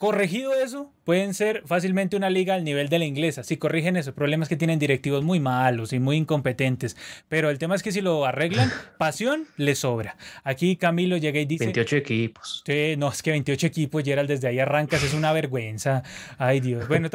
Corregido 0.00 0.54
eso, 0.54 0.90
pueden 1.04 1.34
ser 1.34 1.62
fácilmente 1.66 2.16
una 2.16 2.30
liga 2.30 2.54
al 2.54 2.64
nivel 2.64 2.88
de 2.88 2.98
la 2.98 3.04
inglesa. 3.04 3.44
Si 3.44 3.58
corrigen 3.58 3.98
eso, 3.98 4.14
problemas 4.14 4.48
que 4.48 4.56
tienen 4.56 4.78
directivos 4.78 5.22
muy 5.22 5.40
malos 5.40 5.92
y 5.92 5.98
muy 5.98 6.16
incompetentes. 6.16 6.96
Pero 7.28 7.50
el 7.50 7.58
tema 7.58 7.74
es 7.74 7.82
que 7.82 7.92
si 7.92 8.00
lo 8.00 8.24
arreglan, 8.24 8.72
pasión 8.98 9.46
les 9.58 9.80
sobra. 9.80 10.16
Aquí 10.42 10.76
Camilo 10.76 11.18
llega 11.18 11.38
y 11.38 11.44
dice... 11.44 11.64
28 11.64 11.96
equipos. 11.96 12.62
Sí, 12.64 12.94
no, 12.96 13.10
es 13.10 13.22
que 13.22 13.32
28 13.32 13.66
equipos, 13.66 14.02
Gerald, 14.02 14.30
desde 14.30 14.48
ahí 14.48 14.58
arrancas, 14.58 15.02
es 15.02 15.12
una 15.12 15.34
vergüenza. 15.34 16.02
Ay 16.38 16.60
Dios. 16.60 16.88
Bueno, 16.88 17.10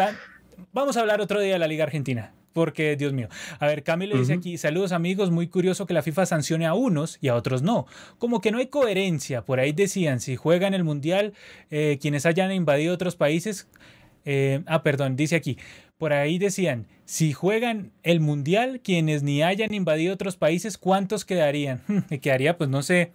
vamos 0.74 0.98
a 0.98 1.02
hablar 1.02 1.22
otro 1.22 1.40
día 1.40 1.54
de 1.54 1.60
la 1.60 1.68
Liga 1.68 1.84
Argentina 1.84 2.34
porque, 2.56 2.96
Dios 2.96 3.12
mío. 3.12 3.28
A 3.60 3.68
ver, 3.68 3.84
Camilo 3.84 4.18
dice 4.18 4.32
aquí, 4.32 4.58
saludos 4.58 4.94
amigos, 4.94 5.30
muy 5.30 5.48
curioso 5.50 5.86
que 5.86 5.94
la 5.94 6.02
FIFA 6.02 6.26
sancione 6.26 6.66
a 6.66 6.74
unos 6.74 7.18
y 7.20 7.28
a 7.28 7.36
otros 7.36 7.64
no. 7.64 7.86
Como 8.18 8.40
que 8.40 8.50
no 8.50 8.60
hay 8.60 8.68
coherencia. 8.68 9.44
Por 9.44 9.60
ahí 9.60 9.74
decían, 9.74 10.22
si 10.22 10.38
juegan 10.38 10.74
el 10.74 10.86
Mundial, 10.86 11.34
eh, 11.70 12.00
quienes 12.02 12.26
hayan 12.26 12.54
invadido 12.54 12.94
otros 12.94 13.18
países... 13.18 13.68
Eh, 14.24 14.64
ah, 14.68 14.84
perdón, 14.84 15.18
dice 15.18 15.36
aquí. 15.36 15.58
Por 15.98 16.14
ahí 16.14 16.38
decían, 16.38 16.88
si 17.04 17.34
juegan 17.34 17.92
el 18.04 18.22
Mundial, 18.22 18.80
quienes 18.82 19.22
ni 19.22 19.44
hayan 19.44 19.74
invadido 19.74 20.14
otros 20.14 20.38
países, 20.38 20.78
¿cuántos 20.78 21.26
quedarían? 21.26 21.82
quedaría, 22.22 22.58
pues 22.58 22.70
no 22.70 22.84
sé, 22.84 23.12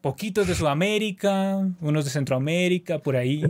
poquitos 0.00 0.46
de 0.46 0.54
Sudamérica, 0.54 1.58
unos 1.80 2.04
de 2.04 2.10
Centroamérica, 2.10 2.98
por 2.98 3.16
ahí. 3.16 3.42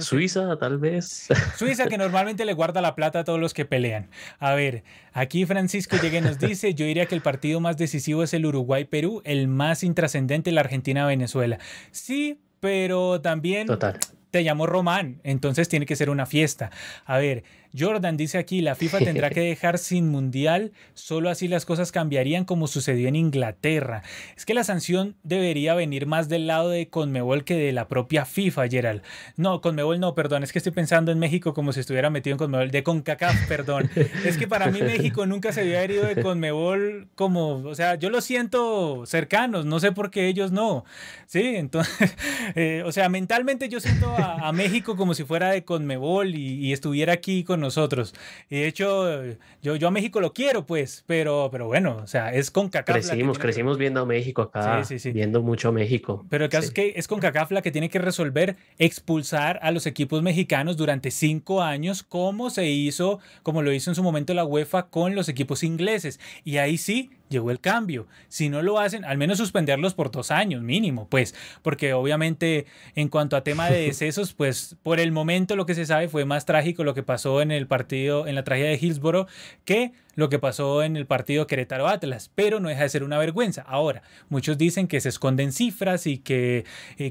Suiza, 0.00 0.56
tal 0.58 0.78
vez. 0.78 1.28
Suiza, 1.56 1.86
que 1.86 1.98
normalmente 1.98 2.44
le 2.44 2.52
guarda 2.52 2.80
la 2.80 2.94
plata 2.94 3.20
a 3.20 3.24
todos 3.24 3.38
los 3.40 3.54
que 3.54 3.64
pelean. 3.64 4.08
A 4.38 4.54
ver, 4.54 4.84
aquí 5.12 5.44
Francisco 5.46 5.96
Llegue 5.96 6.20
nos 6.20 6.38
dice, 6.38 6.74
yo 6.74 6.86
diría 6.86 7.06
que 7.06 7.14
el 7.14 7.20
partido 7.20 7.60
más 7.60 7.76
decisivo 7.76 8.22
es 8.22 8.32
el 8.34 8.46
Uruguay-Perú, 8.46 9.22
el 9.24 9.48
más 9.48 9.82
intrascendente 9.82 10.52
la 10.52 10.62
Argentina-Venezuela. 10.62 11.58
Sí, 11.90 12.40
pero 12.60 13.20
también... 13.20 13.66
Total 13.66 13.98
te 14.30 14.44
llamó 14.44 14.66
Román, 14.66 15.20
entonces 15.24 15.68
tiene 15.68 15.86
que 15.86 15.96
ser 15.96 16.10
una 16.10 16.26
fiesta. 16.26 16.70
A 17.04 17.18
ver, 17.18 17.44
Jordan 17.78 18.16
dice 18.16 18.38
aquí, 18.38 18.60
la 18.60 18.74
FIFA 18.74 18.98
tendrá 18.98 19.30
que 19.30 19.40
dejar 19.50 19.78
sin 19.78 20.08
mundial, 20.08 20.72
solo 20.94 21.30
así 21.30 21.48
las 21.48 21.64
cosas 21.64 21.92
cambiarían 21.92 22.44
como 22.44 22.66
sucedió 22.66 23.08
en 23.08 23.16
Inglaterra. 23.16 24.02
Es 24.36 24.44
que 24.44 24.54
la 24.54 24.64
sanción 24.64 25.16
debería 25.22 25.74
venir 25.74 26.06
más 26.06 26.28
del 26.28 26.46
lado 26.46 26.70
de 26.70 26.88
Conmebol 26.88 27.44
que 27.44 27.54
de 27.54 27.72
la 27.72 27.88
propia 27.88 28.24
FIFA, 28.24 28.68
Gerald. 28.68 29.02
No, 29.36 29.60
Conmebol 29.60 30.00
no, 30.00 30.14
perdón, 30.14 30.42
es 30.42 30.52
que 30.52 30.58
estoy 30.58 30.72
pensando 30.72 31.12
en 31.12 31.18
México 31.18 31.54
como 31.54 31.72
si 31.72 31.80
estuviera 31.80 32.10
metido 32.10 32.34
en 32.34 32.38
Conmebol, 32.38 32.70
de 32.70 32.82
CONCACAF, 32.82 33.46
perdón. 33.46 33.90
es 34.24 34.36
que 34.36 34.48
para 34.48 34.70
mí 34.70 34.80
México 34.82 35.26
nunca 35.26 35.52
se 35.52 35.60
había 35.60 35.82
herido 35.82 36.04
de 36.04 36.20
Conmebol 36.20 37.08
como, 37.14 37.56
o 37.56 37.74
sea, 37.74 37.94
yo 37.94 38.10
lo 38.10 38.20
siento 38.20 39.04
cercanos, 39.06 39.66
no 39.66 39.80
sé 39.80 39.92
por 39.92 40.10
qué 40.10 40.28
ellos 40.28 40.52
no. 40.52 40.84
Sí, 41.26 41.54
entonces, 41.56 42.16
eh, 42.56 42.82
o 42.84 42.92
sea, 42.92 43.08
mentalmente 43.08 43.68
yo 43.68 43.80
siento 43.80 44.14
a, 44.16 44.50
México 44.50 44.96
como 44.96 45.14
si 45.14 45.22
fuera 45.22 45.50
de 45.50 45.64
Conmebol 45.64 46.34
y 46.34 46.72
estuviera 46.72 47.12
aquí 47.12 47.44
con 47.44 47.59
nosotros. 47.60 48.14
Y 48.48 48.60
de 48.60 48.66
hecho, 48.66 49.24
yo, 49.62 49.76
yo 49.76 49.88
a 49.88 49.90
México 49.90 50.20
lo 50.20 50.32
quiero, 50.32 50.66
pues, 50.66 51.04
pero, 51.06 51.48
pero 51.52 51.66
bueno, 51.66 52.00
o 52.02 52.06
sea, 52.06 52.32
es 52.32 52.50
con 52.50 52.68
CACAF. 52.68 52.94
Crecimos, 52.94 53.38
crecimos 53.38 53.78
viendo 53.78 54.00
a 54.00 54.06
México 54.06 54.42
acá, 54.42 54.82
viendo 55.12 55.42
mucho 55.42 55.68
a 55.68 55.72
México. 55.72 56.26
Pero 56.28 56.44
el 56.44 56.50
caso 56.50 56.68
es 56.68 56.72
que 56.72 56.94
es 56.96 57.06
con 57.06 57.20
CACAF 57.20 57.50
la 57.52 57.62
que 57.62 57.70
tiene 57.70 57.88
que 57.88 57.98
resolver 57.98 58.56
expulsar 58.78 59.58
a 59.62 59.70
los 59.70 59.86
equipos 59.86 60.22
mexicanos 60.22 60.76
durante 60.76 61.10
cinco 61.10 61.62
años, 61.62 62.02
como 62.02 62.50
se 62.50 62.66
hizo, 62.66 63.20
como 63.42 63.62
lo 63.62 63.72
hizo 63.72 63.90
en 63.90 63.94
su 63.94 64.02
momento 64.02 64.34
la 64.34 64.44
UEFA 64.44 64.88
con 64.88 65.14
los 65.14 65.28
equipos 65.28 65.62
ingleses. 65.62 66.20
Y 66.44 66.58
ahí 66.58 66.78
sí, 66.78 67.10
llegó 67.30 67.50
el 67.50 67.60
cambio. 67.60 68.06
Si 68.28 68.50
no 68.50 68.60
lo 68.60 68.78
hacen, 68.78 69.04
al 69.06 69.16
menos 69.16 69.38
suspenderlos 69.38 69.94
por 69.94 70.10
dos 70.10 70.30
años 70.30 70.62
mínimo, 70.62 71.08
pues, 71.08 71.34
porque 71.62 71.94
obviamente 71.94 72.66
en 72.94 73.08
cuanto 73.08 73.36
a 73.36 73.42
tema 73.42 73.70
de 73.70 73.80
decesos, 73.86 74.34
pues 74.34 74.76
por 74.82 75.00
el 75.00 75.12
momento 75.12 75.56
lo 75.56 75.64
que 75.64 75.74
se 75.74 75.86
sabe 75.86 76.08
fue 76.08 76.26
más 76.26 76.44
trágico 76.44 76.84
lo 76.84 76.92
que 76.92 77.02
pasó 77.02 77.40
en 77.40 77.52
el 77.52 77.66
partido, 77.66 78.26
en 78.26 78.34
la 78.34 78.44
tragedia 78.44 78.70
de 78.70 78.78
Hillsborough, 78.80 79.28
que 79.64 79.92
lo 80.20 80.28
que 80.28 80.38
pasó 80.38 80.82
en 80.82 80.96
el 80.96 81.06
partido 81.06 81.46
Querétaro 81.46 81.88
Atlas, 81.88 82.30
pero 82.34 82.60
no 82.60 82.68
deja 82.68 82.82
de 82.82 82.88
ser 82.90 83.02
una 83.02 83.18
vergüenza. 83.18 83.62
Ahora, 83.62 84.02
muchos 84.28 84.58
dicen 84.58 84.86
que 84.86 85.00
se 85.00 85.08
esconden 85.08 85.50
cifras 85.50 86.06
y 86.06 86.18
que, 86.18 86.64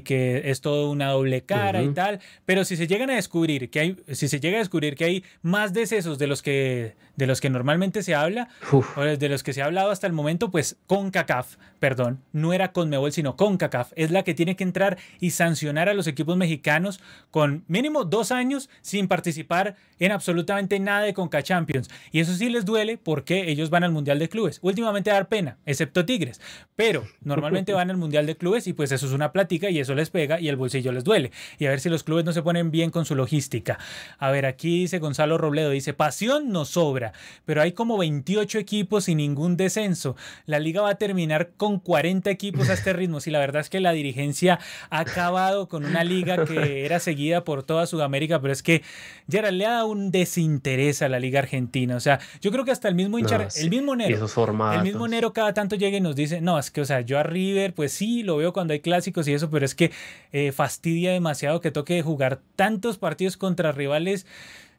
que 0.04 0.42
es 0.44 0.60
todo 0.60 0.90
una 0.90 1.10
doble 1.10 1.42
cara 1.42 1.82
y 1.82 1.92
tal, 1.92 2.20
pero 2.46 2.64
si 2.64 2.76
se 2.76 2.86
llegan 2.86 3.10
a 3.10 3.16
descubrir 3.16 3.68
que 3.68 3.80
hay, 3.80 3.96
si 4.12 4.28
se 4.28 4.38
llega 4.40 4.56
a 4.56 4.60
descubrir 4.60 4.94
que 4.94 5.04
hay 5.04 5.24
más 5.42 5.72
decesos 5.72 6.18
de 6.18 6.28
los 6.28 6.40
que, 6.40 6.94
de 7.16 7.26
los 7.26 7.40
que 7.40 7.50
normalmente 7.50 8.02
se 8.02 8.14
habla, 8.14 8.48
o 8.70 9.02
de 9.02 9.28
los 9.28 9.42
que 9.42 9.52
se 9.52 9.60
ha 9.60 9.64
hablado 9.64 9.90
hasta 9.90 10.06
el 10.06 10.12
momento, 10.12 10.50
pues 10.52 10.76
con 10.86 11.10
CACAF, 11.10 11.56
perdón, 11.80 12.22
no 12.32 12.52
era 12.52 12.72
con 12.72 12.88
Mebol, 12.88 13.10
sino 13.10 13.36
con 13.36 13.56
CACAF, 13.56 13.92
es 13.96 14.12
la 14.12 14.22
que 14.22 14.34
tiene 14.34 14.54
que 14.54 14.62
entrar 14.62 14.98
y 15.18 15.30
sancionar 15.30 15.88
a 15.88 15.94
los 15.94 16.06
equipos 16.06 16.36
mexicanos 16.36 17.00
con 17.32 17.64
mínimo 17.66 18.04
dos 18.04 18.30
años 18.30 18.70
sin 18.82 19.08
participar 19.08 19.74
en 19.98 20.12
absolutamente 20.12 20.78
nada 20.78 21.02
de 21.02 21.12
Conca 21.12 21.42
Champions. 21.42 21.90
Y 22.12 22.20
eso 22.20 22.34
sí 22.34 22.48
les 22.48 22.64
duele 22.64 22.99
porque 23.02 23.50
ellos 23.50 23.70
van 23.70 23.84
al 23.84 23.92
Mundial 23.92 24.18
de 24.18 24.28
Clubes. 24.28 24.58
Últimamente 24.62 25.10
a 25.10 25.14
dar 25.14 25.28
pena, 25.28 25.58
excepto 25.66 26.04
Tigres, 26.04 26.40
pero 26.76 27.06
normalmente 27.22 27.72
van 27.72 27.90
al 27.90 27.96
Mundial 27.96 28.26
de 28.26 28.36
Clubes 28.36 28.66
y 28.66 28.72
pues 28.72 28.92
eso 28.92 29.06
es 29.06 29.12
una 29.12 29.32
plática 29.32 29.70
y 29.70 29.78
eso 29.78 29.94
les 29.94 30.10
pega 30.10 30.40
y 30.40 30.48
el 30.48 30.56
bolsillo 30.56 30.92
les 30.92 31.04
duele. 31.04 31.30
Y 31.58 31.66
a 31.66 31.70
ver 31.70 31.80
si 31.80 31.88
los 31.88 32.04
clubes 32.04 32.24
no 32.24 32.32
se 32.32 32.42
ponen 32.42 32.70
bien 32.70 32.90
con 32.90 33.04
su 33.04 33.14
logística. 33.14 33.78
A 34.18 34.30
ver, 34.30 34.46
aquí 34.46 34.80
dice 34.80 34.98
Gonzalo 34.98 35.38
Robledo, 35.38 35.70
dice, 35.70 35.94
pasión 35.94 36.50
no 36.50 36.64
sobra, 36.64 37.12
pero 37.44 37.62
hay 37.62 37.72
como 37.72 37.98
28 37.98 38.58
equipos 38.58 39.08
y 39.08 39.14
ningún 39.14 39.56
descenso. 39.56 40.16
La 40.46 40.58
liga 40.58 40.82
va 40.82 40.90
a 40.90 40.94
terminar 40.96 41.50
con 41.56 41.78
40 41.78 42.30
equipos 42.30 42.68
a 42.68 42.74
este 42.74 42.92
ritmo. 42.92 43.20
Si 43.20 43.30
la 43.30 43.38
verdad 43.38 43.60
es 43.60 43.70
que 43.70 43.80
la 43.80 43.92
dirigencia 43.92 44.58
ha 44.90 45.00
acabado 45.00 45.68
con 45.68 45.84
una 45.84 46.04
liga 46.04 46.44
que 46.44 46.84
era 46.84 46.98
seguida 46.98 47.44
por 47.44 47.62
toda 47.62 47.86
Sudamérica, 47.86 48.40
pero 48.40 48.52
es 48.52 48.62
que 48.62 48.82
Gerald 49.28 49.58
le 49.58 49.66
ha 49.66 49.72
dado 49.72 49.88
un 49.88 50.10
desinterés 50.10 51.02
a 51.02 51.08
la 51.08 51.18
liga 51.18 51.40
argentina. 51.40 51.96
O 51.96 52.00
sea, 52.00 52.20
yo 52.40 52.50
creo 52.50 52.64
que 52.64 52.70
hasta 52.70 52.79
el 52.88 52.94
mismo 52.94 53.18
hinchar, 53.18 53.48
el 53.56 53.70
mismo 53.70 53.96
Nero, 53.96 54.26
el 54.72 54.82
mismo 54.82 55.08
Nero 55.08 55.32
cada 55.32 55.54
tanto 55.54 55.76
llega 55.76 55.96
y 55.96 56.00
nos 56.00 56.16
dice, 56.16 56.40
no, 56.40 56.58
es 56.58 56.70
que, 56.70 56.80
o 56.80 56.84
sea, 56.84 57.00
yo 57.00 57.18
a 57.18 57.22
River, 57.22 57.74
pues 57.74 57.92
sí, 57.92 58.22
lo 58.22 58.36
veo 58.36 58.52
cuando 58.52 58.72
hay 58.72 58.80
clásicos 58.80 59.28
y 59.28 59.34
eso, 59.34 59.50
pero 59.50 59.64
es 59.64 59.74
que 59.74 59.90
eh, 60.32 60.52
fastidia 60.52 61.12
demasiado 61.12 61.60
que 61.60 61.70
toque 61.70 62.02
jugar 62.02 62.40
tantos 62.56 62.98
partidos 62.98 63.36
contra 63.36 63.72
rivales 63.72 64.26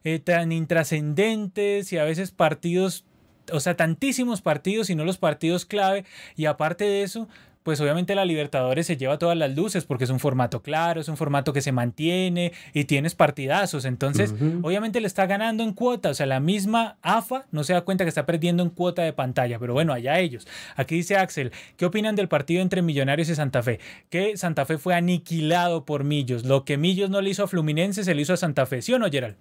eh, 0.03 0.19
tan 0.19 0.51
intrascendentes 0.51 1.93
y 1.93 1.97
a 1.97 2.03
veces 2.03 2.31
partidos 2.31 3.05
o 3.51 3.59
sea, 3.59 3.75
tantísimos 3.75 4.41
partidos 4.41 4.89
y 4.89 4.95
no 4.95 5.03
los 5.03 5.17
partidos 5.17 5.65
clave. 5.65 6.05
Y 6.35 6.45
aparte 6.45 6.85
de 6.85 7.03
eso, 7.03 7.27
pues 7.63 7.79
obviamente 7.79 8.15
la 8.15 8.25
Libertadores 8.25 8.87
se 8.87 8.97
lleva 8.97 9.19
todas 9.19 9.37
las 9.37 9.55
luces 9.55 9.85
porque 9.85 10.05
es 10.05 10.09
un 10.09 10.19
formato 10.19 10.61
claro, 10.61 11.01
es 11.01 11.07
un 11.07 11.17
formato 11.17 11.53
que 11.53 11.61
se 11.61 11.71
mantiene 11.71 12.53
y 12.73 12.85
tienes 12.85 13.15
partidazos. 13.15 13.85
Entonces, 13.85 14.33
obviamente 14.61 14.99
le 14.99 15.07
está 15.07 15.27
ganando 15.27 15.63
en 15.63 15.73
cuota. 15.73 16.09
O 16.09 16.13
sea, 16.13 16.25
la 16.25 16.39
misma 16.39 16.97
AFA 17.01 17.45
no 17.51 17.63
se 17.63 17.73
da 17.73 17.81
cuenta 17.81 18.03
que 18.03 18.09
está 18.09 18.25
perdiendo 18.25 18.63
en 18.63 18.69
cuota 18.69 19.03
de 19.03 19.13
pantalla. 19.13 19.59
Pero 19.59 19.73
bueno, 19.73 19.93
allá 19.93 20.19
ellos. 20.19 20.47
Aquí 20.75 20.95
dice 20.95 21.17
Axel, 21.17 21.51
¿qué 21.77 21.85
opinan 21.85 22.15
del 22.15 22.27
partido 22.27 22.61
entre 22.61 22.81
Millonarios 22.81 23.29
y 23.29 23.35
Santa 23.35 23.61
Fe? 23.61 23.79
Que 24.09 24.37
Santa 24.37 24.65
Fe 24.65 24.77
fue 24.77 24.95
aniquilado 24.95 25.85
por 25.85 26.03
Millos. 26.03 26.45
Lo 26.45 26.65
que 26.65 26.77
Millos 26.77 27.09
no 27.09 27.21
le 27.21 27.29
hizo 27.29 27.43
a 27.43 27.47
Fluminense 27.47 28.03
se 28.03 28.15
le 28.15 28.21
hizo 28.23 28.33
a 28.33 28.37
Santa 28.37 28.65
Fe. 28.65 28.81
¿Sí 28.81 28.93
o 28.93 28.99
no, 28.99 29.09
Gerald? 29.09 29.35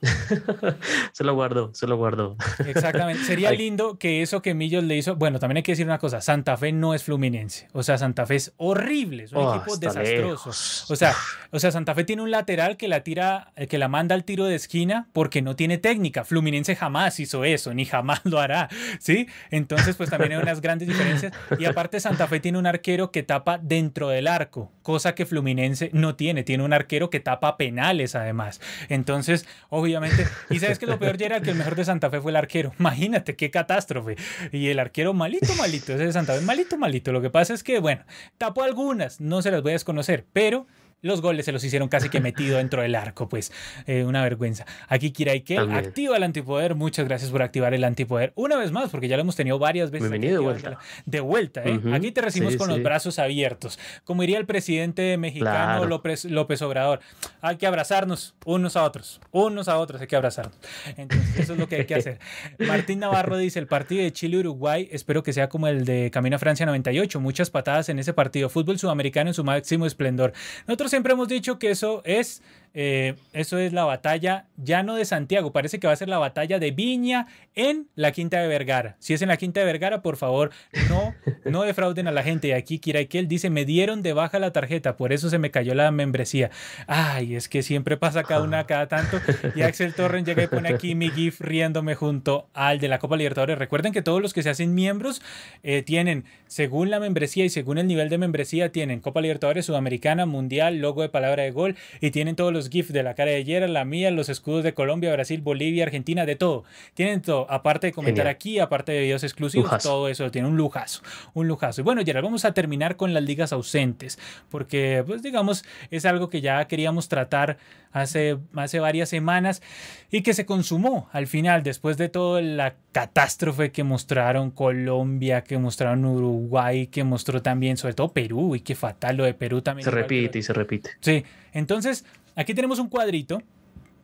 se 1.12 1.24
lo 1.24 1.34
guardo, 1.34 1.70
se 1.74 1.88
lo 1.88 1.96
guardo. 1.96 2.36
Exactamente. 2.64 3.24
Sería 3.24 3.50
lindo 3.52 3.98
que 3.98 4.22
eso 4.22 4.42
que 4.42 4.54
Millos 4.54 4.84
le 4.84 4.96
hizo. 4.96 5.16
Bueno, 5.16 5.40
también 5.40 5.58
hay 5.58 5.62
que 5.64 5.72
decir 5.72 5.86
una 5.86 5.98
cosa: 5.98 6.20
Santa 6.20 6.56
Fe 6.56 6.70
no 6.72 6.94
es 6.94 7.02
Fluminense. 7.02 7.68
O 7.72 7.82
sea, 7.82 7.98
Santa 7.98 8.24
Fe 8.24 8.36
es 8.36 8.52
horrible, 8.58 9.24
es 9.24 9.32
un 9.32 9.38
oh, 9.38 9.56
equipo 9.56 9.76
desastroso. 9.76 10.50
O 10.92 10.96
sea, 10.96 11.14
o 11.50 11.58
sea, 11.58 11.72
Santa 11.72 11.94
Fe 11.94 12.04
tiene 12.04 12.22
un 12.22 12.30
lateral 12.30 12.76
que 12.76 12.86
la 12.86 13.02
tira, 13.02 13.52
que 13.68 13.78
la 13.78 13.88
manda 13.88 14.14
al 14.14 14.22
tiro 14.22 14.44
de 14.44 14.54
esquina 14.54 15.08
porque 15.12 15.42
no 15.42 15.56
tiene 15.56 15.78
técnica. 15.78 16.24
Fluminense 16.24 16.76
jamás 16.76 17.18
hizo 17.18 17.44
eso, 17.44 17.74
ni 17.74 17.84
jamás 17.84 18.20
lo 18.24 18.38
hará. 18.38 18.68
¿Sí? 19.00 19.26
Entonces, 19.50 19.96
pues 19.96 20.10
también 20.10 20.32
hay 20.32 20.38
unas 20.38 20.60
grandes 20.60 20.86
diferencias. 20.86 21.32
Y 21.58 21.64
aparte, 21.64 21.98
Santa 21.98 22.28
Fe 22.28 22.38
tiene 22.38 22.58
un 22.58 22.66
arquero 22.66 23.10
que 23.10 23.24
tapa 23.24 23.58
dentro 23.58 24.10
del 24.10 24.28
arco, 24.28 24.70
cosa 24.82 25.16
que 25.16 25.26
Fluminense 25.26 25.90
no 25.92 26.14
tiene. 26.14 26.44
Tiene 26.44 26.62
un 26.62 26.72
arquero 26.72 27.10
que 27.10 27.18
tapa 27.18 27.56
penales, 27.56 28.14
además. 28.14 28.60
Entonces, 28.88 29.44
obviamente 29.70 29.87
obviamente. 29.88 30.26
Y 30.50 30.58
sabes 30.58 30.78
que 30.78 30.86
lo 30.86 30.98
peor 30.98 31.20
era 31.20 31.40
que 31.40 31.50
el 31.50 31.56
mejor 31.56 31.74
de 31.74 31.84
Santa 31.84 32.10
Fe 32.10 32.20
fue 32.20 32.32
el 32.32 32.36
arquero. 32.36 32.72
Imagínate 32.78 33.36
qué 33.36 33.50
catástrofe. 33.50 34.16
Y 34.52 34.68
el 34.68 34.78
arquero 34.78 35.14
malito, 35.14 35.54
malito. 35.54 35.94
Ese 35.94 36.06
de 36.06 36.12
Santa 36.12 36.34
Fe, 36.34 36.42
malito, 36.42 36.76
malito. 36.76 37.12
Lo 37.12 37.22
que 37.22 37.30
pasa 37.30 37.54
es 37.54 37.62
que, 37.62 37.78
bueno, 37.78 38.04
tapó 38.36 38.62
algunas, 38.62 39.20
no 39.20 39.42
se 39.42 39.50
las 39.50 39.62
voy 39.62 39.72
a 39.72 39.74
desconocer, 39.74 40.26
pero 40.32 40.66
los 41.02 41.20
goles 41.20 41.44
se 41.44 41.52
los 41.52 41.62
hicieron 41.62 41.88
casi 41.88 42.08
que 42.08 42.20
metido 42.20 42.58
dentro 42.58 42.82
del 42.82 42.94
arco, 42.94 43.28
pues 43.28 43.52
eh, 43.86 44.04
una 44.04 44.22
vergüenza. 44.22 44.66
Aquí 44.88 45.10
Kira 45.12 45.34
Ikel 45.34 45.70
activa 45.70 46.16
el 46.16 46.22
antipoder. 46.22 46.74
Muchas 46.74 47.06
gracias 47.06 47.30
por 47.30 47.42
activar 47.42 47.74
el 47.74 47.84
antipoder 47.84 48.32
una 48.34 48.56
vez 48.56 48.72
más, 48.72 48.90
porque 48.90 49.08
ya 49.08 49.16
lo 49.16 49.22
hemos 49.22 49.36
tenido 49.36 49.58
varias 49.58 49.90
veces. 49.90 50.10
Bienvenido 50.10 50.40
de 50.40 50.44
vuelta. 50.44 50.78
De 51.06 51.20
vuelta, 51.20 51.62
¿eh? 51.64 51.80
Aquí 51.92 52.12
te 52.12 52.20
recibimos 52.20 52.56
con 52.56 52.68
los 52.68 52.82
brazos 52.82 53.18
abiertos. 53.18 53.78
Como 54.04 54.22
diría 54.22 54.38
el 54.38 54.46
presidente 54.46 55.16
mexicano 55.16 55.84
López, 55.84 56.24
López 56.24 56.62
Obrador, 56.62 57.00
hay 57.40 57.56
que 57.56 57.66
abrazarnos 57.66 58.34
unos 58.44 58.76
a 58.76 58.84
otros, 58.84 59.20
unos 59.30 59.68
a 59.68 59.78
otros 59.78 60.00
hay 60.00 60.06
que 60.06 60.16
abrazarnos. 60.16 60.58
Entonces, 60.96 61.38
eso 61.38 61.52
es 61.52 61.58
lo 61.58 61.68
que 61.68 61.76
hay 61.76 61.86
que 61.86 61.94
hacer. 61.94 62.18
Martín 62.58 63.00
Navarro 63.00 63.36
dice: 63.36 63.58
el 63.58 63.66
partido 63.66 64.02
de 64.02 64.12
Chile-Uruguay, 64.12 64.88
espero 64.90 65.22
que 65.22 65.32
sea 65.32 65.48
como 65.48 65.68
el 65.68 65.84
de 65.84 66.10
Camino 66.10 66.36
a 66.36 66.38
Francia 66.38 66.66
98. 66.66 67.20
Muchas 67.20 67.50
patadas 67.50 67.88
en 67.88 67.98
ese 67.98 68.12
partido. 68.12 68.48
Fútbol 68.48 68.78
sudamericano 68.78 69.30
en 69.30 69.34
su 69.34 69.44
máximo 69.44 69.86
esplendor. 69.86 70.32
Nosotros 70.66 70.87
siempre 70.88 71.12
hemos 71.12 71.28
dicho 71.28 71.58
que 71.58 71.70
eso 71.70 72.02
es 72.04 72.42
eh, 72.74 73.14
eso 73.32 73.58
es 73.58 73.72
la 73.72 73.84
batalla 73.84 74.46
ya 74.56 74.82
no 74.82 74.94
de 74.94 75.04
Santiago, 75.04 75.52
parece 75.52 75.78
que 75.78 75.86
va 75.86 75.92
a 75.92 75.96
ser 75.96 76.08
la 76.08 76.18
batalla 76.18 76.58
de 76.58 76.70
Viña 76.70 77.26
en 77.54 77.88
la 77.94 78.12
Quinta 78.12 78.40
de 78.40 78.48
Vergara. 78.48 78.96
Si 78.98 79.14
es 79.14 79.22
en 79.22 79.28
la 79.28 79.36
Quinta 79.36 79.60
de 79.60 79.66
Vergara, 79.66 80.02
por 80.02 80.16
favor, 80.16 80.50
no, 80.88 81.14
no 81.44 81.62
defrauden 81.62 82.08
a 82.08 82.12
la 82.12 82.22
gente. 82.22 82.48
Y 82.48 82.52
aquí 82.52 82.78
Kiraikel 82.78 83.28
dice, 83.28 83.50
me 83.50 83.64
dieron 83.64 84.02
de 84.02 84.12
baja 84.12 84.38
la 84.38 84.52
tarjeta, 84.52 84.96
por 84.96 85.12
eso 85.12 85.30
se 85.30 85.38
me 85.38 85.50
cayó 85.50 85.74
la 85.74 85.90
membresía. 85.90 86.50
Ay, 86.86 87.36
es 87.36 87.48
que 87.48 87.62
siempre 87.62 87.96
pasa 87.96 88.24
cada 88.24 88.42
una 88.42 88.66
cada 88.66 88.88
tanto. 88.88 89.20
Y 89.54 89.62
Axel 89.62 89.94
Torren 89.94 90.24
llega 90.24 90.42
y 90.42 90.46
pone 90.46 90.68
aquí 90.68 90.94
mi 90.94 91.10
GIF 91.10 91.40
riéndome 91.40 91.94
junto 91.94 92.48
al 92.54 92.80
de 92.80 92.88
la 92.88 92.98
Copa 92.98 93.16
Libertadores. 93.16 93.58
Recuerden 93.58 93.92
que 93.92 94.02
todos 94.02 94.20
los 94.20 94.34
que 94.34 94.42
se 94.42 94.50
hacen 94.50 94.74
miembros 94.74 95.22
eh, 95.62 95.82
tienen, 95.82 96.24
según 96.46 96.90
la 96.90 97.00
membresía 97.00 97.44
y 97.44 97.50
según 97.50 97.78
el 97.78 97.86
nivel 97.86 98.08
de 98.08 98.18
membresía, 98.18 98.72
tienen 98.72 99.00
Copa 99.00 99.20
Libertadores, 99.20 99.66
Sudamericana, 99.66 100.26
Mundial, 100.26 100.78
logo 100.78 101.02
de 101.02 101.08
palabra 101.08 101.44
de 101.44 101.50
gol 101.50 101.76
y 102.00 102.10
tienen 102.10 102.36
todos 102.36 102.52
los 102.52 102.57
los 102.58 102.68
GIFs 102.68 102.92
de 102.92 103.02
la 103.02 103.14
cara 103.14 103.30
de 103.30 103.44
Yera, 103.44 103.68
la 103.68 103.84
mía, 103.84 104.10
los 104.10 104.28
escudos 104.28 104.64
de 104.64 104.74
Colombia, 104.74 105.12
Brasil, 105.12 105.40
Bolivia, 105.40 105.84
Argentina, 105.84 106.26
de 106.26 106.36
todo. 106.36 106.64
Tienen 106.94 107.22
todo, 107.22 107.50
aparte 107.50 107.88
de 107.88 107.92
comentar 107.92 108.26
aquí, 108.26 108.58
aparte 108.58 108.92
de 108.92 109.00
videos 109.00 109.22
exclusivos, 109.22 109.82
todo 109.82 110.08
eso 110.08 110.30
tiene 110.30 110.48
un 110.48 110.56
lujazo, 110.56 111.02
un 111.34 111.48
lujazo. 111.48 111.80
Y 111.80 111.84
bueno, 111.84 112.02
Gerald, 112.04 112.24
vamos 112.24 112.44
a 112.44 112.52
terminar 112.52 112.96
con 112.96 113.14
las 113.14 113.22
ligas 113.22 113.52
ausentes, 113.52 114.18
porque 114.50 115.02
pues 115.06 115.22
digamos, 115.22 115.64
es 115.90 116.04
algo 116.04 116.28
que 116.28 116.40
ya 116.40 116.66
queríamos 116.66 117.08
tratar 117.08 117.58
hace, 117.92 118.38
hace 118.54 118.80
varias 118.80 119.08
semanas 119.08 119.62
y 120.10 120.22
que 120.22 120.34
se 120.34 120.46
consumó 120.46 121.08
al 121.12 121.26
final, 121.26 121.62
después 121.62 121.96
de 121.96 122.08
toda 122.08 122.40
la 122.42 122.74
catástrofe 122.92 123.70
que 123.70 123.84
mostraron 123.84 124.50
Colombia, 124.50 125.44
que 125.44 125.58
mostraron 125.58 126.04
Uruguay, 126.04 126.86
que 126.88 127.04
mostró 127.04 127.42
también, 127.42 127.76
sobre 127.76 127.94
todo 127.94 128.12
Perú, 128.12 128.56
y 128.56 128.60
qué 128.60 128.74
fatal 128.74 129.16
lo 129.16 129.24
de 129.24 129.34
Perú 129.34 129.62
también. 129.62 129.84
Se 129.84 129.90
repite 129.90 130.38
y 130.38 130.42
se 130.42 130.52
repite. 130.52 130.90
Sí, 131.00 131.24
entonces 131.52 132.04
aquí 132.38 132.54
tenemos 132.54 132.78
un 132.78 132.88
cuadrito 132.88 133.42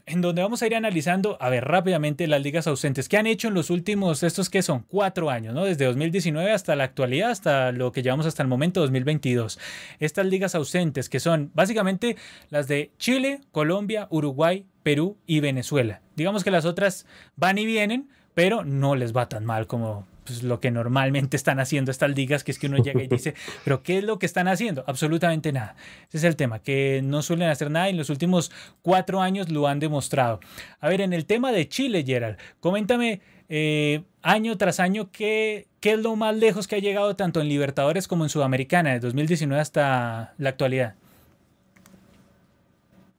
en 0.06 0.20
donde 0.20 0.42
vamos 0.42 0.60
a 0.60 0.66
ir 0.66 0.74
analizando, 0.74 1.38
a 1.40 1.48
ver, 1.48 1.64
rápidamente 1.64 2.26
las 2.26 2.42
ligas 2.42 2.66
ausentes. 2.66 3.08
¿Qué 3.08 3.16
han 3.16 3.26
hecho 3.26 3.48
en 3.48 3.54
los 3.54 3.70
últimos, 3.70 4.22
estos 4.22 4.50
que 4.50 4.60
son? 4.60 4.80
Cuatro 4.82 5.30
años, 5.30 5.54
¿no? 5.54 5.64
Desde 5.64 5.86
2019 5.86 6.52
hasta 6.52 6.76
la 6.76 6.84
actualidad, 6.84 7.30
hasta 7.30 7.72
lo 7.72 7.90
que 7.90 8.02
llevamos 8.02 8.26
hasta 8.26 8.42
el 8.42 8.48
momento, 8.48 8.80
2022. 8.80 9.58
Estas 10.00 10.26
ligas 10.26 10.54
ausentes, 10.54 11.08
que 11.08 11.20
son 11.20 11.50
básicamente 11.54 12.16
las 12.50 12.68
de 12.68 12.90
Chile, 12.98 13.40
Colombia, 13.50 14.06
Uruguay, 14.10 14.66
Perú 14.82 15.16
y 15.26 15.40
Venezuela. 15.40 16.02
Digamos 16.16 16.44
que 16.44 16.50
las 16.50 16.66
otras 16.66 17.06
van 17.36 17.56
y 17.56 17.64
vienen, 17.64 18.10
pero 18.34 18.62
no 18.62 18.96
les 18.96 19.16
va 19.16 19.28
tan 19.30 19.46
mal 19.46 19.66
como 19.66 20.06
pues, 20.24 20.42
lo 20.42 20.60
que 20.60 20.70
normalmente 20.70 21.36
están 21.36 21.60
haciendo 21.60 21.90
estas 21.90 22.10
ligas, 22.10 22.44
que 22.44 22.50
es 22.50 22.58
que 22.58 22.66
uno 22.66 22.78
llega 22.78 23.02
y 23.02 23.08
dice, 23.08 23.34
pero 23.64 23.82
¿qué 23.82 23.98
es 23.98 24.04
lo 24.04 24.18
que 24.18 24.26
están 24.26 24.48
haciendo? 24.48 24.84
Absolutamente 24.86 25.52
nada. 25.52 25.76
Ese 26.08 26.18
es 26.18 26.24
el 26.24 26.36
tema, 26.36 26.58
que 26.58 27.00
no 27.04 27.22
suelen 27.22 27.48
hacer 27.48 27.70
nada 27.70 27.88
y 27.88 27.90
en 27.90 27.98
los 27.98 28.10
últimos 28.10 28.50
cuatro 28.82 29.20
años 29.20 29.50
lo 29.50 29.68
han 29.68 29.78
demostrado. 29.80 30.40
A 30.80 30.88
ver, 30.88 31.00
en 31.00 31.12
el 31.12 31.26
tema 31.26 31.52
de 31.52 31.68
Chile, 31.68 32.04
Gerald, 32.06 32.38
coméntame 32.60 33.20
eh, 33.48 34.02
año 34.22 34.56
tras 34.56 34.80
año 34.80 35.10
qué, 35.12 35.66
qué 35.80 35.92
es 35.92 35.98
lo 35.98 36.16
más 36.16 36.34
lejos 36.34 36.66
que 36.66 36.76
ha 36.76 36.80
llegado 36.80 37.14
tanto 37.16 37.40
en 37.40 37.48
Libertadores 37.48 38.08
como 38.08 38.24
en 38.24 38.30
Sudamericana, 38.30 38.92
de 38.92 39.00
2019 39.00 39.60
hasta 39.60 40.34
la 40.38 40.48
actualidad. 40.48 40.94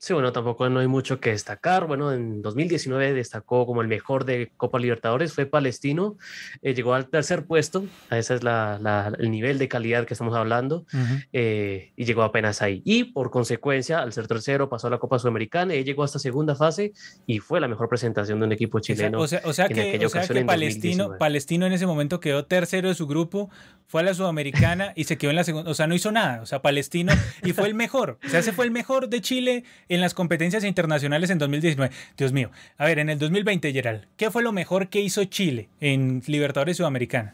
Sí, 0.06 0.14
bueno, 0.14 0.32
tampoco 0.32 0.70
no 0.70 0.82
hay 0.82 0.88
mucho 0.88 1.20
que 1.20 1.32
destacar. 1.32 1.88
Bueno, 1.88 2.14
en 2.14 2.44
2019 2.44 3.14
destacó 3.14 3.66
como 3.66 3.82
el 3.82 3.88
mejor 3.88 4.24
de 4.24 4.52
Copa 4.56 4.78
Libertadores, 4.78 5.34
fue 5.34 5.48
Palestino, 5.48 6.16
eh, 6.62 6.76
llegó 6.76 6.94
al 6.94 7.08
tercer 7.08 7.48
puesto, 7.48 7.88
ese 8.12 8.36
es 8.36 8.44
la, 8.44 9.12
el 9.18 9.32
nivel 9.32 9.58
de 9.58 9.68
calidad 9.68 10.06
que 10.06 10.14
estamos 10.14 10.36
hablando, 10.36 10.86
eh, 11.34 11.92
y 11.96 12.06
llegó 12.06 12.22
apenas 12.22 12.62
ahí. 12.62 12.84
Y 12.86 13.06
por 13.06 13.32
consecuencia, 13.32 13.98
al 13.98 14.14
ser 14.14 14.28
tercero, 14.28 14.70
pasó 14.70 14.86
a 14.86 14.90
la 14.92 15.00
Copa 15.00 15.18
Sudamericana 15.18 15.74
y 15.74 15.84
llegó 15.84 16.04
hasta 16.04 16.20
segunda 16.20 16.54
fase 16.54 16.94
y 17.26 17.40
fue 17.40 17.60
la 17.60 17.68
mejor 17.68 17.90
presentación 17.90 18.40
de 18.40 18.46
un 18.46 18.52
equipo 18.52 18.80
chileno. 18.80 19.20
O 19.20 19.28
sea, 19.28 19.42
o 19.44 19.54
sea 19.54 19.68
que, 19.70 20.06
o 20.06 20.10
sea 20.10 20.28
que 20.28 20.46
Palestino, 20.46 21.18
Palestino 21.18 21.66
en 21.66 21.74
ese 21.74 21.88
momento 21.88 22.20
quedó 22.20 22.46
tercero 22.46 22.90
de 22.90 22.94
su 22.94 23.08
grupo, 23.08 23.50
fue 23.88 24.02
a 24.02 24.04
la 24.04 24.14
Sudamericana 24.14 24.94
y 24.96 25.06
se 25.06 25.18
quedó 25.18 25.32
en 25.32 25.36
la 25.38 25.44
segunda, 25.44 25.72
o 25.72 25.74
sea, 25.74 25.88
no 25.88 25.96
hizo 25.96 26.12
nada, 26.12 26.44
o 26.44 26.46
sea, 26.46 26.62
Palestino, 26.62 27.12
y 27.44 27.54
fue 27.54 27.68
el 27.68 27.74
mejor, 27.74 28.20
o 28.24 28.30
sea, 28.30 28.40
ese 28.40 28.52
fue 28.52 28.66
el 28.66 28.72
mejor 28.72 29.10
de 29.10 29.22
Chile 29.22 29.64
en 29.96 30.02
las 30.02 30.14
competencias 30.14 30.64
internacionales 30.64 31.30
en 31.30 31.40
2019. 31.40 31.94
Dios 32.18 32.32
mío. 32.32 32.52
A 32.78 32.86
ver, 32.86 33.00
en 33.00 33.10
el 33.10 33.18
2020, 33.18 33.74
Gerald, 33.74 34.06
¿qué 34.18 34.30
fue 34.30 34.44
lo 34.44 34.52
mejor 34.52 34.90
que 34.90 35.02
hizo 35.02 35.24
Chile 35.26 35.70
en 35.80 36.22
Libertadores 36.28 36.78
Sudamericana? 36.78 37.34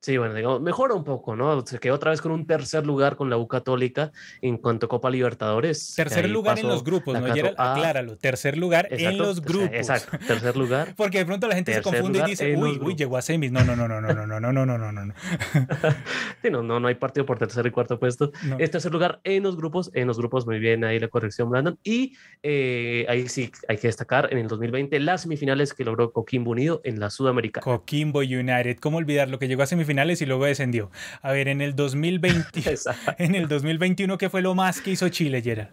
Sí, 0.00 0.16
bueno, 0.16 0.32
digamos, 0.32 0.60
mejora 0.60 0.94
un 0.94 1.02
poco, 1.02 1.34
¿no? 1.34 1.66
Se 1.66 1.80
quedó 1.80 1.96
otra 1.96 2.12
vez 2.12 2.20
con 2.20 2.30
un 2.30 2.46
tercer 2.46 2.86
lugar 2.86 3.16
con 3.16 3.30
la 3.30 3.36
U 3.36 3.48
Católica 3.48 4.12
en 4.40 4.56
cuanto 4.56 4.86
a 4.86 4.88
Copa 4.88 5.10
Libertadores. 5.10 5.92
Tercer 5.96 6.30
lugar 6.30 6.56
en 6.56 6.68
los 6.68 6.84
grupos, 6.84 7.20
¿no? 7.20 7.34
Gerald, 7.34 7.56
acláralo. 7.58 8.16
Tercer 8.16 8.56
lugar 8.56 8.86
en 8.92 9.18
los 9.18 9.42
grupos. 9.42 9.70
Exacto, 9.72 10.16
tercer 10.24 10.56
lugar. 10.56 10.94
Porque 10.96 11.18
de 11.18 11.26
pronto 11.26 11.48
la 11.48 11.56
gente 11.56 11.74
se 11.74 11.82
confunde 11.82 12.20
y 12.20 12.30
dice, 12.30 12.56
uy, 12.56 12.78
uy, 12.80 12.94
llegó 12.94 13.16
a 13.16 13.22
semis. 13.22 13.50
No, 13.50 13.64
no, 13.64 13.74
no, 13.74 13.88
no, 13.88 14.00
no, 14.00 14.14
no, 14.14 14.24
no, 14.24 14.40
no, 14.40 14.52
no, 14.52 14.78
no, 14.78 14.92
no, 14.92 15.04
no. 15.04 15.14
sí, 16.42 16.48
no, 16.48 16.62
no, 16.62 16.78
no 16.78 16.86
hay 16.86 16.94
partido 16.94 17.26
por 17.26 17.40
tercer 17.40 17.66
y 17.66 17.72
cuarto 17.72 17.98
puesto. 17.98 18.30
Es 18.58 18.70
tercer 18.70 18.92
lugar 18.92 19.20
en 19.24 19.42
los 19.42 19.56
grupos, 19.56 19.90
en 19.94 20.06
los 20.06 20.16
grupos, 20.16 20.46
muy 20.46 20.60
bien, 20.60 20.84
ahí 20.84 21.00
la 21.00 21.08
corrección, 21.08 21.50
Brandon. 21.50 21.76
Y 21.82 22.16
eh, 22.44 23.04
ahí 23.08 23.28
sí 23.28 23.50
hay 23.66 23.78
que 23.78 23.88
destacar 23.88 24.28
en 24.32 24.38
el 24.38 24.46
2020 24.46 25.00
las 25.00 25.22
semifinales 25.22 25.74
que 25.74 25.84
logró 25.84 26.12
Coquimbo 26.12 26.52
Unido 26.52 26.80
en 26.84 27.00
la 27.00 27.10
Sudamericana. 27.10 27.64
Coquimbo 27.64 28.20
United, 28.20 28.78
¿cómo 28.78 28.98
olvidar 28.98 29.28
lo 29.28 29.40
que 29.40 29.48
llegó 29.48 29.64
a 29.64 29.66
semifinales? 29.66 29.87
Finales 29.88 30.22
y 30.22 30.26
luego 30.26 30.44
descendió. 30.44 30.90
A 31.22 31.32
ver, 31.32 31.48
en 31.48 31.60
el 31.60 31.74
2020, 31.74 32.76
en 33.18 33.34
el 33.34 33.48
2021, 33.48 34.16
¿qué 34.18 34.30
fue 34.30 34.42
lo 34.42 34.54
más 34.54 34.80
que 34.80 34.92
hizo 34.92 35.08
Chile, 35.08 35.42
Gerald? 35.42 35.70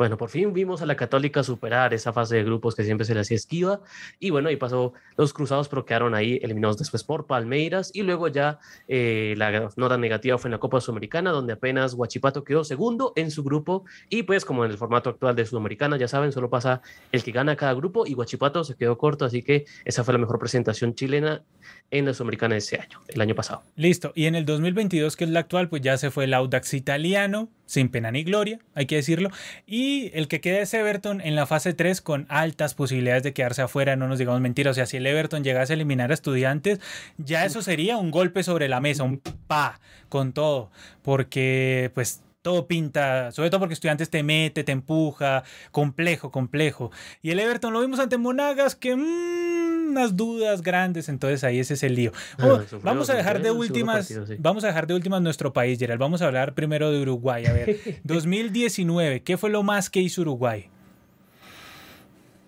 Bueno, 0.00 0.16
por 0.16 0.30
fin 0.30 0.54
vimos 0.54 0.80
a 0.80 0.86
la 0.86 0.96
Católica 0.96 1.42
superar 1.42 1.92
esa 1.92 2.14
fase 2.14 2.36
de 2.36 2.44
grupos 2.44 2.74
que 2.74 2.84
siempre 2.84 3.04
se 3.04 3.12
le 3.12 3.20
hacía 3.20 3.36
esquiva. 3.36 3.82
Y 4.18 4.30
bueno, 4.30 4.48
ahí 4.48 4.56
pasó 4.56 4.94
los 5.18 5.34
Cruzados, 5.34 5.68
pero 5.68 5.84
quedaron 5.84 6.14
ahí 6.14 6.40
eliminados 6.42 6.78
después 6.78 7.04
por 7.04 7.26
Palmeiras. 7.26 7.90
Y 7.92 8.00
luego 8.00 8.28
ya 8.28 8.60
eh, 8.88 9.34
la 9.36 9.68
nota 9.76 9.98
negativa 9.98 10.38
fue 10.38 10.48
en 10.48 10.52
la 10.52 10.58
Copa 10.58 10.80
Sudamericana, 10.80 11.32
donde 11.32 11.52
apenas 11.52 11.92
Huachipato 11.92 12.44
quedó 12.44 12.64
segundo 12.64 13.12
en 13.14 13.30
su 13.30 13.44
grupo. 13.44 13.84
Y 14.08 14.22
pues, 14.22 14.46
como 14.46 14.64
en 14.64 14.70
el 14.70 14.78
formato 14.78 15.10
actual 15.10 15.36
de 15.36 15.44
Sudamericana, 15.44 15.98
ya 15.98 16.08
saben, 16.08 16.32
solo 16.32 16.48
pasa 16.48 16.80
el 17.12 17.22
que 17.22 17.32
gana 17.32 17.54
cada 17.54 17.74
grupo. 17.74 18.06
Y 18.06 18.14
Huachipato 18.14 18.64
se 18.64 18.76
quedó 18.76 18.96
corto, 18.96 19.26
así 19.26 19.42
que 19.42 19.66
esa 19.84 20.02
fue 20.02 20.14
la 20.14 20.18
mejor 20.18 20.38
presentación 20.38 20.94
chilena 20.94 21.42
en 21.90 22.06
la 22.06 22.14
Sudamericana 22.14 22.54
de 22.54 22.60
ese 22.60 22.76
año, 22.76 23.00
el 23.06 23.20
año 23.20 23.34
pasado. 23.34 23.64
Listo. 23.76 24.12
Y 24.14 24.24
en 24.24 24.34
el 24.34 24.46
2022, 24.46 25.14
que 25.14 25.24
es 25.24 25.30
la 25.30 25.40
actual, 25.40 25.68
pues 25.68 25.82
ya 25.82 25.98
se 25.98 26.10
fue 26.10 26.24
el 26.24 26.32
Audax 26.32 26.72
italiano 26.72 27.50
sin 27.70 27.88
pena 27.88 28.10
ni 28.10 28.24
gloria, 28.24 28.58
hay 28.74 28.86
que 28.86 28.96
decirlo. 28.96 29.30
Y 29.64 30.10
el 30.14 30.26
que 30.26 30.40
queda 30.40 30.58
es 30.58 30.74
Everton 30.74 31.20
en 31.20 31.36
la 31.36 31.46
fase 31.46 31.72
3 31.72 32.00
con 32.00 32.26
altas 32.28 32.74
posibilidades 32.74 33.22
de 33.22 33.32
quedarse 33.32 33.62
afuera, 33.62 33.94
no 33.94 34.08
nos 34.08 34.18
digamos 34.18 34.40
mentiras. 34.40 34.72
O 34.72 34.74
sea, 34.74 34.86
si 34.86 34.96
el 34.96 35.06
Everton 35.06 35.44
llegase 35.44 35.72
a 35.72 35.76
eliminar 35.76 36.10
a 36.10 36.14
estudiantes, 36.14 36.80
ya 37.16 37.44
eso 37.44 37.62
sería 37.62 37.96
un 37.96 38.10
golpe 38.10 38.42
sobre 38.42 38.68
la 38.68 38.80
mesa, 38.80 39.04
un 39.04 39.20
pa 39.46 39.80
con 40.08 40.32
todo. 40.32 40.72
Porque 41.02 41.92
pues 41.94 42.22
todo 42.42 42.66
pinta, 42.66 43.30
sobre 43.30 43.50
todo 43.50 43.60
porque 43.60 43.74
estudiantes 43.74 44.10
te 44.10 44.24
mete, 44.24 44.64
te 44.64 44.72
empuja, 44.72 45.44
complejo, 45.70 46.32
complejo. 46.32 46.90
Y 47.22 47.30
el 47.30 47.38
Everton 47.38 47.72
lo 47.72 47.80
vimos 47.80 48.00
ante 48.00 48.18
Monagas 48.18 48.74
que... 48.74 48.96
Mmm, 48.96 49.69
unas 49.90 50.16
dudas 50.16 50.62
grandes, 50.62 51.08
entonces 51.08 51.44
ahí 51.44 51.58
ese 51.58 51.74
es 51.74 51.82
el 51.82 51.94
lío. 51.94 52.12
Ah, 52.38 52.60
vamos 52.82 53.10
a 53.10 53.14
dejar 53.14 53.42
de 53.42 53.50
últimas, 53.50 54.12
vamos 54.38 54.64
a 54.64 54.68
dejar 54.68 54.86
de 54.86 54.94
últimas 54.94 55.20
nuestro 55.22 55.52
país, 55.52 55.78
Gerald. 55.78 56.00
Vamos 56.00 56.22
a 56.22 56.26
hablar 56.26 56.54
primero 56.54 56.90
de 56.90 57.00
Uruguay. 57.02 57.46
A 57.46 57.52
ver, 57.52 57.76
2019, 58.04 59.22
¿qué 59.22 59.36
fue 59.36 59.50
lo 59.50 59.62
más 59.62 59.90
que 59.90 60.00
hizo 60.00 60.22
Uruguay? 60.22 60.70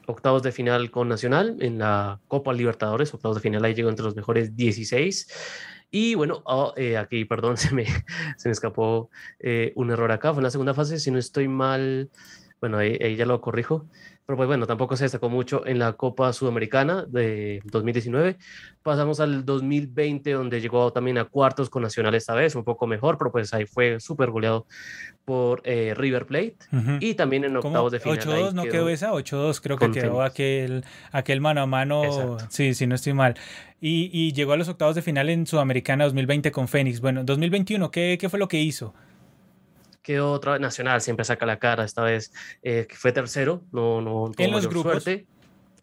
octavos 0.06 0.42
de 0.42 0.52
final 0.52 0.90
con 0.90 1.08
Nacional 1.08 1.56
en 1.60 1.78
la 1.78 2.20
Copa 2.28 2.52
Libertadores, 2.52 3.12
octavos 3.14 3.36
de 3.36 3.40
final 3.40 3.64
ahí 3.64 3.74
llegó 3.74 3.88
entre 3.88 4.04
los 4.04 4.16
mejores 4.16 4.56
16. 4.56 5.28
Y 5.90 6.14
bueno, 6.14 6.42
oh, 6.44 6.72
eh, 6.76 6.96
aquí, 6.96 7.24
perdón, 7.24 7.56
se 7.58 7.74
me, 7.74 7.84
se 8.36 8.48
me 8.48 8.52
escapó 8.52 9.10
eh, 9.38 9.72
un 9.76 9.90
error 9.90 10.10
acá, 10.12 10.32
fue 10.32 10.40
en 10.40 10.44
la 10.44 10.50
segunda 10.50 10.74
fase, 10.74 10.98
si 10.98 11.10
no 11.10 11.18
estoy 11.18 11.48
mal, 11.48 12.10
bueno, 12.62 12.78
ahí 12.78 13.16
ya 13.16 13.26
lo 13.26 13.40
corrijo, 13.40 13.86
pero 14.24 14.36
pues 14.36 14.46
bueno, 14.46 14.68
tampoco 14.68 14.96
se 14.96 15.02
destacó 15.02 15.28
mucho 15.28 15.66
en 15.66 15.80
la 15.80 15.94
Copa 15.94 16.32
Sudamericana 16.32 17.04
de 17.08 17.60
2019. 17.64 18.36
Pasamos 18.84 19.18
al 19.18 19.44
2020, 19.44 20.30
donde 20.30 20.60
llegó 20.60 20.92
también 20.92 21.18
a 21.18 21.24
cuartos 21.24 21.68
con 21.68 21.82
Nacional 21.82 22.14
esta 22.14 22.32
vez, 22.34 22.54
un 22.54 22.62
poco 22.62 22.86
mejor, 22.86 23.18
pero 23.18 23.32
pues 23.32 23.52
ahí 23.52 23.66
fue 23.66 23.98
súper 23.98 24.30
goleado 24.30 24.68
por 25.24 25.60
eh, 25.64 25.92
River 25.96 26.26
Plate. 26.26 26.56
Y 27.00 27.14
también 27.14 27.42
en 27.42 27.56
octavos 27.56 27.90
de 27.90 27.98
final. 27.98 28.20
8-2 28.20 28.52
no 28.52 28.62
quedó 28.62 28.88
esa, 28.88 29.10
8-2 29.10 29.60
creo 29.60 29.76
que 29.76 29.90
quedó 29.90 30.22
aquel, 30.22 30.84
aquel 31.10 31.40
mano 31.40 31.62
a 31.62 31.66
mano, 31.66 32.38
sí, 32.48 32.74
sí, 32.74 32.86
no 32.86 32.94
estoy 32.94 33.14
mal. 33.14 33.34
Y, 33.80 34.08
y, 34.12 34.32
llegó 34.34 34.52
a 34.52 34.56
los 34.56 34.68
octavos 34.68 34.94
de 34.94 35.02
final 35.02 35.28
en 35.30 35.48
Sudamericana 35.48 36.04
2020 36.04 36.52
con 36.52 36.68
Fénix. 36.68 37.00
Bueno, 37.00 37.24
2021, 37.24 37.90
¿qué, 37.90 38.16
qué 38.20 38.28
fue 38.28 38.38
lo 38.38 38.46
que 38.46 38.60
hizo? 38.60 38.94
Quedó 40.02 40.32
otra 40.32 40.52
vez 40.52 40.60
Nacional, 40.60 41.00
siempre 41.00 41.24
saca 41.24 41.46
la 41.46 41.58
cara, 41.58 41.84
esta 41.84 42.02
vez 42.02 42.32
eh, 42.62 42.86
fue 42.90 43.12
tercero, 43.12 43.62
no, 43.72 44.00
no 44.00 44.30
en 44.36 44.50
los 44.50 44.68
grupos. 44.68 45.04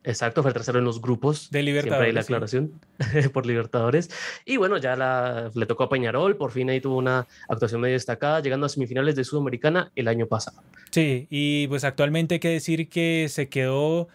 Exacto, 0.02 0.42
fue 0.44 0.54
tercero 0.54 0.80
en 0.80 0.86
los 0.86 1.02
grupos. 1.02 1.52
De 1.52 1.62
Libertadores. 1.62 2.00
Siempre 2.00 2.08
hay 2.08 2.14
la 2.14 2.22
aclaración 2.22 3.32
por 3.34 3.46
Libertadores. 3.46 4.10
Y 4.46 4.58
bueno, 4.58 4.78
ya 4.78 4.96
la, 4.96 5.52
le 5.54 5.66
tocó 5.66 5.84
a 5.84 5.90
Peñarol, 5.90 6.38
por 6.38 6.52
fin 6.52 6.70
ahí 6.70 6.80
tuvo 6.80 6.98
una 6.98 7.28
actuación 7.50 7.82
medio 7.82 7.96
destacada, 7.96 8.40
llegando 8.40 8.66
a 8.66 8.70
semifinales 8.70 9.16
de 9.16 9.26
Sudamericana 9.26 9.92
el 9.96 10.08
año 10.08 10.26
pasado. 10.26 10.64
Sí, 10.92 11.28
y 11.30 11.68
pues 11.68 11.84
actualmente 11.84 12.36
hay 12.36 12.40
que 12.40 12.50
decir 12.50 12.88
que 12.88 13.28
se 13.30 13.50
quedó 13.50 14.08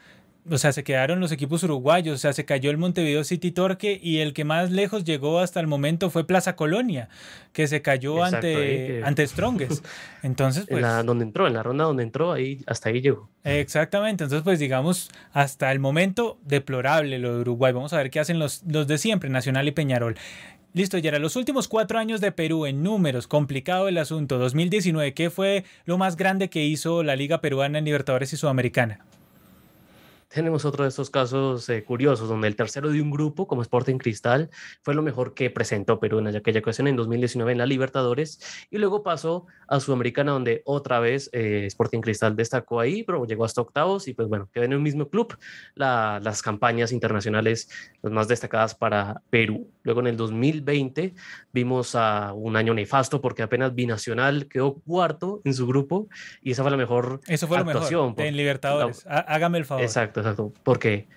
o 0.51 0.59
sea, 0.59 0.73
se 0.73 0.85
quedaron 0.85 1.21
los 1.21 1.33
equipos 1.33 1.63
uruguayos, 1.63 2.17
o 2.17 2.19
sea, 2.19 2.33
se 2.33 2.45
cayó 2.45 2.71
el 2.71 2.77
Montevideo 2.77 3.25
City 3.25 3.51
Torque 3.51 3.99
y 4.03 4.19
el 4.19 4.35
que 4.35 4.45
más 4.45 4.71
lejos 4.71 5.05
llegó 5.05 5.39
hasta 5.39 5.61
el 5.61 5.67
momento 5.67 6.11
fue 6.11 6.27
Plaza 6.27 6.55
Colonia, 6.55 7.09
que 7.53 7.67
se 7.67 7.81
cayó 7.83 8.23
ante, 8.23 9.03
ante 9.05 9.27
Strongest. 9.27 9.85
Entonces, 10.23 10.67
pues... 10.69 10.79
En 10.79 10.83
la, 10.83 11.03
donde 11.03 11.25
entró, 11.25 11.47
en 11.47 11.55
la 11.55 11.63
ronda 11.63 11.85
donde 11.85 12.03
entró, 12.03 12.33
ahí, 12.33 12.61
hasta 12.67 12.91
ahí 12.91 13.01
llegó. 13.01 13.29
Exactamente, 13.45 14.25
entonces 14.25 14.43
pues 14.43 14.59
digamos, 14.59 15.11
hasta 15.33 15.71
el 15.71 15.79
momento 15.79 16.39
deplorable 16.45 17.19
lo 17.19 17.35
de 17.35 17.41
Uruguay. 17.41 17.73
Vamos 17.75 17.93
a 17.93 17.99
ver 17.99 18.11
qué 18.11 18.21
hacen 18.21 18.39
los, 18.39 18.63
los 18.67 18.87
de 18.87 18.97
siempre, 18.97 19.29
Nacional 19.29 19.69
y 19.69 19.73
Peñarol. 19.73 20.17
Listo, 20.73 20.99
Yera, 20.99 21.19
los 21.19 21.37
últimos 21.37 21.69
cuatro 21.69 21.99
años 21.99 22.21
de 22.21 22.33
Perú 22.33 22.67
en 22.67 22.83
números, 22.83 23.29
complicado 23.29 23.87
el 23.87 23.97
asunto. 23.97 24.39
2019, 24.39 25.15
¿qué 25.15 25.31
fue 25.31 25.65
lo 25.85 25.99
más 25.99 26.17
grande 26.17 26.51
que 26.51 26.65
hizo 26.65 27.03
la 27.03 27.17
Liga 27.17 27.41
Peruana 27.41 27.79
en 27.79 27.85
Libertadores 27.85 28.33
y 28.33 28.37
Sudamericana? 28.37 29.05
Tenemos 30.35 30.65
otro 30.65 30.83
de 30.83 30.89
estos 30.89 31.11
casos 31.11 31.69
eh, 31.69 31.85
curiosos, 31.85 32.29
donde 32.29 32.49
el 32.49 32.57
tercero 32.57 32.91
de 32.91 33.01
un 33.01 33.11
grupo, 33.11 33.47
como 33.47 33.63
Sporting 33.63 33.99
Cristal, 33.99 34.51
fue 34.83 34.95
lo 34.95 35.03
mejor 35.03 35.33
que 35.33 35.49
presentó 35.49 36.01
Perú 36.01 36.19
en 36.19 36.27
aquella 36.27 36.59
ocasión 36.59 36.89
en 36.89 36.97
2019 36.97 37.53
en 37.53 37.59
la 37.59 37.67
Libertadores, 37.67 38.67
y 38.69 38.79
luego 38.79 39.05
pasó 39.05 39.47
a 39.69 39.79
Sudamericana, 39.79 40.33
donde 40.33 40.63
otra 40.65 40.99
vez 40.99 41.31
eh, 41.33 41.67
Sporting 41.67 42.01
Cristal 42.01 42.35
destacó 42.35 42.81
ahí, 42.81 43.05
pero 43.05 43.25
llegó 43.25 43.45
hasta 43.45 43.61
octavos, 43.61 44.09
y 44.09 44.15
pues 44.15 44.29
bueno, 44.29 44.49
quedó 44.53 44.65
en 44.65 44.73
el 44.73 44.81
mismo 44.81 45.09
club 45.09 45.39
las 45.77 46.43
campañas 46.43 46.91
internacionales 46.91 47.69
las 48.03 48.13
más 48.13 48.27
destacadas 48.27 48.75
para 48.75 49.23
Perú. 49.31 49.71
Luego 49.85 50.01
en 50.01 50.09
el 50.09 50.17
2020 50.17 51.15
vimos 51.53 51.95
a 51.95 52.33
un 52.33 52.57
año 52.57 52.75
nefasto, 52.75 53.21
porque 53.21 53.43
apenas 53.45 53.75
Binacional 53.75 54.49
quedó 54.49 54.75
cuarto 54.75 55.41
en 55.45 55.55
su 55.55 55.67
grupo, 55.67 56.09
y 56.43 56.51
esa 56.51 56.63
fue 56.63 56.73
la 56.73 56.77
mejor 56.77 57.21
Eso 57.29 57.47
fue 57.47 57.59
actuación. 57.59 58.01
Lo 58.01 58.09
mejor 58.11 58.27
en 58.27 58.37
Libertadores. 58.37 59.07
Hágame 59.07 59.59
el 59.59 59.65
favor. 59.65 59.85
Exacto 59.85 60.24
exacto. 60.25 60.53
Porque, 60.63 61.09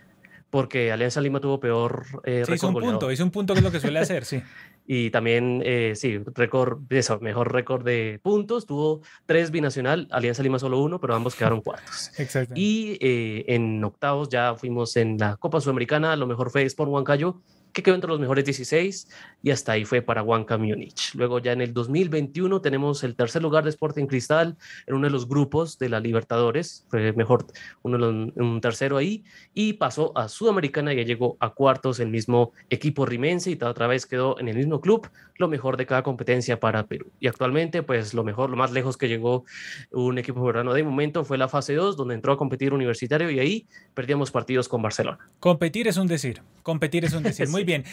porque 0.50 0.92
Alianza 0.92 1.22
Lima 1.22 1.40
tuvo 1.40 1.60
peor 1.60 2.06
eh, 2.24 2.44
hizo 2.54 2.68
un 2.68 2.74
punto, 2.76 3.12
hizo 3.12 3.24
un 3.24 3.32
punto 3.32 3.54
que 3.54 3.60
es 3.60 3.64
lo 3.64 3.72
que 3.72 3.80
suele 3.80 4.00
hacer, 4.00 4.26
sí. 4.26 4.42
y 4.86 5.10
también, 5.12 5.62
eh, 5.66 5.94
sí, 5.96 6.20
récord, 6.34 6.80
eso, 6.90 7.20
mejor 7.20 7.52
récord 7.52 7.84
de 7.84 8.20
puntos. 8.24 8.66
Tuvo 8.66 9.02
tres 9.26 9.52
binacional, 9.52 10.08
Alianza 10.12 10.44
Lima 10.44 10.60
solo 10.60 10.80
uno, 10.80 11.00
pero 11.00 11.14
ambos 11.16 11.36
quedaron 11.36 11.62
cuartos. 11.62 12.12
Exacto. 12.18 12.54
Y 12.56 12.98
eh, 13.02 13.46
en 13.48 13.84
octavos 13.84 14.30
ya 14.30 14.56
fuimos 14.56 14.96
en 14.96 15.18
la 15.18 15.36
Copa 15.38 15.60
Sudamericana, 15.60 16.16
lo 16.16 16.28
mejor 16.28 16.50
fue 16.50 16.64
Sport 16.64 16.90
Huancayo, 16.90 17.42
que 17.78 17.84
quedó 17.84 17.94
entre 17.94 18.10
los 18.10 18.20
mejores 18.20 18.44
16 18.44 19.08
y 19.44 19.52
hasta 19.52 19.74
ahí 19.74 19.86
fue 19.86 20.02
para 20.02 20.24
Huanca 20.24 20.58
Múnich. 20.58 21.14
Luego 21.14 21.38
ya 21.38 21.52
en 21.52 21.62
el 21.62 21.76
2021 21.76 22.60
tenemos 22.60 23.04
el 23.04 23.16
tercer 23.16 23.44
lugar 23.44 23.66
de 23.66 23.70
Sporting 23.70 24.08
Cristal 24.08 24.58
en 24.88 24.96
uno 24.96 25.06
de 25.06 25.12
los 25.12 25.28
grupos 25.28 25.78
de 25.78 25.90
la 25.90 26.00
Libertadores, 26.00 26.88
fue 26.90 27.14
mejor 27.14 27.46
uno, 27.84 28.32
un 28.36 28.62
tercero 28.62 28.98
ahí 28.98 29.24
y 29.54 29.74
pasó 29.74 30.12
a 30.18 30.28
Sudamericana 30.28 30.92
y 30.92 30.98
ya 30.98 31.04
llegó 31.04 31.38
a 31.40 31.52
cuartos 31.52 32.00
el 32.00 32.10
mismo 32.10 32.52
equipo 32.72 33.06
rimense 33.06 33.52
y 33.52 33.64
otra 33.64 33.86
vez 33.86 34.08
quedó 34.08 34.40
en 34.40 34.48
el 34.48 34.58
mismo 34.58 34.82
club, 34.82 35.08
lo 35.36 35.48
mejor 35.48 35.78
de 35.78 35.86
cada 35.86 36.02
competencia 36.02 36.60
para 36.60 36.88
Perú. 36.88 37.12
Y 37.20 37.28
actualmente 37.28 37.84
pues 37.84 38.16
lo 38.16 38.24
mejor, 38.24 38.50
lo 38.50 38.58
más 38.58 38.72
lejos 38.72 38.98
que 38.98 39.08
llegó 39.08 39.46
un 39.92 40.18
equipo 40.18 40.44
peruano 40.44 40.74
de 40.74 40.84
momento 40.84 41.24
fue 41.26 41.38
la 41.38 41.48
fase 41.48 41.76
2 41.76 41.96
donde 41.96 42.16
entró 42.16 42.34
a 42.34 42.38
competir 42.38 42.74
universitario 42.74 43.30
y 43.30 43.40
ahí 43.40 43.68
perdíamos 43.94 44.32
partidos 44.32 44.68
con 44.68 44.82
Barcelona. 44.82 45.30
Competir 45.40 45.88
es 45.88 45.98
un 45.98 46.08
decir, 46.08 46.42
competir 46.64 47.06
es 47.06 47.14
un 47.14 47.22
decir. 47.22 47.48
Muy 47.58 47.67
bien. 47.68 47.84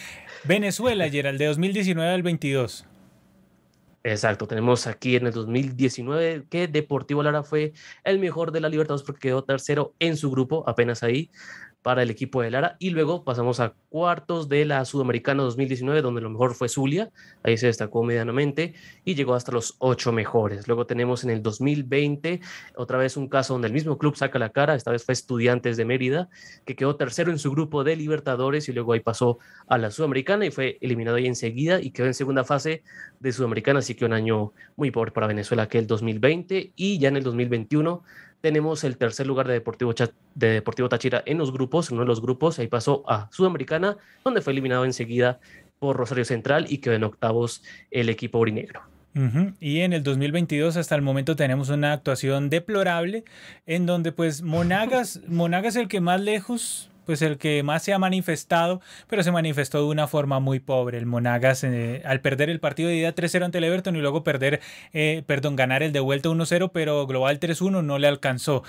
Venezuela, 0.45 1.11
Gerald, 1.11 1.39
de 1.39 1.47
2019 1.47 2.11
al 2.11 2.23
22. 2.23 2.87
Exacto, 4.05 4.47
tenemos 4.47 4.87
aquí 4.87 5.17
en 5.17 5.27
el 5.27 5.33
2019 5.33 6.45
que 6.49 6.69
Deportivo 6.69 7.23
Lara 7.23 7.43
fue 7.43 7.73
el 8.05 8.19
mejor 8.19 8.53
de 8.53 8.61
la 8.61 8.69
Libertadores 8.69 9.05
porque 9.05 9.29
quedó 9.29 9.45
tercero 9.45 9.95
en 9.99 10.17
su 10.17 10.31
grupo, 10.31 10.63
apenas 10.67 11.03
ahí 11.03 11.31
para 11.85 12.03
el 12.03 12.09
equipo 12.09 12.41
de 12.41 12.51
Lara. 12.51 12.77
Y 12.79 12.91
luego 12.91 13.25
pasamos 13.25 13.61
a 13.61 13.75
cuartos 13.91 14.49
de 14.49 14.65
la 14.65 14.87
Sudamericana 14.87 15.43
2019, 15.43 16.01
donde 16.01 16.23
lo 16.23 16.31
mejor 16.31 16.55
fue 16.55 16.71
Zulia, 16.71 17.11
ahí 17.43 17.59
se 17.59 17.67
destacó 17.67 18.03
medianamente 18.03 18.73
y 19.05 19.15
llegó 19.15 19.35
hasta 19.35 19.53
los 19.53 19.77
ocho 19.81 20.11
mejores. 20.11 20.67
Luego 20.67 20.87
tenemos 20.87 21.25
en 21.25 21.31
el 21.31 21.43
2020 21.43 22.41
otra 22.77 22.97
vez 22.97 23.19
un 23.19 23.29
caso 23.29 23.53
donde 23.53 23.69
el 23.69 23.75
mismo 23.75 23.99
club 23.99 24.17
saca 24.17 24.39
la 24.39 24.49
cara, 24.49 24.75
esta 24.75 24.93
vez 24.93 25.05
fue 25.05 25.13
Estudiantes 25.13 25.77
de 25.77 25.85
Mérida, 25.85 26.31
que 26.65 26.75
quedó 26.75 26.97
tercero 26.97 27.31
en 27.31 27.39
su 27.39 27.51
grupo 27.51 27.85
de 27.85 27.97
Libertadores 27.97 28.67
y 28.71 28.73
luego 28.73 28.95
ahí 28.95 29.01
pasó 29.01 29.39
a 29.67 29.77
la 29.77 29.91
Sudamericana 29.91 30.47
y 30.47 30.51
fue 30.51 30.79
eliminado 30.81 31.19
ahí 31.19 31.27
enseguida 31.27 31.83
y 31.83 31.91
quedó 31.91 32.07
en 32.07 32.15
segunda 32.15 32.45
fase 32.45 32.83
de 33.21 33.31
Sudamericana, 33.31 33.81
así 33.81 33.95
que 33.95 34.07
un 34.07 34.15
año 34.15 34.55
muy 34.77 34.91
pobre 34.91 35.11
para 35.11 35.27
Venezuela 35.27 35.69
que 35.69 35.79
el 35.79 35.87
2020 35.87 36.73
y 36.77 36.99
ya 36.99 37.09
en 37.09 37.19
el 37.19 37.25
2021 37.25 38.03
tenemos 38.45 38.85
el 38.85 38.99
tercer 38.99 39.27
lugar 39.27 39.49
de 39.49 39.55
Deportivo, 39.55 39.95
de 40.35 40.49
Deportivo 40.49 40.91
Táchira 40.91 41.23
en 41.25 41.39
los 41.39 41.51
grupos, 41.51 41.89
en 41.89 41.95
uno 41.95 42.03
de 42.03 42.09
los 42.09 42.21
grupos, 42.21 42.59
ahí 42.59 42.67
pasó 42.67 43.03
a 43.09 43.31
Sudamericana, 43.33 43.97
donde 44.23 44.43
fue 44.43 44.53
eliminado 44.53 44.85
enseguida 44.85 45.41
por 45.79 45.97
Rosario 45.97 46.27
Central 46.27 46.67
y 46.69 46.77
quedó 46.77 46.93
en 46.93 47.05
octavos 47.05 47.63
el 47.91 48.11
equipo 48.11 48.39
urinegro. 48.39 48.83
Y 49.61 49.81
en 49.81 49.95
el 49.95 50.03
2022 50.03 50.77
hasta 50.77 50.95
el 50.95 51.01
momento 51.01 51.37
tenemos 51.37 51.71
una 51.71 51.95
actuación 51.95 52.51
deplorable 52.51 53.25
en 53.65 53.87
donde 53.87 54.13
pues 54.13 54.43
Monagas, 54.43 55.23
Monagas 55.27 55.77
el 55.77 55.89
que 55.89 56.03
más 56.03 56.21
lejos 56.21 56.91
pues 57.05 57.23
el 57.23 57.39
que 57.39 57.63
más 57.63 57.83
se 57.83 57.93
ha 57.93 57.99
manifestado, 57.99 58.81
pero 59.09 59.23
se 59.23 59.33
manifestó 59.33 59.79
de 59.79 59.85
una 59.85 60.07
forma 60.07 60.41
muy 60.41 60.61
pobre. 60.61 60.99
El 60.99 61.07
Monagas 61.07 61.65
eh, 61.65 62.03
al 62.05 62.21
perder 62.21 62.51
el 62.51 62.61
partido 62.61 62.89
de 62.89 62.97
ida 62.97 63.15
3-0 63.15 63.45
ante 63.45 63.59
el 63.59 63.65
Everton 63.65 63.97
y 63.97 64.01
luego 64.01 64.25
perder, 64.25 64.61
eh, 64.93 65.23
perdón, 65.27 65.57
ganar 65.57 65.83
el 65.83 65.93
de 65.93 66.01
vuelta 66.01 66.29
1-0, 66.29 66.71
pero 66.73 67.07
global 67.07 67.41
3-1 67.41 67.83
no 67.83 67.99
le 67.99 68.09
alcanzó. 68.09 68.63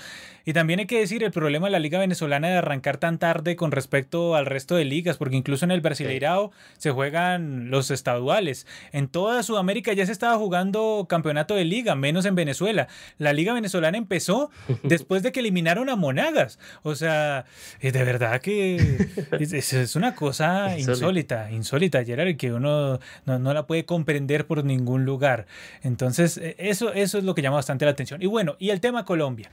Y 0.44 0.52
también 0.52 0.78
hay 0.78 0.86
que 0.86 1.00
decir 1.00 1.24
el 1.24 1.32
problema 1.32 1.66
de 1.66 1.72
la 1.72 1.80
liga 1.80 1.98
venezolana 1.98 2.48
de 2.48 2.58
arrancar 2.58 2.98
tan 2.98 3.18
tarde 3.18 3.56
con 3.56 3.72
respecto 3.72 4.36
al 4.36 4.46
resto 4.46 4.76
de 4.76 4.84
ligas, 4.84 5.16
porque 5.16 5.34
incluso 5.34 5.64
en 5.64 5.72
el 5.72 5.80
Brasileirao 5.80 6.52
se 6.78 6.92
juegan 6.92 7.70
los 7.70 7.90
estaduales. 7.90 8.64
En 8.92 9.08
toda 9.08 9.42
Sudamérica 9.42 9.92
ya 9.92 10.06
se 10.06 10.12
estaba 10.12 10.36
jugando 10.36 11.06
campeonato 11.08 11.56
de 11.56 11.64
liga, 11.64 11.96
menos 11.96 12.26
en 12.26 12.36
Venezuela. 12.36 12.86
La 13.18 13.32
liga 13.32 13.54
venezolana 13.54 13.98
empezó 13.98 14.50
después 14.84 15.24
de 15.24 15.32
que 15.32 15.40
eliminaron 15.40 15.88
a 15.88 15.96
Monagas. 15.96 16.60
O 16.82 16.94
sea, 16.94 17.44
de 17.80 18.04
verdad 18.04 18.25
que 18.40 19.08
es, 19.40 19.96
una 19.96 20.14
cosa 20.14 20.78
insólita, 20.78 21.50
insólita, 21.50 22.04
Gerard, 22.04 22.36
que 22.36 22.52
uno 22.52 22.98
no, 23.24 23.54
la 23.54 23.66
puede 23.66 23.84
comprender 23.84 24.46
por 24.46 24.64
ningún 24.64 25.04
lugar. 25.04 25.46
Entonces, 25.82 26.38
e, 26.38 26.56
eso, 26.58 26.92
eso 26.92 27.18
es 27.18 27.24
lo 27.24 27.34
que 27.34 27.42
llama 27.42 27.56
bastante 27.56 27.84
la 27.84 27.90
atención. 27.92 28.22
Y 28.22 28.26
bueno, 28.26 28.56
y 28.58 28.70
el 28.70 28.80
tema 28.80 29.04
Colombia 29.04 29.50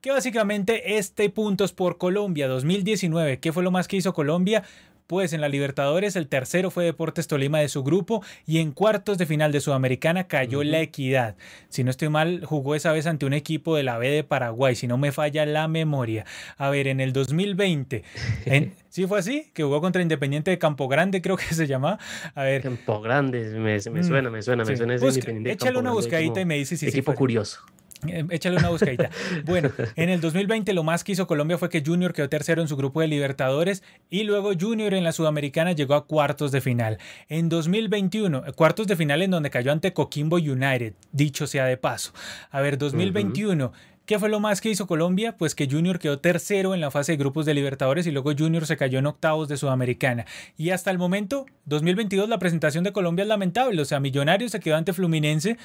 que 0.00 0.10
básicamente 0.10 0.98
este 0.98 1.30
punto 1.30 1.64
es 1.64 1.70
por 1.70 1.96
Colombia 1.96 2.48
2019. 2.48 3.38
¿Qué 3.38 3.52
fue 3.52 3.62
lo 3.62 3.70
más 3.70 3.86
que 3.86 3.96
hizo 3.96 4.12
Colombia? 4.12 4.64
Pues 5.06 5.32
en 5.32 5.40
la 5.40 5.48
Libertadores 5.48 6.16
el 6.16 6.28
tercero 6.28 6.70
fue 6.70 6.84
Deportes 6.84 7.26
Tolima 7.26 7.58
de 7.60 7.68
su 7.68 7.82
grupo 7.82 8.22
y 8.46 8.58
en 8.58 8.72
cuartos 8.72 9.18
de 9.18 9.26
final 9.26 9.52
de 9.52 9.60
Sudamericana 9.60 10.24
cayó 10.24 10.62
la 10.62 10.80
Equidad. 10.80 11.36
Si 11.68 11.84
no 11.84 11.90
estoy 11.90 12.08
mal, 12.08 12.44
jugó 12.44 12.74
esa 12.74 12.92
vez 12.92 13.06
ante 13.06 13.26
un 13.26 13.32
equipo 13.32 13.76
de 13.76 13.82
la 13.82 13.98
B 13.98 14.08
de 14.10 14.24
Paraguay, 14.24 14.74
si 14.74 14.86
no 14.86 14.98
me 14.98 15.12
falla 15.12 15.46
la 15.46 15.68
memoria. 15.68 16.24
A 16.56 16.70
ver, 16.70 16.86
en 16.86 17.00
el 17.00 17.12
2020, 17.12 18.04
en, 18.46 18.74
¿sí 18.88 19.06
fue 19.06 19.18
así? 19.18 19.50
Que 19.54 19.62
jugó 19.62 19.80
contra 19.80 20.02
Independiente 20.02 20.50
de 20.50 20.58
Campo 20.58 20.88
Grande, 20.88 21.22
creo 21.22 21.36
que 21.36 21.54
se 21.54 21.66
llama. 21.66 21.98
A 22.34 22.42
ver. 22.42 22.62
Campo 22.62 23.00
Grande, 23.00 23.50
me, 23.58 23.76
mm, 23.76 23.80
suena, 23.80 24.30
me 24.30 24.42
suena, 24.42 24.64
me 24.64 24.76
suena 24.76 24.94
ese 24.94 25.06
Independiente. 25.06 25.52
Échale 25.52 25.78
una 25.78 25.92
buscadita 25.92 26.40
y 26.40 26.44
me 26.44 26.56
dice 26.56 26.76
si 26.76 26.86
Equipo 26.86 27.14
curioso. 27.14 27.60
Eh, 28.06 28.24
échale 28.30 28.56
una 28.56 28.68
buscadita. 28.68 29.10
Bueno, 29.44 29.70
en 29.96 30.08
el 30.08 30.20
2020 30.20 30.72
lo 30.72 30.82
más 30.82 31.04
que 31.04 31.12
hizo 31.12 31.26
Colombia 31.26 31.58
fue 31.58 31.68
que 31.68 31.82
Junior 31.84 32.12
quedó 32.12 32.28
tercero 32.28 32.62
en 32.62 32.68
su 32.68 32.76
grupo 32.76 33.00
de 33.00 33.08
Libertadores 33.08 33.82
y 34.10 34.24
luego 34.24 34.52
Junior 34.58 34.94
en 34.94 35.04
la 35.04 35.12
Sudamericana 35.12 35.72
llegó 35.72 35.94
a 35.94 36.06
cuartos 36.06 36.52
de 36.52 36.60
final. 36.60 36.98
En 37.28 37.48
2021, 37.48 38.44
cuartos 38.54 38.86
de 38.86 38.96
final 38.96 39.22
en 39.22 39.30
donde 39.30 39.50
cayó 39.50 39.72
ante 39.72 39.92
Coquimbo 39.92 40.36
United, 40.36 40.94
dicho 41.12 41.46
sea 41.46 41.66
de 41.66 41.76
paso. 41.76 42.12
A 42.50 42.60
ver, 42.60 42.78
2021. 42.78 43.72
¿Qué 44.04 44.18
fue 44.18 44.28
lo 44.28 44.40
más 44.40 44.60
que 44.60 44.68
hizo 44.68 44.88
Colombia? 44.88 45.36
Pues 45.36 45.54
que 45.54 45.68
Junior 45.70 46.00
quedó 46.00 46.18
tercero 46.18 46.74
en 46.74 46.80
la 46.80 46.90
fase 46.90 47.12
de 47.12 47.18
grupos 47.18 47.46
de 47.46 47.54
Libertadores 47.54 48.04
y 48.06 48.10
luego 48.10 48.32
Junior 48.36 48.66
se 48.66 48.76
cayó 48.76 48.98
en 48.98 49.06
octavos 49.06 49.48
de 49.48 49.56
Sudamericana. 49.56 50.26
Y 50.56 50.70
hasta 50.70 50.90
el 50.90 50.98
momento, 50.98 51.46
2022, 51.66 52.28
la 52.28 52.40
presentación 52.40 52.82
de 52.82 52.92
Colombia 52.92 53.22
es 53.22 53.28
lamentable. 53.28 53.80
O 53.80 53.84
sea, 53.84 54.00
Millonarios 54.00 54.50
se 54.50 54.58
quedó 54.58 54.74
ante 54.74 54.92
Fluminense 54.92 55.56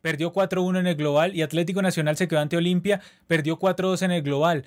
perdió 0.00 0.32
4-1 0.32 0.80
en 0.80 0.86
el 0.86 0.96
global 0.96 1.34
y 1.34 1.42
Atlético 1.42 1.82
Nacional 1.82 2.16
se 2.16 2.28
quedó 2.28 2.40
ante 2.40 2.56
Olimpia, 2.56 3.00
perdió 3.26 3.58
4-2 3.58 4.02
en 4.02 4.10
el 4.12 4.22
global. 4.22 4.64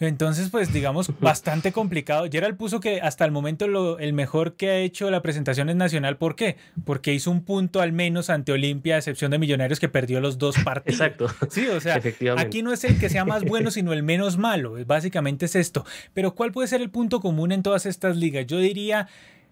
Entonces, 0.00 0.48
pues 0.48 0.72
digamos, 0.72 1.10
bastante 1.20 1.72
complicado. 1.72 2.26
Gerald 2.30 2.56
puso 2.56 2.80
que 2.80 3.02
hasta 3.02 3.26
el 3.26 3.30
momento 3.30 3.68
lo, 3.68 3.98
el 3.98 4.14
mejor 4.14 4.54
que 4.56 4.70
ha 4.70 4.78
hecho 4.78 5.10
la 5.10 5.20
presentación 5.20 5.68
es 5.68 5.76
Nacional. 5.76 6.16
¿Por 6.16 6.36
qué? 6.36 6.56
Porque 6.84 7.12
hizo 7.12 7.30
un 7.30 7.44
punto 7.44 7.80
al 7.80 7.92
menos 7.92 8.30
ante 8.30 8.52
Olimpia, 8.52 8.94
a 8.94 8.98
excepción 8.98 9.30
de 9.30 9.38
Millonarios 9.38 9.78
que 9.78 9.88
perdió 9.88 10.20
los 10.20 10.38
dos 10.38 10.56
partidos. 10.64 11.00
Exacto. 11.00 11.26
Sí, 11.50 11.66
o 11.66 11.80
sea, 11.80 12.00
aquí 12.38 12.62
no 12.62 12.72
es 12.72 12.82
el 12.84 12.98
que 12.98 13.10
sea 13.10 13.24
más 13.24 13.44
bueno, 13.44 13.70
sino 13.70 13.92
el 13.92 14.02
menos 14.02 14.38
malo. 14.38 14.74
Básicamente 14.86 15.44
es 15.46 15.54
esto. 15.54 15.84
Pero 16.14 16.34
¿cuál 16.34 16.50
puede 16.52 16.68
ser 16.68 16.80
el 16.80 16.90
punto 16.90 17.20
común 17.20 17.52
en 17.52 17.62
todas 17.62 17.84
estas 17.84 18.16
ligas? 18.16 18.46
Yo 18.46 18.58
diría 18.58 19.06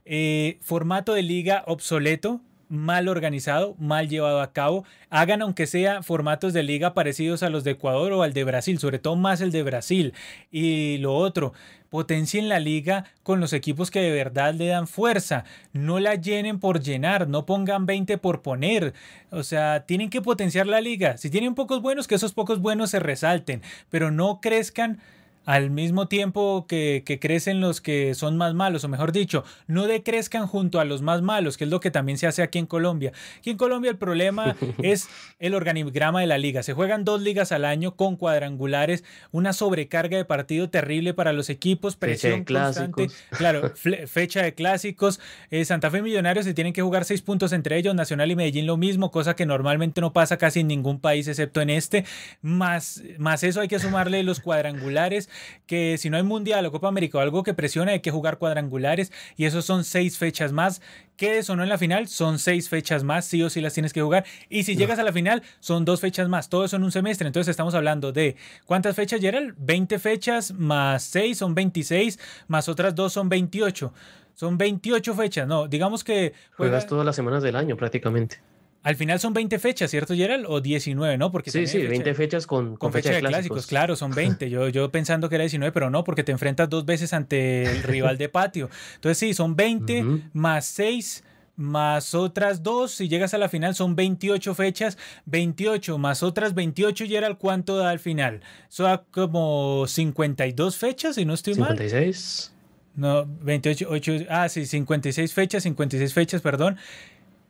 eh, 0.07 0.57
formato 0.63 1.13
de 1.13 1.23
liga 1.23 1.63
obsoleto, 1.67 2.41
mal 2.69 3.09
organizado, 3.09 3.75
mal 3.79 4.09
llevado 4.09 4.41
a 4.41 4.53
cabo. 4.53 4.85
Hagan 5.11 5.43
aunque 5.43 5.67
sea 5.67 6.03
formatos 6.03 6.53
de 6.53 6.63
liga 6.63 6.95
parecidos 6.95 7.43
a 7.43 7.51
los 7.51 7.65
de 7.65 7.73
Ecuador 7.73 8.13
o 8.13 8.23
al 8.23 8.33
de 8.33 8.45
Brasil, 8.45 8.79
sobre 8.79 8.99
todo 8.99 9.17
más 9.17 9.41
el 9.41 9.53
de 9.53 9.63
Brasil. 9.63 10.15
Y 10.51 10.99
lo 10.99 11.15
otro, 11.15 11.53
potencien 11.91 12.49
la 12.49 12.61
liga 12.61 13.05
con 13.23 13.41
los 13.41 13.53
equipos 13.53 13.91
que 13.91 14.01
de 14.01 14.11
verdad 14.11 14.55
le 14.55 14.67
dan 14.67 14.87
fuerza. 14.87 15.45
No 15.73 15.99
la 16.01 16.15
llenen 16.15 16.61
por 16.61 16.81
llenar, 16.81 17.29
no 17.29 17.47
pongan 17.47 17.87
20 17.87 18.19
por 18.19 18.43
poner. 18.43 18.95
O 19.31 19.43
sea, 19.43 19.85
tienen 19.87 20.11
que 20.11 20.23
potenciar 20.23 20.67
la 20.67 20.81
liga. 20.81 21.17
Si 21.17 21.31
tienen 21.31 21.55
pocos 21.55 21.83
buenos, 21.83 22.07
que 22.07 22.15
esos 22.15 22.33
pocos 22.33 22.61
buenos 22.61 22.91
se 22.91 23.01
resalten, 23.01 23.63
pero 23.91 24.11
no 24.11 24.41
crezcan 24.41 25.01
al 25.49 25.71
mismo 25.71 26.09
tiempo 26.09 26.67
que, 26.69 27.19
crecen 27.23 27.63
los 27.63 27.81
que 27.81 28.15
son 28.15 28.37
más 28.37 28.53
malos, 28.53 28.85
o 28.85 28.89
mejor 28.89 29.13
dicho, 29.13 29.45
no 29.67 29.87
decrezcan 29.87 30.47
junto 30.47 30.79
a 30.79 30.85
los 30.85 31.01
más 31.01 31.23
malos, 31.23 31.57
que 31.57 31.65
es 31.65 31.71
lo 31.71 31.81
que 31.81 31.91
también 31.91 32.19
se 32.19 32.27
hace 32.27 32.43
aquí 32.43 32.59
en 32.59 32.67
Colombia. 32.67 33.15
Aquí 33.39 33.49
en 33.49 33.57
Colombia 33.57 33.91
el 33.91 33.97
problema 33.97 34.57
es 34.83 35.09
el 35.39 35.55
organigrama 35.55 36.21
de 36.21 36.27
la 36.27 36.37
liga. 36.37 36.63
Se 36.63 36.75
juegan 36.75 37.07
dos 37.07 37.23
ligas 37.23 37.51
al 37.51 37.65
año 37.65 37.97
con 37.97 38.17
cuadrangulares, 38.17 39.05
una 39.31 39.55
sobrecarga 39.55 40.19
de 40.19 40.27
partido 40.27 40.69
terrible 40.69 41.15
para 41.15 41.33
los 41.33 41.49
equipos, 41.49 41.97
presión 41.97 42.45
constante. 42.45 43.09
Claro, 43.31 43.73
fecha 44.07 44.43
de 44.43 44.53
clásicos. 44.53 45.21
Eh, 45.51 45.65
Santa 45.65 45.91
Fe 45.91 46.03
Millonarios 46.03 46.45
se 46.45 46.55
tienen 46.55 46.73
que 46.73 46.83
jugar 46.83 47.05
seis 47.05 47.23
puntos 47.23 47.53
entre 47.53 47.79
ellos, 47.79 47.95
Nacional 47.95 48.31
y 48.31 48.37
Medellín 48.37 48.67
lo 48.67 48.77
mismo, 48.77 49.11
cosa 49.11 49.35
que 49.35 49.47
normalmente 49.47 50.01
no 50.01 50.13
pasa 50.13 50.37
casi 50.37 50.61
en 50.61 50.67
ningún 50.67 51.01
país 51.01 51.27
excepto 51.27 51.63
en 51.63 51.71
este. 51.71 52.05
Más, 52.43 53.03
más 53.17 53.45
eso 53.45 53.61
hay 53.61 53.69
que 53.69 53.79
sumarle 53.79 54.23
los 54.25 54.41
cuadrangulares 54.41 55.31
que 55.67 55.99
si 55.99 56.11
no 56.11 56.17
hay 56.17 56.23
Mundial 56.23 56.65
o 56.67 56.73
Copa 56.73 56.89
América 56.89 57.19
o 57.19 57.21
algo 57.21 57.43
que 57.43 57.55
presiona, 57.55 57.93
hay 57.93 58.01
que 58.01 58.11
jugar 58.11 58.39
cuadrangulares 58.39 59.13
y 59.37 59.45
eso 59.45 59.63
son 59.63 59.85
seis 59.85 60.19
fechas 60.19 60.53
más. 60.53 60.81
Quedes 61.17 61.51
o 61.51 61.57
no 61.57 61.63
en 61.65 61.69
la 61.69 61.79
final, 61.79 62.07
son 62.09 62.39
seis 62.39 62.69
fechas 62.69 63.03
más, 63.03 63.25
sí 63.25 63.43
o 63.43 63.51
sí 63.51 63.61
las 63.61 63.75
tienes 63.75 63.93
que 63.93 64.03
jugar. 64.03 64.25
Y 64.49 64.63
si 64.63 64.77
llegas 64.77 64.99
a 64.99 65.03
la 65.03 65.13
final, 65.13 65.43
son 65.59 65.85
dos 65.85 66.01
fechas 66.01 66.29
más, 66.29 66.49
todo 66.49 66.65
eso 66.65 66.77
en 66.77 66.85
un 66.85 66.93
semestre. 66.93 67.27
Entonces 67.27 67.51
estamos 67.51 67.75
hablando 67.75 68.13
de 68.13 68.37
¿cuántas 68.67 68.95
fechas, 68.95 69.21
Gerald? 69.21 69.55
20 69.59 69.99
fechas 69.99 70.53
más 70.53 71.03
6 71.05 71.39
son 71.39 71.55
26, 71.55 72.19
más 72.47 72.69
otras 72.69 72.95
dos 72.95 73.13
son 73.13 73.29
28. 73.29 73.93
Son 74.35 74.57
28 74.57 75.15
fechas, 75.15 75.49
no, 75.49 75.67
digamos 75.67 76.05
que... 76.05 76.33
Juegas 76.57 76.87
todas 76.87 77.05
las 77.05 77.17
semanas 77.17 77.43
del 77.43 77.57
año 77.57 77.77
prácticamente. 77.77 78.41
Al 78.83 78.97
final 78.97 79.19
son 79.19 79.33
20 79.35 79.59
fechas, 79.59 79.91
¿cierto, 79.91 80.15
Gerald? 80.15 80.47
O 80.49 80.61
19, 80.61 81.19
¿no? 81.19 81.33
Porque 81.33 81.51
sí, 81.51 81.67
sí, 81.67 81.83
20 81.83 82.15
fechas 82.15 82.47
con, 82.47 82.77
con, 82.77 82.93
fecha, 82.93 83.11
de 83.11 83.21
clásicos. 83.21 83.67
Claro, 83.67 83.97
son 83.97 84.11
20. 84.15 84.49
Yo, 84.49 84.69
yo 84.69 84.91
pensando 84.91 85.29
que 85.29 85.35
era 85.35 85.43
19, 85.43 85.73
pero 85.73 85.91
no, 85.91 86.05
porque 86.05 86.23
te 86.23 86.33
enfrentas 86.33 86.69
dos 86.69 86.87
veces 86.87 87.13
ante 87.13 87.65
el 87.65 87.83
rival 87.83 88.19
de 88.19 88.29
patio. 88.29 88.71
Entonces 88.95 89.19
sí, 89.19 89.35
son 89.35 89.57
20 89.57 90.05
más 90.33 90.65
6 90.67 91.25
más 91.57 92.15
otras 92.15 92.63
dos, 92.63 92.93
si 92.93 93.09
llegas 93.09 93.35
a 93.35 93.39
la 93.39 93.49
final 93.49 93.75
son 93.75 93.97
28 93.97 94.55
fechas, 94.55 94.97
28 95.27 95.99
más 95.99 96.23
otras 96.23 96.55
28, 96.55 97.05
Gerald, 97.07 97.37
¿cuánto 97.37 97.77
da 97.77 97.91
al 97.91 97.99
final? 97.99 98.43
Eso 98.71 98.85
da 98.85 99.03
como 99.11 99.85
52 99.89 100.77
fechas, 100.77 101.17
si 101.17 101.25
no 101.25 101.35
estoy 101.35 101.57
mal. 101.57 101.71
56. 101.71 102.55
No, 102.95 103.27
28, 103.27 103.89
8, 103.91 104.13
ah, 104.31 104.49
sí, 104.49 104.67
56 104.67 105.35
fechas, 105.35 105.65
56 105.65 106.15
fechas, 106.15 106.43
perdón 106.43 106.79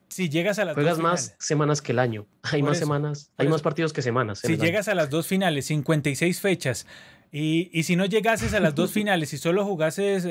si 0.09 0.29
llegas 0.29 0.59
a 0.59 0.65
las 0.65 0.75
Juegas 0.75 0.99
más 0.99 1.35
semanas 1.39 1.83
que 1.83 1.93
el 1.93 1.99
año. 1.99 2.27
Hay 2.43 2.63
más 2.63 2.79
semanas, 2.79 3.31
hay 3.37 3.49
más 3.49 3.63
partidos 3.63 3.93
que 3.93 4.03
semanas. 4.03 4.41
Si 4.41 4.57
llegas 4.57 4.89
a 4.89 4.95
las 4.95 5.11
dos 5.11 5.27
finales, 5.27 5.67
56 5.67 6.41
fechas, 6.41 6.87
y, 7.31 7.71
y, 7.73 7.83
si 7.83 7.95
no 7.95 8.07
llegases 8.07 8.55
a 8.55 8.61
las 8.61 8.75
dos 8.75 8.93
finales 8.95 9.33
y 9.35 9.39
solo 9.39 9.65
jugases 9.65 10.25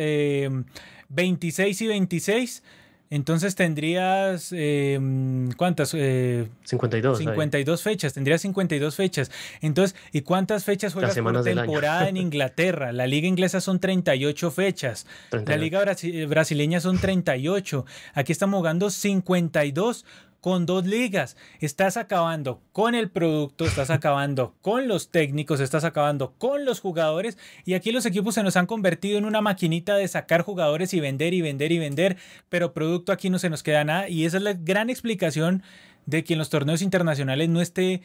26 1.10 1.82
eh, 1.82 1.84
y 1.84 1.88
26, 1.88 2.64
entonces 3.10 3.56
tendrías, 3.56 4.52
em, 4.52 5.52
¿cuántas? 5.54 5.90
52. 5.90 7.20
Eh, 7.20 7.24
52 7.24 7.82
fechas, 7.82 8.14
tendrías 8.14 8.42
52 8.42 8.96
fechas. 8.96 9.32
Entonces, 9.62 9.96
¿y 10.12 10.22
cuántas 10.22 10.66
fechas 10.66 10.94
juegas 10.94 11.18
por 11.18 11.44
temporada 11.44 12.10
en 12.10 12.18
Inglaterra? 12.18 12.92
La 12.92 13.08
liga 13.08 13.28
inglesa 13.28 13.62
son 13.62 13.80
38 13.80 14.52
fechas. 14.52 15.08
La 15.32 15.58
liga 15.58 15.84
brasileña 16.28 16.82
son 16.82 16.98
38. 16.98 17.86
Aquí 18.14 18.32
estamos 18.32 18.58
jugando 18.58 18.90
52 18.90 20.06
con 20.48 20.66
dos 20.66 20.86
ligas. 20.86 21.36
Estás 21.60 21.98
acabando 21.98 22.62
con 22.72 22.96
el 22.96 23.10
producto, 23.10 23.66
estás 23.66 23.90
acabando 23.90 24.56
con 24.62 24.88
los 24.88 25.12
técnicos, 25.12 25.60
estás 25.60 25.84
acabando 25.84 26.36
con 26.38 26.64
los 26.64 26.80
jugadores 26.80 27.38
y 27.66 27.74
aquí 27.74 27.92
los 27.92 28.06
equipos 28.06 28.36
se 28.36 28.44
nos 28.44 28.56
han 28.56 28.66
convertido 28.66 29.18
en 29.18 29.26
una 29.26 29.42
maquinita 29.42 29.98
de 29.98 30.08
sacar 30.08 30.44
jugadores 30.44 30.94
y 30.94 31.02
vender 31.02 31.34
y 31.34 31.42
vender 31.42 31.74
y 31.74 31.80
vender, 31.80 32.16
pero 32.48 32.72
producto 32.72 33.12
aquí 33.12 33.30
no 33.30 33.40
se 33.40 33.50
nos 33.50 33.62
queda 33.62 33.84
nada 33.84 34.08
y 34.08 34.24
esa 34.24 34.38
es 34.38 34.44
la 34.44 34.54
gran 34.54 34.90
explicación 34.90 35.64
de 36.06 36.24
que 36.24 36.36
en 36.36 36.40
los 36.40 36.50
torneos 36.50 36.82
internacionales 36.82 37.50
no 37.50 37.60
esté 37.60 38.02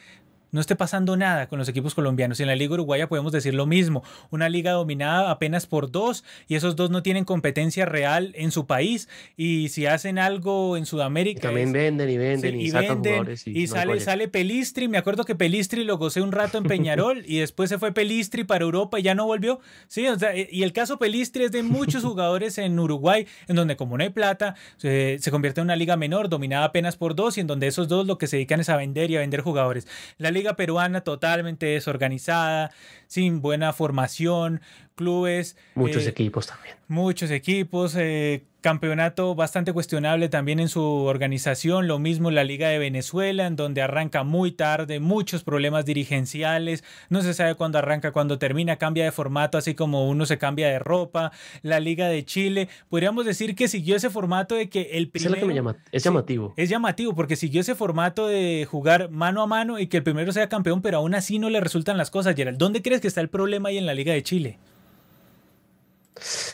no 0.53 0.61
esté 0.61 0.77
pasando 0.77 1.17
nada 1.17 1.49
con 1.49 1.59
los 1.59 1.69
equipos 1.69 1.95
colombianos. 1.95 2.39
En 2.39 2.47
la 2.47 2.55
Liga 2.55 2.75
Uruguaya 2.75 3.09
podemos 3.09 3.33
decir 3.33 3.55
lo 3.55 3.67
mismo, 3.67 4.05
una 4.31 4.49
liga 4.49 4.73
dominada 4.73 5.31
apenas 5.31 5.67
por 5.67 5.91
dos 5.91 6.25
y 6.47 6.55
esos 6.55 6.77
dos 6.77 6.91
no 6.91 7.03
tienen 7.03 7.25
competencia 7.25 7.87
real 7.87 8.33
en 8.37 8.53
su 8.53 8.67
país 8.67 9.09
y 9.37 9.71
si 9.71 9.87
hacen 9.87 10.19
algo 10.19 10.77
en 10.77 10.87
Sudamérica... 10.87 11.41
también 11.41 11.73
venden 11.73 12.09
y 12.11 12.19
venden 12.19 12.61
y, 12.61 12.71
sacan 12.71 13.03
y, 13.47 13.67
sale, 13.67 13.99
sale 14.01 14.29
Pelistri, 14.29 14.89
me 14.89 14.99
acuerdo 14.99 15.25
que 15.25 15.35
Pelistri 15.35 15.85
lo 15.85 15.97
gocé 15.97 16.21
un 16.21 16.33
rato 16.33 16.59
en 16.59 16.65
Peñarol 16.65 17.23
y 17.27 17.39
después 17.39 17.71
se 17.71 17.79
fue 17.79 17.93
Pelistri 17.93 18.45
para 18.45 18.65
Europa 18.65 19.01
y 19.01 19.03
ya 19.03 19.15
no 19.15 19.25
volvió. 19.25 19.61
Sí, 19.89 20.07
y 20.51 20.63
el 20.63 20.73
caso 20.73 20.99
Pelistri 20.99 21.45
es 21.45 21.53
de 21.53 21.63
muchos 21.63 22.03
jugadores 22.05 22.59
en 22.59 22.79
Uruguay, 22.79 23.27
en 23.49 23.57
donde 23.57 23.77
como 23.77 23.97
no 23.97 24.05
hay 24.05 24.11
plata, 24.11 24.55
se, 24.77 25.19
se 25.19 25.31
convierte 25.31 25.61
en 25.61 25.67
una 25.67 25.77
liga 25.77 25.97
menor, 25.97 26.29
dominada 26.29 26.67
apenas 26.67 26.97
por 26.97 27.15
dos 27.15 27.39
y 27.39 27.41
en 27.41 27.47
donde 27.47 27.67
esos 27.67 27.89
dos 27.89 28.07
lo 28.07 28.19
que 28.19 28.27
se 28.27 28.37
dedican 28.37 28.61
es 28.61 28.69
a 28.69 28.77
vender 28.77 29.11
y 29.11 29.17
a 29.17 29.21
vender 29.21 29.41
jugadores. 29.41 29.87
La 30.19 30.31
liga 30.31 30.42
liga 30.43 30.57
peruana 30.57 31.03
totalmente 31.03 31.67
desorganizada, 31.67 32.73
sin 33.07 33.41
buena 33.41 33.73
formación, 33.73 34.61
clubes. 34.97 35.57
Muchos 35.77 36.05
eh, 36.07 36.09
equipos 36.09 36.49
también. 36.49 36.75
Muchos 36.89 37.31
equipos, 37.31 37.95
eh, 37.97 38.43
campeonato 38.63 39.35
bastante 39.35 39.75
cuestionable 39.75 40.31
también 40.31 40.61
en 40.61 40.69
su 40.69 40.83
organización, 40.83 41.87
lo 41.87 41.99
mismo 41.99 42.31
la 42.31 42.45
Liga 42.45 42.69
de 42.69 42.79
Venezuela, 42.79 43.47
en 43.47 43.57
donde 43.57 43.83
arranca 43.83 44.23
muy 44.23 44.53
tarde, 44.53 45.01
muchos 45.01 45.45
problemas 45.45 45.85
dirigenciales, 45.85 46.83
no 47.11 47.21
se 47.21 47.35
sabe 47.35 47.55
cuándo 47.57 47.77
arranca, 47.79 48.13
cuándo 48.13 48.39
termina, 48.39 48.77
cambia 48.77 49.05
de 49.05 49.13
formato, 49.13 49.59
así 49.59 49.75
como 49.75 50.09
uno 50.09 50.25
se 50.25 50.39
cambia 50.39 50.69
de 50.69 50.79
ropa, 50.79 51.33
la 51.61 51.81
Liga 51.81 52.09
de 52.09 52.25
Chile, 52.25 52.69
podríamos 52.89 53.27
decir 53.27 53.55
que 53.55 53.69
siguió 53.69 53.97
ese 53.97 54.09
formato 54.09 54.55
de 54.55 54.71
que 54.71 54.91
el 54.93 55.11
primero... 55.11 55.35
Es, 55.35 55.41
que 55.41 55.47
me 55.47 55.55
llama, 55.55 55.77
es 55.91 56.03
llamativo. 56.03 56.55
es 56.57 56.71
llamativo, 56.71 57.15
porque 57.15 57.37
siguió 57.37 57.61
ese 57.61 57.75
formato 57.75 58.29
de 58.29 58.67
jugar 58.71 59.11
mano 59.11 59.43
a 59.43 59.47
mano 59.47 59.79
y 59.79 59.89
que 59.89 59.99
el 59.99 60.03
primero 60.03 60.33
sea 60.33 60.49
campeón, 60.49 60.81
pero 60.81 60.99
aún 60.99 61.15
así 61.15 61.39
no 61.39 61.51
le 61.51 61.61
resultan 61.61 61.99
las 61.99 62.11
cosas, 62.11 62.35
Gerald. 62.37 62.57
¿Dónde 62.57 62.81
crees 62.81 63.01
que 63.01 63.09
está 63.09 63.21
el 63.21 63.29
problema 63.29 63.69
ahí 63.69 63.79
en 63.79 63.87
la 63.87 63.95
Liga 63.95 64.15
de 64.15 64.23
Chile? 64.23 64.59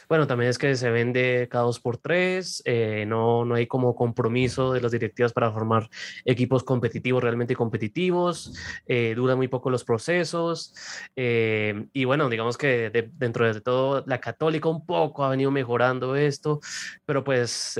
Bueno, 0.09 0.26
también 0.26 0.48
es 0.48 0.56
que 0.56 0.74
se 0.74 0.90
vende 0.90 1.48
cada 1.51 1.64
dos 1.64 1.80
por 1.80 1.98
tres, 1.98 2.62
eh, 2.64 3.05
no, 3.06 3.44
no 3.44 3.56
hay 3.56 3.66
como 3.66 3.94
compromiso 3.94 4.72
de 4.72 4.80
las 4.80 4.90
directivas 4.90 5.35
para 5.35 5.52
formar 5.52 5.90
equipos 6.24 6.64
competitivos, 6.64 7.22
realmente 7.22 7.55
competitivos, 7.55 8.55
eh, 8.86 9.12
duran 9.14 9.36
muy 9.36 9.48
poco 9.48 9.68
los 9.68 9.85
procesos 9.85 10.74
eh, 11.14 11.89
y 11.93 12.06
bueno, 12.06 12.30
digamos 12.30 12.56
que 12.56 12.90
dentro 13.18 13.52
de 13.52 13.60
todo 13.60 14.02
la 14.06 14.18
católica 14.18 14.70
un 14.70 14.86
poco 14.86 15.24
ha 15.24 15.28
venido 15.28 15.51
mejorando 15.51 16.16
esto, 16.16 16.60
pero 17.05 17.22
pues 17.22 17.78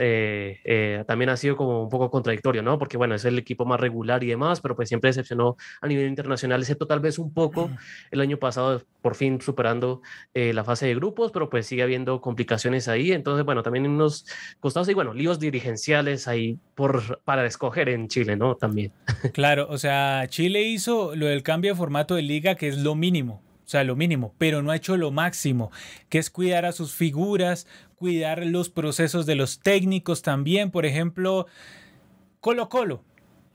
también 1.07 1.31
ha 1.31 1.37
sido 1.39 1.57
como 1.57 1.83
un 1.85 1.89
poco 1.89 2.11
contradictorio, 2.11 2.63
¿no? 2.63 2.79
Porque 2.79 2.99
bueno, 2.99 3.15
es 3.15 3.25
el 3.25 3.39
equipo 3.39 3.65
más 3.65 3.81
regular 3.81 4.23
y 4.23 4.27
demás, 4.27 4.61
pero 4.61 4.77
pues 4.77 4.91
siempre 4.91 5.09
decepcionó 5.09 5.57
a 5.81 5.87
nivel 5.87 6.07
internacional, 6.07 6.61
excepto 6.61 6.87
tal 6.87 7.01
vez 7.01 7.19
un 7.19 7.33
poco 7.33 7.71
el 8.11 8.21
año 8.21 8.37
pasado, 8.39 8.83
por 9.01 9.15
fin 9.15 9.41
superando 9.41 10.03
la 10.35 10.63
fase 10.63 10.87
de 10.87 10.95
grupos, 10.95 11.33
pero 11.33 11.49
pues 11.49 11.67
sigue 11.67 11.83
habiendo 11.83 12.18
complicaciones 12.21 12.89
ahí. 12.89 13.13
Entonces, 13.13 13.45
bueno, 13.45 13.63
también 13.63 13.87
unos 13.87 14.27
costados 14.61 14.89
y 14.89 14.95
bueno, 14.95 15.15
líos 15.15 15.39
dirigenciales 15.39 16.29
ahí 16.29 16.59
por, 16.75 17.21
para 17.25 17.47
escoger 17.47 17.89
en 17.89 18.09
Chile, 18.09 18.37
¿no? 18.37 18.55
También. 18.57 18.93
Claro, 19.33 19.67
o 19.71 19.79
sea, 19.79 20.27
Chile 20.29 20.63
hizo 20.63 21.15
lo 21.15 21.27
del 21.27 21.43
cambio 21.43 21.73
de 21.73 21.77
formato 21.77 22.15
de 22.15 22.23
liga, 22.23 22.55
que 22.55 22.69
es 22.69 22.79
lo 22.79 22.95
mínimo. 22.95 23.43
O 23.65 23.71
sea, 23.71 23.85
lo 23.85 23.97
mínimo, 23.97 24.35
pero 24.39 24.63
no 24.63 24.71
ha 24.71 24.77
hecho 24.77 24.97
lo 24.97 25.11
máximo, 25.11 25.71
que 26.09 26.19
es 26.19 26.31
cuidar 26.31 26.65
a 26.65 26.73
sus 26.73 26.95
figuras, 26.95 27.67
cuidar 27.97 28.47
los 28.47 28.71
procesos 28.71 29.27
de 29.27 29.35
los 29.35 29.61
técnicos 29.61 30.23
también. 30.23 30.71
Por 30.71 30.87
ejemplo, 30.87 31.47
Colo 32.41 32.71
Colo 32.71 33.03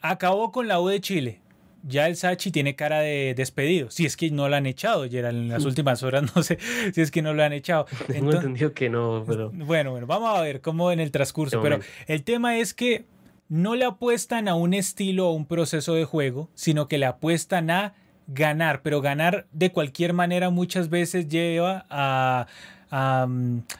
acabó 0.02 0.52
con 0.52 0.68
la 0.68 0.80
U 0.80 0.88
de 0.88 1.02
Chile 1.02 1.43
ya 1.84 2.08
el 2.08 2.16
Sachi 2.16 2.52
tiene 2.52 2.76
cara 2.76 3.02
de 3.02 3.34
despedido. 3.36 3.92
Si 3.92 4.06
es 4.06 4.18
que 4.18 4.32
no 4.32 4.50
lo 4.50 4.56
han 4.56 4.66
echado, 4.66 5.06
ya 5.06 5.30
en 5.30 5.50
las 5.50 5.66
últimas 5.66 6.02
horas 6.02 6.24
no 6.36 6.42
sé 6.42 6.58
si 6.94 7.02
es 7.02 7.12
que 7.12 7.22
no 7.22 7.34
lo 7.34 7.44
han 7.44 7.54
echado. 7.54 7.86
Tengo 8.08 8.32
entendido 8.32 8.74
que 8.74 8.90
no, 8.90 9.24
pero... 9.28 9.52
Bueno, 9.74 9.92
bueno, 9.92 10.08
vamos 10.08 10.38
a 10.38 10.42
ver 10.42 10.62
cómo 10.62 10.92
en 10.92 11.00
el 11.00 11.12
transcurso. 11.12 11.62
Pero 11.62 11.80
el 12.08 12.24
tema 12.24 12.58
es 12.58 12.74
que 12.74 13.06
no 13.50 13.76
le 13.76 13.86
apuestan 13.86 14.48
a 14.48 14.56
un 14.56 14.74
estilo 14.74 15.30
o 15.30 15.34
un 15.34 15.46
proceso 15.46 15.94
de 15.94 16.06
juego, 16.06 16.50
sino 16.54 16.88
que 16.88 16.98
le 16.98 17.06
apuestan 17.06 17.70
a 17.70 17.94
ganar, 18.28 18.82
pero 18.82 19.02
ganar 19.02 19.48
de 19.52 19.72
cualquier 19.72 20.14
manera 20.14 20.50
muchas 20.50 20.90
veces 20.90 21.28
lleva 21.28 21.86
a, 21.90 22.48
a, 22.90 23.28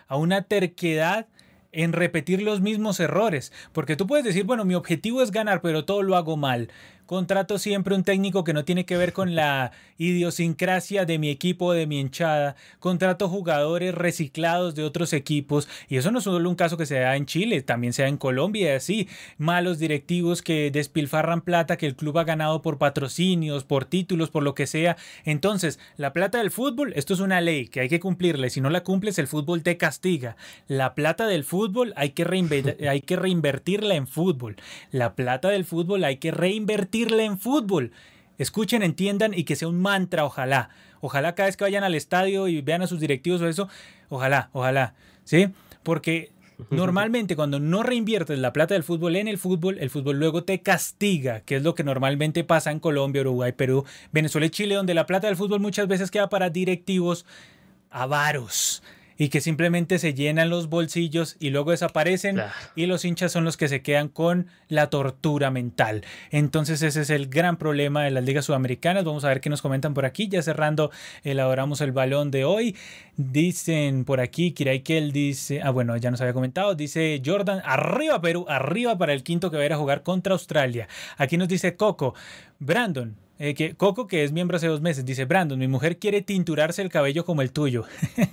a 0.08 0.18
una 0.18 0.42
terquedad 0.44 1.28
en 1.72 1.92
repetir 1.92 2.42
los 2.42 2.62
mismos 2.62 3.00
errores, 3.00 3.52
porque 3.72 3.96
tú 3.96 4.06
puedes 4.06 4.24
decir, 4.24 4.44
bueno, 4.44 4.64
mi 4.64 4.76
objetivo 4.76 5.24
es 5.24 5.32
ganar, 5.32 5.62
pero 5.62 5.86
todo 5.86 6.04
lo 6.04 6.16
hago 6.16 6.38
mal 6.38 6.70
contrato 7.14 7.60
siempre 7.60 7.94
un 7.94 8.04
técnico 8.04 8.44
que 8.44 8.54
no 8.54 8.66
tiene 8.66 8.88
que 8.88 8.98
ver 8.98 9.14
con 9.14 9.36
la 9.36 9.72
idiosincrasia 10.00 11.06
de 11.06 11.20
mi 11.20 11.30
equipo 11.30 11.68
o 11.68 11.74
de 11.74 11.86
mi 11.86 12.00
hinchada, 12.00 12.56
contrato 12.80 13.30
jugadores 13.30 13.94
reciclados 13.94 14.74
de 14.74 14.84
otros 14.84 15.14
equipos, 15.14 15.70
y 15.90 15.98
eso 15.98 16.10
no 16.10 16.18
es 16.18 16.24
solo 16.24 16.50
un 16.50 16.56
caso 16.56 16.76
que 16.76 16.88
se 16.88 16.98
da 16.98 17.16
en 17.16 17.28
Chile, 17.28 17.62
también 17.62 17.94
se 17.94 18.02
da 18.02 18.08
en 18.08 18.18
Colombia 18.18 18.72
y 18.72 18.76
así, 18.76 19.08
malos 19.38 19.78
directivos 19.78 20.42
que 20.42 20.72
despilfarran 20.72 21.42
plata 21.42 21.78
que 21.78 21.86
el 21.86 21.96
club 21.96 22.18
ha 22.18 22.24
ganado 22.24 22.64
por 22.64 22.80
patrocinios, 22.80 23.64
por 23.64 23.86
títulos, 23.86 24.32
por 24.32 24.42
lo 24.42 24.56
que 24.56 24.66
sea. 24.66 24.98
Entonces, 25.24 25.78
la 25.98 26.14
plata 26.14 26.40
del 26.40 26.50
fútbol, 26.50 26.94
esto 26.96 27.14
es 27.14 27.20
una 27.20 27.42
ley 27.42 27.68
que 27.68 27.82
hay 27.82 27.90
que 27.90 28.00
cumplirla, 28.00 28.48
y 28.48 28.50
si 28.50 28.60
no 28.60 28.72
la 28.72 28.84
cumples, 28.84 29.20
el 29.20 29.28
fútbol 29.28 29.62
te 29.62 29.78
castiga. 29.78 30.36
La 30.68 30.96
plata 30.96 31.28
del 31.28 31.44
fútbol 31.44 31.94
hay 31.96 32.10
que, 32.10 32.24
hay 32.90 33.02
que 33.02 33.18
reinvertirla 33.18 33.94
en 33.94 34.08
fútbol. 34.08 34.56
La 34.90 35.14
plata 35.14 35.50
del 35.50 35.64
fútbol 35.64 36.06
hay 36.06 36.18
que 36.18 36.32
reinvertirla 36.32 37.03
en 37.12 37.38
fútbol. 37.38 37.92
Escuchen, 38.38 38.84
entiendan 38.84 39.34
y 39.34 39.44
que 39.44 39.56
sea 39.56 39.68
un 39.68 39.82
mantra, 39.82 40.26
ojalá. 40.26 40.70
Ojalá 41.02 41.36
cada 41.36 41.48
vez 41.48 41.58
que 41.58 41.64
vayan 41.64 41.84
al 41.84 41.96
estadio 41.96 42.48
y 42.48 42.62
vean 42.62 42.82
a 42.82 42.88
sus 42.88 43.00
directivos 43.00 43.42
o 43.42 43.48
eso, 43.48 43.68
ojalá, 44.10 44.50
ojalá, 44.54 44.96
¿sí? 45.24 45.50
Porque 45.84 46.32
normalmente 46.70 47.36
cuando 47.36 47.60
no 47.60 47.84
reinviertes 47.84 48.40
la 48.40 48.54
plata 48.54 48.74
del 48.74 48.84
fútbol 48.84 49.18
en 49.18 49.28
el 49.28 49.38
fútbol, 49.38 49.78
el 49.80 49.90
fútbol 49.90 50.18
luego 50.18 50.44
te 50.44 50.62
castiga, 50.62 51.42
que 51.42 51.58
es 51.58 51.64
lo 51.64 51.76
que 51.76 51.84
normalmente 51.84 52.44
pasa 52.44 52.72
en 52.72 52.80
Colombia, 52.80 53.22
Uruguay, 53.22 53.52
Perú, 53.52 53.86
Venezuela 54.12 54.48
y 54.48 54.50
Chile, 54.50 54.76
donde 54.76 54.94
la 54.94 55.06
plata 55.06 55.28
del 55.28 55.36
fútbol 55.36 55.60
muchas 55.60 55.88
veces 55.88 56.10
queda 56.10 56.30
para 56.30 56.50
directivos 56.50 57.26
avaros 57.90 58.82
y 59.24 59.30
que 59.30 59.40
simplemente 59.40 60.00
se 60.00 60.14
llenan 60.14 60.50
los 60.50 60.68
bolsillos 60.68 61.38
y 61.40 61.50
luego 61.50 61.72
desaparecen 61.72 62.42
y 62.76 62.88
los 62.88 63.06
hinchas 63.06 63.32
son 63.32 63.46
los 63.46 63.56
que 63.56 63.70
se 63.70 63.82
quedan 63.82 64.10
con 64.10 64.48
la 64.68 64.90
tortura 64.90 65.50
mental. 65.50 66.04
Entonces 66.30 66.82
ese 66.82 67.00
es 67.00 67.10
el 67.10 67.28
gran 67.28 67.56
problema 67.56 68.04
de 68.04 68.12
las 68.12 68.26
ligas 68.26 68.44
sudamericanas. 68.44 69.06
Vamos 69.06 69.24
a 69.24 69.30
ver 69.30 69.40
qué 69.40 69.50
nos 69.50 69.62
comentan 69.62 69.94
por 69.94 70.04
aquí. 70.04 70.28
Ya 70.28 70.42
cerrando, 70.42 70.92
elaboramos 71.24 71.80
el 71.80 71.94
balón 71.94 72.32
de 72.32 72.44
hoy. 72.44 72.76
Dicen 73.16 74.04
por 74.04 74.20
aquí, 74.20 74.52
Kiraikel 74.52 75.14
dice, 75.14 75.62
ah 75.62 75.70
bueno, 75.70 75.96
ya 75.96 76.12
nos 76.12 76.20
había 76.20 76.34
comentado, 76.34 76.76
dice 76.76 77.22
Jordan, 77.26 77.62
arriba 77.64 78.20
Perú, 78.20 78.46
arriba 78.50 78.98
para 78.98 79.14
el 79.14 79.24
quinto 79.24 79.50
que 79.50 79.56
va 79.56 79.64
a 79.64 79.68
ir 79.68 79.74
a 79.74 79.78
jugar 79.78 80.04
contra 80.04 80.34
Australia. 80.34 80.90
Aquí 81.16 81.38
nos 81.38 81.48
dice 81.48 81.78
Coco, 81.78 82.14
Brandon, 82.60 83.16
eh, 83.40 83.56
que 83.56 83.74
Coco, 83.76 84.08
que 84.08 84.24
es 84.24 84.32
miembro 84.32 84.58
hace 84.58 84.68
dos 84.68 84.82
meses, 84.82 85.06
dice, 85.06 85.26
Brandon, 85.26 85.58
mi 85.58 85.68
mujer 85.68 85.98
quiere 85.98 86.22
tinturarse 86.22 86.82
el 86.82 86.90
cabello 86.90 87.26
como 87.26 87.42
el 87.42 87.52
tuyo. 87.52 87.86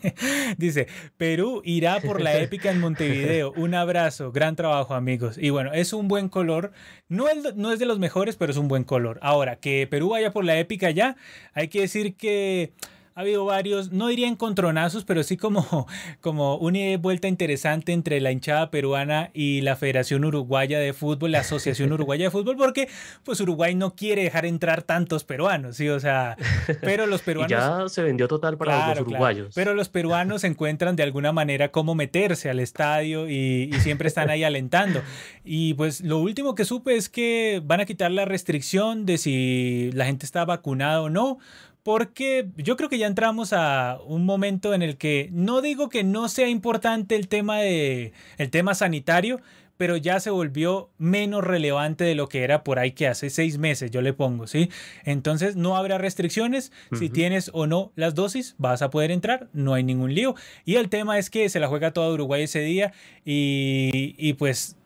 dice, 0.58 0.88
Perú 1.16 1.62
irá 1.64 2.00
por 2.00 2.20
la 2.20 2.36
épica 2.38 2.70
en 2.70 2.80
Montevideo. 2.80 3.52
Un 3.56 3.74
abrazo, 3.74 4.30
gran 4.30 4.56
trabajo 4.56 4.94
amigos. 4.94 5.38
Y 5.38 5.50
bueno, 5.50 5.72
es 5.72 5.92
un 5.92 6.06
buen 6.06 6.28
color. 6.28 6.72
No 7.08 7.28
es, 7.28 7.56
no 7.56 7.72
es 7.72 7.78
de 7.78 7.86
los 7.86 7.98
mejores, 7.98 8.36
pero 8.36 8.52
es 8.52 8.58
un 8.58 8.68
buen 8.68 8.84
color. 8.84 9.18
Ahora, 9.22 9.56
que 9.56 9.86
Perú 9.90 10.10
vaya 10.10 10.32
por 10.32 10.44
la 10.44 10.58
épica 10.58 10.90
ya, 10.90 11.16
hay 11.54 11.68
que 11.68 11.80
decir 11.80 12.14
que 12.14 12.72
ha 13.20 13.22
habido 13.22 13.44
varios, 13.44 13.92
no 13.92 14.08
diría 14.08 14.28
encontronazos, 14.28 15.04
pero 15.04 15.22
sí 15.22 15.36
como, 15.36 15.86
como 16.22 16.56
una 16.56 16.78
vuelta 16.96 17.28
interesante 17.28 17.92
entre 17.92 18.18
la 18.20 18.32
hinchada 18.32 18.70
peruana 18.70 19.30
y 19.34 19.60
la 19.60 19.76
Federación 19.76 20.24
Uruguaya 20.24 20.78
de 20.78 20.94
Fútbol, 20.94 21.32
la 21.32 21.40
Asociación 21.40 21.92
Uruguaya 21.92 22.24
de 22.24 22.30
Fútbol, 22.30 22.56
porque 22.56 22.88
pues 23.22 23.38
Uruguay 23.40 23.74
no 23.74 23.94
quiere 23.94 24.22
dejar 24.22 24.46
entrar 24.46 24.82
tantos 24.82 25.24
peruanos, 25.24 25.76
¿sí? 25.76 25.90
O 25.90 26.00
sea, 26.00 26.38
pero 26.80 27.06
los 27.06 27.20
peruanos... 27.20 27.50
ya 27.50 27.88
se 27.90 28.02
vendió 28.02 28.26
total 28.26 28.56
para 28.56 28.94
los 28.94 29.00
uruguayos. 29.00 29.52
pero 29.54 29.74
los 29.74 29.90
peruanos 29.90 30.42
encuentran 30.44 30.96
de 30.96 31.02
alguna 31.02 31.30
manera 31.32 31.70
cómo 31.70 31.94
meterse 31.94 32.48
al 32.48 32.58
estadio 32.58 33.28
y, 33.28 33.68
y 33.70 33.80
siempre 33.80 34.08
están 34.08 34.30
ahí 34.30 34.44
alentando. 34.44 35.02
Y 35.44 35.74
pues 35.74 36.00
lo 36.00 36.18
último 36.18 36.54
que 36.54 36.64
supe 36.64 36.96
es 36.96 37.10
que 37.10 37.60
van 37.62 37.80
a 37.80 37.84
quitar 37.84 38.10
la 38.10 38.24
restricción 38.24 39.04
de 39.04 39.18
si 39.18 39.90
la 39.92 40.06
gente 40.06 40.24
está 40.24 40.46
vacunada 40.46 41.02
o 41.02 41.10
no, 41.10 41.38
porque 41.82 42.48
yo 42.56 42.76
creo 42.76 42.88
que 42.88 42.98
ya 42.98 43.06
entramos 43.06 43.52
a 43.52 43.98
un 44.06 44.24
momento 44.24 44.74
en 44.74 44.82
el 44.82 44.96
que 44.96 45.28
no 45.32 45.60
digo 45.60 45.88
que 45.88 46.04
no 46.04 46.28
sea 46.28 46.48
importante 46.48 47.16
el 47.16 47.28
tema 47.28 47.58
de 47.58 48.12
el 48.38 48.50
tema 48.50 48.74
sanitario, 48.74 49.40
pero 49.80 49.96
ya 49.96 50.20
se 50.20 50.28
volvió 50.28 50.90
menos 50.98 51.42
relevante 51.42 52.04
de 52.04 52.14
lo 52.14 52.28
que 52.28 52.44
era 52.44 52.64
por 52.64 52.78
ahí 52.78 52.92
que 52.92 53.08
hace 53.08 53.30
seis 53.30 53.56
meses, 53.56 53.90
yo 53.90 54.02
le 54.02 54.12
pongo, 54.12 54.46
¿sí? 54.46 54.68
Entonces 55.06 55.56
no 55.56 55.74
habrá 55.74 55.96
restricciones, 55.96 56.70
si 56.92 57.08
tienes 57.08 57.50
o 57.54 57.66
no 57.66 57.90
las 57.96 58.14
dosis, 58.14 58.56
vas 58.58 58.82
a 58.82 58.90
poder 58.90 59.10
entrar, 59.10 59.48
no 59.54 59.72
hay 59.72 59.82
ningún 59.82 60.14
lío. 60.14 60.34
Y 60.66 60.74
el 60.74 60.90
tema 60.90 61.18
es 61.18 61.30
que 61.30 61.48
se 61.48 61.60
la 61.60 61.68
juega 61.68 61.92
toda 61.92 62.12
Uruguay 62.12 62.42
ese 62.42 62.60
día 62.60 62.92
y, 63.24 64.14
y 64.18 64.34
pues 64.34 64.76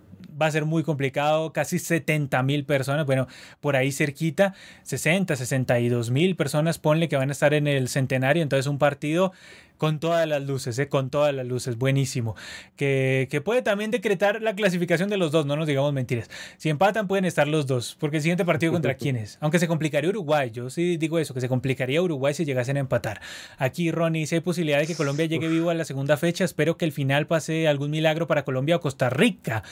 va 0.41 0.47
a 0.47 0.51
ser 0.51 0.65
muy 0.65 0.83
complicado, 0.83 1.53
casi 1.53 1.79
70 1.79 2.43
mil 2.43 2.65
personas, 2.65 3.07
bueno, 3.07 3.27
por 3.61 3.77
ahí 3.77 3.93
cerquita, 3.93 4.55
60, 4.83 5.37
62 5.37 6.11
mil 6.11 6.37
personas, 6.37 6.79
ponle 6.79 7.09
que 7.09 7.17
van 7.17 7.29
a 7.29 7.33
estar 7.33 7.55
en 7.55 7.67
el 7.67 7.89
centenario, 7.89 8.43
entonces 8.43 8.67
un 8.67 8.79
partido 8.79 9.33
con 9.77 9.99
todas 9.99 10.27
las 10.27 10.43
luces, 10.43 10.79
¿eh? 10.79 10.89
con 10.89 11.11
todas 11.11 11.35
las 11.35 11.47
luces, 11.47 11.77
buenísimo. 11.77 12.37
Que, 12.77 13.29
que, 13.31 13.41
puede 13.41 13.63
también 13.63 13.91
decretar 13.91 14.41
la 14.41 14.55
clasificación 14.55 15.11
de 15.11 15.17
los 15.17 15.33
dos, 15.33 15.47
no 15.47 15.57
nos 15.57 15.67
digamos 15.67 15.93
mentiras. 15.93 16.31
Si 16.57 16.69
empatan 16.71 17.09
pueden 17.09 17.25
estar 17.25 17.49
los 17.49 17.67
dos, 17.67 17.97
porque 17.99 18.19
el 18.19 18.23
siguiente 18.23 18.45
partido 18.45 18.73
contra 18.73 18.95
quién 18.97 19.17
es. 19.17 19.39
Aunque 19.41 19.59
se 19.59 19.69
complicaría 19.69 20.11
Uruguay, 20.11 20.51
yo 20.51 20.71
sí 20.71 20.97
digo 20.97 21.19
eso, 21.19 21.35
que 21.35 21.41
se 21.41 21.49
complicaría 21.49 22.01
Uruguay 22.01 22.35
si 22.35 22.45
llegasen 22.45 22.77
a 22.77 22.81
empatar. 22.81 23.21
Aquí 23.59 23.91
Ronnie, 23.91 24.27
si 24.27 24.37
hay 24.37 24.41
posibilidad 24.41 24.79
de 24.79 24.87
que 24.87 24.95
Colombia 24.95 25.27
llegue 25.27 25.49
vivo 25.49 25.71
a 25.71 25.75
la 25.75 25.85
segunda 25.85 26.17
fecha, 26.17 26.45
espero 26.45 26.77
que 26.77 26.85
el 26.85 26.93
final 26.93 27.27
pase 27.27 27.69
algún 27.69 27.91
milagro 27.91 28.27
para 28.27 28.45
Colombia 28.45 28.77
o 28.77 28.81
Costa 28.81 29.11
Rica. 29.11 29.65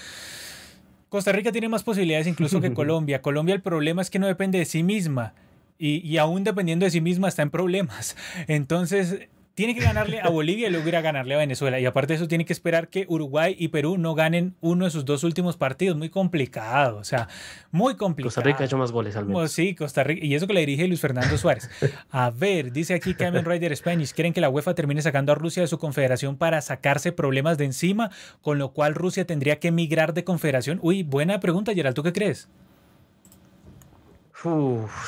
Costa 1.12 1.30
Rica 1.30 1.52
tiene 1.52 1.68
más 1.68 1.82
posibilidades 1.82 2.26
incluso 2.26 2.62
que 2.62 2.72
Colombia. 2.74 3.20
Colombia 3.20 3.54
el 3.54 3.60
problema 3.60 4.00
es 4.00 4.08
que 4.08 4.18
no 4.18 4.26
depende 4.26 4.58
de 4.58 4.64
sí 4.64 4.82
misma 4.82 5.34
y, 5.78 5.98
y 5.98 6.16
aún 6.16 6.42
dependiendo 6.42 6.86
de 6.86 6.90
sí 6.90 7.02
misma 7.02 7.28
está 7.28 7.42
en 7.42 7.50
problemas. 7.50 8.16
Entonces 8.48 9.28
tiene 9.54 9.74
que 9.74 9.80
ganarle 9.80 10.20
a 10.20 10.28
Bolivia 10.28 10.68
y 10.68 10.70
luego 10.70 10.88
ir 10.88 10.96
a 10.96 11.00
ganarle 11.00 11.34
a 11.34 11.38
Venezuela. 11.38 11.78
Y 11.78 11.86
aparte 11.86 12.12
de 12.12 12.16
eso, 12.16 12.28
tiene 12.28 12.44
que 12.44 12.52
esperar 12.52 12.88
que 12.88 13.04
Uruguay 13.08 13.54
y 13.58 13.68
Perú 13.68 13.98
no 13.98 14.14
ganen 14.14 14.56
uno 14.60 14.86
de 14.86 14.90
sus 14.90 15.04
dos 15.04 15.24
últimos 15.24 15.56
partidos. 15.56 15.96
Muy 15.96 16.08
complicado, 16.08 16.96
o 16.96 17.04
sea, 17.04 17.28
muy 17.70 17.96
complicado. 17.96 18.28
Costa 18.28 18.42
Rica 18.42 18.62
ha 18.62 18.66
hecho 18.66 18.78
más 18.78 18.92
goles 18.92 19.16
al 19.16 19.26
menos. 19.26 19.52
Sí, 19.52 19.74
Costa 19.74 20.04
Rica. 20.04 20.24
Y 20.24 20.34
eso 20.34 20.46
que 20.46 20.54
le 20.54 20.60
dirige 20.60 20.86
Luis 20.88 21.00
Fernando 21.00 21.36
Suárez. 21.36 21.68
A 22.10 22.30
ver, 22.30 22.72
dice 22.72 22.94
aquí 22.94 23.14
Cameron 23.14 23.44
Rider 23.44 23.76
Spanish. 23.76 24.12
Quieren 24.12 24.32
que 24.32 24.40
la 24.40 24.48
UEFA 24.48 24.74
termine 24.74 25.02
sacando 25.02 25.32
a 25.32 25.34
Rusia 25.34 25.62
de 25.62 25.68
su 25.68 25.78
confederación 25.78 26.36
para 26.36 26.60
sacarse 26.60 27.12
problemas 27.12 27.58
de 27.58 27.66
encima, 27.66 28.10
con 28.40 28.58
lo 28.58 28.72
cual 28.72 28.94
Rusia 28.94 29.26
tendría 29.26 29.58
que 29.58 29.68
emigrar 29.68 30.14
de 30.14 30.24
confederación. 30.24 30.78
Uy, 30.82 31.02
buena 31.02 31.40
pregunta, 31.40 31.74
Gerald. 31.74 31.94
¿Tú 31.94 32.02
qué 32.02 32.12
crees? 32.12 32.48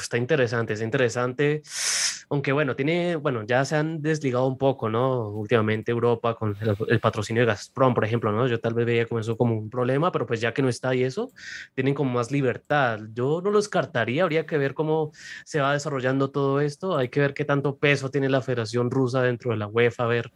está 0.01 0.17
interesante, 0.17 0.75
está 0.75 0.85
interesante. 0.85 1.63
Aunque 2.31 2.53
bueno, 2.53 2.77
tiene, 2.77 3.17
bueno, 3.17 3.45
ya 3.45 3.65
se 3.65 3.77
han 3.77 4.01
desligado 4.03 4.47
un 4.47 4.59
poco, 4.59 4.89
¿no? 4.89 5.29
Últimamente 5.29 5.93
Europa 5.93 6.35
con 6.35 6.57
el, 6.89 7.01
patrocinio 7.01 7.43
de 7.43 7.47
Gazprom, 7.47 7.95
por 7.95 8.05
ejemplo, 8.05 8.33
¿no? 8.33 8.47
Yo 8.47 8.61
tal 8.61 8.75
vez 8.75 8.87
veía 8.87 9.07
como 9.07 9.21
eso 9.21 9.37
como 9.37 9.57
un 9.57 9.71
problema, 9.71 10.11
pero 10.13 10.27
pues 10.27 10.41
ya 10.41 10.55
que 10.55 10.63
no 10.63 10.69
está 10.69 10.91
ahí 10.91 11.03
eso, 11.03 11.31
tienen 11.75 11.95
como 11.95 12.13
más 12.13 12.31
libertad. 12.31 13.01
Yo 13.13 13.41
no 13.43 13.51
lo 13.51 13.59
descartaría, 13.59 14.23
habría 14.23 14.47
que 14.47 14.59
ver 14.59 14.75
cómo 14.75 15.13
se 15.45 15.61
va 15.61 15.73
desarrollando 15.73 16.31
todo 16.31 16.61
esto, 16.61 16.97
hay 16.97 17.09
que 17.09 17.21
ver 17.21 17.35
qué 17.35 17.45
tanto 17.45 17.77
peso 17.77 18.11
tiene 18.11 18.29
la 18.29 18.43
Federación 18.43 18.91
Rusa 18.91 19.23
dentro 19.23 19.51
de 19.51 19.59
la 19.59 19.67
UEFA, 19.67 20.05
a 20.05 20.07
ver 20.07 20.33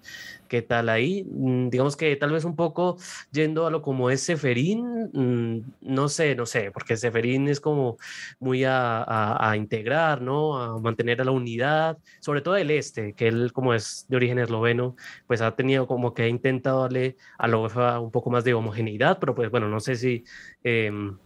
qué 0.49 0.63
tal 0.63 0.89
ahí. 0.89 1.25
Mm, 1.25 1.69
digamos 1.71 1.97
que 1.97 2.15
tal 2.17 2.33
vez 2.33 2.45
un 2.45 2.57
poco 2.57 2.99
yendo 3.33 3.67
a 3.67 3.71
lo 3.71 3.83
como 3.83 4.11
es 4.11 4.23
Seferín, 4.23 5.11
mm, 5.13 5.61
no 5.83 6.09
sé, 6.09 6.35
no 6.35 6.47
sé, 6.47 6.71
porque 6.73 6.97
Seferín 6.97 7.49
es 7.49 7.61
como 7.61 7.99
muy 8.41 8.65
a, 8.65 9.03
a, 9.03 9.51
a 9.51 9.57
integrar, 9.57 10.23
¿no? 10.23 10.59
A 10.61 10.79
mantener 10.81 11.21
a 11.21 11.25
la 11.25 11.31
unidad 11.31 11.78
sobre 12.21 12.41
todo 12.41 12.57
el 12.57 12.71
este, 12.71 13.15
que 13.15 13.29
él 13.29 13.53
como 13.53 13.75
es 13.75 14.07
de 14.09 14.17
origen 14.17 14.39
esloveno, 14.39 14.97
pues 15.27 15.41
ha 15.41 15.55
tenido 15.55 15.87
como 15.87 16.15
que 16.15 16.23
ha 16.23 16.29
intentado 16.29 16.83
darle 16.83 17.17
a 17.39 17.49
la 17.49 17.59
UEFA 17.59 18.01
un 18.01 18.11
poco 18.11 18.31
más 18.31 18.45
de 18.45 18.55
homogeneidad, 18.55 19.19
pero 19.19 19.35
pues 19.35 19.51
bueno, 19.51 19.69
no 19.69 19.81
sé 19.81 19.97
si 19.97 20.25
em, 20.65 21.17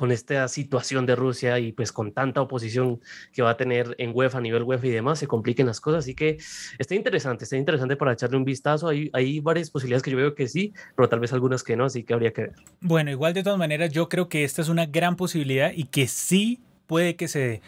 con 0.00 0.12
esta 0.12 0.48
situación 0.48 1.04
de 1.04 1.14
Rusia 1.14 1.58
y 1.58 1.72
pues 1.72 1.92
con 1.92 2.12
tanta 2.12 2.40
oposición 2.40 3.02
que 3.34 3.42
va 3.42 3.50
a 3.50 3.56
tener 3.58 3.94
en 3.98 4.12
UEFA, 4.14 4.38
a 4.38 4.40
nivel 4.40 4.62
UEFA 4.62 4.86
y 4.86 4.90
demás, 4.90 5.18
se 5.18 5.26
compliquen 5.26 5.66
las 5.66 5.78
cosas. 5.78 6.04
Así 6.04 6.14
que 6.14 6.38
está 6.78 6.94
interesante, 6.94 7.44
está 7.44 7.58
interesante 7.58 7.96
para 7.96 8.14
echarle 8.14 8.38
un 8.38 8.46
vistazo. 8.46 8.88
Hay, 8.88 9.10
hay 9.12 9.40
varias 9.40 9.68
posibilidades 9.68 10.02
que 10.02 10.10
yo 10.10 10.16
veo 10.16 10.34
que 10.34 10.48
sí, 10.48 10.72
pero 10.96 11.06
tal 11.10 11.20
vez 11.20 11.34
algunas 11.34 11.62
que 11.62 11.76
no, 11.76 11.84
así 11.84 12.02
que 12.02 12.14
habría 12.14 12.32
que 12.32 12.40
ver. 12.40 12.52
Bueno, 12.80 13.10
igual 13.10 13.34
de 13.34 13.42
todas 13.42 13.58
maneras, 13.58 13.92
yo 13.92 14.08
creo 14.08 14.30
que 14.30 14.42
esta 14.42 14.62
es 14.62 14.70
una 14.70 14.86
gran 14.86 15.16
posibilidad 15.16 15.70
y 15.74 15.84
que 15.84 16.06
sí 16.06 16.62
puede 16.86 17.16
que 17.16 17.28
se 17.28 17.38
dé. 17.38 17.62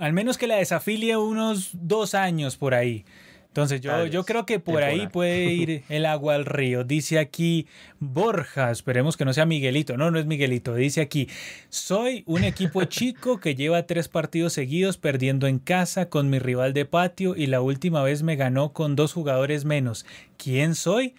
Al 0.00 0.14
menos 0.14 0.38
que 0.38 0.46
la 0.46 0.56
desafilie 0.56 1.18
unos 1.18 1.70
dos 1.74 2.14
años 2.14 2.56
por 2.56 2.74
ahí. 2.74 3.04
Entonces 3.48 3.82
yo, 3.82 4.06
yo 4.06 4.24
creo 4.24 4.46
que 4.46 4.60
por 4.60 4.82
ahí 4.82 5.08
puede 5.08 5.44
ir 5.52 5.82
el 5.90 6.06
agua 6.06 6.36
al 6.36 6.46
río. 6.46 6.84
Dice 6.84 7.18
aquí 7.18 7.66
Borja, 7.98 8.70
esperemos 8.70 9.18
que 9.18 9.26
no 9.26 9.34
sea 9.34 9.44
Miguelito. 9.44 9.98
No, 9.98 10.10
no 10.10 10.18
es 10.18 10.24
Miguelito. 10.24 10.74
Dice 10.74 11.02
aquí, 11.02 11.28
soy 11.68 12.22
un 12.26 12.44
equipo 12.44 12.82
chico 12.86 13.40
que 13.40 13.54
lleva 13.54 13.86
tres 13.86 14.08
partidos 14.08 14.54
seguidos 14.54 14.96
perdiendo 14.96 15.46
en 15.46 15.58
casa 15.58 16.08
con 16.08 16.30
mi 16.30 16.38
rival 16.38 16.72
de 16.72 16.86
patio 16.86 17.36
y 17.36 17.46
la 17.46 17.60
última 17.60 18.02
vez 18.02 18.22
me 18.22 18.36
ganó 18.36 18.72
con 18.72 18.96
dos 18.96 19.12
jugadores 19.12 19.66
menos. 19.66 20.06
¿Quién 20.38 20.74
soy? 20.76 21.14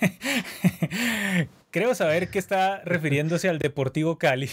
creo 1.70 1.94
saber 1.94 2.30
que 2.30 2.38
está 2.38 2.82
refiriéndose 2.84 3.48
al 3.48 3.58
Deportivo 3.58 4.18
Cali, 4.18 4.48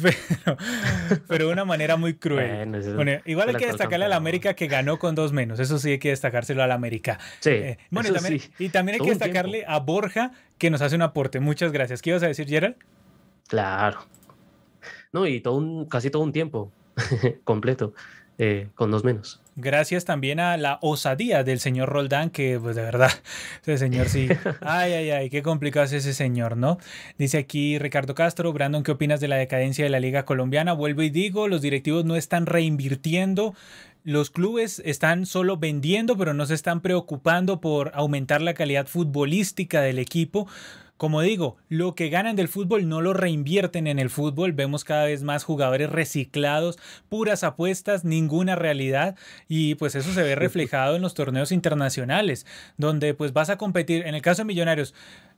pero, 1.28 1.46
de 1.46 1.52
una 1.52 1.64
manera 1.64 1.96
muy 1.96 2.14
cruel. 2.14 3.22
igual 3.26 3.48
hay 3.50 3.54
que 3.56 3.66
destacarle 3.66 4.06
al 4.06 4.12
América 4.12 4.54
que 4.54 4.66
ganó 4.66 4.98
con 4.98 5.14
dos 5.14 5.32
menos, 5.32 5.60
eso 5.60 5.78
sí 5.78 5.92
hay 5.92 5.98
que 5.98 6.10
destacárselo 6.10 6.62
al 6.62 6.72
América. 6.72 7.18
Sí, 7.40 7.50
eh, 7.50 7.78
bueno, 7.90 8.08
y 8.08 8.12
también, 8.12 8.40
y 8.58 8.68
también 8.68 8.94
hay 8.94 9.04
que 9.04 9.10
destacarle 9.10 9.64
a 9.66 9.78
Borja 9.78 10.32
que 10.58 10.70
nos 10.70 10.82
hace 10.82 10.96
un 10.96 11.02
aporte. 11.02 11.40
Muchas 11.40 11.72
gracias. 11.72 12.02
¿Qué 12.02 12.10
ibas 12.10 12.22
a 12.22 12.26
decir, 12.26 12.46
Gerald? 12.48 12.76
Claro. 13.48 14.00
No, 15.12 15.26
y 15.26 15.40
todo 15.40 15.54
un, 15.54 15.86
casi 15.86 16.10
todo 16.10 16.22
un 16.22 16.32
tiempo 16.32 16.72
completo. 17.44 17.94
Eh, 18.42 18.68
con 18.74 18.90
dos 18.90 19.04
menos. 19.04 19.38
Gracias 19.56 20.06
también 20.06 20.40
a 20.40 20.56
la 20.56 20.78
osadía 20.80 21.44
del 21.44 21.60
señor 21.60 21.90
Roldán, 21.90 22.30
que 22.30 22.58
pues 22.58 22.74
de 22.74 22.80
verdad, 22.80 23.10
ese 23.66 23.76
señor 23.76 24.08
sí. 24.08 24.28
Ay, 24.62 24.94
ay, 24.94 25.10
ay, 25.10 25.28
qué 25.28 25.42
complicado 25.42 25.84
es 25.84 25.92
ese 25.92 26.14
señor, 26.14 26.56
¿no? 26.56 26.78
Dice 27.18 27.36
aquí 27.36 27.78
Ricardo 27.78 28.14
Castro, 28.14 28.50
Brandon, 28.54 28.82
¿qué 28.82 28.92
opinas 28.92 29.20
de 29.20 29.28
la 29.28 29.36
decadencia 29.36 29.84
de 29.84 29.90
la 29.90 30.00
liga 30.00 30.24
colombiana? 30.24 30.72
Vuelvo 30.72 31.02
y 31.02 31.10
digo, 31.10 31.48
los 31.48 31.60
directivos 31.60 32.06
no 32.06 32.16
están 32.16 32.46
reinvirtiendo. 32.46 33.54
Los 34.04 34.30
clubes 34.30 34.80
están 34.86 35.26
solo 35.26 35.58
vendiendo, 35.58 36.16
pero 36.16 36.32
no 36.32 36.46
se 36.46 36.54
están 36.54 36.80
preocupando 36.80 37.60
por 37.60 37.92
aumentar 37.94 38.40
la 38.40 38.54
calidad 38.54 38.86
futbolística 38.86 39.82
del 39.82 39.98
equipo. 39.98 40.48
Como 41.00 41.22
digo, 41.22 41.56
lo 41.70 41.94
que 41.94 42.10
ganan 42.10 42.36
del 42.36 42.48
fútbol 42.48 42.86
no 42.86 43.00
lo 43.00 43.14
reinvierten 43.14 43.86
en 43.86 43.98
el 43.98 44.10
fútbol. 44.10 44.52
Vemos 44.52 44.84
cada 44.84 45.06
vez 45.06 45.22
más 45.22 45.44
jugadores 45.44 45.88
reciclados, 45.88 46.78
puras 47.08 47.42
apuestas, 47.42 48.04
ninguna 48.04 48.54
realidad. 48.54 49.16
Y 49.48 49.76
pues 49.76 49.94
eso 49.94 50.12
se 50.12 50.22
ve 50.22 50.34
reflejado 50.34 50.96
en 50.96 51.00
los 51.00 51.14
torneos 51.14 51.52
internacionales, 51.52 52.44
donde 52.76 53.14
pues 53.14 53.32
vas 53.32 53.48
a 53.48 53.56
competir, 53.56 54.06
en 54.06 54.14
el 54.14 54.20
caso 54.20 54.42
de 54.42 54.48
Millonarios, 54.48 54.94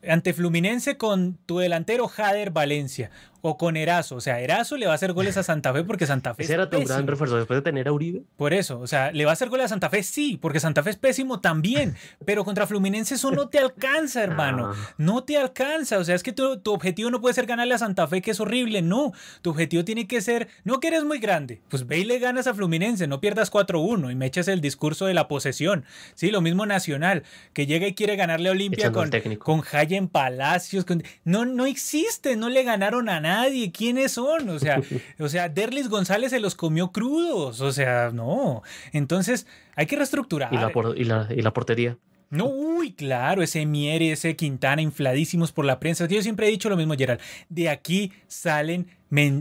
ante 0.07 0.33
Fluminense 0.33 0.97
con 0.97 1.39
tu 1.47 1.59
delantero 1.59 2.09
Jader 2.09 2.51
Valencia 2.51 3.11
o 3.43 3.59
con 3.59 3.77
Erazo. 3.77 4.17
O 4.17 4.21
sea, 4.21 4.41
Erazo 4.41 4.77
le 4.77 4.87
va 4.87 4.93
a 4.93 4.95
hacer 4.95 5.13
goles 5.13 5.37
a 5.37 5.43
Santa 5.43 5.73
Fe 5.73 5.83
porque 5.85 6.07
Santa 6.07 6.33
Fe 6.35 6.45
Ese 6.45 6.55
era 6.55 6.71
tu 6.71 6.83
gran 6.85 7.07
refuerzo 7.07 7.37
después 7.37 7.59
de 7.59 7.63
tener 7.63 7.89
a 7.89 7.93
Uribe. 7.93 8.23
Por 8.37 8.55
eso, 8.55 8.79
o 8.79 8.87
sea, 8.87 9.11
le 9.13 9.25
va 9.25 9.33
a 9.33 9.35
hacer 9.35 9.49
goles 9.49 9.67
a 9.67 9.69
Santa 9.69 9.91
Fe, 9.91 10.03
sí, 10.03 10.39
porque 10.41 10.61
Santa 10.61 10.83
Fe 10.83 10.91
es 10.91 10.97
pésimo 10.97 11.41
también. 11.41 11.97
pero 12.25 12.45
contra 12.45 12.67
Fluminense 12.67 13.17
eso 13.17 13.31
no 13.33 13.49
te 13.49 13.59
alcanza, 13.59 14.23
hermano. 14.23 14.73
Ah. 14.73 14.95
No 14.97 15.25
te 15.25 15.37
alcanza. 15.37 15.99
O 15.99 16.05
sea, 16.05 16.15
es 16.15 16.23
que 16.23 16.33
tu, 16.33 16.61
tu, 16.61 16.73
objetivo 16.73 17.11
no 17.11 17.21
puede 17.21 17.35
ser 17.35 17.47
ganarle 17.47 17.75
a 17.75 17.79
Santa 17.79 18.07
Fe, 18.07 18.23
que 18.23 18.31
es 18.31 18.41
horrible. 18.41 18.81
No. 18.81 19.13
Tu 19.43 19.51
objetivo 19.51 19.85
tiene 19.85 20.07
que 20.07 20.21
ser, 20.21 20.49
no 20.65 20.79
que 20.79 20.89
eres 20.89 21.05
muy 21.05 21.19
grande. 21.19 21.61
Pues 21.69 21.87
ve 21.87 21.99
y 21.99 22.05
le 22.05 22.21
ganas 22.21 22.47
a 22.47 22.55
Fluminense, 22.55 23.09
no 23.09 23.21
pierdas 23.21 23.53
4-1 23.53 24.13
y 24.13 24.15
me 24.15 24.27
eches 24.27 24.47
el 24.47 24.61
discurso 24.61 25.07
de 25.07 25.15
la 25.15 25.27
posesión. 25.27 25.85
Sí, 26.15 26.31
lo 26.31 26.41
mismo 26.41 26.65
Nacional, 26.65 27.25
que 27.55 27.67
llega 27.67 27.89
y 27.89 27.95
quiere 27.95 28.15
ganarle 28.15 28.49
a 28.49 28.53
Olimpia 28.53 28.93
con, 28.93 29.11
con 29.39 29.63
en 29.97 30.09
Palacios. 30.09 30.85
No, 31.25 31.45
no 31.45 31.67
existe, 31.67 32.37
no 32.37 32.49
le 32.49 32.63
ganaron 32.63 33.09
a 33.09 33.21
nadie. 33.21 33.73
¿Quiénes 33.73 34.13
son? 34.13 34.49
O 34.49 34.59
sea, 34.59 34.81
o 35.19 35.29
sea, 35.29 35.49
Derlis 35.49 35.89
González 35.89 36.31
se 36.31 36.41
los 36.41 36.55
comió 36.55 36.93
crudos. 36.93 37.61
O 37.61 37.73
sea, 37.73 38.11
no. 38.13 38.63
Entonces, 38.93 39.47
hay 39.77 39.87
que 39.87 39.97
reestructurar. 39.97 40.53
¿Y 40.53 41.05
la, 41.05 41.29
y 41.31 41.43
la, 41.43 41.53
portería? 41.53 41.99
No, 42.31 42.47
uy, 42.47 42.93
claro, 42.93 43.43
ese 43.43 43.67
Miere, 43.67 44.13
ese 44.13 44.37
Quintana, 44.37 44.83
infladísimos 44.83 45.53
por 45.53 45.65
la 45.65 45.79
prensa. 45.79 46.07
Yo 46.07 46.23
siempre 46.23 46.49
he 46.49 46.51
dicho 46.51 46.69
lo 46.69 46.77
mismo, 46.77 46.95
Gerald. 46.95 47.21
De 47.49 47.69
aquí 47.69 48.13
salen 48.27 48.89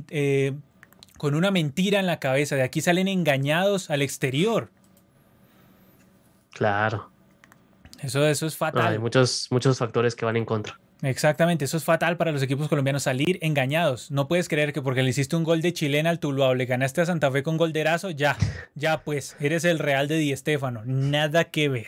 eh, 0.10 0.54
con 1.18 1.36
una 1.36 1.52
mentira 1.52 2.00
en 2.00 2.08
la 2.08 2.20
cabeza, 2.20 2.56
de 2.56 2.64
aquí 2.64 2.82
salen 2.82 3.08
engañados 3.08 3.90
al 3.90 4.02
exterior. 4.02 4.70
Claro. 6.52 7.10
Eso, 8.02 8.26
eso 8.26 8.48
es 8.48 8.58
fatal. 8.58 8.88
hay 8.88 9.00
muchos, 9.00 9.48
muchos 9.52 9.78
factores 9.78 10.16
que 10.16 10.26
van 10.26 10.36
en 10.36 10.46
contra. 10.46 10.81
Exactamente, 11.04 11.66
eso 11.66 11.78
es 11.78 11.84
fatal 11.84 12.16
para 12.16 12.32
los 12.32 12.44
equipos 12.44 12.68
colombianos 12.68 13.04
salir 13.04 13.40
engañados. 13.42 14.12
No 14.12 14.28
puedes 14.28 14.48
creer 14.48 14.72
que 14.72 14.84
porque 14.84 15.02
le 15.02 15.10
hiciste 15.10 15.36
un 15.36 15.44
gol 15.44 15.62
de 15.62 15.74
chilena 15.74 16.12
al 16.12 16.20
Tuluá 16.20 16.54
le 16.54 16.66
ganaste 16.66 17.02
a 17.02 17.08
Santa 17.08 17.32
Fe 17.32 17.42
con 17.42 17.58
gol 17.58 17.74
de 17.74 17.82
Erazo, 17.82 18.12
ya, 18.12 18.38
ya 18.76 19.04
pues, 19.04 19.36
eres 19.40 19.66
el 19.66 19.80
Real 19.80 20.08
de 20.08 20.18
Di 20.18 20.36
Stéfano, 20.36 20.84
nada 20.86 21.46
que 21.46 21.70
ver. 21.70 21.88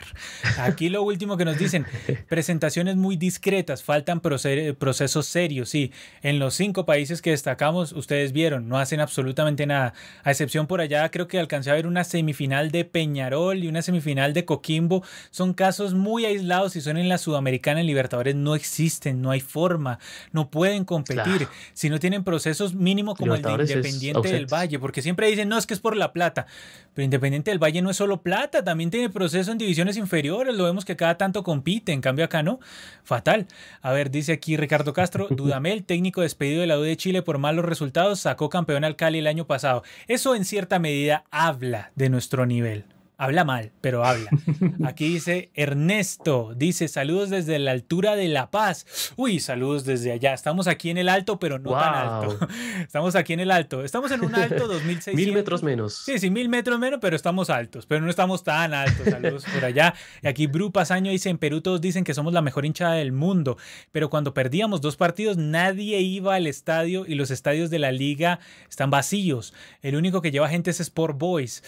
Aquí 0.58 0.90
lo 0.90 1.04
último 1.04 1.38
que 1.38 1.46
nos 1.46 1.60
dicen, 1.60 1.86
presentaciones 2.28 2.96
muy 2.96 3.16
discretas, 3.16 3.84
faltan 3.84 4.20
procesos 4.20 5.28
serios, 5.28 5.70
sí. 5.70 5.92
En 6.24 6.40
los 6.40 6.56
cinco 6.56 6.88
países 6.88 7.22
que 7.22 7.30
destacamos, 7.30 7.92
ustedes 7.92 8.32
vieron, 8.32 8.68
no 8.68 8.80
hacen 8.80 9.00
absolutamente 9.00 9.68
nada. 9.68 9.94
A 10.24 10.32
excepción 10.32 10.66
por 10.66 10.82
allá, 10.82 11.10
creo 11.12 11.28
que 11.28 11.40
alcancé 11.40 11.70
a 11.70 11.76
ver 11.76 11.86
una 11.86 12.04
semifinal 12.04 12.72
de 12.72 12.84
Peñarol 12.84 13.64
y 13.64 13.68
una 13.68 13.84
semifinal 13.84 14.34
de 14.34 14.46
Coquimbo. 14.46 15.04
Son 15.30 15.54
casos 15.54 15.94
muy 15.94 16.26
aislados 16.26 16.76
y 16.76 16.82
son 16.82 16.98
en 16.98 17.10
la 17.10 17.20
Sudamericana 17.20 17.82
en 17.82 17.86
Libertadores, 17.86 18.34
no 18.34 18.56
existen 19.04 19.22
no 19.22 19.32
hay 19.32 19.40
forma, 19.40 20.00
no 20.32 20.50
pueden 20.50 20.86
competir 20.86 21.48
si 21.74 21.90
no 21.90 22.00
tienen 22.00 22.24
procesos 22.24 22.74
mínimo 22.74 23.16
como 23.16 23.36
el 23.36 23.42
de 23.42 23.52
Independiente 23.52 24.32
del 24.32 24.46
Valle, 24.46 24.80
porque 24.80 25.02
siempre 25.02 25.28
dicen, 25.28 25.50
no, 25.50 25.58
es 25.58 25.66
que 25.66 25.74
es 25.74 25.80
por 25.80 25.96
la 25.96 26.14
plata, 26.14 26.46
pero 26.94 27.04
Independiente 27.04 27.52
del 27.52 27.62
Valle 27.62 27.82
no 27.82 27.90
es 27.90 27.98
solo 27.98 28.22
plata, 28.22 28.64
también 28.64 28.92
tiene 28.92 29.10
proceso 29.10 29.52
en 29.52 29.58
divisiones 29.58 29.98
inferiores, 29.98 30.56
lo 30.56 30.64
vemos 30.64 30.86
que 30.86 30.96
cada 30.96 31.18
tanto 31.18 31.44
compite, 31.44 31.92
en 31.92 32.02
cambio 32.02 32.26
acá 32.26 32.44
no, 32.44 32.60
fatal. 33.04 33.48
A 33.82 33.92
ver, 33.92 34.12
dice 34.12 34.34
aquí 34.34 34.58
Ricardo 34.58 34.94
Castro, 34.94 35.28
Dudamel, 35.32 35.84
técnico 35.84 36.22
despedido 36.22 36.62
de 36.62 36.68
la 36.68 36.80
U 36.80 36.82
de 36.82 36.98
Chile 36.98 37.22
por 37.22 37.38
malos 37.38 37.66
resultados, 37.66 38.20
sacó 38.20 38.50
campeón 38.50 38.84
al 38.84 38.96
Cali 38.96 39.20
el 39.20 39.28
año 39.28 39.46
pasado. 39.46 39.84
Eso 40.08 40.36
en 40.36 40.46
cierta 40.46 40.80
medida 40.80 41.26
habla 41.32 41.92
de 41.96 42.10
nuestro 42.10 42.46
nivel. 42.46 42.86
Habla 43.18 43.44
mal, 43.44 43.72
pero 43.80 44.04
habla. 44.04 44.30
Aquí 44.86 45.08
dice 45.08 45.52
Ernesto, 45.54 46.54
dice 46.56 46.88
saludos 46.88 47.30
desde 47.30 47.60
la 47.60 47.72
altura 47.72 48.16
de 48.16 48.28
La 48.28 48.50
Paz. 48.50 49.14
Uy, 49.16 49.40
saludos 49.40 49.86
desde 49.86 50.12
allá. 50.12 50.34
Estamos 50.34 50.68
aquí 50.68 50.90
en 50.90 50.98
el 50.98 51.08
alto, 51.08 51.40
pero 51.40 51.60
no 51.60 51.72
tan 51.72 51.94
alto. 51.94 52.40
Estamos 52.82 53.16
aquí 53.16 53.34
en 53.34 53.40
el 53.42 53.52
alto. 53.52 53.84
Estamos 53.84 54.12
en 54.12 54.26
un 54.26 54.34
alto 54.34 54.68
2600. 54.68 55.14
mil 55.14 55.34
metros 55.34 55.62
menos. 55.64 55.94
Sí, 55.94 56.18
sí, 56.18 56.30
mil 56.32 56.50
metros 56.50 56.80
menos, 56.80 57.00
pero 57.02 57.16
estamos 57.16 57.50
altos. 57.50 57.86
Pero 57.86 58.02
no 58.02 58.10
estamos 58.10 58.44
tan 58.44 58.74
altos. 58.74 59.08
Saludos 59.08 59.46
por 59.54 59.64
allá. 59.64 59.94
Y 60.22 60.28
aquí 60.28 60.48
Bru 60.48 60.72
Pasaño 60.72 61.12
dice, 61.12 61.30
en 61.30 61.38
Perú 61.38 61.62
todos 61.62 61.82
dicen 61.82 62.04
que 62.04 62.14
somos 62.16 62.34
la 62.34 62.42
mejor 62.42 62.66
hinchada 62.66 62.96
del 62.96 63.12
mundo. 63.12 63.58
Pero 63.92 64.10
cuando 64.10 64.34
perdíamos 64.34 64.82
dos 64.82 64.98
partidos, 64.98 65.38
nadie 65.38 66.00
iba 66.02 66.36
al 66.36 66.48
estadio 66.48 67.06
y 67.08 67.16
los 67.16 67.30
estadios 67.32 67.70
de 67.70 67.80
la 67.80 67.92
liga 67.92 68.40
están 68.70 68.90
vacíos. 68.90 69.54
El 69.82 69.96
único 69.96 70.22
que 70.22 70.32
lleva 70.32 70.50
gente 70.50 70.72
es 70.72 70.80
Sport 70.80 71.18
Boys. 71.18 71.64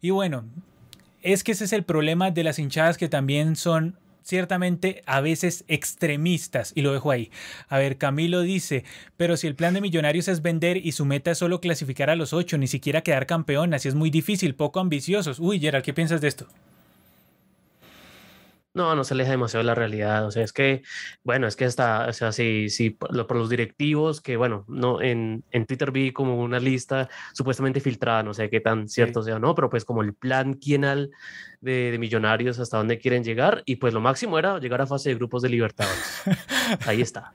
Y 0.00 0.10
bueno, 0.10 0.44
es 1.32 1.42
que 1.42 1.52
ese 1.52 1.64
es 1.64 1.72
el 1.72 1.82
problema 1.82 2.30
de 2.30 2.44
las 2.44 2.60
hinchadas 2.60 2.98
que 2.98 3.08
también 3.08 3.56
son 3.56 3.98
ciertamente 4.22 5.02
a 5.06 5.20
veces 5.20 5.64
extremistas, 5.66 6.72
y 6.74 6.82
lo 6.82 6.92
dejo 6.92 7.10
ahí. 7.10 7.30
A 7.68 7.78
ver, 7.78 7.98
Camilo 7.98 8.42
dice, 8.42 8.84
pero 9.16 9.36
si 9.36 9.46
el 9.46 9.56
plan 9.56 9.74
de 9.74 9.80
Millonarios 9.80 10.28
es 10.28 10.40
vender 10.40 10.76
y 10.76 10.92
su 10.92 11.04
meta 11.04 11.32
es 11.32 11.38
solo 11.38 11.60
clasificar 11.60 12.10
a 12.10 12.16
los 12.16 12.32
ocho, 12.32 12.58
ni 12.58 12.68
siquiera 12.68 13.02
quedar 13.02 13.26
campeón, 13.26 13.74
así 13.74 13.88
es 13.88 13.94
muy 13.94 14.10
difícil, 14.10 14.54
poco 14.54 14.80
ambiciosos. 14.80 15.40
Uy, 15.40 15.58
Gerald, 15.58 15.84
¿qué 15.84 15.92
piensas 15.92 16.20
de 16.20 16.28
esto? 16.28 16.46
No, 18.76 18.94
no 18.94 19.04
se 19.04 19.14
aleja 19.14 19.30
demasiado 19.30 19.62
de 19.62 19.68
la 19.68 19.74
realidad. 19.74 20.26
O 20.26 20.30
sea, 20.30 20.44
es 20.44 20.52
que, 20.52 20.82
bueno, 21.24 21.46
es 21.46 21.56
que 21.56 21.64
está, 21.64 22.06
o 22.08 22.12
sea, 22.12 22.30
sí, 22.30 22.68
sí, 22.68 22.90
por, 22.90 23.10
los 23.14 23.48
directivos, 23.48 24.20
que 24.20 24.36
bueno, 24.36 24.66
no, 24.68 25.00
en, 25.00 25.44
en 25.50 25.64
Twitter 25.64 25.90
vi 25.90 26.12
como 26.12 26.38
una 26.38 26.60
lista 26.60 27.08
supuestamente 27.32 27.80
filtrada, 27.80 28.22
no 28.22 28.34
sé 28.34 28.50
qué 28.50 28.60
tan 28.60 28.86
cierto 28.86 29.22
sea, 29.22 29.38
¿no? 29.38 29.54
Pero 29.54 29.70
pues 29.70 29.86
como 29.86 30.02
el 30.02 30.12
plan 30.12 30.52
quienal 30.52 31.10
de, 31.62 31.90
de, 31.90 31.98
millonarios 31.98 32.58
hasta 32.58 32.76
dónde 32.76 32.98
quieren 32.98 33.24
llegar, 33.24 33.62
y 33.64 33.76
pues 33.76 33.94
lo 33.94 34.00
máximo 34.02 34.38
era 34.38 34.58
llegar 34.58 34.82
a 34.82 34.86
fase 34.86 35.08
de 35.08 35.14
grupos 35.14 35.40
de 35.40 35.48
Libertadores. 35.48 36.22
Ahí 36.86 37.00
está, 37.00 37.32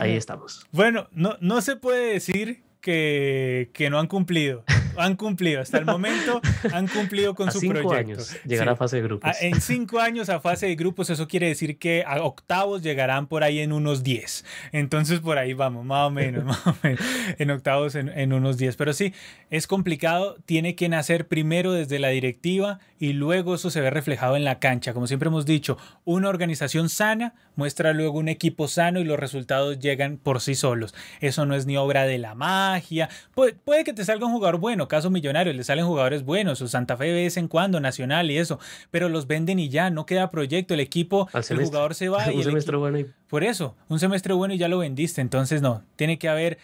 ahí 0.00 0.12
estamos. 0.16 0.66
Bueno, 0.72 1.08
no, 1.12 1.36
no 1.40 1.60
se 1.60 1.76
puede 1.76 2.14
decir 2.14 2.64
que, 2.80 3.70
que 3.72 3.90
no 3.90 4.00
han 4.00 4.08
cumplido 4.08 4.64
han 5.00 5.16
cumplido. 5.16 5.60
Hasta 5.60 5.78
el 5.78 5.84
momento 5.84 6.40
han 6.72 6.88
cumplido 6.88 7.34
con 7.34 7.50
su 7.50 7.60
proyecto. 7.60 7.92
años 7.92 8.36
llegar 8.44 8.68
a 8.68 8.76
fase 8.76 8.96
de 8.96 9.02
grupos. 9.02 9.30
En 9.40 9.60
cinco 9.60 10.00
años 10.00 10.28
a 10.28 10.40
fase 10.40 10.66
de 10.66 10.76
grupos, 10.76 11.10
eso 11.10 11.28
quiere 11.28 11.48
decir 11.48 11.78
que 11.78 12.04
a 12.06 12.22
octavos 12.22 12.82
llegarán 12.82 13.26
por 13.26 13.42
ahí 13.44 13.60
en 13.60 13.72
unos 13.72 14.02
10. 14.02 14.44
Entonces 14.72 15.20
por 15.20 15.38
ahí 15.38 15.52
vamos, 15.52 15.84
más 15.84 16.06
o 16.06 16.10
menos, 16.10 16.44
más 16.46 16.66
o 16.66 16.76
menos. 16.82 17.00
En 17.38 17.50
octavos 17.50 17.94
en, 17.94 18.08
en 18.08 18.32
unos 18.32 18.58
10. 18.58 18.76
Pero 18.76 18.92
sí, 18.92 19.14
es 19.50 19.66
complicado. 19.66 20.36
Tiene 20.46 20.74
que 20.74 20.88
nacer 20.88 21.28
primero 21.28 21.72
desde 21.72 21.98
la 21.98 22.08
directiva 22.08 22.78
y 22.98 23.14
luego 23.14 23.54
eso 23.54 23.70
se 23.70 23.80
ve 23.80 23.90
reflejado 23.90 24.36
en 24.36 24.44
la 24.44 24.58
cancha. 24.58 24.92
Como 24.92 25.06
siempre 25.06 25.28
hemos 25.28 25.46
dicho, 25.46 25.78
una 26.04 26.28
organización 26.28 26.88
sana 26.88 27.34
muestra 27.56 27.92
luego 27.92 28.18
un 28.18 28.28
equipo 28.28 28.68
sano 28.68 29.00
y 29.00 29.04
los 29.04 29.18
resultados 29.18 29.78
llegan 29.78 30.18
por 30.18 30.40
sí 30.40 30.54
solos. 30.54 30.94
Eso 31.20 31.46
no 31.46 31.54
es 31.54 31.66
ni 31.66 31.76
obra 31.76 32.04
de 32.04 32.18
la 32.18 32.34
magia. 32.34 33.08
puede 33.34 33.84
que 33.84 33.92
te 33.92 34.04
salga 34.04 34.26
un 34.26 34.32
jugador 34.32 34.58
bueno 34.58 34.88
caso 34.90 35.08
Millonarios, 35.08 35.56
le 35.56 35.64
salen 35.64 35.86
jugadores 35.86 36.24
buenos, 36.24 36.60
o 36.60 36.68
Santa 36.68 36.98
Fe 36.98 37.06
de 37.06 37.12
vez 37.14 37.38
en 37.38 37.48
cuando, 37.48 37.80
Nacional 37.80 38.30
y 38.30 38.36
eso, 38.36 38.60
pero 38.90 39.08
los 39.08 39.26
venden 39.26 39.58
y 39.58 39.70
ya, 39.70 39.88
no 39.88 40.04
queda 40.04 40.30
proyecto, 40.30 40.74
el 40.74 40.80
equipo, 40.80 41.30
el 41.32 41.64
jugador 41.64 41.94
se 41.94 42.10
va. 42.10 42.26
un 42.34 42.44
semestre 42.44 42.76
bueno. 42.76 42.98
Por 43.28 43.44
eso, 43.44 43.76
un 43.88 43.98
semestre 43.98 44.34
bueno 44.34 44.52
y 44.52 44.58
ya 44.58 44.68
lo 44.68 44.78
vendiste, 44.78 45.22
entonces 45.22 45.62
no, 45.62 45.82
tiene 45.96 46.18
que 46.18 46.28
haber 46.28 46.58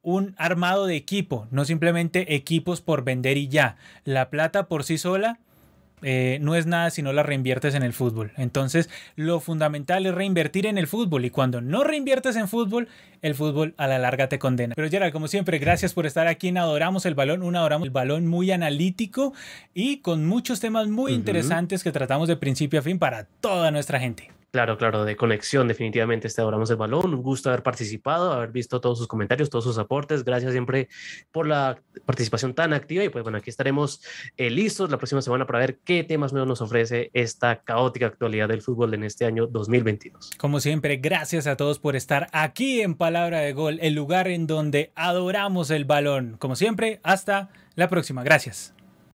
un 0.00 0.34
armado 0.38 0.86
de 0.86 0.96
equipo, 0.96 1.48
no 1.50 1.64
simplemente 1.64 2.34
equipos 2.34 2.80
por 2.80 3.04
vender 3.04 3.36
y 3.36 3.48
ya. 3.48 3.76
La 4.04 4.30
plata 4.30 4.68
por 4.68 4.84
sí 4.84 4.98
sola 4.98 5.40
eh, 6.06 6.38
no 6.42 6.54
es 6.54 6.66
nada 6.66 6.90
si 6.90 7.00
no 7.00 7.14
la 7.14 7.22
reinviertes 7.22 7.74
en 7.74 7.82
el 7.82 7.94
fútbol. 7.94 8.32
Entonces, 8.36 8.90
lo 9.16 9.40
fundamental 9.40 10.04
es 10.04 10.14
reinvertir 10.14 10.66
en 10.66 10.76
el 10.76 10.86
fútbol 10.86 11.24
y 11.24 11.30
cuando 11.30 11.62
no 11.62 11.82
reinviertes 11.82 12.36
en 12.36 12.46
fútbol, 12.46 12.88
el 13.22 13.34
fútbol 13.34 13.74
a 13.78 13.86
la 13.86 13.98
larga 13.98 14.28
te 14.28 14.38
condena. 14.38 14.74
Pero 14.76 14.90
Gerald, 14.90 15.14
como 15.14 15.28
siempre, 15.28 15.58
gracias 15.58 15.94
por 15.94 16.04
estar 16.04 16.26
aquí 16.26 16.48
en 16.48 16.58
Adoramos 16.58 17.06
el 17.06 17.14
Balón, 17.14 17.42
un 17.42 17.56
Adoramos 17.56 17.86
el 17.86 17.90
Balón 17.90 18.26
muy 18.26 18.50
analítico 18.50 19.32
y 19.72 19.98
con 19.98 20.26
muchos 20.26 20.60
temas 20.60 20.88
muy 20.88 21.12
interesantes 21.12 21.82
que 21.82 21.90
tratamos 21.90 22.28
de 22.28 22.36
principio 22.36 22.80
a 22.80 22.82
fin 22.82 22.98
para 22.98 23.24
toda 23.40 23.70
nuestra 23.70 23.98
gente. 23.98 24.30
Claro, 24.54 24.78
claro, 24.78 25.04
de 25.04 25.16
conexión, 25.16 25.66
definitivamente 25.66 26.28
este 26.28 26.40
Adoramos 26.40 26.70
el 26.70 26.76
Balón. 26.76 27.12
Un 27.12 27.22
gusto 27.24 27.48
haber 27.48 27.64
participado, 27.64 28.32
haber 28.32 28.52
visto 28.52 28.80
todos 28.80 28.98
sus 28.98 29.08
comentarios, 29.08 29.50
todos 29.50 29.64
sus 29.64 29.78
aportes. 29.78 30.22
Gracias 30.22 30.52
siempre 30.52 30.88
por 31.32 31.48
la 31.48 31.82
participación 32.06 32.54
tan 32.54 32.72
activa. 32.72 33.02
Y 33.02 33.08
pues 33.08 33.24
bueno, 33.24 33.38
aquí 33.38 33.50
estaremos 33.50 34.00
eh, 34.36 34.50
listos 34.50 34.92
la 34.92 34.96
próxima 34.96 35.22
semana 35.22 35.44
para 35.44 35.58
ver 35.58 35.80
qué 35.84 36.04
temas 36.04 36.32
nuevos 36.32 36.46
nos 36.46 36.60
ofrece 36.60 37.10
esta 37.14 37.62
caótica 37.64 38.06
actualidad 38.06 38.46
del 38.46 38.62
fútbol 38.62 38.94
en 38.94 39.02
este 39.02 39.24
año 39.24 39.48
2022. 39.48 40.30
Como 40.38 40.60
siempre, 40.60 40.98
gracias 40.98 41.48
a 41.48 41.56
todos 41.56 41.80
por 41.80 41.96
estar 41.96 42.28
aquí 42.30 42.80
en 42.80 42.94
Palabra 42.94 43.40
de 43.40 43.54
Gol, 43.54 43.80
el 43.82 43.94
lugar 43.94 44.28
en 44.28 44.46
donde 44.46 44.92
adoramos 44.94 45.72
el 45.72 45.84
balón. 45.84 46.36
Como 46.38 46.54
siempre, 46.54 47.00
hasta 47.02 47.50
la 47.74 47.88
próxima. 47.88 48.22
Gracias. 48.22 48.72